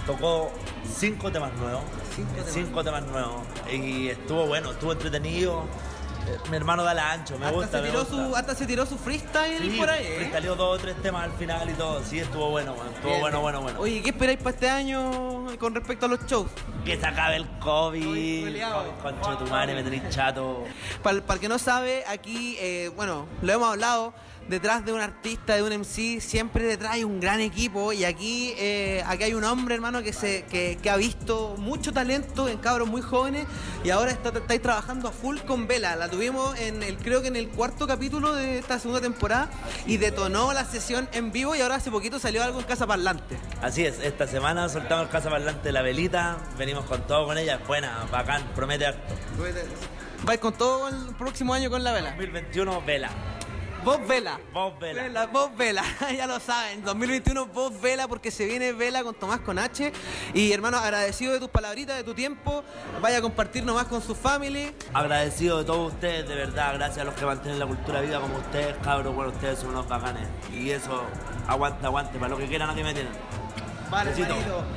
Tocó 0.06 0.52
cinco 0.96 1.32
temas 1.32 1.52
nuevos. 1.54 1.82
Cinco 2.46 2.84
temas, 2.84 3.04
nuevos. 3.04 3.42
Y 3.72 4.08
estuvo 4.08 4.46
bueno, 4.46 4.70
estuvo 4.70 4.92
entretenido. 4.92 5.64
Eh, 6.28 6.38
Mi 6.50 6.56
hermano 6.56 6.82
da 6.84 6.94
la 6.94 7.10
ancho, 7.12 7.38
me 7.38 7.46
hasta, 7.46 7.56
gusta, 7.56 7.76
se 7.78 7.82
me 7.82 7.88
tiró 7.88 8.00
gusta. 8.04 8.14
su, 8.28 8.36
hasta 8.36 8.54
se 8.54 8.66
tiró 8.66 8.86
su 8.86 8.96
freestyle 8.98 9.58
Sí, 9.72 9.76
por 9.78 9.90
ahí. 9.90 10.06
¿eh? 10.06 10.14
freestyleó 10.16 10.54
dos 10.54 10.78
o 10.78 10.80
tres 10.80 10.96
temas 11.02 11.24
al 11.24 11.32
final 11.32 11.68
y 11.68 11.72
todo. 11.74 12.02
Sí, 12.04 12.18
estuvo 12.20 12.50
bueno, 12.50 12.74
man. 12.76 12.86
Estuvo 12.94 13.08
Bien, 13.10 13.20
bueno, 13.20 13.38
bien. 13.38 13.42
bueno, 13.42 13.60
bueno. 13.62 13.80
Oye, 13.80 14.02
¿qué 14.02 14.10
esperáis 14.10 14.38
para 14.38 14.50
este 14.50 14.68
año 14.70 15.46
con 15.58 15.74
respecto 15.74 16.06
a 16.06 16.08
los 16.08 16.24
shows? 16.26 16.48
Que 16.84 16.96
se 16.98 17.06
acabe 17.06 17.36
el 17.36 17.48
COVID. 17.58 18.56
Concho 19.02 19.36
tu 19.38 19.46
madre, 19.50 19.74
me 19.74 19.82
tenéis 19.82 20.08
chato. 20.10 20.64
Para 21.02 21.16
el 21.18 21.40
que 21.40 21.48
no 21.48 21.58
sabe, 21.58 22.04
aquí, 22.06 22.56
eh, 22.60 22.90
bueno, 22.96 23.26
lo 23.42 23.52
hemos 23.52 23.68
hablado, 23.68 24.14
detrás 24.48 24.84
de 24.84 24.92
un 24.92 25.00
artista, 25.00 25.56
de 25.56 25.62
un 25.62 25.72
MC, 25.72 26.20
siempre 26.20 26.64
detrás 26.64 26.92
hay 26.92 27.04
un 27.04 27.20
gran 27.20 27.40
equipo 27.40 27.92
y 27.92 28.04
aquí, 28.04 28.54
eh, 28.58 29.02
aquí 29.06 29.24
hay 29.24 29.34
un 29.34 29.44
hombre, 29.44 29.74
hermano, 29.74 30.02
que, 30.02 30.12
se, 30.12 30.44
que, 30.44 30.78
que 30.82 30.90
ha 30.90 30.96
visto 30.96 31.56
mucho 31.58 31.92
talento 31.92 32.48
en 32.48 32.58
cabros 32.58 32.88
muy 32.88 33.02
jóvenes 33.02 33.46
y 33.84 33.90
ahora 33.90 34.10
está, 34.10 34.30
estáis 34.30 34.62
trabajando 34.62 35.08
a 35.08 35.12
full 35.12 35.38
con 35.40 35.66
Vela. 35.66 35.96
La 35.96 36.08
tuvimos 36.08 36.58
en 36.58 36.82
el, 36.82 36.96
creo 36.96 37.22
que 37.22 37.28
en 37.28 37.36
el 37.36 37.48
cuarto 37.48 37.86
capítulo 37.86 38.34
de 38.34 38.58
esta 38.58 38.78
segunda 38.78 39.00
temporada 39.00 39.48
y 39.86 39.96
detonó 39.96 40.52
la 40.52 40.64
sesión 40.64 41.08
en 41.12 41.32
vivo 41.32 41.54
y 41.54 41.60
ahora 41.60 41.76
hace 41.76 41.90
poquito 41.90 42.18
salió 42.18 42.42
algo 42.42 42.60
en 42.60 42.66
Casa 42.66 42.86
Parlante. 42.86 43.38
Así 43.60 43.84
es, 43.84 43.98
esta 44.00 44.26
semana 44.26 44.68
soltamos 44.68 45.08
casa 45.08 45.30
parlante 45.30 45.72
la 45.72 45.82
velita, 45.82 46.38
venimos 46.58 46.84
con 46.84 47.06
todo 47.06 47.26
con 47.26 47.38
ella, 47.38 47.56
es 47.56 47.66
buena, 47.66 48.06
bacán, 48.10 48.42
promete 48.54 48.86
harto. 48.86 49.14
Vais 50.24 50.38
con 50.38 50.52
todo 50.52 50.88
el 50.88 51.14
próximo 51.16 51.52
año 51.54 51.68
con 51.70 51.82
la 51.82 51.92
Vela. 51.92 52.10
2021, 52.10 52.82
vela. 52.82 53.10
Vos 53.84 54.06
Vela. 54.06 54.38
Vos 54.52 54.78
vela. 54.78 55.02
Vela, 55.02 55.26
vos 55.26 55.56
Vela, 55.56 55.82
ya 56.16 56.26
lo 56.26 56.38
saben. 56.38 56.84
2021 56.84 57.46
vos 57.46 57.80
Vela 57.80 58.06
porque 58.06 58.30
se 58.30 58.46
viene 58.46 58.72
Vela 58.72 59.02
con 59.02 59.14
Tomás 59.14 59.40
con 59.40 59.58
H. 59.58 59.92
Y 60.34 60.52
hermano, 60.52 60.78
agradecido 60.78 61.32
de 61.32 61.40
tus 61.40 61.48
palabritas, 61.48 61.96
de 61.96 62.04
tu 62.04 62.14
tiempo. 62.14 62.62
Vaya 63.00 63.18
a 63.18 63.22
compartir 63.22 63.64
nomás 63.64 63.86
con 63.86 64.00
su 64.00 64.14
family. 64.14 64.72
Agradecido 64.92 65.58
de 65.58 65.64
todos 65.64 65.92
ustedes, 65.92 66.28
de 66.28 66.34
verdad, 66.34 66.74
gracias 66.74 66.98
a 66.98 67.04
los 67.04 67.14
que 67.14 67.26
mantienen 67.26 67.58
la 67.58 67.66
cultura 67.66 68.00
viva 68.00 68.20
como 68.20 68.36
ustedes, 68.36 68.76
cabros, 68.84 69.14
bueno, 69.14 69.32
ustedes 69.32 69.58
son 69.58 69.70
unos 69.70 69.88
bacanes. 69.88 70.28
Y 70.52 70.70
eso, 70.70 71.02
aguante, 71.48 71.84
aguante, 71.84 72.18
para 72.18 72.30
lo 72.30 72.38
que 72.38 72.46
quieran 72.46 72.70
aquí 72.70 72.84
me 72.84 72.94
tienen. 72.94 73.12
Vale. 73.90 74.10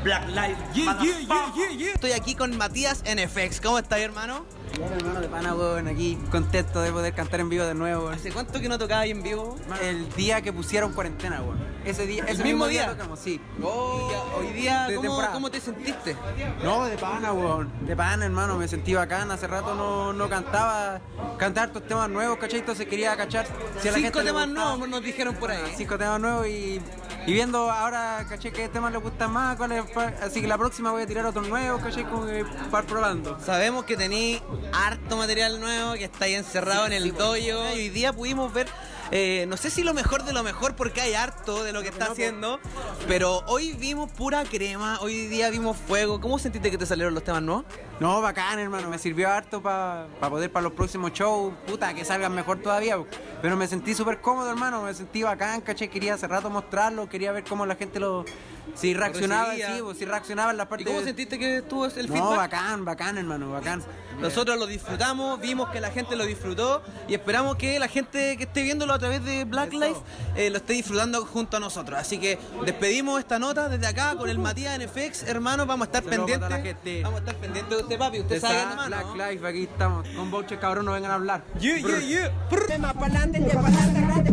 Black 0.03 0.27
Lives 0.27 0.57
yeah, 0.73 0.99
yeah, 1.01 1.69
yeah. 1.77 1.93
Estoy 1.93 2.11
aquí 2.11 2.35
con 2.35 2.57
Matías 2.57 3.01
NFX. 3.05 3.61
¿Cómo 3.61 3.79
estás, 3.79 3.99
hermano? 3.99 4.45
Bien, 4.77 4.91
hermano 4.91 5.21
de 5.21 5.27
pana, 5.29 5.53
weón, 5.55 5.87
aquí 5.87 6.17
contento 6.31 6.81
de 6.81 6.91
poder 6.91 7.13
cantar 7.13 7.39
en 7.39 7.49
vivo 7.49 7.63
de 7.63 7.73
nuevo. 7.73 8.09
¿Hace 8.09 8.31
cuánto 8.31 8.59
que 8.59 8.67
no 8.67 8.77
tocaba 8.77 9.01
ahí 9.01 9.11
en 9.11 9.23
vivo? 9.23 9.55
El 9.81 10.09
día 10.15 10.41
que 10.41 10.51
pusieron 10.51 10.91
cuarentena, 10.93 11.41
weón. 11.41 11.63
Ese 11.85 12.05
día, 12.05 12.23
¿El 12.23 12.35
ese 12.35 12.43
mismo 12.43 12.67
día? 12.67 12.87
tocamos, 12.89 13.19
sí. 13.19 13.39
Oh, 13.61 14.11
hoy 14.37 14.47
día, 14.53 14.87
De 14.87 14.95
¿cómo, 14.95 15.21
cómo 15.31 15.51
te 15.51 15.61
sentiste? 15.61 16.17
No, 16.63 16.85
de 16.85 16.97
pana, 16.97 17.31
weón. 17.31 17.71
De 17.85 17.95
pana, 17.95 18.25
hermano, 18.25 18.57
me 18.57 18.67
sentí 18.67 18.93
bacán. 18.93 19.31
Hace 19.31 19.47
rato 19.47 19.75
no, 19.75 20.11
no 20.11 20.27
cantaba. 20.27 20.99
Cantar 21.37 21.67
estos 21.69 21.87
temas 21.87 22.09
nuevos, 22.09 22.37
¿cachai? 22.37 22.59
Entonces 22.59 22.87
quería 22.87 23.15
cachar 23.15 23.45
si 23.81 23.87
a 23.87 23.91
la 23.91 23.97
Cinco 23.97 24.19
gente 24.19 24.23
temas 24.23 24.47
nuevos 24.47 24.89
nos 24.89 25.03
dijeron 25.03 25.35
por 25.35 25.51
ahí. 25.51 25.73
Cinco 25.75 25.97
temas 25.97 26.19
nuevos 26.19 26.47
y, 26.47 26.81
y 27.27 27.33
viendo 27.33 27.69
ahora, 27.71 28.25
caché, 28.27 28.51
qué 28.51 28.67
temas 28.67 28.91
les 28.91 29.01
gustan 29.01 29.31
más, 29.31 29.55
cuáles. 29.55 29.83
Así 30.21 30.41
que 30.41 30.47
la 30.47 30.57
próxima 30.57 30.91
voy 30.91 31.03
a 31.03 31.07
tirar 31.07 31.25
otros 31.25 31.47
nuevos, 31.47 31.81
caché, 31.81 32.03
como 32.03 32.25
que 32.25 32.45
probando. 32.87 33.39
Sabemos 33.39 33.85
que 33.85 33.95
tenéis 33.95 34.41
harto 34.73 35.17
material 35.17 35.59
nuevo, 35.59 35.93
que 35.93 36.05
estáis 36.05 36.37
encerrado 36.37 36.85
en 36.87 36.93
el. 36.93 37.13
Y 37.39 37.51
hoy 37.51 37.89
día 37.89 38.13
pudimos 38.13 38.53
ver, 38.53 38.67
eh, 39.11 39.45
no 39.47 39.57
sé 39.57 39.69
si 39.69 39.83
lo 39.83 39.93
mejor 39.93 40.23
de 40.23 40.33
lo 40.33 40.43
mejor, 40.43 40.75
porque 40.75 41.01
hay 41.01 41.13
harto 41.13 41.63
de 41.63 41.73
lo 41.73 41.81
que 41.81 41.89
está 41.89 42.05
haciendo, 42.11 42.59
pero 43.07 43.43
hoy 43.47 43.73
vimos 43.73 44.11
pura 44.11 44.43
crema, 44.43 44.99
hoy 45.01 45.27
día 45.27 45.49
vimos 45.49 45.77
fuego. 45.77 46.19
¿Cómo 46.19 46.39
sentiste 46.39 46.71
que 46.71 46.77
te 46.77 46.85
salieron 46.85 47.13
los 47.13 47.23
temas 47.23 47.41
nuevos? 47.41 47.65
No, 47.99 48.21
bacán, 48.21 48.59
hermano. 48.59 48.89
Me 48.89 48.97
sirvió 48.97 49.29
harto 49.29 49.61
para 49.61 50.07
poder 50.29 50.51
para 50.51 50.63
los 50.63 50.73
próximos 50.73 51.13
shows. 51.13 51.53
Puta, 51.65 51.93
que 51.93 52.03
salgan 52.03 52.33
mejor 52.33 52.61
todavía. 52.61 52.97
Pero 53.41 53.55
me 53.55 53.67
sentí 53.67 53.93
súper 53.93 54.19
cómodo, 54.19 54.49
hermano. 54.49 54.81
Me 54.81 54.93
sentí 54.93 55.23
bacán, 55.23 55.61
caché. 55.61 55.87
Quería 55.89 56.15
hace 56.15 56.27
rato 56.27 56.49
mostrarlo. 56.49 57.07
Quería 57.07 57.31
ver 57.31 57.43
cómo 57.45 57.65
la 57.65 57.75
gente 57.75 57.99
lo. 57.99 58.25
Si 58.73 58.93
reaccionaba, 58.93 59.53
sí, 59.53 59.61
si 59.97 60.05
reaccionaba 60.05 60.51
en 60.51 60.57
la 60.57 60.67
parte. 60.67 60.83
¿Y 60.83 60.87
cómo 60.87 61.01
sentiste 61.01 61.39
que 61.39 61.57
estuvo 61.57 61.85
el 61.85 62.07
No, 62.07 62.13
feedback? 62.13 62.37
bacán, 62.37 62.83
bacán, 62.83 63.17
hermano, 63.17 63.51
bacán. 63.51 63.81
Nosotros 64.19 64.57
lo 64.57 64.65
disfrutamos, 64.65 65.39
vimos 65.39 65.69
que 65.69 65.79
la 65.79 65.91
gente 65.91 66.15
lo 66.15 66.25
disfrutó 66.25 66.81
y 67.07 67.13
esperamos 67.13 67.57
que 67.57 67.77
la 67.79 67.87
gente 67.87 68.35
que 68.37 68.43
esté 68.45 68.63
viéndolo 68.63 68.93
a 68.95 68.99
través 68.99 69.23
de 69.23 69.45
Black 69.45 69.73
Life 69.73 70.01
eh, 70.35 70.49
lo 70.49 70.57
esté 70.57 70.73
disfrutando 70.73 71.25
junto 71.25 71.57
a 71.57 71.59
nosotros. 71.59 71.99
Así 71.99 72.17
que 72.17 72.37
despedimos 72.65 73.19
esta 73.19 73.39
nota 73.39 73.69
desde 73.69 73.87
acá 73.87 74.15
con 74.15 74.29
el 74.29 74.39
Matías 74.39 74.79
NFX, 74.79 75.23
hermanos, 75.23 75.67
vamos 75.67 75.87
a 75.87 75.89
estar 75.89 76.03
pendientes. 76.03 77.03
Vamos 77.03 77.17
a 77.17 77.19
estar 77.19 77.35
pendientes 77.35 77.77
de 77.77 77.83
usted, 77.83 77.97
papi. 77.97 78.19
Usted 78.19 78.41
sabe 78.41 78.59
de 78.59 78.75
mano. 78.75 78.87
Black 78.87 79.31
Life, 79.31 79.47
aquí 79.47 79.63
estamos. 79.63 80.07
Con 80.09 80.31
voucher 80.31 80.59
cabrón, 80.59 80.85
no 80.85 80.93
vengan 80.93 81.11
a 81.11 81.15
hablar. 81.15 81.43
Yeah, 81.59 81.77
yeah, 81.77 81.99
yeah. 81.99 82.31
Tema 82.67 82.93
pa'lante, 82.93 83.39
grande, 83.39 84.31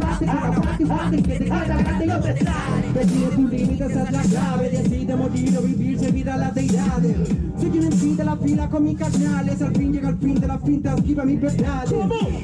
que 1.22 1.38
te 1.38 2.06
no 2.06 2.20
te 2.20 2.44
sale. 2.44 2.92
Decide 2.92 3.26
tus 3.28 3.50
límites, 3.50 3.90
es 3.90 4.12
la 4.12 4.22
clave. 4.22 4.70
Decide 4.70 5.16
morir 5.16 5.58
o 5.58 5.62
vivir, 5.62 5.98
servir 5.98 6.30
a 6.30 6.36
las 6.36 6.54
deidades. 6.54 7.16
Soy 7.58 7.70
MC 7.70 8.16
de 8.16 8.24
la 8.24 8.36
fila 8.36 8.68
con 8.68 8.84
mis 8.84 8.98
carnales. 8.98 9.62
Al 9.62 9.76
fin 9.76 9.92
llega 9.92 10.08
el 10.08 10.18
fin 10.18 10.40
de 10.40 10.46
la 10.46 10.58
finta, 10.58 10.94
esquiva 10.94 11.24
mis 11.24 11.40
verdades. 11.40 11.94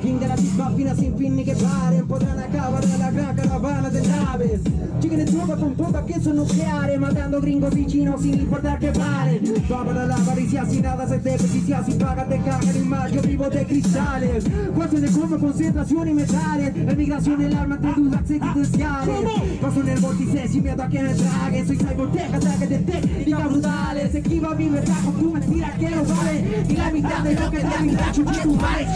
King 0.03 0.19
de 0.19 0.29
la 0.29 0.37
chispa 0.37 0.71
fina 0.71 0.95
sin 0.95 1.17
fin 1.17 1.37
ni 1.37 1.45
que 1.45 1.55
paren. 1.55 2.08
Podrán 2.09 2.39
acabar 2.39 2.83
de 2.83 2.97
la 2.97 3.11
gran 3.11 3.37
caravana 3.37 3.91
de 3.91 4.01
naves. 4.09 4.61
Lleguen 5.03 5.21
en 5.21 5.27
tropa 5.27 5.57
con 5.57 5.77
bombas 5.77 6.05
que 6.07 6.19
son 6.19 6.37
nucleares. 6.37 6.99
Matando 6.99 7.39
gringos 7.39 7.77
y 7.77 7.87
chinos 7.87 8.23
sin 8.23 8.41
importar 8.41 8.79
que 8.79 8.91
paren. 8.93 9.43
Va 9.71 9.85
para 9.85 10.07
la 10.07 10.17
avaricia 10.17 10.65
sin 10.65 10.83
nada 10.83 11.07
se 11.07 11.19
desperdicia. 11.19 11.85
Sin 11.85 11.99
pagas 11.99 12.29
de 12.31 12.39
caja 12.39 12.73
ni 12.73 12.81
más, 12.81 13.13
yo 13.13 13.21
vivo 13.21 13.51
de 13.51 13.67
cristales. 13.67 14.45
Jueces 14.75 15.03
de 15.03 15.21
coma, 15.21 15.39
concentración 15.39 16.09
y 16.09 16.15
metales. 16.15 16.77
Emigración, 16.77 17.43
el 17.43 17.55
arma 17.55 17.75
entre 17.75 17.93
dudas 17.93 18.31
existenciales. 18.31 19.61
Paso 19.61 19.81
en 19.83 19.89
el 19.89 20.01
vórtice 20.01 20.49
sin 20.49 20.63
miedo 20.63 20.83
a 20.83 20.89
que 20.89 21.03
me 21.03 21.15
trague. 21.15 21.67
Soy 21.67 21.77
cyborg, 21.77 22.35
ataque 22.35 22.67
de 22.67 22.79
técnicas 22.79 23.45
brutales. 23.45 24.15
Esquiva 24.15 24.55
mi 24.55 24.69
verdad 24.71 25.05
con 25.05 25.15
tu 25.15 25.31
mentira 25.31 25.75
que 25.79 25.91
no 25.91 26.05
vale. 26.05 26.65
Y 26.69 26.75
la 26.75 26.91
mitad 26.91 27.23
de 27.23 27.35
lo 27.35 27.51
que 27.51 27.59
te 27.59 27.83
mi 27.83 27.95
racho 27.95 28.25
que 28.25 28.39
tu 28.39 28.55
madre. 28.55 28.87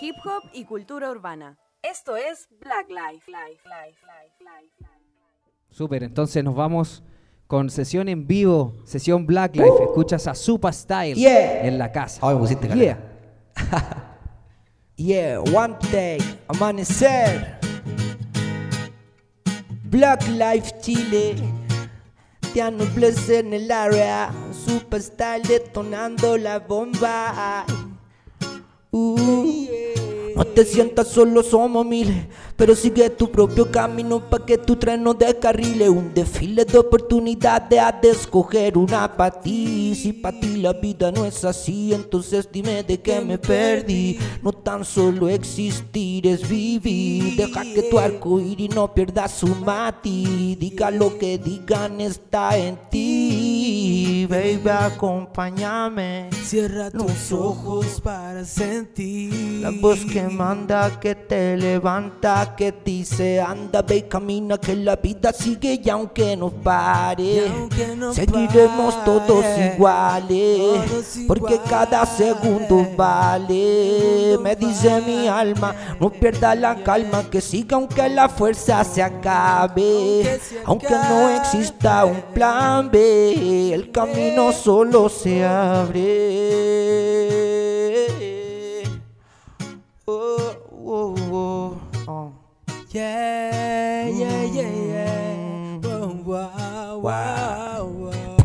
Hip 0.00 0.16
hop 0.24 0.50
y 0.52 0.64
cultura 0.64 1.10
urbana. 1.12 1.56
Esto 1.90 2.16
es 2.16 2.48
Black 2.60 2.88
Life. 2.88 3.30
Life, 3.30 3.62
Life, 3.64 3.98
Life, 4.04 4.74
Life. 4.80 4.88
Súper, 5.70 6.02
entonces 6.02 6.42
nos 6.42 6.54
vamos 6.54 7.02
con 7.46 7.70
sesión 7.70 8.08
en 8.08 8.26
vivo, 8.26 8.74
sesión 8.84 9.26
Black 9.26 9.54
Life. 9.56 9.84
Escuchas 9.84 10.26
a 10.26 10.34
Super 10.34 10.74
Style 10.74 11.14
Yeah. 11.14 11.66
en 11.66 11.78
la 11.78 11.92
casa. 11.92 12.26
Me 12.26 12.36
pusiste 12.38 12.68
Yeah. 12.68 12.98
Yeah, 14.98 15.40
one 15.40 15.76
day, 15.92 16.18
amanecer. 16.48 17.58
Black 19.84 20.26
Life 20.28 20.80
Chile. 20.80 21.36
Te 22.54 22.70
Bless 22.94 23.28
en 23.28 23.52
el 23.52 23.70
área. 23.70 24.32
Superstyle 24.50 25.42
detonando 25.46 26.38
la 26.38 26.58
bomba. 26.58 27.66
Uh, 28.90 29.66
no 30.36 30.44
te 30.44 30.66
sientas 30.66 31.08
solo, 31.08 31.42
somos 31.42 31.86
miles. 31.86 32.26
Pero 32.56 32.74
sigue 32.74 33.08
tu 33.08 33.30
propio 33.30 33.70
camino 33.70 34.20
pa' 34.20 34.44
que 34.44 34.58
tu 34.58 34.76
tren 34.76 35.02
no 35.02 35.14
descarrile. 35.14 35.88
Un 35.88 36.12
desfile 36.12 36.66
de 36.66 36.76
oportunidades, 36.76 37.80
has 37.80 38.02
de 38.02 38.10
escoger 38.10 38.76
una 38.76 39.16
pa' 39.16 39.30
ti. 39.30 39.94
Si 39.94 40.12
pa' 40.12 40.32
ti 40.32 40.56
la 40.56 40.74
vida 40.74 41.10
no 41.10 41.24
es 41.24 41.42
así, 41.42 41.94
entonces 41.94 42.48
dime 42.52 42.82
de 42.82 43.00
qué 43.00 43.22
me 43.22 43.38
perdí. 43.38 44.18
No 44.42 44.52
tan 44.52 44.84
solo 44.84 45.26
existir 45.30 46.26
es 46.26 46.46
vivir. 46.46 47.36
Deja 47.36 47.62
que 47.62 47.84
tu 47.90 47.98
arco 47.98 48.38
iris 48.38 48.74
no 48.74 48.92
pierda 48.92 49.28
su 49.28 49.46
matiz. 49.46 50.58
Diga 50.58 50.90
lo 50.90 51.16
que 51.16 51.38
digan, 51.38 52.02
está 52.02 52.58
en 52.58 52.78
ti. 52.90 53.45
Baby, 54.28 54.68
acompáñame. 54.68 56.30
Cierra 56.42 56.90
tus 56.90 57.30
ojos 57.30 58.00
para 58.02 58.44
sentir. 58.44 59.60
La 59.62 59.70
voz 59.70 60.04
que 60.04 60.22
manda, 60.22 60.98
que 60.98 61.14
te 61.14 61.56
levanta, 61.56 62.54
que 62.56 62.74
dice 62.84 63.40
anda, 63.40 63.82
ve 63.82 63.98
y 63.98 64.02
camina, 64.02 64.58
que 64.58 64.74
la 64.74 64.96
vida 64.96 65.32
sigue 65.32 65.80
y 65.82 65.88
aunque 65.90 66.36
nos 66.36 66.52
pare, 66.54 67.48
aunque 67.48 67.94
nos 67.94 68.16
seguiremos 68.16 68.94
pare, 68.94 69.04
todos 69.04 69.44
iguales, 69.74 70.90
todos 70.90 71.18
porque 71.28 71.60
cada 71.68 72.04
segundo 72.04 72.86
vale. 72.96 74.38
Me 74.42 74.56
dice 74.56 75.00
mi 75.02 75.28
alma, 75.28 75.74
no 76.00 76.10
pierda 76.10 76.54
la 76.54 76.82
calma, 76.82 77.22
que 77.30 77.40
siga 77.40 77.76
aunque 77.76 78.08
la 78.08 78.28
fuerza 78.28 78.82
se 78.82 79.02
acabe, 79.02 80.40
aunque 80.64 80.90
no 80.90 81.30
exista 81.30 82.04
un 82.04 82.20
plan 82.34 82.90
B, 82.90 83.72
el 83.72 83.92
camino 83.92 84.15
solo 84.66 85.08
se 85.08 85.44
abre. 85.44 86.02
Oh, 90.06 90.56
oh, 90.84 91.14
oh, 91.30 91.78
oh. 92.08 92.32
Yeah, 92.90 94.08
yeah, 94.08 94.42
yeah, 94.44 94.70
yeah. 94.92 95.78
Wow, 95.84 96.18
wow, 96.24 96.98
wow, 96.98 97.86
wow. 97.86 98.36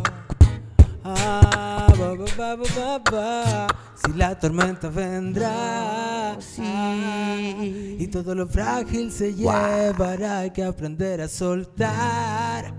Ah, 1.04 1.88
ba, 1.98 2.16
ba, 2.16 2.26
ba, 2.38 2.56
ba, 2.56 2.68
ba, 2.76 3.00
ba. 3.12 3.68
Si 4.12 4.18
la 4.18 4.38
tormenta 4.38 4.90
vendrá 4.90 6.38
y 7.98 8.08
todo 8.08 8.36
lo 8.36 8.46
frágil 8.46 9.10
se 9.10 9.34
llevará, 9.34 10.40
hay 10.40 10.52
que 10.52 10.66
aprender 10.66 11.22
a 11.22 11.30
soltar 11.30 12.74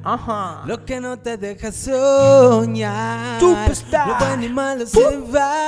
lo 0.66 0.84
que 0.84 1.00
no 1.00 1.18
te 1.18 1.38
deja 1.38 1.72
soñar. 1.72 3.40
Superstar. 3.40 4.09
Lo 4.09 4.26
bueno 4.26 4.44
y 4.44 4.48
malo 4.50 4.86
se 4.86 5.16
va, 5.34 5.66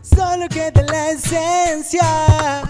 solo 0.00 0.48
queda 0.48 0.82
la 0.90 1.10
esencia, 1.10 2.62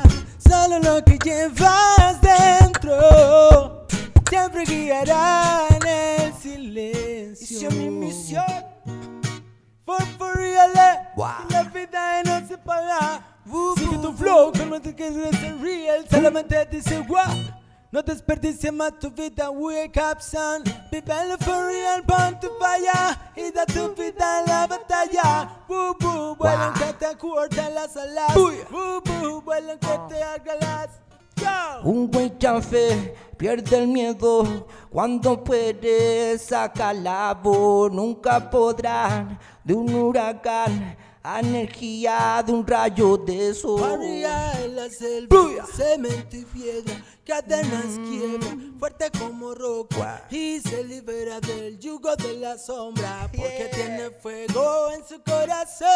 solo 0.48 0.80
lo 0.80 1.04
que 1.04 1.16
llevas 1.24 2.20
dentro. 2.20 3.86
Siempre 4.28 4.64
guiará 4.64 5.66
en 5.70 5.86
el 5.86 6.34
silencio. 6.34 7.70
mi 7.70 7.88
misión. 7.88 8.42
For, 9.85 10.01
for 10.19 10.35
real, 10.35 10.73
eh. 10.74 11.09
La 11.51 11.62
vida 11.65 12.23
no 12.24 12.47
se 12.47 12.56
paga. 12.56 13.23
Sigue 13.77 13.98
tu 13.98 14.12
flow, 14.12 14.51
cálmate 14.52 14.94
que 14.94 15.09
es 15.09 15.61
real. 15.61 16.06
Solamente 16.11 16.66
dice 16.66 17.01
wow. 17.06 17.62
No 17.94 18.02
desperdicies 18.02 18.73
más 18.73 18.98
tu 18.98 19.09
vida, 19.09 19.51
wake 19.51 19.97
up 19.98 20.20
son 20.20 20.65
Vívelo 20.90 21.39
for 21.39 21.66
real, 21.66 22.02
pon 22.02 22.40
tu 22.40 22.48
falla 22.59 23.16
Y 23.36 23.52
da 23.52 23.65
tu 23.66 23.94
vida 23.94 24.40
en 24.40 24.47
la 24.48 24.66
batalla 24.66 25.48
Boo 25.69 25.94
boo, 26.01 26.35
vuelo 26.35 26.73
que 26.73 26.93
te 26.94 27.16
corta 27.16 27.70
las 27.70 27.97
alas 27.97 28.35
Boo 28.35 29.01
boo, 29.01 29.40
vuelo 29.43 29.78
que 29.78 29.97
te 30.09 30.20
haga 30.24 30.56
las 30.61 31.05
Go. 31.36 31.89
Un 31.89 32.11
buen 32.11 32.31
café 32.31 33.15
pierde 33.36 33.77
el 33.77 33.89
miedo 33.89 34.66
cuando 34.90 35.43
puede 35.43 36.39
sacar 36.39 36.94
la 36.97 37.35
voz. 37.35 37.90
Nunca 37.93 38.48
podrán 38.51 39.39
de 39.64 39.74
un 39.74 39.94
huracán 39.94 40.96
Energía 41.26 42.42
de 42.46 42.52
un 42.52 42.66
rayo 42.66 43.16
de 43.16 43.54
sol. 43.54 43.80
María 43.80 44.52
en 44.62 44.76
la 44.76 44.90
selva, 44.90 45.66
cemento 45.74 46.36
y 46.36 46.44
piedra, 46.44 47.02
cadenas 47.24 47.98
quiebra, 48.06 48.46
fuerte 48.78 49.10
como 49.18 49.54
roca 49.54 50.26
y 50.30 50.60
se 50.60 50.84
libera 50.84 51.40
del 51.40 51.78
yugo 51.78 52.14
de 52.16 52.34
la 52.34 52.58
sombra 52.58 53.30
porque 53.34 53.70
tiene 53.74 54.10
fuego 54.10 54.90
en 54.90 55.02
su 55.08 55.22
corazón. 55.22 55.88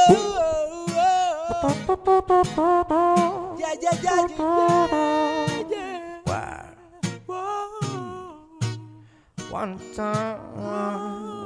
Ya, 3.58 3.74
ya, 3.74 3.90
ya, 4.00 4.26
ya, 4.28 4.88
ya, 5.68 5.68
ya. 5.68 6.74
One 9.50 9.76
time. 9.94 11.37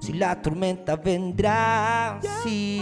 Si 0.00 0.12
la 0.12 0.40
tormenta 0.40 0.96
vendrá, 0.96 2.20
sí. 2.42 2.80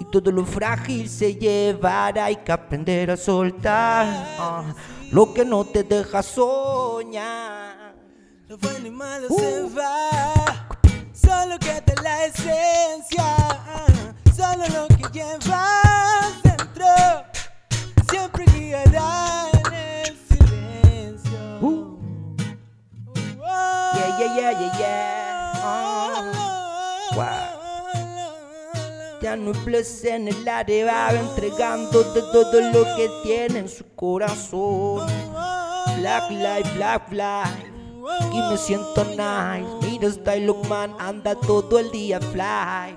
Y 0.00 0.04
todo 0.06 0.32
lo 0.32 0.44
frágil 0.44 1.08
se 1.08 1.34
llevará, 1.34 2.26
hay 2.26 2.36
que 2.36 2.52
aprender 2.52 3.10
a 3.10 3.16
soltar 3.16 4.06
ah, 4.38 4.74
lo 5.10 5.32
que 5.32 5.44
no 5.44 5.64
te 5.64 5.82
deja 5.84 6.22
soñar. 6.22 7.94
Lo 8.48 8.58
bueno 8.58 8.86
y 8.86 8.90
malo 8.90 9.28
se 9.28 9.62
va, 9.62 10.68
solo 11.12 11.58
queda 11.58 12.02
la 12.02 12.24
esencia, 12.24 13.24
ah, 13.24 13.86
solo 14.34 14.64
lo 14.68 14.88
que 14.88 15.04
llevas 15.12 16.42
dentro, 16.42 16.86
siempre 18.10 18.44
guiará 18.46 19.48
en 19.52 19.74
el 19.74 20.18
silencio. 20.28 21.58
Uh. 21.60 21.98
Yeah, 23.94 24.18
yeah, 24.18 24.34
yeah, 24.36 24.50
yeah, 24.50 24.78
yeah. 24.78 25.11
Wow. 29.22 29.30
Ya 29.30 29.36
no 29.36 29.52
es 29.52 30.04
en 30.04 30.28
el 30.28 30.48
área, 30.48 30.86
va 30.86 31.12
entregando 31.12 32.02
de 32.12 32.22
todo 32.32 32.60
lo 32.72 32.84
que 32.96 33.08
tiene 33.22 33.60
en 33.60 33.68
su 33.68 33.84
corazón. 33.94 35.06
Black 35.98 36.30
light, 36.30 36.66
black 36.74 37.08
fly. 37.08 37.72
Y 38.32 38.50
me 38.50 38.56
siento 38.56 39.04
nice. 39.04 39.68
Mira, 39.82 40.10
Style 40.10 40.52
Man 40.68 40.96
anda 40.98 41.36
todo 41.36 41.78
el 41.78 41.90
día 41.92 42.20
fly. 42.20 42.96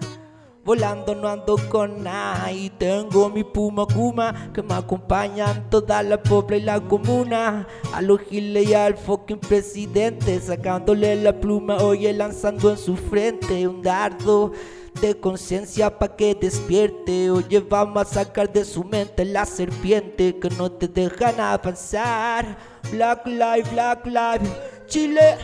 Volando 0.64 1.14
no 1.14 1.27
ando 1.27 1.57
con 1.69 2.03
nadie. 2.03 2.72
Tengo 2.72 3.30
mi 3.30 3.43
puma 3.43 3.85
kuma 3.85 4.49
que 4.52 4.64
me 4.64 4.73
acompañan 4.73 5.69
toda 5.69 6.02
la 6.02 6.22
pobre 6.22 6.57
y 6.57 6.61
la 6.61 6.80
comuna. 6.80 7.68
A 7.93 8.02
los 8.02 8.19
giles 8.22 8.68
y 8.68 8.73
al 8.73 8.97
fucking 8.97 9.39
presidente. 9.39 10.39
Sacándole 10.39 11.15
la 11.18 11.39
pluma, 11.39 11.77
oye, 11.77 12.11
lanzando 12.14 12.72
en 12.72 12.77
su 12.80 12.97
frente 12.97 13.68
un 13.68 13.84
dardo 13.84 14.53
de 15.01 15.19
conciencia 15.19 15.89
pa' 15.97 16.15
que 16.15 16.35
despierte. 16.35 17.30
Oye, 17.30 17.59
vamos 17.59 18.01
a 18.01 18.05
sacar 18.05 18.51
de 18.51 18.63
su 18.65 18.84
mente 18.84 19.26
la 19.26 19.45
serpiente 19.45 20.38
que 20.39 20.49
no 20.51 20.72
te 20.72 20.88
dejan 20.88 21.39
avanzar. 21.39 22.57
Black 22.91 23.26
Life, 23.26 23.69
Black 23.72 24.05
Life, 24.05 24.45
Chile, 24.88 25.38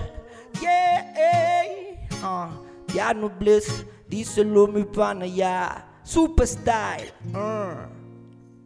yeah. 0.62 1.14
Ah, 2.24 2.52
ya 2.94 3.14
no 3.14 3.30
bliss, 3.30 3.86
díselo 4.08 4.68
mi 4.68 4.84
pana 4.84 5.26
ya. 5.26 5.88
Super 6.04 6.48
style. 6.48 7.12
ah. 7.34 7.88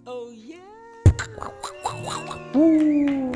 Oh 0.06 0.30
yeah. 0.32 0.60
Uh, 2.54 3.32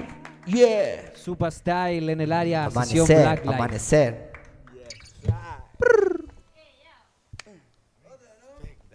yeah. 0.46 1.12
Super 1.16 1.52
Style 1.52 2.10
en 2.12 2.22
el 2.22 2.32
área, 2.32 2.66
Amanecer, 2.66 3.22
Black 3.22 3.46
amanecer. 3.48 4.32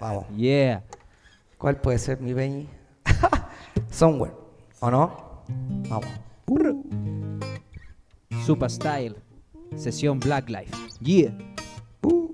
Vamos. 0.05 0.27
Yeah. 0.37 0.85
¿Cuál 1.57 1.81
puede 1.81 1.99
ser 1.99 2.21
mi 2.21 2.35
Benny? 2.35 2.69
Somewhere. 3.91 4.35
¿O 4.81 4.91
no? 4.91 5.43
Vamos. 5.89 6.11
Super 8.45 8.71
Style, 8.71 9.17
sesión 9.75 10.21
Black 10.21 10.51
Life. 10.51 10.77
Yeah. 11.01 11.31
Mm. 12.03 12.27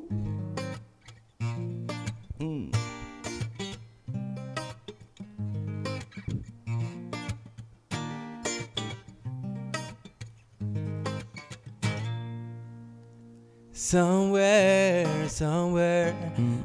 Somewhere, 13.91 15.29
somewhere, 15.29 16.15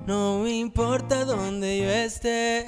no 0.06 0.44
me 0.44 0.60
importa 0.60 1.26
donde 1.26 1.80
yo 1.80 1.90
esté. 1.90 2.68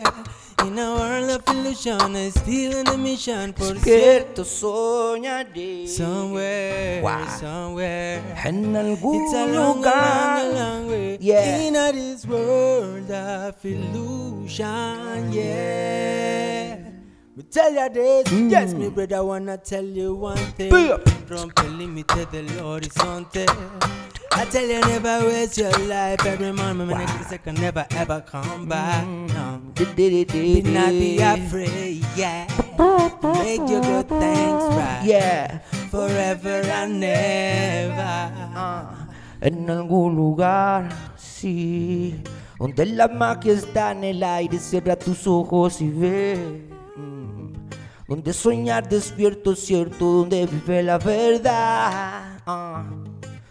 In 0.65 0.79
a 0.79 0.95
world 0.95 1.29
of 1.29 1.43
illusion, 1.55 2.15
still 2.31 2.75
in 2.79 2.85
the 2.85 2.97
mission. 2.97 3.53
Por 3.53 3.77
Cierto 3.77 4.43
soñaré. 4.43 5.87
Somewhere, 5.87 7.01
Wow. 7.03 7.27
somewhere. 7.39 8.19
En 8.43 8.75
algún 8.75 9.25
It's 9.25 9.33
a 9.35 9.45
long, 9.45 9.77
lugar. 9.77 10.43
long, 10.43 10.55
long 10.55 10.87
way. 10.89 11.19
Yeah. 11.21 11.67
In 11.67 11.75
a 11.75 11.91
this 11.91 12.25
world 12.25 13.11
of 13.11 13.63
illusion, 13.63 15.31
yeah. 15.33 16.77
Me 17.35 17.43
tell 17.43 17.71
you 17.75 17.89
this, 17.93 18.31
yes, 18.51 18.73
me 18.73 18.89
brother, 18.89 19.23
wanna 19.23 19.57
tell 19.59 19.85
you 19.85 20.15
one 20.15 20.51
thing. 20.57 20.71
Rompe 21.29 21.61
límite 21.77 22.25
del 22.31 22.47
horizonte. 22.59 23.45
I 24.37 24.45
tell 24.45 24.67
you, 24.69 24.79
never 24.81 25.25
waste 25.25 25.57
your 25.57 25.71
life. 25.89 26.23
Every 26.23 26.51
moment, 26.51 26.91
wow. 26.91 26.99
next 26.99 27.27
second, 27.27 27.59
never 27.59 27.87
ever 27.89 28.21
come 28.21 28.67
back. 28.69 29.03
No. 29.07 29.61
Be 29.73 30.61
not 30.61 30.91
be 30.91 31.17
afraid, 31.17 32.05
yeah. 32.15 32.45
Make 32.77 33.67
your 33.67 33.81
good 33.81 34.07
things 34.07 34.63
right. 34.77 35.01
Yeah. 35.03 35.57
Forever 35.89 36.61
and 36.69 36.99
never. 36.99 38.31
En 39.41 39.67
algún 39.71 40.15
lugar, 40.15 40.87
sí. 41.17 42.21
Donde 42.59 42.85
la 42.85 43.07
magia 43.07 43.53
está 43.53 43.91
en 43.91 44.03
el 44.03 44.21
aire, 44.21 44.59
cierra 44.59 44.95
tus 44.95 45.25
ojos 45.25 45.81
y 45.81 45.89
ve. 45.89 46.61
Mm. 46.95 47.53
Donde 48.07 48.33
soñar 48.33 48.87
despierto 48.87 49.53
es 49.53 49.65
cierto, 49.65 50.05
donde 50.05 50.45
vive 50.45 50.83
la 50.83 50.99
verdad. 50.99 52.39
Ah. 52.45 52.85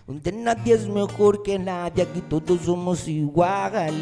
Donde 0.06 0.30
nadie 0.30 0.74
es 0.74 0.86
mejor 0.86 1.42
que 1.42 1.58
nadie, 1.58 2.04
aquí 2.04 2.20
todos 2.20 2.60
somos 2.60 3.08
iguales. 3.08 3.96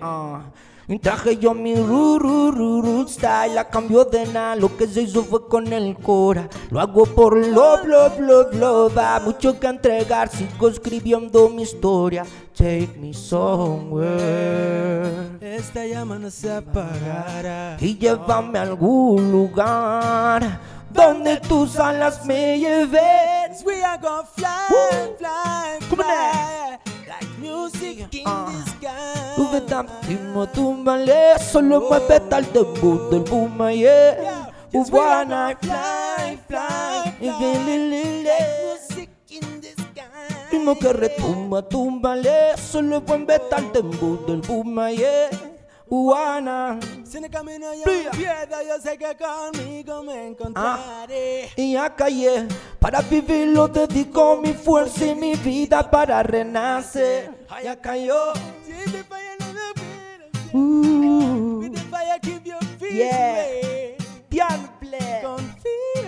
Ah. 0.00 0.44
Y 0.88 0.98
traje 0.98 1.36
yo 1.36 1.52
mi 1.52 1.74
ru, 1.76 2.18
ru, 2.18 2.50
ru, 2.50 2.80
ru 2.80 3.06
style 3.06 3.58
a 3.58 3.68
cambio 3.68 4.06
de 4.06 4.24
nada. 4.26 4.56
Lo 4.56 4.74
que 4.78 4.86
se 4.86 5.02
hizo 5.02 5.22
fue 5.24 5.46
con 5.46 5.70
el 5.70 5.94
cora. 5.98 6.48
Lo 6.70 6.80
hago 6.80 7.04
por 7.04 7.36
love, 7.36 7.84
love, 7.84 8.18
love, 8.18 8.54
love. 8.54 8.96
Hay 8.96 9.24
mucho 9.24 9.60
que 9.60 9.66
entregar. 9.66 10.30
Sigo 10.30 10.68
escribiendo 10.68 11.50
mi 11.50 11.64
historia. 11.64 12.24
Take 12.56 12.96
me 12.98 13.12
somewhere. 13.12 14.10
Esta 15.42 15.86
llama 15.86 16.18
no 16.18 16.30
se 16.30 16.50
apagará. 16.50 17.76
Y 17.78 17.98
llévame 17.98 18.58
a 18.58 18.62
algún 18.62 19.30
lugar. 19.30 20.79
Donde 20.92 21.36
tus 21.48 21.78
alas 21.78 22.24
me 22.26 22.58
lleven. 22.58 23.52
We 23.64 23.82
are 23.82 23.98
gonna 23.98 24.24
fly, 24.36 25.14
fly, 25.18 25.78
fly. 25.88 26.78
Like 27.06 27.38
music 27.38 28.12
in 28.12 28.24
the 28.24 28.70
sky. 28.70 29.34
Tuve 29.36 29.60
tanto 29.66 30.46
túmbale, 30.52 31.38
solo 31.38 31.80
mueve 31.80 32.20
tal 32.28 32.44
debut 32.52 33.08
del 33.10 33.22
boom, 33.22 33.58
yeah. 33.70 34.50
Are 34.72 34.84
Wanna 34.90 35.56
fly, 35.60 36.38
fly, 36.46 37.12
fly. 37.18 37.60
lilile. 37.66 38.38
Music 38.62 39.10
in 39.30 39.60
the 39.60 39.68
sky. 39.68 40.50
Ritmo 40.50 40.74
que 40.78 40.92
retumba, 40.92 41.62
túmbale, 41.62 42.56
solo 42.56 43.00
mueve 43.00 43.38
tal 43.50 43.72
debut 43.72 44.18
del 44.26 44.40
boom, 44.40 44.78
yeah. 44.90 45.30
Wanna. 45.90 46.78
Si 47.04 47.18
en 47.18 47.24
el 47.24 47.30
camino 47.30 47.66
yo 47.74 47.82
me 47.84 48.10
pierdo, 48.16 48.56
yo 48.66 48.80
sé 48.80 48.96
que 48.96 49.16
conmigo 49.16 50.04
me 50.04 50.28
encontraré. 50.28 51.50
Y 51.56 51.72
ya 51.72 51.94
callé, 51.96 52.46
para 52.78 53.00
vivirlo 53.02 53.66
dedico 53.66 54.36
mi 54.36 54.52
fuerza 54.54 55.04
y 55.06 55.14
mi 55.16 55.34
vida 55.34 55.90
para 55.90 56.22
renacer. 56.22 57.32
Ya 57.64 57.74
cayó. 57.80 58.32
Si 58.64 58.72
te 58.92 59.02
falla, 59.02 59.36
no 59.40 59.46
me 59.52 59.60
pierdas. 59.74 60.54
Uh, 60.54 61.70
the 61.72 61.80
fire, 61.90 62.20
keep 62.22 62.44
your 62.46 62.62
feet 62.78 62.92
Yeah. 64.30 64.68
play. 64.78 65.22
Confía 65.22 65.99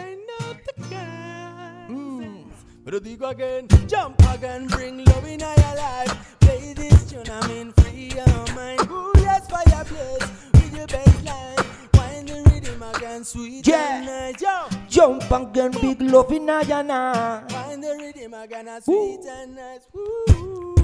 Mm. 2.92 2.98
Pero 2.98 3.00
digo 3.00 3.26
again, 3.26 3.66
jump 3.88 4.20
again, 4.34 4.66
bring 4.66 5.02
love 5.06 5.24
in 5.26 5.40
your 5.40 5.76
life. 5.76 6.36
Play 6.40 6.74
this 6.74 7.08
tune, 7.10 7.24
I'm 7.30 7.50
in 7.50 7.72
free 7.72 8.12
your 8.14 8.54
mind. 8.54 8.80
Ooh, 8.90 9.10
yes, 9.16 9.48
fire 9.48 9.84
blaze 9.88 10.28
with 10.52 10.76
your 10.76 10.86
bassline. 10.86 11.64
Wind 11.96 12.28
the 12.28 12.50
rhythm 12.50 12.82
again, 12.82 13.24
sweet 13.24 13.66
Yeah. 13.66 13.96
and 13.96 14.06
nice. 14.06 14.42
Yo, 14.42 14.68
Jump 14.88 15.30
again, 15.30 15.70
big 15.80 16.02
love 16.02 16.32
in 16.32 16.46
Ayana. 16.48 17.50
wind 17.50 17.82
the 17.82 17.96
rhythm 17.96 18.34
again, 18.34 18.68
a 18.68 18.80
sweet 18.82 19.24
and 19.24 19.56
nice. 19.56 19.86
Ooh. 19.96 20.74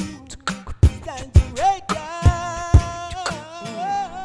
listen 0.80 1.30
to 1.30 1.42
radio. 1.60 2.06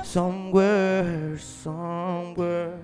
Somewhere, 0.05 1.37
somewhere, 1.37 2.77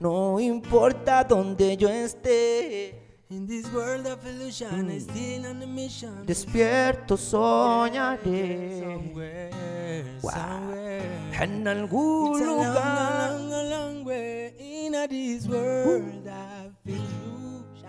no 0.00 0.40
importa 0.40 1.22
donde 1.22 1.76
yo 1.76 1.88
esté. 1.88 3.09
In 3.32 3.46
this 3.46 3.64
world 3.70 4.08
of 4.08 4.26
illusion, 4.26 4.66
I'm 4.72 4.90
hmm. 4.90 4.98
still 4.98 5.46
on 5.46 5.62
a 5.62 5.66
mission. 5.66 6.26
Despierto 6.26 7.16
soñaré. 7.16 8.80
Somewhere, 8.80 10.04
Wow. 10.20 10.32
somewhere. 10.32 11.30
En 11.40 11.68
algún 11.68 12.32
It's 12.32 12.42
a 12.42 12.50
long, 12.50 13.48
long, 13.48 13.70
long, 13.70 14.04
way 14.04 14.52
in 14.58 14.96
a 14.96 15.06
this 15.06 15.46
world 15.46 16.26
of 16.26 16.74
illusion. 16.84 17.86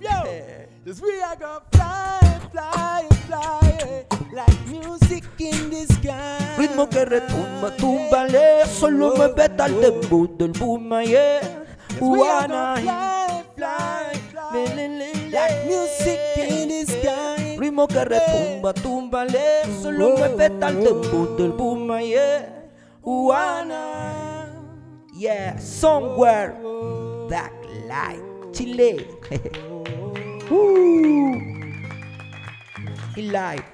Yeah. 0.00 0.22
Yo, 0.22 0.66
this 0.84 1.00
we 1.00 1.20
are 1.20 1.34
gonna 1.34 1.60
fly, 1.72 2.20
fly, 2.52 3.08
fly, 3.26 4.06
like 4.32 4.60
music 4.68 5.24
in 5.40 5.70
the 5.70 5.92
sky. 5.92 6.54
Ritmo 6.56 6.88
que 6.88 7.04
retumba, 7.04 7.74
túmbale, 7.76 8.64
solo 8.66 9.16
me 9.16 9.26
vete 9.26 9.60
al 9.60 9.80
tempo 9.80 10.28
del 10.38 10.52
boom, 10.52 11.02
yeah. 11.02 11.64
we 12.00 12.22
are 12.22 12.46
Fly, 13.56 14.12
like 15.32 15.64
music 15.66 16.20
in 16.36 16.68
the 16.68 16.84
sky. 16.84 17.56
Ritmo 17.58 17.88
que 17.88 18.04
retumba, 18.04 18.74
túmbale, 18.74 19.64
solo 19.80 20.14
me 20.18 20.28
vete 20.36 20.62
al 20.62 20.82
tempo 20.84 21.26
del 21.38 21.52
boom, 21.52 21.88
yeah. 22.00 22.68
Juana, 23.00 24.52
yeah, 25.14 25.56
somewhere, 25.58 26.54
black 27.28 27.54
light, 27.86 28.20
Chile. 28.52 29.06
Uh. 30.48 31.40
Y 33.16 33.22
light. 33.32 33.64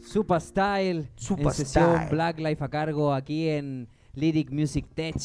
Super 0.00 0.40
Style, 0.40 1.08
Super 1.16 1.46
en 1.46 1.52
sesión 1.52 1.96
Style. 1.96 2.10
Black 2.10 2.38
Life 2.38 2.62
a 2.62 2.68
cargo 2.68 3.12
aquí 3.12 3.48
en 3.48 3.88
Lyric 4.12 4.52
Music 4.52 4.86
Tech, 4.94 5.16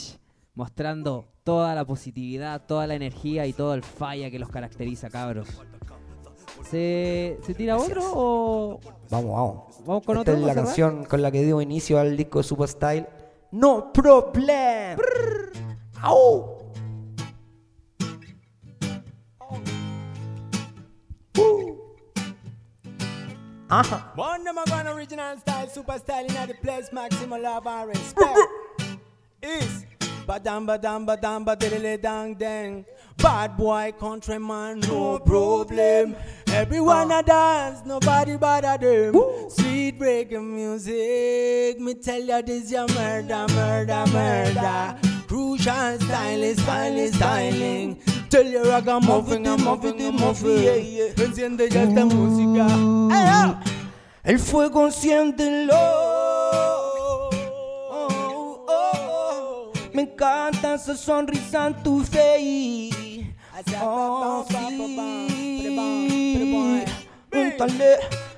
mostrando 0.55 1.27
toda 1.45 1.75
la 1.75 1.85
positividad, 1.85 2.65
toda 2.65 2.87
la 2.87 2.95
energía 2.95 3.45
y 3.45 3.53
todo 3.53 3.75
el 3.75 3.83
falla 3.83 4.31
que 4.31 4.39
los 4.39 4.49
caracteriza, 4.49 5.09
cabros. 5.11 5.47
¿Se, 6.69 7.37
¿se 7.45 7.53
tira 7.53 7.77
otro 7.77 8.01
o 8.15 8.79
Vamos, 9.11 9.31
vamos. 9.31 9.85
vamos 9.85 10.03
con 10.03 10.17
Esta 10.17 10.31
otro? 10.31 10.41
es 10.41 10.47
la 10.47 10.55
canción 10.55 11.05
con 11.05 11.21
la 11.21 11.29
que 11.31 11.43
dio 11.43 11.61
inicio 11.61 11.99
al 11.99 12.17
disco 12.17 12.41
Super 12.41 12.67
Style. 12.67 13.07
No 13.51 13.93
problem. 13.93 14.97
Au. 16.01 16.57
Ajá. 23.69 24.13
One 24.15 24.43
gone 24.69 24.87
original 24.89 25.37
style, 25.39 25.69
super 25.69 25.99
style 25.99 26.25
in 26.25 26.47
the 26.47 26.55
place, 26.55 26.91
maximum 26.91 27.41
love 27.41 27.67
and 27.67 27.89
respect. 27.89 28.39
Is 29.41 29.85
badam 30.25 30.65
badam 30.67 31.05
badam 31.05 31.45
badilly 31.45 32.01
dang 32.01 32.33
dang. 32.35 32.85
Bad 33.17 33.55
boy 33.55 33.93
countryman, 33.99 34.79
no 34.81 35.19
problem. 35.19 36.15
Everyone 36.47 37.11
ah. 37.11 37.19
a 37.19 37.23
dance, 37.23 37.81
nobody 37.85 38.35
bother 38.37 38.77
them. 38.77 39.13
Sweet 39.49 39.99
reggae 39.99 40.43
music, 40.43 41.79
me 41.79 41.93
tell 41.95 42.21
you 42.21 42.41
this 42.41 42.71
your 42.71 42.87
murder, 42.89 43.45
murder, 43.53 44.03
murder. 44.11 44.97
Crucial 45.27 45.99
style 45.99 46.43
is 46.43 46.57
styling. 47.15 48.01
Tell 48.29 48.45
you 48.45 48.63
ragamuffin, 48.63 49.47
I'm 49.47 49.63
muffin, 49.63 50.01
I'm 50.01 50.15
muffin. 50.15 50.63
Yeah, 50.63 50.75
yeah. 50.75 51.23
Enciende 51.23 51.69
ya 51.71 51.83
esta 51.83 52.05
música. 52.05 52.67
Hey. 53.11 53.73
El 54.23 54.39
fuego 54.39 54.85
enciéndelo. 54.87 56.14
Me 59.95 60.01
encanta 60.01 60.73
esa 60.73 60.93
sonrisa 60.93 61.67
en 61.67 61.81
tu 61.81 62.03
face. 62.03 63.33
Oh, 63.81 64.45
sí. 64.49 65.73
Pregúntale. 67.29 67.95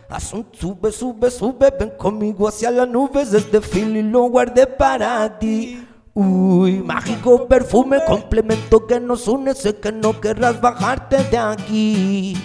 Haz 0.08 0.34
un 0.34 0.46
sube, 0.52 0.92
sube, 0.92 1.32
sube. 1.32 1.74
Ven 1.80 1.90
conmigo 1.98 2.48
hacia 2.48 2.70
las 2.70 2.88
nubes. 2.88 3.34
Este 3.34 3.60
feeling 3.60 4.12
lo 4.12 4.30
guardé 4.30 4.68
para 4.68 5.40
ti. 5.40 5.84
Uy, 6.14 6.74
mágico 6.74 7.48
perfume, 7.48 8.06
complemento 8.06 8.86
que 8.86 9.00
nos 9.00 9.28
une. 9.28 9.56
Sé 9.56 9.78
que 9.78 9.92
no 9.92 10.22
querrás 10.22 10.62
bajarte 10.62 11.24
de 11.24 11.40
aquí. 11.40 12.38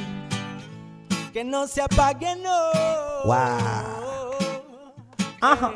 Que 1.34 1.44
no 1.44 1.66
se 1.66 1.82
apague, 1.82 2.34
no. 2.36 3.26
Wow. 3.26 3.36
Ajá. 5.43 5.70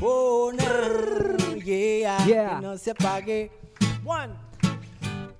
No. 0.00 1.37
Yeah. 1.68 2.24
Yeah. 2.26 2.56
Que 2.56 2.62
no 2.62 2.78
se 2.78 2.90
apague. 2.92 3.50
One. 4.04 4.32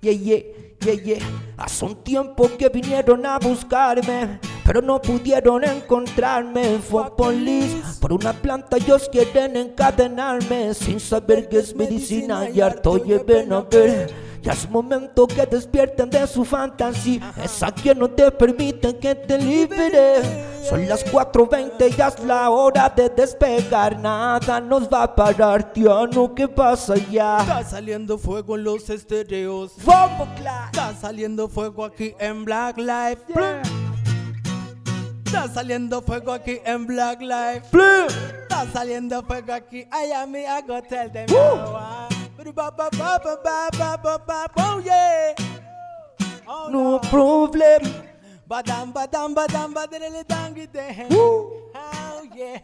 Yeah, 0.02 0.12
yeah, 0.12 0.42
yeah, 0.84 0.92
yeah. 0.92 1.18
Hace 1.56 1.84
un 1.86 1.96
tiempo 2.04 2.48
que 2.58 2.68
vinieron 2.68 3.24
a 3.24 3.38
buscarme, 3.38 4.38
pero 4.62 4.82
no 4.82 5.00
pudieron 5.00 5.64
encontrarme. 5.64 6.78
Fue 6.78 7.16
police 7.16 7.98
por 8.00 8.12
una 8.12 8.32
planta, 8.32 8.76
ellos 8.76 9.08
quieren 9.10 9.56
encadenarme 9.56 10.74
sin 10.74 11.00
saber 11.00 11.48
que 11.48 11.60
es 11.60 11.74
medicina 11.74 12.48
y 12.50 12.60
harto 12.60 13.02
lleven 13.02 13.52
a 13.52 13.62
ver. 13.62 14.27
Ya 14.42 14.52
es 14.52 14.68
momento 14.68 15.26
que 15.26 15.44
despierten 15.46 16.10
de 16.10 16.26
su 16.26 16.44
fantasía. 16.44 17.32
Esa 17.42 17.72
que 17.72 17.94
no 17.94 18.08
te 18.08 18.30
permite 18.30 18.96
que 18.98 19.14
te 19.14 19.38
libere. 19.38 20.48
Son 20.68 20.86
las 20.88 21.04
4.20, 21.06 21.96
ya 21.96 22.08
es 22.08 22.20
la 22.20 22.50
hora 22.50 22.88
de 22.90 23.08
despegar. 23.08 23.98
Nada 23.98 24.60
nos 24.60 24.88
va 24.88 25.04
a 25.04 25.14
parar, 25.14 25.72
Tiano. 25.72 26.34
¿Qué 26.34 26.46
pasa 26.46 26.94
ya? 27.10 27.38
Está 27.40 27.64
saliendo 27.64 28.18
fuego 28.18 28.56
en 28.56 28.64
los 28.64 28.90
estéreos. 28.90 29.72
Vamos, 29.84 30.28
Está 30.38 30.94
saliendo 31.00 31.48
fuego 31.48 31.84
aquí 31.84 32.14
en 32.18 32.44
Black 32.44 32.76
Life. 32.78 33.22
Está 35.24 35.48
saliendo 35.48 36.02
fuego 36.02 36.32
aquí 36.32 36.60
en 36.64 36.86
Black 36.86 37.20
Life. 37.20 37.68
Está 38.42 38.66
saliendo 38.72 39.22
fuego 39.22 39.52
aquí. 39.52 39.80
I 39.92 40.12
am 40.14 40.30
me, 40.32 40.44
I 40.44 40.62
go 40.66 40.82
tell 40.82 41.10
them. 41.10 41.26
Ah. 42.38 42.46
Oh 44.56 44.82
yeah. 44.84 45.34
Oh, 46.46 46.68
No 46.70 46.98
problem. 46.98 47.82
Badam, 48.48 48.92
badam, 48.92 49.34
badam, 49.34 49.74
badam, 49.74 50.24
dangy 50.26 50.72
dang. 50.72 51.06
Oh 51.10 51.70
yeah. 52.34 52.58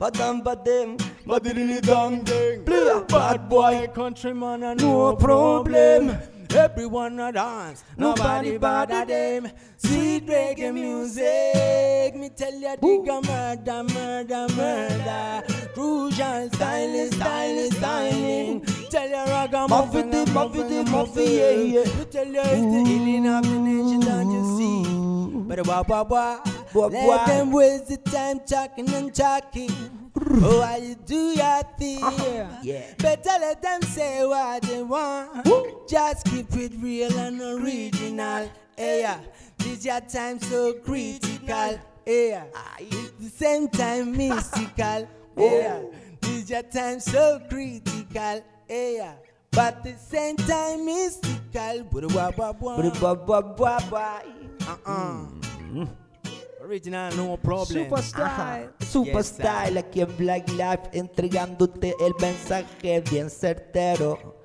Badam, 0.00 0.42
badam, 0.42 0.96
badam, 1.26 2.24
dang. 2.24 2.64
Play 2.64 3.02
Bad 3.08 3.48
boy, 3.48 3.88
countryman, 3.94 4.62
and 4.62 4.80
No 4.80 5.10
no 5.10 5.16
problem. 5.16 6.08
problem. 6.08 6.34
Everyone 6.50 7.20
a 7.20 7.30
dance, 7.30 7.84
nobody 7.96 8.56
bother 8.56 9.04
them. 9.04 9.50
Sweet 9.76 10.26
reggae 10.26 10.72
music, 10.72 12.16
me 12.16 12.30
tell 12.30 12.54
you, 12.54 12.74
digga 12.80 13.20
murder, 13.26 13.84
murder, 13.92 14.46
murder. 14.56 15.42
Crucial 15.78 16.50
style 16.50 16.92
is 16.92 17.14
styling. 17.14 18.60
Tell 18.90 19.08
you 19.08 19.14
ragamuffin, 19.32 20.10
muffy, 20.10 20.32
muffin, 20.34 20.84
muffy, 20.84 20.90
muffin, 20.90 21.30
yeah, 21.30 21.50
yeah. 21.50 22.04
Tell 22.10 22.26
you 22.26 22.40
it's 22.40 22.72
the 22.74 22.84
healing 22.84 23.28
of 23.28 23.44
the 23.44 23.58
nation, 23.60 24.00
don't 24.00 24.30
you 24.32 24.42
see? 24.58 25.38
But 25.48 25.64
wah 25.68 25.84
wah 25.86 26.02
wah, 26.02 26.40
Wah, 26.74 26.86
let 26.86 27.06
wah. 27.06 27.26
them 27.26 27.52
waste 27.52 27.86
the 27.90 27.96
time 27.98 28.40
talking 28.40 28.92
and 28.92 29.14
talking. 29.14 29.70
Oh, 30.42 30.62
how 30.62 30.78
you 30.78 30.96
do 30.96 31.14
your 31.14 31.62
thing? 31.78 32.02
Uh-huh. 32.02 32.46
yeah. 32.64 32.94
Better 32.98 33.38
let 33.38 33.62
them 33.62 33.80
say 33.82 34.26
what 34.26 34.62
they 34.62 34.82
want. 34.82 35.46
Just 35.88 36.26
keep 36.26 36.52
it 36.56 36.72
real 36.78 37.16
and 37.16 37.40
original. 37.40 38.50
Hey, 38.76 39.02
yeah. 39.02 39.20
This 39.58 39.84
your 39.84 40.00
time 40.00 40.40
so 40.40 40.72
critical. 40.72 41.78
Yeah. 42.04 42.46
It's 42.80 43.10
the 43.20 43.30
same 43.30 43.68
time 43.68 44.16
mystical. 44.16 45.08
Yeah. 45.38 45.80
This 46.20 46.50
your 46.50 46.62
time 46.62 47.00
so 47.00 47.40
critical. 47.48 48.42
Yeah. 48.68 49.14
But 49.50 49.82
the 49.82 49.94
same 49.96 50.36
time 50.36 50.84
mystical. 50.84 51.84
Uh-uh. 54.68 55.26
Original, 56.62 57.16
no 57.16 57.36
problem. 57.38 57.84
Super 57.84 58.02
Style. 58.02 58.70
Super 58.80 59.22
Yes, 59.22 59.76
aquí 59.78 60.00
en 60.02 60.16
Black 60.18 60.48
Life 60.50 60.90
entregándote 60.92 61.94
el 62.00 62.12
mensaje 62.20 63.00
bien 63.10 63.30
certero. 63.30 64.36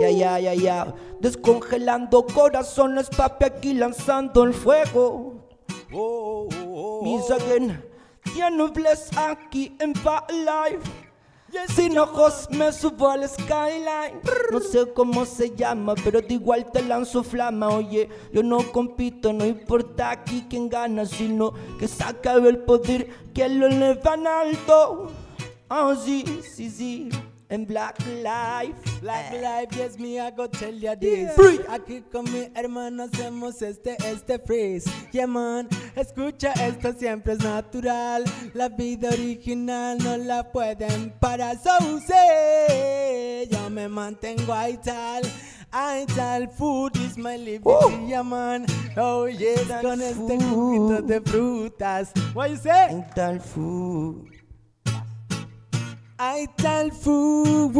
Ya, 0.00 0.10
ya, 0.10 0.40
ya, 0.40 0.54
ya. 0.54 0.94
Descongelando 1.20 2.26
corazones, 2.26 3.08
papi, 3.08 3.44
aquí 3.44 3.74
lanzando 3.74 4.42
el 4.42 4.52
fuego. 4.52 5.34
Miss 7.02 7.30
again. 7.30 7.82
Ya 8.36 8.50
no 8.50 8.68
bless 8.68 9.10
aquí 9.16 9.76
en 9.80 9.92
Black 9.92 10.30
Life. 10.30 10.90
Sin 11.74 11.98
ojos 11.98 12.48
me 12.50 12.72
subo 12.72 13.10
al 13.10 13.28
skyline. 13.28 14.20
No 14.50 14.58
sé 14.60 14.90
cómo 14.94 15.26
se 15.26 15.54
llama, 15.54 15.94
pero 16.02 16.22
de 16.22 16.34
igual 16.34 16.70
te 16.72 16.82
lanzo 16.82 17.22
flama. 17.22 17.68
Oye, 17.68 18.08
yo 18.32 18.42
no 18.42 18.72
compito, 18.72 19.34
no 19.34 19.44
importa 19.44 20.10
aquí 20.10 20.46
quién 20.48 20.70
gana, 20.70 21.04
sino 21.04 21.52
que 21.78 21.88
se 21.88 22.04
acabe 22.04 22.48
el 22.48 22.58
poder 22.60 23.08
que 23.34 23.46
lo 23.50 23.66
elevan 23.66 24.26
alto. 24.26 25.10
Oh, 25.68 25.94
sí, 25.94 26.40
sí, 26.42 26.70
sí. 26.70 27.10
En 27.52 27.66
Black 27.66 27.98
Life. 28.06 29.00
Black 29.02 29.30
Life, 29.34 29.76
yes, 29.76 29.98
me, 29.98 30.18
I 30.18 30.30
go 30.30 30.46
tell 30.46 30.72
ya 30.72 30.94
this. 30.94 31.28
Aquí 31.68 32.02
con 32.10 32.24
mi 32.32 32.48
hermano 32.54 33.02
hacemos 33.04 33.60
este, 33.60 33.94
este 34.10 34.38
freeze. 34.38 34.90
Yeah, 35.12 35.26
man, 35.26 35.68
escucha, 35.94 36.52
esto 36.52 36.94
siempre 36.94 37.34
es 37.34 37.40
natural. 37.40 38.24
La 38.54 38.70
vida 38.70 39.10
original 39.10 39.98
no 40.02 40.16
la 40.16 40.50
pueden 40.50 41.12
parar. 41.20 41.58
So, 41.62 42.00
say, 42.00 43.46
yo 43.50 43.68
me 43.68 43.86
mantengo 43.86 44.54
ahí 44.54 44.78
tal. 44.82 45.22
I 45.74 46.06
tal 46.16 46.48
food 46.48 46.96
is 46.96 47.18
my 47.18 47.36
living, 47.36 48.08
yeah, 48.08 48.22
man. 48.22 48.64
Oh, 48.96 49.26
yes, 49.26 49.68
con 49.82 50.00
este 50.00 50.38
juguito 50.38 51.02
de 51.02 51.20
frutas. 51.20 52.12
What 52.32 52.48
you 52.48 52.56
say? 52.56 53.04
tal 53.14 53.40
food. 53.40 54.41
Hay 56.24 56.46
tal 56.54 56.92
food. 56.92 57.72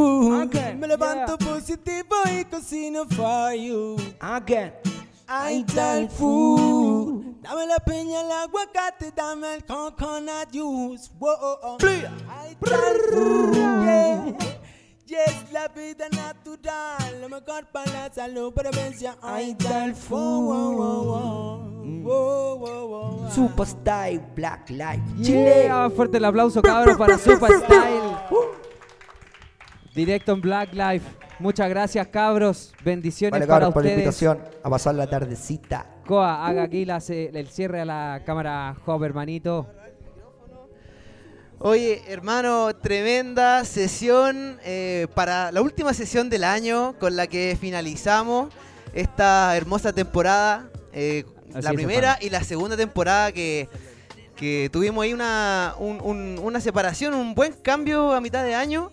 Me 0.76 0.88
levanto 0.88 1.38
positivo 1.38 2.16
y 2.28 2.44
cocino 2.44 3.06
for 3.06 3.54
you. 3.54 3.96
Again. 4.18 4.72
Hay 5.28 5.62
tal 5.62 6.08
food. 6.10 7.36
Dame 7.40 7.66
la 7.68 7.78
piña, 7.78 8.20
el 8.20 8.32
aguacate, 8.32 9.12
dame 9.14 9.54
el 9.54 9.64
coconut 9.64 10.48
juice. 10.52 11.08
Whoa, 11.20 11.38
oh, 11.40 11.58
oh. 11.62 11.78
Hay 11.82 12.56
tal 12.56 12.96
food. 13.12 13.54
Yeah. 13.54 14.36
Yes, 15.06 15.52
la 15.52 15.68
vida 15.68 16.08
natural, 16.08 17.20
lo 17.20 17.28
mejor 17.28 17.66
para 17.70 17.92
la 17.92 18.12
salud, 18.12 18.52
prevención. 18.52 19.14
Hay 19.22 19.54
tal 19.54 19.94
food. 19.94 21.71
Super 23.34 23.66
Style 23.66 24.20
Black 24.34 24.70
Life. 24.70 25.02
Chile. 25.22 25.62
Yeah, 25.64 25.90
fuerte 25.90 26.18
el 26.18 26.24
aplauso, 26.24 26.60
cabros, 26.62 26.96
para 26.96 27.18
Super 27.18 27.50
Style. 27.64 28.02
Directo 29.94 30.32
en 30.32 30.40
Black 30.40 30.72
Life. 30.74 31.06
Muchas 31.38 31.68
gracias, 31.68 32.06
cabros. 32.08 32.72
Bendiciones 32.84 33.32
Vale, 33.32 33.46
para 33.46 33.60
cabros, 33.60 33.74
por 33.74 33.84
la 33.84 33.90
invitación 33.92 34.38
a 34.62 34.70
pasar 34.70 34.94
la 34.94 35.08
tardecita. 35.08 35.86
Coa, 36.06 36.46
haga 36.46 36.62
aquí 36.64 36.84
la 36.84 37.00
ce- 37.00 37.30
el 37.32 37.48
cierre 37.48 37.80
a 37.80 37.84
la 37.84 38.22
cámara 38.24 38.76
Hop, 38.86 39.02
hermanito. 39.04 39.66
Oye, 41.58 42.02
hermano, 42.08 42.74
tremenda 42.74 43.64
sesión 43.64 44.58
eh, 44.64 45.06
para 45.14 45.52
la 45.52 45.62
última 45.62 45.94
sesión 45.94 46.28
del 46.28 46.42
año 46.42 46.94
con 46.98 47.14
la 47.14 47.28
que 47.28 47.56
finalizamos 47.60 48.52
esta 48.94 49.56
hermosa 49.56 49.92
temporada. 49.92 50.68
eh, 50.92 51.24
Así 51.54 51.62
la 51.62 51.70
primera 51.72 52.18
y 52.20 52.30
la 52.30 52.42
segunda 52.44 52.76
temporada 52.76 53.32
que, 53.32 53.68
que 54.36 54.68
tuvimos 54.72 55.02
ahí 55.04 55.12
una, 55.12 55.74
un- 55.78 56.00
un- 56.00 56.38
una 56.42 56.60
separación, 56.60 57.14
un 57.14 57.34
buen 57.34 57.52
cambio 57.52 58.12
a 58.12 58.20
mitad 58.20 58.44
de 58.44 58.54
año. 58.54 58.90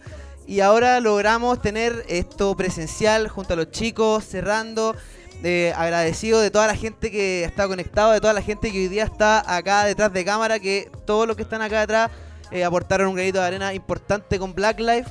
Y 0.48 0.62
ahora 0.62 1.00
logramos 1.00 1.62
tener 1.62 2.06
esto 2.10 2.56
presencial 2.58 3.28
junto 3.28 3.54
a 3.54 3.58
los 3.58 3.72
chicos, 3.72 4.24
cerrando. 4.26 4.96
eh, 5.42 5.72
agradecido 5.78 6.42
de 6.42 6.52
toda 6.52 6.68
la 6.68 6.76
gente 6.76 7.10
que 7.12 7.46
está 7.46 7.66
conectado, 7.66 8.12
de 8.12 8.20
toda 8.20 8.34
la 8.34 8.42
gente 8.42 8.74
que 8.74 8.78
hoy 8.80 8.88
día 8.90 9.06
está 9.06 9.40
acá 9.56 9.86
detrás 9.86 10.12
de 10.12 10.26
cámara, 10.26 10.60
que 10.60 10.92
todos 11.06 11.26
los 11.28 11.38
que 11.38 11.44
están 11.44 11.62
acá 11.62 11.80
detrás 11.80 12.12
eh, 12.52 12.66
aportaron 12.66 13.08
un 13.08 13.16
granito 13.16 13.40
de 13.40 13.46
arena 13.46 13.74
importante 13.74 14.38
con 14.38 14.54
Black 14.54 14.82
Life, 14.82 15.10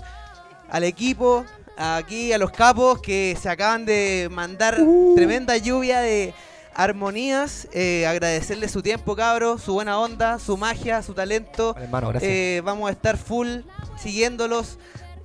al 0.69 0.85
equipo, 0.85 1.47
aquí 1.79 2.31
a 2.35 2.37
los 2.37 2.51
capos 2.51 3.01
que 3.01 3.39
se 3.41 3.49
acaban 3.49 3.87
de 3.87 4.29
mandar 4.31 4.77
tremenda 5.17 5.57
lluvia 5.57 6.01
de 6.01 6.35
armonías, 6.79 7.67
eh, 7.73 8.07
agradecerle 8.07 8.69
su 8.69 8.83
tiempo 8.83 9.17
cabros, 9.17 9.63
su 9.63 9.75
buena 9.75 9.99
onda, 9.99 10.39
su 10.39 10.57
magia, 10.57 11.03
su 11.03 11.13
talento. 11.13 11.75
Vale, 11.75 11.87
hermano, 11.87 12.09
gracias. 12.11 12.31
Eh, 12.33 12.63
vamos 12.65 12.89
a 12.89 12.93
estar 12.93 13.17
full 13.19 13.59
siguiéndolos. 14.01 14.79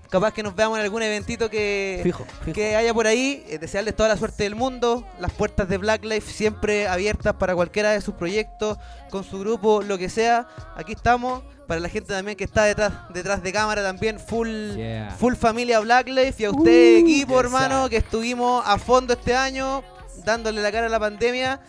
Capaz 0.09 0.31
que 0.34 0.43
nos 0.43 0.55
veamos 0.55 0.77
en 0.77 0.84
algún 0.84 1.01
eventito 1.01 1.49
que, 1.49 1.99
Fijo, 2.03 2.23
fijo. 2.43 2.53
que 2.53 2.75
haya 2.75 2.93
por 2.93 3.07
ahí. 3.07 3.43
Eh, 3.47 3.57
desearles 3.59 3.95
toda 3.95 4.09
la 4.09 4.17
suerte 4.17 4.43
del 4.43 4.53
mundo. 4.55 5.03
Las 5.19 5.31
puertas 5.31 5.67
de 5.69 5.77
Black 5.77 6.03
Life 6.05 6.31
siempre 6.31 6.88
abiertas 6.88 7.34
para 7.35 7.55
cualquiera 7.55 7.91
de 7.91 8.01
sus 8.01 8.13
proyectos, 8.15 8.77
con 9.09 9.23
su 9.23 9.39
grupo, 9.39 9.81
lo 9.81 9.97
que 9.97 10.09
sea. 10.09 10.47
Aquí 10.75 10.91
estamos. 10.93 11.41
Para 11.67 11.80
la 11.80 11.88
gente 11.89 12.13
también 12.13 12.35
que 12.38 12.43
está 12.43 12.65
detrás, 12.65 12.91
detrás 13.13 13.41
de 13.41 13.51
cámara 13.53 13.81
también, 13.81 14.19
full, 14.19 14.75
Yeah. 14.75 15.15
full 15.17 15.34
familia 15.35 15.80
Black 15.80 16.07
Life. 16.09 16.43
Y 16.43 16.45
a 16.45 16.51
usted, 16.51 16.97
Uh, 16.97 16.99
equipo, 16.99 17.39
hermano, 17.39 17.89
que 17.89 17.97
estuvimos 17.97 18.61
a 18.67 18.77
fondo 18.77 19.13
este 19.13 19.34
año, 19.35 19.81
dándole 20.25 20.61
la 20.61 20.71
cara 20.71 20.87
a 20.87 20.89
la 20.89 20.99
pandemia. 20.99 21.59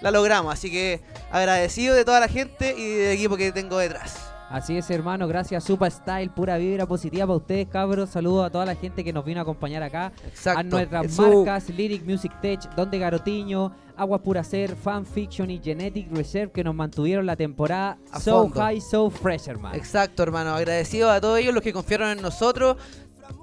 La 0.00 0.10
logramos. 0.10 0.52
Así 0.52 0.70
que 0.70 1.00
agradecido 1.30 1.94
de 1.94 2.04
toda 2.04 2.20
la 2.20 2.28
gente 2.28 2.74
y 2.76 2.94
del 2.94 3.12
equipo 3.12 3.36
que 3.36 3.50
tengo 3.52 3.78
detrás. 3.78 4.24
Así 4.50 4.78
es, 4.78 4.88
hermano. 4.90 5.28
Gracias, 5.28 5.62
Super 5.64 5.92
Style. 5.92 6.30
Pura 6.30 6.56
vibra 6.56 6.86
positiva 6.86 7.26
para 7.26 7.36
ustedes, 7.36 7.66
cabros. 7.68 8.08
Saludos 8.08 8.46
a 8.46 8.50
toda 8.50 8.64
la 8.64 8.74
gente 8.74 9.04
que 9.04 9.12
nos 9.12 9.22
vino 9.22 9.40
a 9.40 9.42
acompañar 9.42 9.82
acá. 9.82 10.10
Exacto. 10.26 10.60
A 10.60 10.62
nuestras 10.62 11.04
Eso. 11.06 11.44
marcas 11.44 11.68
Lyric 11.68 12.02
Music 12.06 12.32
Tech, 12.40 12.60
Donde 12.74 12.98
Garotiño, 12.98 13.72
Agua 13.94 14.22
Pura 14.22 14.42
Ser, 14.42 14.74
Fan 14.74 15.04
Fiction 15.04 15.50
y 15.50 15.60
Genetic 15.62 16.10
Reserve 16.12 16.50
que 16.50 16.64
nos 16.64 16.74
mantuvieron 16.74 17.26
la 17.26 17.36
temporada 17.36 17.98
A 18.10 18.20
so 18.20 18.44
fondo. 18.44 18.58
high, 18.58 18.80
so 18.80 19.10
fresh, 19.10 19.48
hermano. 19.48 19.74
Exacto, 19.74 20.22
hermano. 20.22 20.54
Agradecido 20.54 21.10
a 21.10 21.20
todos 21.20 21.38
ellos 21.40 21.52
los 21.52 21.62
que 21.62 21.74
confiaron 21.74 22.08
en 22.08 22.22
nosotros. 22.22 22.78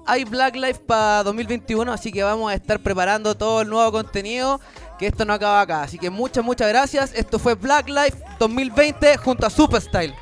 Hay 0.06 0.24
Black 0.24 0.54
Life 0.54 0.80
para 0.86 1.22
2021, 1.24 1.92
así 1.92 2.12
que 2.12 2.22
vamos 2.22 2.50
a 2.50 2.54
estar 2.54 2.78
preparando 2.80 3.36
todo 3.36 3.62
el 3.62 3.68
nuevo 3.68 3.90
contenido. 3.92 4.60
Que 4.98 5.08
esto 5.08 5.24
no 5.24 5.34
acaba 5.34 5.60
acá. 5.60 5.82
Así 5.82 5.98
que 5.98 6.08
muchas, 6.08 6.44
muchas 6.44 6.68
gracias. 6.68 7.12
Esto 7.14 7.38
fue 7.38 7.54
Black 7.54 7.88
Life 7.88 8.16
2020 8.38 9.16
junto 9.18 9.46
a 9.46 9.50
Super 9.50 9.80
Style. 9.80 10.14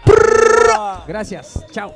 Gracias. 1.06 1.64
Chao. 1.70 1.94